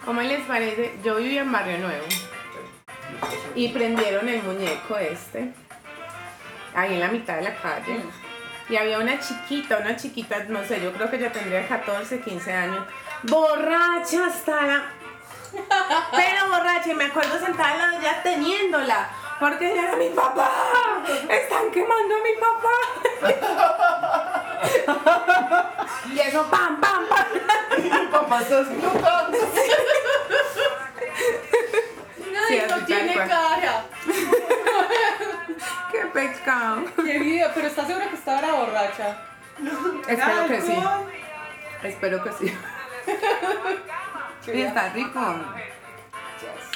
¿Cómo 0.04 0.22
les 0.22 0.42
parece? 0.42 0.94
Yo 1.02 1.16
vivía 1.16 1.40
en 1.40 1.50
Barrio 1.50 1.78
Nuevo 1.78 2.06
y 3.56 3.66
prendieron 3.70 4.28
el 4.28 4.44
muñeco 4.44 4.96
este, 4.96 5.52
ahí 6.72 6.94
en 6.94 7.00
la 7.00 7.08
mitad 7.08 7.34
de 7.34 7.42
la 7.42 7.56
calle. 7.56 8.00
Y 8.68 8.76
había 8.76 9.00
una 9.00 9.18
chiquita, 9.18 9.78
una 9.78 9.96
chiquita, 9.96 10.44
no 10.44 10.64
sé, 10.64 10.80
yo 10.80 10.92
creo 10.92 11.10
que 11.10 11.18
ya 11.18 11.32
tendría 11.32 11.66
14, 11.66 12.20
15 12.20 12.52
años, 12.52 12.86
borracha 13.24 14.26
hasta 14.26 14.62
la... 14.62 14.84
Pero 16.12 16.48
borracha, 16.48 16.92
y 16.92 16.94
me 16.94 17.06
acuerdo 17.06 17.44
sentada 17.44 17.72
al 17.72 17.78
lado 17.78 17.90
de 17.90 18.06
ella 18.06 18.22
teniéndola. 18.22 19.08
Porque 19.38 19.70
ella 19.72 19.82
era 19.88 19.96
mi 19.96 20.08
papá. 20.10 20.50
Están 21.28 21.70
quemando 21.70 22.14
a 22.14 22.18
mi 22.22 22.34
papá. 22.46 22.76
y 26.12 26.18
eso, 26.20 26.46
pam, 26.50 26.80
pam, 26.80 27.06
pam. 27.06 27.26
Papá, 28.10 28.40
estás 28.42 28.68
loca. 28.68 29.28
Ay, 32.48 32.60
Sí, 32.60 32.62
no 32.68 32.84
tiene 32.86 33.14
cual. 33.14 33.28
cara. 33.28 33.84
Qué 35.90 36.06
pecado. 36.06 36.84
Qué 37.04 37.18
vida, 37.18 37.50
pero 37.54 37.66
¿estás 37.66 37.86
segura 37.86 38.08
que 38.08 38.16
estaba 38.16 38.52
borracha? 38.52 39.16
Espero 40.08 40.46
que 40.46 40.60
sí. 40.60 40.84
Espero 41.82 42.22
que 42.24 42.32
sí. 42.32 42.56
Y 44.52 44.62
está 44.62 44.88
rico. 44.90 45.20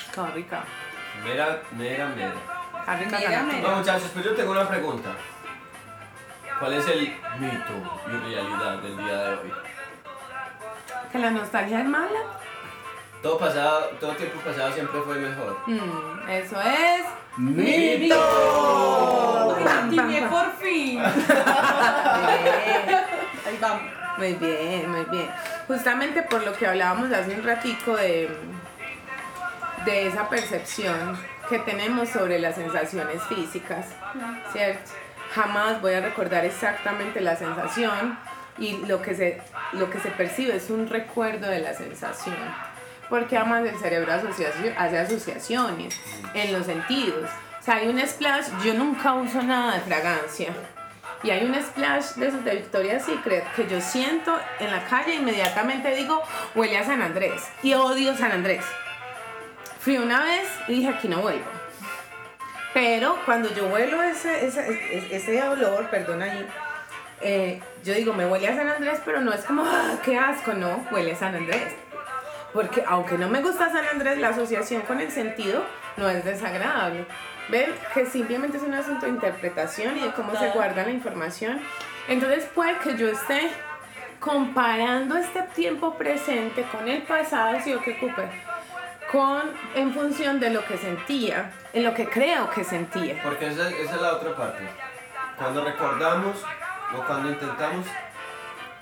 Está 0.08 0.26
rica. 0.32 0.64
Mera, 1.24 1.62
mera, 1.76 2.08
mera. 2.08 2.34
La 2.86 2.96
mira. 2.96 3.42
No, 3.62 3.76
muchachos, 3.76 4.10
pues 4.12 4.24
yo 4.24 4.34
tengo 4.34 4.52
una 4.52 4.68
pregunta. 4.68 5.10
¿Cuál 6.58 6.74
es 6.74 6.86
el 6.88 7.00
mito 7.38 7.72
y 8.06 8.10
realidad 8.10 8.78
del 8.78 8.96
día 8.96 9.16
de 9.16 9.34
hoy? 9.36 9.52
Que 11.12 11.18
la 11.18 11.30
nostalgia 11.30 11.80
es 11.80 11.86
mala. 11.86 12.20
Todo 13.22 13.38
pasado, 13.38 13.90
todo 14.00 14.12
tiempo 14.12 14.40
pasado 14.40 14.72
siempre 14.72 15.00
fue 15.02 15.16
mejor. 15.16 15.58
Mm, 15.66 16.28
eso 16.28 16.60
es. 16.60 17.04
¡Mito! 17.36 18.16
Pam, 19.64 19.96
por 20.30 20.52
fin. 20.56 21.02
Bien. 21.02 21.04
Ahí 23.46 23.58
vamos. 23.60 23.82
Muy 24.18 24.34
bien, 24.34 24.90
muy 24.90 25.04
bien. 25.06 25.30
Justamente 25.66 26.22
por 26.22 26.44
lo 26.44 26.52
que 26.52 26.66
hablábamos 26.66 27.10
hace 27.12 27.34
un 27.34 27.42
ratico 27.42 27.96
de, 27.96 28.28
de 29.84 30.06
esa 30.06 30.28
percepción 30.28 31.18
que 31.48 31.58
tenemos 31.58 32.08
sobre 32.08 32.38
las 32.38 32.54
sensaciones 32.54 33.22
físicas, 33.24 33.86
¿cierto? 34.52 34.90
Jamás 35.34 35.80
voy 35.80 35.94
a 35.94 36.00
recordar 36.00 36.44
exactamente 36.44 37.20
la 37.20 37.36
sensación 37.36 38.18
y 38.58 38.76
lo 38.86 39.00
que 39.02 39.14
se, 39.14 39.40
lo 39.72 39.90
que 39.90 40.00
se 40.00 40.10
percibe 40.10 40.56
es 40.56 40.70
un 40.70 40.88
recuerdo 40.88 41.48
de 41.48 41.60
la 41.60 41.74
sensación. 41.74 42.36
Porque 43.08 43.36
además 43.36 43.64
el 43.64 43.78
cerebro 43.78 44.12
hace 44.12 44.98
asociaciones 44.98 46.00
en 46.34 46.52
los 46.52 46.66
sentidos. 46.66 47.28
O 47.58 47.62
sea, 47.62 47.76
hay 47.76 47.88
un 47.88 48.00
splash, 48.06 48.46
yo 48.64 48.74
nunca 48.74 49.14
uso 49.14 49.42
nada 49.42 49.74
de 49.74 49.80
fragancia. 49.80 50.54
Y 51.22 51.30
hay 51.30 51.44
un 51.44 51.54
splash 51.54 52.14
de 52.14 52.30
de 52.30 52.56
Victoria's 52.56 53.04
Secret 53.04 53.44
que 53.54 53.66
yo 53.68 53.80
siento 53.80 54.38
en 54.58 54.70
la 54.70 54.84
calle 54.84 55.16
inmediatamente 55.16 55.94
digo, 55.94 56.22
huele 56.54 56.78
a 56.78 56.84
San 56.84 57.02
Andrés. 57.02 57.42
Y 57.62 57.74
odio 57.74 58.16
San 58.16 58.32
Andrés. 58.32 58.64
Fui 59.80 59.96
una 59.98 60.22
vez 60.24 60.48
y 60.68 60.74
dije, 60.74 60.88
aquí 60.90 61.08
no 61.08 61.18
vuelvo. 61.22 61.44
Pero 62.74 63.16
cuando 63.24 63.52
yo 63.54 63.66
huelo 63.66 64.02
ese, 64.02 64.46
ese, 64.46 64.60
ese- 64.96 65.16
ese 65.16 65.42
olor, 65.48 65.88
perdón 65.90 66.22
ahí, 66.22 66.46
eh, 67.20 67.60
yo 67.84 67.94
digo, 67.94 68.12
me 68.12 68.26
huele 68.26 68.48
a 68.48 68.56
San 68.56 68.68
Andrés, 68.68 69.00
pero 69.04 69.20
no 69.20 69.32
es 69.32 69.44
como, 69.44 69.64
ah, 69.64 69.96
qué 70.04 70.16
asco, 70.18 70.52
no, 70.52 70.86
huele 70.92 71.12
a 71.12 71.16
San 71.16 71.34
Andrés. 71.34 71.72
Porque 72.52 72.84
aunque 72.86 73.16
no 73.18 73.28
me 73.28 73.40
gusta 73.42 73.70
San 73.70 73.84
Andrés, 73.86 74.18
la 74.18 74.28
asociación 74.28 74.82
con 74.82 75.00
el 75.00 75.10
sentido 75.10 75.64
no 75.96 76.08
es 76.08 76.24
desagradable. 76.24 77.06
Ven 77.48 77.72
que 77.94 78.06
simplemente 78.06 78.58
es 78.58 78.62
un 78.62 78.74
asunto 78.74 79.06
de 79.06 79.12
interpretación 79.12 79.96
y 79.96 80.00
de 80.02 80.12
cómo 80.12 80.36
se 80.36 80.50
guarda 80.50 80.84
la 80.84 80.90
información. 80.90 81.60
Entonces 82.08 82.44
puede 82.54 82.76
que 82.78 82.96
yo 82.96 83.08
esté 83.08 83.50
comparando 84.20 85.16
este 85.16 85.42
tiempo 85.54 85.94
presente 85.94 86.62
con 86.70 86.86
el 86.88 87.02
pasado, 87.02 87.58
si 87.62 87.72
o 87.74 87.80
que 87.82 87.92
ocupe, 87.94 88.22
con, 89.10 89.42
en 89.74 89.92
función 89.92 90.38
de 90.40 90.50
lo 90.50 90.64
que 90.64 90.78
sentía, 90.78 91.52
en 91.72 91.84
lo 91.84 91.94
que 91.94 92.08
creo 92.08 92.48
que 92.50 92.64
sentía. 92.64 93.20
Porque 93.22 93.48
esa, 93.48 93.68
esa 93.68 93.94
es 93.94 94.00
la 94.00 94.12
otra 94.14 94.34
parte. 94.36 94.62
Cuando 95.36 95.64
recordamos 95.64 96.36
o 96.96 97.02
cuando 97.06 97.30
intentamos 97.30 97.86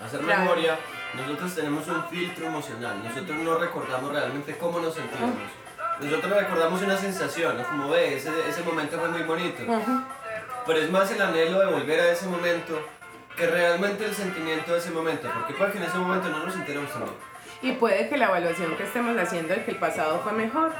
hacer 0.03 0.19
Claro. 0.21 0.41
memoria, 0.41 0.77
nosotros 1.15 1.55
tenemos 1.55 1.87
un 1.87 2.03
filtro 2.09 2.45
emocional. 2.47 3.01
Nosotros 3.03 3.37
no 3.37 3.57
recordamos 3.57 4.11
realmente 4.11 4.55
cómo 4.57 4.79
nos 4.79 4.93
sentíamos. 4.95 5.35
Nosotros 5.99 6.31
recordamos 6.31 6.81
una 6.81 6.97
sensación, 6.97 7.57
¿no? 7.57 7.63
como 7.63 7.89
ve, 7.89 8.15
ese, 8.15 8.29
ese 8.47 8.63
momento 8.63 8.97
fue 8.99 9.09
muy 9.09 9.23
bonito. 9.23 9.63
Pero 10.65 10.79
es 10.79 10.89
más 10.91 11.11
el 11.11 11.21
anhelo 11.21 11.59
de 11.59 11.65
volver 11.65 11.99
a 11.99 12.11
ese 12.11 12.27
momento 12.27 12.79
que 13.35 13.47
realmente 13.47 14.05
el 14.05 14.13
sentimiento 14.13 14.73
de 14.73 14.77
ese 14.79 14.91
momento. 14.91 15.29
Porque 15.33 15.53
puede 15.53 15.71
que 15.71 15.77
en 15.79 15.85
ese 15.85 15.97
momento 15.97 16.29
no 16.29 16.45
nos 16.45 16.53
sintiéramos 16.53 16.91
tan 16.91 17.03
bien. 17.03 17.15
Y 17.61 17.73
puede 17.73 18.07
que 18.07 18.17
la 18.17 18.27
evaluación 18.27 18.75
que 18.77 18.83
estemos 18.83 19.17
haciendo 19.17 19.53
de 19.53 19.63
que 19.65 19.71
el 19.71 19.77
pasado 19.77 20.21
fue 20.21 20.31
mejor 20.31 20.71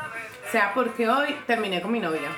sea 0.51 0.71
porque 0.73 1.09
hoy 1.09 1.35
terminé 1.45 1.81
con 1.81 1.91
mi 1.91 1.99
novia. 1.99 2.29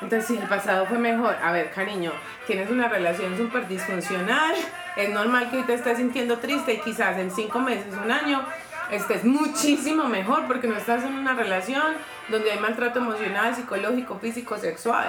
Entonces, 0.00 0.26
si 0.26 0.36
el 0.36 0.46
pasado 0.48 0.86
fue 0.86 0.98
mejor, 0.98 1.36
a 1.42 1.52
ver, 1.52 1.70
cariño, 1.70 2.12
tienes 2.46 2.70
una 2.70 2.88
relación 2.88 3.36
súper 3.36 3.66
disfuncional, 3.66 4.54
es 4.94 5.10
normal 5.10 5.50
que 5.50 5.58
hoy 5.58 5.62
te 5.64 5.74
estés 5.74 5.96
sintiendo 5.96 6.38
triste 6.38 6.74
y 6.74 6.80
quizás 6.80 7.16
en 7.18 7.30
cinco 7.30 7.58
meses, 7.60 7.94
un 8.02 8.10
año, 8.10 8.44
estés 8.90 9.24
muchísimo 9.24 10.04
mejor 10.04 10.46
porque 10.46 10.68
no 10.68 10.76
estás 10.76 11.02
en 11.02 11.14
una 11.14 11.34
relación 11.34 11.94
donde 12.28 12.52
hay 12.52 12.58
maltrato 12.58 12.98
emocional, 12.98 13.54
psicológico, 13.54 14.18
físico, 14.18 14.58
sexual. 14.58 15.06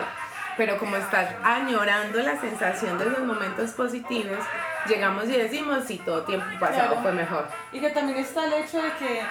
Pero 0.57 0.77
como 0.79 0.95
estás 0.95 1.29
añorando 1.43 2.19
la 2.19 2.39
sensación 2.39 2.97
de 2.97 3.07
esos 3.07 3.19
momentos 3.19 3.71
positivos, 3.71 4.39
llegamos 4.87 5.25
y 5.25 5.33
decimos 5.33 5.85
si 5.85 5.97
todo 5.99 6.23
tiempo 6.23 6.45
pasado 6.59 6.87
Claro. 6.87 7.01
fue 7.03 7.11
mejor. 7.11 7.47
Y 7.71 7.79
que 7.79 7.89
también 7.91 8.17
está 8.17 8.45
el 8.45 8.53
hecho 8.53 8.81
de 8.81 8.91
que, 8.93 9.21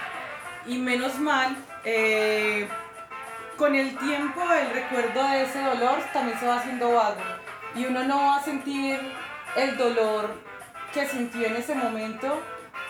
y 0.66 0.78
menos 0.78 1.18
mal, 1.18 1.56
eh, 1.84 2.68
con 3.56 3.74
el 3.74 3.96
tiempo 3.98 4.40
el 4.52 4.70
recuerdo 4.70 5.22
de 5.30 5.42
ese 5.42 5.60
dolor 5.62 5.98
también 6.12 6.38
se 6.38 6.46
va 6.46 6.56
haciendo 6.58 6.92
vago. 6.92 7.16
Y 7.74 7.86
uno 7.86 8.04
no 8.04 8.16
va 8.18 8.36
a 8.36 8.42
sentir 8.42 9.00
el 9.56 9.76
dolor 9.76 10.30
que 10.92 11.06
sintió 11.06 11.46
en 11.46 11.56
ese 11.56 11.74
momento 11.74 12.40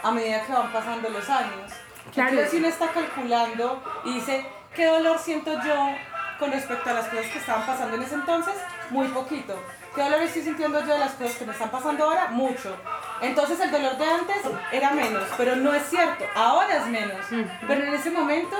a 0.02 0.10
medida 0.10 0.42
que 0.44 0.52
van 0.52 0.72
pasando 0.72 1.08
los 1.08 1.28
años. 1.30 1.72
Claro. 2.12 2.30
Entonces 2.30 2.50
si 2.50 2.56
uno 2.58 2.68
está 2.68 2.88
calculando 2.88 3.82
y 4.04 4.14
dice, 4.14 4.46
¿qué 4.74 4.84
dolor 4.86 5.18
siento 5.18 5.52
yo 5.64 5.88
con 6.38 6.52
respecto 6.52 6.90
a 6.90 6.94
las 6.94 7.06
cosas 7.08 7.26
que 7.26 7.38
estaban 7.38 7.66
pasando 7.66 7.96
en 7.96 8.02
ese 8.02 8.14
entonces? 8.14 8.54
Muy 8.90 9.08
poquito. 9.08 9.54
¿Qué 9.94 10.02
dolor 10.02 10.20
estoy 10.22 10.42
sintiendo 10.42 10.80
yo 10.80 10.92
de 10.92 10.98
las 10.98 11.12
cosas 11.12 11.36
que 11.36 11.46
me 11.46 11.52
están 11.52 11.70
pasando 11.70 12.04
ahora? 12.04 12.28
Mucho. 12.28 12.76
Entonces 13.22 13.58
el 13.60 13.70
dolor 13.70 13.96
de 13.96 14.04
antes 14.04 14.36
era 14.72 14.90
menos, 14.90 15.24
pero 15.38 15.56
no 15.56 15.72
es 15.72 15.82
cierto, 15.84 16.24
ahora 16.34 16.76
es 16.76 16.86
menos. 16.86 17.24
Pero 17.66 17.84
en 17.84 17.94
ese 17.94 18.10
momento, 18.10 18.56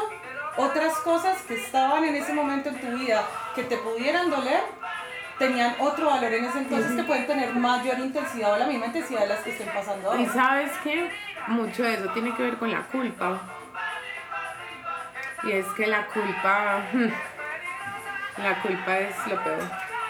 otras 0.57 0.95
cosas 0.99 1.37
que 1.43 1.55
estaban 1.55 2.05
en 2.05 2.15
ese 2.15 2.33
momento 2.33 2.71
en 2.71 2.81
tu 2.81 2.87
vida 2.99 3.23
que 3.55 3.65
te 3.65 3.77
pudieran 3.77 4.31
doler, 4.31 4.63
tenían 5.39 5.77
otro 5.79 6.07
valor 6.07 6.33
en 6.33 6.47
ese 6.47 6.59
entonces 6.59 6.97
que 6.97 7.03
pueden 7.03 7.27
tener 7.27 7.55
mayor 7.55 7.99
intensidad 7.99 8.55
o 8.55 8.57
la 8.57 8.67
misma 8.67 8.87
intensidad 8.87 9.21
de 9.21 9.27
las 9.27 9.41
que 9.41 9.51
estén 9.51 9.69
pasando 9.69 10.17
Y 10.17 10.23
ahora. 10.25 10.33
sabes 10.33 10.71
que 10.83 11.11
mucho 11.49 11.83
de 11.83 11.95
eso 11.95 12.09
tiene 12.15 12.35
que 12.35 12.43
ver 12.43 12.57
con 12.57 12.71
la 12.71 12.81
culpa. 12.85 13.39
Y 15.43 15.53
es 15.53 15.67
que 15.77 15.87
la 15.87 16.07
culpa, 16.07 16.81
la 18.39 18.63
culpa 18.63 18.99
es 18.99 19.17
lo 19.27 19.43
peor. 19.43 19.59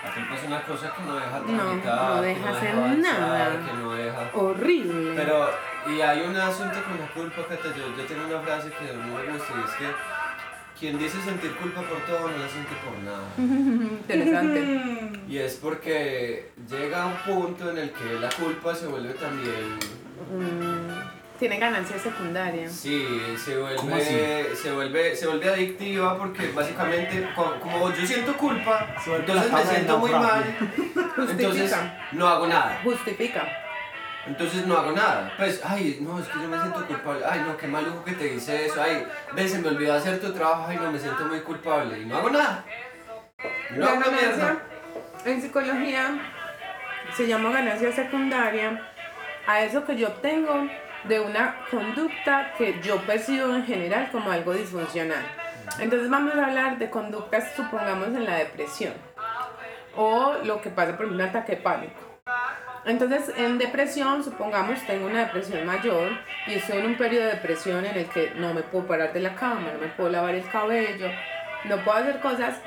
La 0.05 0.15
culpa 0.15 0.35
es 0.37 0.45
una 0.47 0.63
cosa 0.63 0.93
que 0.95 1.03
no 1.03 1.15
deja 1.17 1.39
No, 1.41 1.47
tramitar, 1.47 2.11
no 2.17 2.21
que 2.21 2.27
deja 2.29 2.51
hacer 2.51 2.71
avanzar, 2.77 3.21
nada. 3.21 3.51
que 3.67 3.73
no 3.83 3.93
deja... 3.93 4.31
Horrible. 4.35 5.13
Pero, 5.17 5.51
y 5.89 6.01
hay 6.01 6.21
un 6.23 6.37
asunto 6.37 6.77
con 6.85 6.99
la 7.01 7.07
culpa 7.09 7.43
que 7.49 7.57
te, 7.57 7.69
yo, 7.79 7.97
yo 7.97 8.05
tengo 8.05 8.27
una 8.27 8.41
frase 8.41 8.71
que 8.71 8.93
mí 8.93 9.11
me 9.11 9.33
gusta 9.33 9.53
y 9.57 9.65
es 9.65 9.71
que 9.77 9.87
quien 10.79 10.99
dice 10.99 11.21
sentir 11.23 11.53
culpa 11.57 11.81
por 11.81 11.99
todo 12.01 12.29
no 12.31 12.37
la 12.37 12.49
siente 12.49 12.73
por 12.85 12.99
nada. 13.03 13.25
Interesante. 13.39 15.21
Y 15.29 15.39
es 15.39 15.55
porque 15.55 16.53
llega 16.69 17.07
un 17.07 17.15
punto 17.17 17.71
en 17.71 17.79
el 17.79 17.91
que 17.93 18.15
la 18.21 18.29
culpa 18.31 18.75
se 18.75 18.87
vuelve 18.87 19.15
también, 19.15 19.79
Mm, 20.33 21.16
tiene 21.39 21.59
ganancia 21.59 21.99
secundaria. 21.99 22.69
sí, 22.69 23.07
se 23.37 23.55
¿Cómo 23.77 23.91
vuelve, 23.91 24.55
se 24.57 24.73
vuelve, 24.73 25.17
se 25.17 25.27
vuelve 25.27 25.49
adictiva 25.51 26.17
porque 26.19 26.49
básicamente 26.53 27.29
co- 27.35 27.59
como 27.61 27.93
yo 27.93 28.07
siento 28.07 28.37
culpa, 28.37 28.95
entonces 29.07 29.53
me 29.53 29.63
siento 29.65 29.99
muy 29.99 30.11
mal, 30.11 30.23
naufragio. 30.61 31.31
entonces 31.31 31.47
Justifica. 31.47 32.09
no 32.13 32.29
hago 32.29 32.47
nada. 32.47 32.81
Justifica. 32.83 33.63
Entonces 34.27 34.67
no 34.67 34.77
hago 34.77 34.91
nada. 34.91 35.33
Pues, 35.37 35.61
ay, 35.65 35.99
no, 36.01 36.19
es 36.19 36.27
que 36.27 36.41
yo 36.41 36.49
me 36.49 36.59
siento 36.59 36.85
culpable. 36.85 37.25
Ay, 37.31 37.45
no, 37.47 37.57
qué 37.57 37.69
maluco 37.69 38.03
que 38.05 38.11
te 38.13 38.25
dice 38.25 38.67
eso. 38.67 38.83
Ay, 38.83 39.07
ven, 39.35 39.49
se 39.49 39.59
me 39.61 39.69
olvidó 39.69 39.95
hacer 39.95 40.19
tu 40.21 40.33
trabajo. 40.33 40.67
Ay, 40.69 40.79
no, 40.83 40.91
me 40.91 40.99
siento 40.99 41.25
muy 41.27 41.39
culpable. 41.43 42.01
Y 42.01 42.07
no 42.07 42.17
hago 42.17 42.31
nada. 42.31 42.65
No 43.71 43.85
La 43.87 43.93
hago 43.93 44.01
ganancia 44.01 44.29
mierda. 44.29 44.63
en 45.27 45.43
psicología 45.43 46.33
se 47.17 47.29
llama 47.29 47.51
ganancia 47.51 47.93
secundaria 47.93 48.83
a 49.47 49.61
eso 49.63 49.85
que 49.85 49.95
yo 49.97 50.09
obtengo 50.09 50.69
de 51.09 51.21
una 51.21 51.65
conducta 51.71 52.53
que 52.57 52.81
yo 52.83 53.01
percibo 53.03 53.55
en 53.55 53.65
general 53.65 54.11
como 54.11 54.31
algo 54.31 54.53
disfuncional. 54.53 55.25
Entonces 55.79 56.09
vamos 56.09 56.35
a 56.35 56.47
hablar 56.47 56.79
de 56.79 56.91
conductas, 56.91 57.53
supongamos, 57.55 58.09
en 58.09 58.25
la 58.25 58.37
depresión 58.37 58.95
o 59.97 60.35
lo 60.45 60.61
que 60.61 60.71
pasa 60.71 60.97
por 60.97 61.07
un 61.07 61.21
ataque 61.21 61.57
de 61.57 61.63
pánico. 61.63 62.01
Entonces, 62.85 63.33
en 63.37 63.59
depresión, 63.59 64.23
supongamos, 64.23 64.81
tengo 64.87 65.07
una 65.07 65.25
depresión 65.25 65.67
mayor 65.67 66.13
y 66.47 66.55
estoy 66.55 66.79
en 66.79 66.87
un 66.87 66.97
periodo 66.97 67.25
de 67.25 67.33
depresión 67.33 67.85
en 67.85 67.97
el 67.97 68.07
que 68.07 68.33
no 68.37 68.55
me 68.55 68.63
puedo 68.63 68.87
parar 68.87 69.13
de 69.13 69.21
la 69.21 69.35
cama, 69.35 69.73
no 69.73 69.81
me 69.81 69.89
puedo 69.89 70.11
lavar 70.11 70.35
el 70.37 70.49
cabello, 70.49 71.09
no 71.65 71.79
puedo 71.79 71.99
hacer 71.99 72.21
cosas 72.21 72.61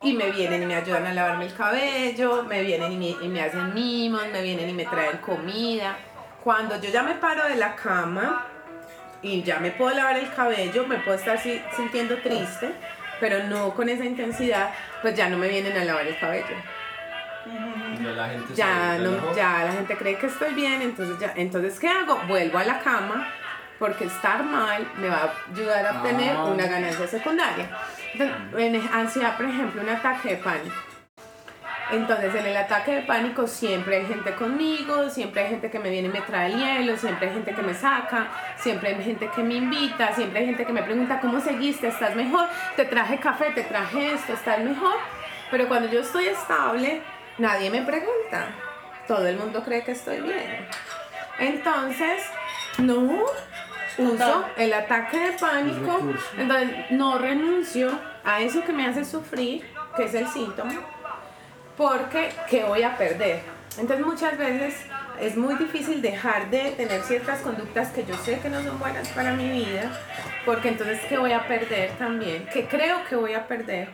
y 0.00 0.14
me 0.14 0.30
vienen 0.30 0.62
y 0.62 0.66
me 0.66 0.76
ayudan 0.76 1.06
a 1.06 1.12
lavarme 1.12 1.46
el 1.46 1.54
cabello, 1.54 2.44
me 2.44 2.62
vienen 2.62 2.92
y 2.92 2.96
me, 2.96 3.24
y 3.24 3.28
me 3.28 3.42
hacen 3.42 3.74
mimos, 3.74 4.22
me 4.32 4.40
vienen 4.40 4.70
y 4.70 4.72
me 4.72 4.86
traen 4.86 5.18
comida. 5.18 5.98
Cuando 6.42 6.80
yo 6.80 6.90
ya 6.90 7.02
me 7.02 7.14
paro 7.14 7.44
de 7.48 7.56
la 7.56 7.74
cama 7.74 8.46
y 9.22 9.42
ya 9.42 9.58
me 9.58 9.70
puedo 9.72 9.94
lavar 9.96 10.16
el 10.16 10.32
cabello, 10.32 10.86
me 10.86 10.96
puedo 10.98 11.16
estar 11.18 11.38
si- 11.38 11.62
sintiendo 11.76 12.16
triste, 12.18 12.72
pero 13.20 13.42
no 13.44 13.74
con 13.74 13.88
esa 13.88 14.04
intensidad, 14.04 14.70
pues 15.02 15.14
ya 15.14 15.28
no 15.28 15.36
me 15.36 15.48
vienen 15.48 15.76
a 15.76 15.84
lavar 15.84 16.06
el 16.06 16.18
cabello. 16.18 16.46
Ya 18.00 18.10
la 18.12 18.28
gente 18.28 18.54
Ya, 18.54 18.98
no, 18.98 19.34
ya 19.34 19.64
la 19.64 19.72
gente 19.72 19.96
cree 19.96 20.16
que 20.18 20.26
estoy 20.26 20.54
bien, 20.54 20.82
entonces 20.82 21.18
ya, 21.18 21.32
entonces 21.34 21.78
¿qué 21.80 21.88
hago? 21.88 22.16
Vuelvo 22.28 22.58
a 22.58 22.64
la 22.64 22.78
cama 22.80 23.26
porque 23.78 24.04
estar 24.04 24.42
mal 24.44 24.86
me 24.98 25.08
va 25.08 25.16
a 25.24 25.52
ayudar 25.52 25.86
a 25.86 25.92
obtener 26.00 26.36
Ah. 26.36 26.44
una 26.44 26.66
ganancia 26.66 27.06
secundaria. 27.06 27.68
Entonces, 28.12 28.36
en 28.58 28.88
ansiedad, 28.92 29.36
por 29.36 29.46
ejemplo, 29.46 29.82
un 29.82 29.88
ataque 29.88 30.30
de 30.30 30.36
pánico. 30.36 30.74
Entonces, 31.90 32.34
en 32.34 32.46
el 32.46 32.56
ataque 32.56 32.96
de 32.96 33.02
pánico 33.02 33.46
siempre 33.46 33.96
hay 33.96 34.06
gente 34.06 34.34
conmigo, 34.34 35.08
siempre 35.08 35.42
hay 35.42 35.50
gente 35.50 35.70
que 35.70 35.78
me 35.78 35.88
viene 35.88 36.08
y 36.08 36.10
me 36.10 36.20
trae 36.20 36.52
el 36.52 36.58
hielo, 36.58 36.96
siempre 36.98 37.28
hay 37.28 37.34
gente 37.34 37.54
que 37.54 37.62
me 37.62 37.72
saca, 37.72 38.28
siempre 38.56 38.90
hay 38.94 39.02
gente 39.02 39.30
que 39.34 39.42
me 39.42 39.54
invita, 39.54 40.12
siempre 40.14 40.40
hay 40.40 40.46
gente 40.46 40.66
que 40.66 40.72
me 40.72 40.82
pregunta, 40.82 41.18
¿cómo 41.20 41.40
seguiste? 41.40 41.88
¿Estás 41.88 42.14
mejor? 42.14 42.46
Te 42.76 42.84
traje 42.84 43.18
café, 43.18 43.52
te 43.52 43.62
traje 43.62 44.12
esto, 44.12 44.34
¿estás 44.34 44.58
mejor? 44.60 44.96
Pero 45.50 45.66
cuando 45.66 45.88
yo 45.88 46.00
estoy 46.00 46.26
estable, 46.26 47.00
nadie 47.38 47.70
me 47.70 47.80
pregunta. 47.82 48.48
Todo 49.06 49.26
el 49.26 49.38
mundo 49.38 49.62
cree 49.64 49.82
que 49.82 49.92
estoy 49.92 50.20
bien. 50.20 50.68
Entonces, 51.38 52.22
no 52.76 53.24
uso 53.98 54.44
el 54.56 54.72
ataque 54.74 55.18
de 55.18 55.32
pánico, 55.32 56.00
entonces 56.36 56.90
no 56.90 57.18
renuncio 57.18 57.90
a 58.24 58.40
eso 58.40 58.62
que 58.64 58.72
me 58.72 58.86
hace 58.86 59.04
sufrir, 59.04 59.64
que 59.96 60.04
es 60.04 60.14
el 60.14 60.28
síntoma, 60.28 60.74
porque 61.78 62.30
¿qué 62.50 62.64
voy 62.64 62.82
a 62.82 62.98
perder? 62.98 63.40
Entonces 63.78 64.04
muchas 64.04 64.36
veces 64.36 64.74
es 65.20 65.36
muy 65.36 65.54
difícil 65.54 66.02
dejar 66.02 66.50
de 66.50 66.72
tener 66.72 67.02
ciertas 67.02 67.40
conductas 67.40 67.88
que 67.92 68.04
yo 68.04 68.14
sé 68.16 68.40
que 68.40 68.50
no 68.50 68.62
son 68.62 68.78
buenas 68.78 69.08
para 69.08 69.32
mi 69.32 69.48
vida, 69.48 69.90
porque 70.44 70.68
entonces 70.68 71.00
¿qué 71.08 71.16
voy 71.16 71.32
a 71.32 71.46
perder 71.46 71.92
también? 71.92 72.46
¿Qué 72.52 72.66
creo 72.66 73.04
que 73.08 73.16
voy 73.16 73.32
a 73.32 73.46
perder? 73.46 73.88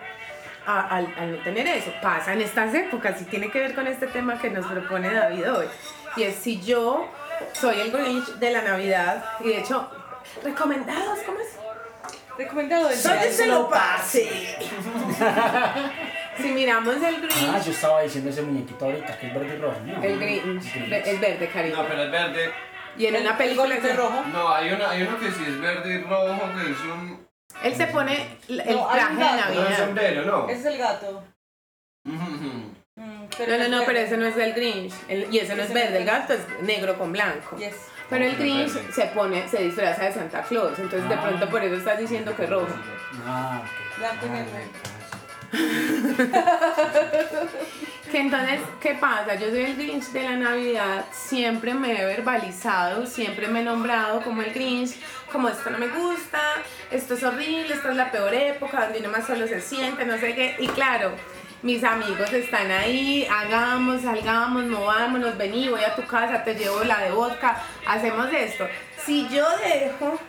al, 0.66 1.14
al 1.18 1.32
no 1.36 1.42
tener 1.42 1.66
eso. 1.66 1.92
Pasa 2.00 2.32
en 2.32 2.40
estas 2.40 2.72
épocas 2.74 3.20
y 3.20 3.24
tiene 3.24 3.50
que 3.50 3.58
ver 3.58 3.74
con 3.74 3.86
este 3.86 4.06
tema 4.06 4.38
que 4.38 4.48
nos 4.48 4.64
propone 4.66 5.12
David 5.12 5.52
hoy. 5.52 5.66
Y 6.16 6.22
es 6.22 6.36
si 6.36 6.58
yo 6.60 7.06
soy 7.52 7.80
el 7.80 7.90
Grinch 7.90 8.26
de 8.36 8.50
la 8.50 8.62
Navidad 8.62 9.24
y 9.40 9.48
de 9.48 9.58
hecho, 9.58 9.90
recomendados, 10.42 11.18
¿cómo 11.26 11.38
es? 11.40 11.58
Recomendado 12.38 12.84
¿Dónde 12.88 12.98
día. 12.98 13.32
se 13.32 13.46
lo 13.46 13.68
pase? 13.68 14.56
si 16.36 16.48
miramos 16.50 16.96
el 16.96 17.14
Ah, 17.14 17.18
Grinch, 17.20 17.64
yo 17.64 17.70
estaba 17.72 18.02
diciendo 18.02 18.30
ese 18.30 18.42
muñequito 18.42 18.84
ahorita 18.84 19.18
que 19.18 19.26
es 19.28 19.34
verde 19.34 19.54
y 19.56 19.60
rojo. 19.60 19.80
¿no? 19.84 20.02
el 20.02 20.18
Grinch, 20.18 20.64
es 20.76 21.20
verde, 21.20 21.48
cariño. 21.52 21.76
No, 21.76 21.88
pero 21.88 22.02
es 22.04 22.10
verde. 22.10 22.50
Y 22.96 23.06
en 23.06 23.16
una 23.16 23.36
película 23.36 23.74
el 23.74 23.80
golpe 23.82 23.94
rojo. 23.96 24.24
No, 24.32 24.48
hay 24.54 24.72
uno, 24.72 24.86
hay 24.86 25.02
uno 25.02 25.18
que 25.18 25.30
sí 25.30 25.44
es 25.46 25.60
verde 25.60 25.94
y 25.94 26.02
rojo, 26.02 26.40
que 26.54 26.70
es 26.70 26.80
un. 26.80 27.26
él 27.62 27.74
se 27.74 27.86
pone 27.88 28.38
el 28.48 28.56
No, 28.76 28.86
traje 28.88 29.14
de 29.14 29.20
gato. 29.20 29.34
No, 29.36 29.40
es 29.40 29.56
Navidad. 29.70 29.78
sombrero, 29.86 30.22
¿no? 30.24 30.48
Ese 30.48 30.60
es 30.60 30.66
el 30.66 30.78
gato. 30.78 31.24
Mm, 32.96 33.24
No, 33.48 33.58
no, 33.58 33.68
no, 33.70 33.80
es 33.80 33.86
pero 33.86 33.98
ese 33.98 34.16
no 34.16 34.24
es 34.26 34.36
del 34.36 34.52
Grinch. 34.52 34.92
El- 35.08 35.26
y 35.34 35.38
ese 35.40 35.56
no 35.56 35.64
es 35.64 35.74
verde, 35.74 35.98
el 35.98 36.04
gato 36.04 36.32
es 36.32 36.42
negro 36.62 36.96
con 36.96 37.10
blanco. 37.10 37.56
Yes. 37.56 37.74
Pero 38.08 38.24
el 38.24 38.36
Grinch 38.36 38.70
se 38.92 39.06
pone, 39.06 39.48
se 39.48 39.64
disfraza 39.64 40.04
de 40.04 40.12
Santa 40.12 40.42
Claus, 40.42 40.78
entonces 40.78 41.08
de 41.08 41.14
Ah. 41.16 41.22
pronto 41.22 41.48
por 41.50 41.64
eso 41.64 41.74
estás 41.74 41.98
diciendo 41.98 42.36
que 42.36 42.44
es 42.44 42.50
rojo. 42.50 42.68
Ah, 43.26 43.62
ok. 43.64 43.98
Blanco 43.98 44.26
y 44.26 44.28
Ah, 44.28 44.32
negro. 44.32 44.52
Que 48.10 48.20
entonces, 48.20 48.60
¿qué 48.80 48.94
pasa? 48.94 49.34
Yo 49.34 49.48
soy 49.50 49.62
el 49.62 49.76
Grinch 49.76 50.04
de 50.12 50.22
la 50.22 50.36
Navidad, 50.36 51.04
siempre 51.10 51.74
me 51.74 52.00
he 52.00 52.04
verbalizado, 52.04 53.06
siempre 53.06 53.48
me 53.48 53.60
he 53.60 53.64
nombrado 53.64 54.22
como 54.22 54.42
el 54.42 54.52
Grinch, 54.52 54.94
como 55.32 55.48
esto 55.48 55.68
no 55.70 55.78
me 55.78 55.88
gusta, 55.88 56.40
esto 56.92 57.14
es 57.14 57.24
horrible, 57.24 57.74
esta 57.74 57.90
es 57.90 57.96
la 57.96 58.12
peor 58.12 58.32
época, 58.32 58.84
donde 58.84 59.00
uno 59.00 59.08
más 59.10 59.26
solo 59.26 59.48
se 59.48 59.60
siente, 59.60 60.04
no 60.04 60.16
sé 60.18 60.32
qué. 60.34 60.54
Y 60.60 60.68
claro, 60.68 61.12
mis 61.62 61.82
amigos 61.82 62.32
están 62.32 62.70
ahí, 62.70 63.26
hagamos, 63.26 64.02
salgamos, 64.02 64.64
movámonos, 64.64 65.36
vení, 65.36 65.68
voy 65.68 65.82
a 65.82 65.96
tu 65.96 66.06
casa, 66.06 66.44
te 66.44 66.54
llevo 66.54 66.84
la 66.84 67.00
de 67.00 67.10
vodka, 67.10 67.60
hacemos 67.86 68.32
esto. 68.32 68.68
Si 69.04 69.26
yo 69.28 69.44
dejo 69.58 70.20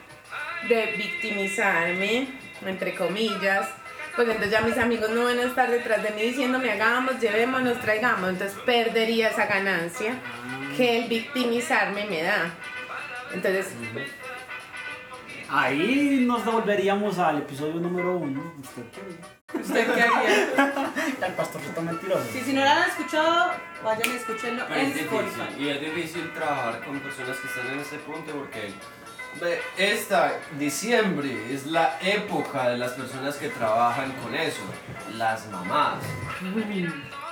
de 0.68 0.88
victimizarme, 0.98 2.30
entre 2.66 2.96
comillas, 2.96 3.68
pues 4.16 4.28
entonces 4.28 4.52
ya 4.52 4.62
mis 4.62 4.78
amigos 4.78 5.10
no 5.10 5.26
van 5.26 5.40
a 5.40 5.44
estar 5.44 5.70
detrás 5.70 6.02
de 6.04 6.12
mí 6.12 6.22
diciéndome 6.22 6.72
hagamos, 6.72 7.20
llevémonos, 7.20 7.80
traigamos, 7.80 8.30
entonces 8.30 8.58
perdería 8.66 9.30
esa 9.30 9.46
ganancia 9.46 10.16
que 10.78 11.00
el 11.00 11.10
victimizarme 11.10 12.06
me 12.06 12.24
da. 12.24 12.54
Entonces, 13.34 13.68
Ahí 15.48 16.24
nos 16.28 16.44
devolveríamos 16.44 17.20
al 17.20 17.38
episodio 17.38 17.76
número 17.76 18.18
uno. 18.18 18.54
¿Usted 18.60 18.82
qué? 18.92 19.58
¿Usted 19.60 19.94
qué 19.94 20.02
haría? 20.02 20.94
El 21.28 21.34
pastorcito 21.34 21.82
mentiroso. 21.82 22.26
Sí, 22.34 22.42
si 22.42 22.54
no 22.54 22.62
lo 22.62 22.70
han 22.70 22.90
escuchado, 22.90 23.52
vayan 23.84 24.12
a 24.12 24.16
escucharlo 24.16 24.68
en 24.68 24.74
es 24.74 24.88
difícil, 24.96 25.20
Spotify. 25.20 25.64
y 25.64 25.70
es 25.70 25.82
difícil 25.82 26.34
trabajar 26.34 26.84
con 26.84 27.00
personas 27.00 27.38
que 27.38 27.48
están 27.48 27.68
en 27.68 27.80
este 27.80 27.98
punto 28.00 28.32
porque 28.34 28.74
esta 29.78 30.34
diciembre 30.58 31.54
es 31.54 31.66
la 31.68 31.98
época 32.02 32.70
de 32.70 32.78
las 32.78 32.92
personas 32.94 33.36
que 33.36 33.50
trabajan 33.50 34.12
con 34.24 34.34
eso, 34.36 34.62
las 35.18 35.48
mamás. 35.48 35.96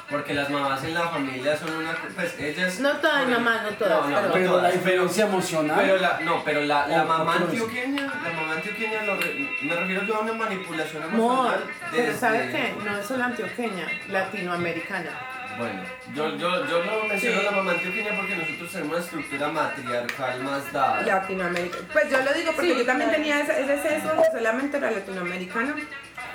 Porque 0.10 0.34
las 0.34 0.50
mamás 0.50 0.84
en 0.84 0.94
la 0.94 1.08
familia 1.08 1.58
son 1.58 1.74
una... 1.76 1.96
Pues 2.14 2.38
ellas... 2.38 2.80
No 2.82 2.92
todas, 2.98 3.24
el- 3.24 3.30
mamás, 3.32 3.64
no 3.64 3.70
todas, 3.70 4.06
pero- 4.06 4.34
Pero 4.34 4.46
la 4.46 4.52
todas, 4.52 4.74
diferencia 4.74 5.26
emocional. 5.26 5.78
Pero 5.80 5.98
la, 5.98 6.20
no, 6.20 6.44
pero 6.44 6.62
la, 6.66 6.88
la 6.88 7.04
O- 7.04 7.08
mamá 7.08 7.36
antioqueña, 7.36 8.02
la 8.24 8.30
mamá 8.34 8.54
antioqueña, 8.54 9.04
lo 9.04 9.16
re- 9.16 9.50
me 9.64 9.76
refiero 9.76 10.04
yo 10.04 10.16
a 10.18 10.20
una 10.20 10.34
manipulación 10.34 11.04
emocional. 11.04 11.64
pero 11.90 12.04
desde- 12.04 12.20
¿sabes 12.20 12.52
qué? 12.54 12.76
No 12.84 12.98
es 12.98 13.06
solo 13.08 13.24
antioqueña, 13.24 13.88
latinoamericana. 14.10 15.10
Bueno, 15.58 15.82
yo, 16.16 16.36
yo, 16.38 16.66
yo 16.68 16.84
no 16.86 17.06
menciono 17.08 17.40
Sí. 17.40 17.46
la 17.46 17.52
mamá 17.52 17.72
antioqueña 17.72 18.16
porque 18.16 18.36
nosotros 18.36 18.72
tenemos 18.72 18.92
una 18.96 19.04
estructura 19.06 19.48
matriarcal 19.50 20.44
más 20.44 20.72
dada. 20.74 21.02
Latinoamérica. 21.02 21.78
Pues 21.92 22.10
yo 22.10 22.18
lo 22.22 22.34
digo 22.34 22.52
porque 22.54 22.72
Sí, 22.74 22.78
yo 22.80 22.86
también 22.86 23.10
claro. 23.10 23.24
tenía 23.24 23.40
ese, 23.42 23.62
ese 23.62 23.82
sesgo 23.82 24.22
que 24.22 24.38
solamente 24.38 24.78
era 24.78 24.92
latinoamericano. 24.92 25.76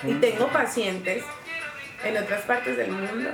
Y 0.05 0.15
tengo 0.15 0.47
pacientes 0.49 1.24
en 2.05 2.16
otras 2.16 2.43
partes 2.43 2.77
del 2.77 2.93
mundo 2.93 3.31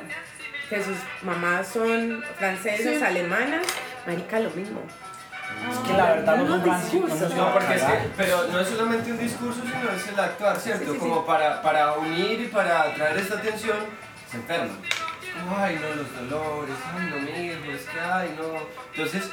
que 0.71 0.83
sus 0.83 0.97
mamás 1.23 1.69
son 1.69 2.25
francesas, 2.39 2.97
Sí. 2.99 3.05
alemanas. 3.05 3.67
Marica, 4.07 4.41
lo 4.41 4.51
mismo. 4.51 4.81
Es 5.71 5.79
que 5.87 5.93
la 5.93 6.07
verdad 6.15 6.37
No, 6.39 6.55
hombres 6.55 6.91
discursos. 6.93 7.35
No, 7.35 7.53
porque 7.53 7.75
es 7.75 7.83
que, 7.83 7.99
pero 8.17 8.45
no 8.51 8.61
es 8.61 8.69
solamente 8.69 9.13
un 9.13 9.19
discurso, 9.19 9.61
sino 9.63 9.91
es 9.95 10.09
el 10.09 10.19
actuar, 10.19 10.57
¿cierto? 10.59 10.85
Sí, 10.85 10.91
sí, 10.91 10.95
sí. 10.95 10.99
Como 10.99 11.27
para, 11.27 11.61
para 11.63 11.93
unir 11.93 12.41
y 12.41 12.47
para 12.49 12.83
atraer 12.83 13.19
esta 13.19 13.37
atención, 13.37 13.77
se 14.31 14.39
enferman. 14.39 14.71
Ay, 15.57 15.81
no, 15.81 15.95
los 15.95 16.31
dolores, 16.31 16.77
ay, 16.95 17.11
no, 17.11 17.17
mi 17.21 17.47
hijo, 17.47 17.73
es 17.73 17.83
que, 17.87 18.01
ay, 18.01 18.37
no. 18.39 18.67
Entonces, 18.93 19.31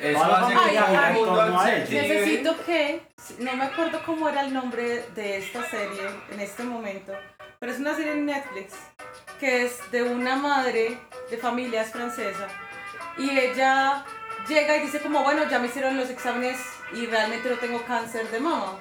eso 0.00 0.24
hace 0.24 0.52
que 0.52 0.58
familia 0.58 0.80
todo 0.80 0.90
el 0.90 0.96
gira 0.96 1.08
en 1.08 1.14
mundo 1.14 1.34
torno 1.34 1.60
a 1.60 1.66
active. 1.66 2.02
Necesito 2.02 2.64
que, 2.64 3.02
no 3.38 3.56
me 3.56 3.64
acuerdo 3.64 4.02
cómo 4.04 4.28
era 4.28 4.42
el 4.42 4.52
nombre 4.52 5.04
de 5.14 5.38
esta 5.38 5.64
serie 5.68 6.10
en 6.30 6.40
este 6.40 6.64
momento, 6.64 7.12
pero 7.58 7.72
es 7.72 7.78
una 7.78 7.94
serie 7.94 8.12
en 8.12 8.26
Netflix 8.26 8.74
que 9.38 9.66
es 9.66 9.78
de 9.90 10.02
una 10.02 10.36
madre 10.36 10.98
de 11.30 11.36
familia 11.36 11.82
es 11.82 11.90
francesa 11.90 12.48
y 13.18 13.30
ella 13.38 14.04
llega 14.48 14.76
y 14.76 14.80
dice 14.80 15.00
como 15.00 15.22
bueno 15.22 15.48
ya 15.48 15.58
me 15.58 15.66
hicieron 15.66 15.96
los 15.96 16.10
exámenes 16.10 16.58
y 16.94 17.06
realmente 17.06 17.50
no 17.50 17.56
tengo 17.56 17.82
cáncer 17.84 18.30
de 18.30 18.40
mama 18.40 18.78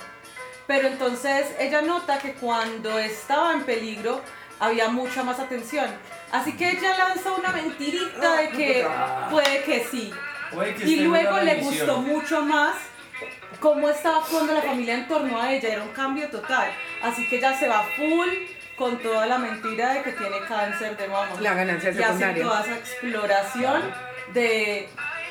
pero 0.68 0.88
entonces 0.88 1.48
ella 1.60 1.82
nota 1.82 2.20
que 2.20 2.34
cuando 2.34 2.98
estaba 3.00 3.54
en 3.54 3.64
peligro 3.64 4.22
había 4.60 4.88
mucha 4.90 5.24
más 5.24 5.40
atención 5.40 5.88
así 6.36 6.54
que 6.54 6.72
ella 6.72 6.98
lanza 6.98 7.32
una 7.34 7.52
mentirita 7.52 8.36
de 8.36 8.50
que 8.50 8.88
puede 9.30 9.64
que 9.64 9.86
sí 9.92 10.14
Puede 10.54 10.76
que 10.76 10.86
y 10.86 11.00
luego 11.02 11.40
le 11.40 11.56
gustó 11.56 11.98
mucho 12.02 12.42
más 12.42 12.76
cómo 13.60 13.90
estaba 13.90 14.18
actuando 14.20 14.54
la 14.54 14.62
familia 14.62 14.96
en 14.96 15.08
torno 15.08 15.40
a 15.40 15.52
ella, 15.54 15.70
era 15.70 15.84
un 15.84 15.90
cambio 15.90 16.30
total. 16.30 16.70
Así 17.02 17.28
que 17.28 17.38
ella 17.38 17.58
se 17.58 17.68
va 17.68 17.84
full 17.96 18.30
con 18.78 18.98
toda 19.00 19.26
la 19.26 19.38
mentira 19.38 19.94
de 19.94 20.04
que 20.04 20.12
tiene 20.12 20.38
cáncer 20.48 20.98
de 20.98 21.08
mama. 21.08 21.30
La 21.40 21.54
ganancia 21.54 21.90
y 21.92 21.94
hace 21.94 22.04
secundaria. 22.04 22.44
toda 22.44 22.62
esa 22.62 22.76
exploración 22.76 23.82
de... 24.34 24.90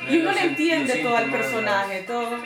Y 0.09 0.19
uno 0.19 0.33
le 0.33 0.41
entiende 0.43 0.97
todo 0.97 1.17
el 1.19 1.25
síntomas, 1.25 1.47
personaje, 1.47 2.03
todo. 2.07 2.39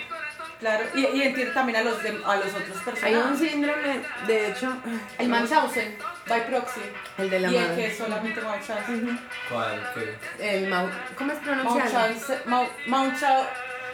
Claro, 0.61 0.85
y, 0.93 1.01
y 1.07 1.23
entiende 1.23 1.53
también 1.53 1.79
a 1.79 1.83
los, 1.83 2.03
de- 2.03 2.21
a 2.25 2.35
los 2.37 2.47
otros 2.47 2.69
Hay 3.03 3.15
un 3.15 3.23
personajes. 3.23 3.39
síndrome, 3.51 4.01
de 4.27 4.49
hecho, 4.51 4.77
El 5.19 5.29
Munchausen, 5.29 5.97
by 6.27 6.47
proxy. 6.49 6.81
el 7.19 7.31
de 7.31 7.39
la 7.41 7.49
y 7.53 7.57
el 7.57 7.63
madre. 7.63 7.77
que 7.77 7.87
es 7.87 7.97
solamente 7.99 8.41
Munchausen. 8.41 9.21
¿Cuál? 9.49 9.93
¿Qué? 9.95 10.57
El 10.57 10.69
Mau- 10.73 10.91
¿Cómo 11.17 11.31
es 11.33 11.39
pronunciado? 11.39 12.09
Munchausen, 12.09 12.39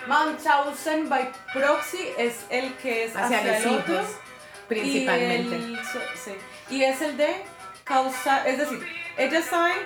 Munchausen 0.07 1.09
by 1.09 1.31
proxy 1.53 2.09
es 2.19 2.45
el 2.51 2.73
que 2.75 3.05
es 3.05 3.17
Hacia 3.17 3.39
hacia, 3.39 3.53
los 3.53 3.63
el 3.67 3.69
otro. 3.79 3.95
hijos, 3.95 4.11
principalmente. 4.69 5.57
Y, 5.59 5.75
el- 5.75 5.79
sí. 6.17 6.35
y 6.71 6.85
es 6.85 7.01
el 7.03 7.17
de 7.17 7.43
causar, 7.85 8.47
es 8.47 8.59
decir, 8.59 8.87
ellos 9.17 9.45
saben 9.45 9.77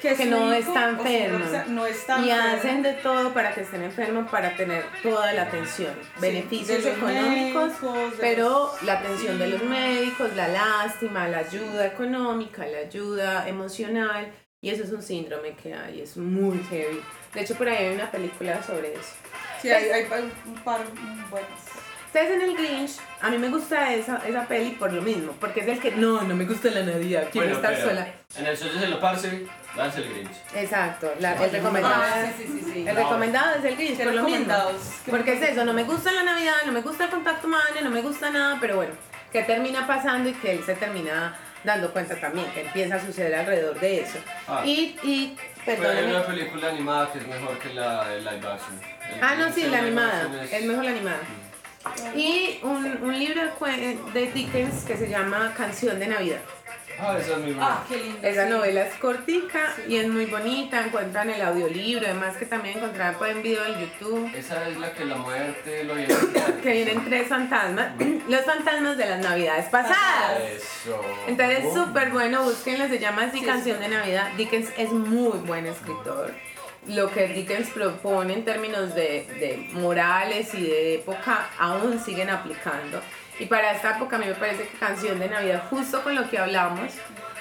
que, 0.00 0.14
Que 0.14 0.24
no 0.26 0.46
hijo 0.46 0.52
está 0.70 0.86
o 0.86 0.90
su 0.94 1.00
enfermo. 1.06 1.38
propia- 1.40 1.64
no 1.68 1.86
está 1.86 2.18
Y 2.20 2.30
enfermo. 2.30 2.56
hacen 2.56 2.82
de 2.82 2.92
todo 2.94 3.32
para 3.34 3.54
que 3.54 3.60
estén 3.62 3.82
enfermos, 3.82 4.30
para 4.30 4.56
tener 4.56 4.84
toda 5.02 5.32
la 5.32 5.42
atención, 5.42 5.92
beneficios 6.20 6.82
de 6.82 6.90
los 6.90 6.98
económicos, 6.98 7.82
médicos, 7.82 8.12
pero 8.18 8.72
la 8.82 8.94
atención 8.94 9.38
de 9.38 9.46
los 9.48 9.60
sí. 9.60 9.66
médicos, 9.66 10.34
la 10.34 10.48
lástima, 10.48 11.28
la 11.28 11.38
ayuda 11.38 11.86
económica, 11.86 12.66
la 12.66 12.78
ayuda 12.78 13.46
emocional, 13.48 14.32
y 14.62 14.70
eso 14.70 14.84
es 14.84 14.92
un 14.92 15.02
síndrome 15.02 15.54
que 15.54 15.74
hay, 15.74 16.00
es 16.00 16.16
muy 16.16 16.58
heavy. 16.70 17.00
De 17.34 17.42
hecho, 17.42 17.54
por 17.54 17.68
ahí 17.68 17.86
hay 17.86 17.94
una 17.94 18.10
película 18.10 18.62
sobre 18.62 18.92
eso. 18.94 19.14
Sí, 19.62 19.70
hay, 19.70 19.90
hay 19.90 20.04
un 20.46 20.54
par 20.62 20.80
buenas. 21.30 21.48
Ustedes 22.06 22.30
en 22.32 22.40
el 22.40 22.56
Grinch, 22.56 22.96
a 23.20 23.30
mí 23.30 23.38
me 23.38 23.48
gusta 23.50 23.94
esa, 23.94 24.20
esa 24.26 24.44
peli 24.48 24.70
por 24.72 24.92
lo 24.92 25.00
mismo, 25.00 25.32
porque 25.38 25.60
es 25.60 25.68
el 25.68 25.78
que 25.78 25.92
no, 25.92 26.22
no 26.22 26.34
me 26.34 26.44
gusta 26.44 26.68
la 26.70 26.82
Navidad, 26.82 27.28
quiero 27.30 27.46
Bueno, 27.50 27.68
estar 27.68 27.80
sola. 27.88 28.08
En 28.36 28.46
el 28.46 28.56
suyo 28.56 28.80
se 28.80 28.88
lo 28.88 28.98
parce, 28.98 29.46
danse 29.76 29.98
el 30.00 30.08
Grinch. 30.12 30.30
Exacto, 30.54 31.12
la- 31.20 31.32
el 31.44 31.50
recomendado. 31.52 32.02
Ah, 32.06 32.24
sí, 32.36 32.44
sí, 32.46 32.60
sí, 32.64 32.70
sí. 32.72 32.88
El 32.88 32.96
recomendado 32.96 33.54
es 33.58 33.64
el 33.64 33.76
Grinch, 33.76 33.96
¿Qué 33.96 34.04
por 34.04 34.14
lo 34.14 34.22
mismo. 34.24 34.54
Porque 35.10 35.32
es 35.34 35.42
eso, 35.42 35.64
no 35.64 35.72
me 35.72 35.84
gusta 35.84 36.12
la 36.12 36.22
Navidad, 36.24 36.54
no 36.66 36.72
me 36.72 36.80
gusta 36.80 37.04
el 37.04 37.10
contacto 37.10 37.46
humano, 37.46 37.64
no 37.82 37.90
me 37.90 38.00
gusta 38.02 38.30
nada, 38.30 38.58
pero 38.60 38.76
bueno, 38.76 38.92
¿qué 39.32 39.42
termina 39.42 39.86
pasando 39.86 40.28
y 40.28 40.32
que 40.34 40.52
él 40.52 40.64
se 40.64 40.74
termina 40.74 41.36
dando 41.62 41.92
cuenta 41.92 42.16
también, 42.18 42.50
que 42.52 42.62
empieza 42.62 42.96
a 42.96 43.00
suceder 43.00 43.34
alrededor 43.34 43.78
de 43.78 44.00
eso? 44.00 44.18
Ah. 44.48 44.62
Y, 44.64 44.96
y, 45.02 45.36
Pero 45.66 45.88
hay 45.88 46.04
una 46.04 46.24
película 46.24 46.68
animada 46.68 47.12
que 47.12 47.18
es 47.18 47.26
mejor 47.26 47.58
que 47.58 47.74
la 47.74 48.04
live 48.16 48.46
action. 48.48 48.80
El 49.14 49.22
Ah, 49.24 49.34
no, 49.36 49.52
sí, 49.52 49.66
la 49.66 49.78
animada, 49.78 50.28
es- 50.44 50.52
es 50.52 50.64
mejor 50.64 50.84
la 50.84 50.90
animada. 50.90 51.18
Y 52.14 52.58
un, 52.62 52.98
un 53.02 53.18
libro 53.18 53.40
de 54.12 54.26
Dickens 54.32 54.84
que 54.84 54.96
se 54.96 55.08
llama 55.08 55.54
Canción 55.56 55.98
de 55.98 56.06
Navidad. 56.08 56.40
Ah, 57.02 57.16
esa 57.18 57.32
es 57.32 57.38
muy 57.38 57.52
buena. 57.52 57.66
Ah, 57.66 57.84
qué 57.88 57.96
lindo. 57.96 58.26
Esa 58.28 58.44
sí. 58.44 58.50
novela 58.50 58.82
es 58.86 58.94
cortica 58.96 59.74
y 59.88 59.96
es 59.96 60.08
muy 60.08 60.26
bonita, 60.26 60.84
encuentran 60.84 61.30
el 61.30 61.40
audiolibro, 61.42 62.06
además 62.06 62.36
que 62.36 62.46
también 62.46 62.76
encontrarán 62.78 63.14
por 63.16 63.28
en 63.28 63.42
video 63.42 63.64
en 63.64 63.80
YouTube. 63.80 64.30
Esa 64.34 64.68
es 64.68 64.76
la 64.78 64.92
que 64.92 65.04
la 65.04 65.16
muerte 65.16 65.84
lo 65.84 65.98
identifica. 65.98 66.46
Que 66.62 66.72
vienen 66.72 67.04
tres 67.06 67.28
fantasmas, 67.28 67.92
los 68.28 68.40
fantasmas 68.42 68.96
de 68.98 69.06
las 69.06 69.20
navidades 69.22 69.66
pasadas. 69.66 70.40
Eso. 70.56 71.00
Entonces 71.26 71.64
es 71.64 71.74
súper 71.74 72.10
bueno, 72.10 72.42
búsquenlo, 72.44 72.86
se 72.88 72.98
llama 72.98 73.22
así 73.24 73.40
Sí, 73.40 73.46
Canción 73.46 73.78
sí. 73.78 73.82
de 73.84 73.88
Navidad. 73.88 74.28
Dickens 74.36 74.68
es 74.76 74.90
muy 74.90 75.38
buen 75.38 75.66
escritor. 75.66 76.32
Lo 76.86 77.10
que 77.10 77.28
Dickens 77.28 77.68
propone 77.70 78.32
en 78.34 78.44
términos 78.44 78.94
de, 78.94 79.26
de 79.38 79.68
morales 79.72 80.54
y 80.54 80.62
de 80.62 80.94
época 80.96 81.50
aún 81.58 81.98
siguen 82.02 82.30
aplicando. 82.30 83.00
Y 83.40 83.46
para 83.46 83.72
esta 83.72 83.96
época 83.96 84.16
a 84.16 84.18
mí 84.18 84.26
me 84.26 84.34
parece 84.34 84.68
que 84.68 84.76
Canción 84.76 85.18
de 85.18 85.26
Navidad, 85.30 85.64
justo 85.70 86.02
con 86.02 86.14
lo 86.14 86.28
que 86.28 86.38
hablamos, 86.38 86.92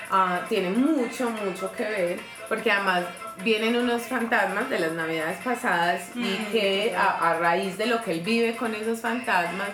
ah, 0.09 0.39
tiene 0.47 0.69
mucho, 0.69 1.29
mucho 1.29 1.69
que 1.73 1.83
ver, 1.83 2.19
porque 2.47 2.71
además 2.71 3.03
vienen 3.43 3.75
unos 3.75 4.03
fantasmas 4.03 4.69
de 4.69 4.79
las 4.79 4.93
navidades 4.93 5.39
pasadas 5.43 6.11
y 6.15 6.37
que 6.53 6.95
a, 6.95 7.31
a 7.31 7.37
raíz 7.37 7.77
de 7.77 7.87
lo 7.87 8.01
que 8.01 8.11
él 8.11 8.21
vive 8.21 8.55
con 8.55 8.73
esos 8.73 9.01
fantasmas, 9.01 9.67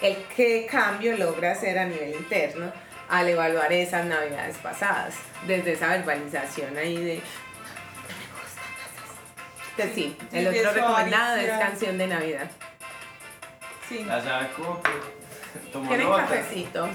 el 0.00 0.16
qué 0.36 0.68
cambio 0.70 1.16
logra 1.16 1.50
hacer 1.50 1.76
a 1.76 1.84
nivel 1.84 2.14
interno 2.14 2.72
al 3.08 3.28
evaluar 3.28 3.72
esas 3.72 4.06
navidades 4.06 4.58
pasadas, 4.58 5.14
desde 5.48 5.72
esa 5.72 5.88
verbalización 5.88 6.76
ahí 6.76 6.96
de... 6.96 7.22
Que 9.76 9.82
sí, 9.84 10.16
Sí, 10.30 10.38
el 10.38 10.46
otro 10.46 10.72
recomendado 10.74 11.36
es. 11.38 11.58
Canción 11.58 11.98
de 11.98 12.06
Navidad. 12.06 12.48
Sí. 13.88 14.04
La 14.04 14.22
saco. 14.22 14.80
Tomo 15.72 15.88
¿Quieren 15.88 16.08
nota. 16.08 16.22
cafecito? 16.26 16.88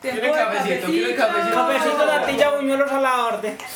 Tiempo 0.00 0.20
¿Quiere 0.20 0.26
de 0.26 0.32
cafecito? 0.32 0.86
¿Quiere 0.86 1.14
cafecito? 1.14 1.54
Cafecito, 1.54 2.06
natilla, 2.06 2.50
buñuelos 2.50 2.90
a 2.92 3.00
la 3.00 3.24
orden. 3.26 3.58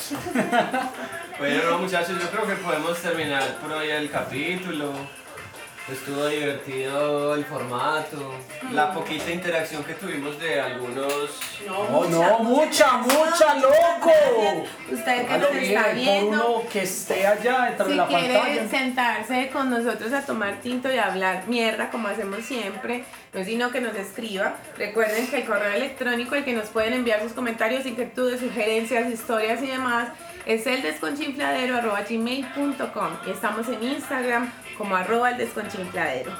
Bueno, 1.37 1.69
no, 1.69 1.79
muchachos, 1.79 2.17
yo 2.17 2.29
creo 2.29 2.47
que 2.47 2.53
podemos 2.63 2.97
terminar 2.99 3.43
por 3.57 3.69
hoy 3.73 3.89
el 3.89 4.09
capítulo. 4.09 4.93
Estuvo 5.87 6.25
divertido 6.25 7.35
el 7.35 7.45
formato, 7.45 8.33
la 8.71 8.91
poquita 8.91 9.29
interacción 9.29 9.83
que 9.83 9.93
tuvimos 9.93 10.39
de 10.39 10.59
algunos. 10.59 11.39
No, 11.67 12.05
no, 12.05 12.39
mucha, 12.39 12.93
mucha, 12.97 13.53
loco. 13.59 14.11
Usted 14.91 15.27
que 15.27 15.33
A 15.33 15.37
lo 15.37 15.53
nos 15.53 15.61
está 15.61 15.87
viendo, 15.89 16.57
uno 16.57 16.69
que 16.71 16.81
esté 16.81 17.27
allá 17.27 17.65
detrás 17.69 17.87
de 17.87 17.93
Si 17.93 17.97
la 17.97 18.07
quiere 18.07 18.33
pantalla. 18.33 18.67
sentarse 18.67 19.49
con 19.53 19.69
nosotros 19.69 20.11
a 20.11 20.25
tomar 20.25 20.59
tinto 20.61 20.91
y 20.91 20.97
hablar 20.97 21.47
mierda 21.47 21.91
como 21.91 22.07
hacemos 22.07 22.43
siempre, 22.43 23.03
no 23.31 23.41
es 23.41 23.45
sino 23.45 23.69
que 23.69 23.79
nos 23.79 23.95
escriba. 23.95 24.55
Recuerden 24.79 25.27
que 25.27 25.37
el 25.37 25.45
correo 25.45 25.71
electrónico 25.71 26.33
al 26.33 26.45
que 26.45 26.53
nos 26.53 26.69
pueden 26.69 26.93
enviar 26.93 27.21
sus 27.21 27.33
comentarios, 27.33 27.85
inquietudes, 27.85 28.39
sugerencias, 28.39 29.11
historias 29.11 29.61
y 29.61 29.67
demás 29.67 30.09
es 30.47 30.65
el 30.65 30.81
desconchinfladero 30.81 31.77
arroba 31.77 32.01
gmail.com 32.01 33.09
y 33.27 33.29
estamos 33.29 33.67
en 33.67 33.83
Instagram 33.83 34.51
como 34.77 34.95
arroba 34.95 35.31
el 35.31 35.37
desconchinfladero. 35.37 36.31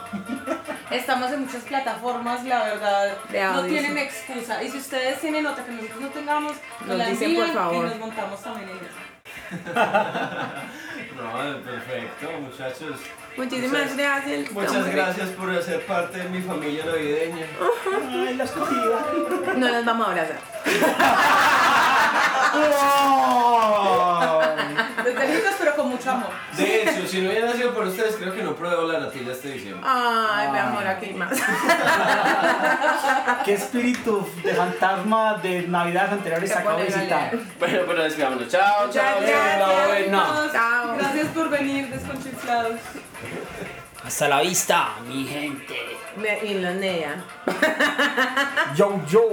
Estamos 0.92 1.32
en 1.32 1.42
muchas 1.42 1.64
plataformas, 1.64 2.44
la 2.46 2.64
verdad. 2.64 3.18
De 3.30 3.42
no 3.44 3.64
tienen 3.64 3.94
sí. 3.94 4.00
excusa. 4.00 4.64
Y 4.64 4.70
si 4.70 4.78
ustedes 4.78 5.20
tienen 5.20 5.46
otra 5.46 5.66
que 5.66 5.72
nosotros 5.72 6.02
no 6.02 6.08
tengamos, 6.10 6.54
nos, 6.82 6.88
Nos 6.90 6.98
la 6.98 7.08
dicen, 7.08 7.30
envían 7.30 7.48
por 7.48 7.56
favor. 7.56 7.86
y 7.86 7.90
nos 7.90 8.00
montamos 8.00 8.42
también 8.42 8.70
en 8.70 8.78
eso. 8.78 9.66
No, 11.16 11.62
perfecto, 11.64 12.30
muchachos. 12.42 13.00
Muchísimas 13.38 13.72
Muchas- 13.82 13.98
gracias. 13.98 14.52
Muchas 14.52 14.86
gracias 14.92 15.30
por 15.30 15.64
ser 15.64 15.86
parte 15.86 16.18
de 16.20 16.30
mi 16.30 16.42
familia 16.42 16.86
navideña. 16.86 17.46
Ay, 18.28 18.36
las 18.36 18.52
cogidas. 18.52 19.02
No 19.58 19.72
nos 19.72 19.86
vamos 19.86 20.08
a 20.08 20.12
abrazar. 20.12 20.40
Desde 25.04 25.28
lejos, 25.28 25.56
pero 25.60 25.76
con 25.76 25.90
mucho 25.90 26.12
amor. 26.12 26.30
De 26.58 26.84
hecho, 26.84 27.08
si 27.08 27.22
no 27.22 27.30
hubiera 27.30 27.52
sido 27.54 27.74
por 27.74 27.86
ustedes, 27.86 28.16
creo 28.16 28.34
que 28.34 28.42
no 28.44 28.56
pruebo 28.56 28.84
la 28.84 29.00
natilla 29.00 29.34
este 29.34 29.50
diciembre. 29.50 29.84
Ay, 29.88 30.52
mi 30.52 30.58
amor, 30.58 30.88
aquí 30.88 31.06
hay 31.08 31.14
más. 31.14 31.32
¿Qué 33.46 33.54
espíritu 33.54 34.28
de 34.44 34.54
fantasma 34.54 35.36
de 35.44 35.64
navidades 35.68 36.14
anteriores 36.14 36.56
acabo 36.56 36.78
de 36.80 36.86
visitar? 36.86 37.32
Bueno, 37.60 37.80
pero 37.86 38.04
despidámonos. 38.04 38.48
Chao, 38.48 38.90
chao, 38.92 39.20
Chao. 40.52 40.96
Gracias 40.98 41.28
por 41.28 41.50
venir, 41.50 41.90
desconchiflados. 41.90 42.80
Hasta 44.04 44.28
la 44.28 44.42
vista, 44.42 44.96
mi 45.08 45.26
gente. 45.26 45.76
Me- 46.18 46.46
Y 46.46 46.60
lo 46.62 46.74
nea. 46.74 47.24
Yo, 48.76 49.02
yo. 49.08 49.30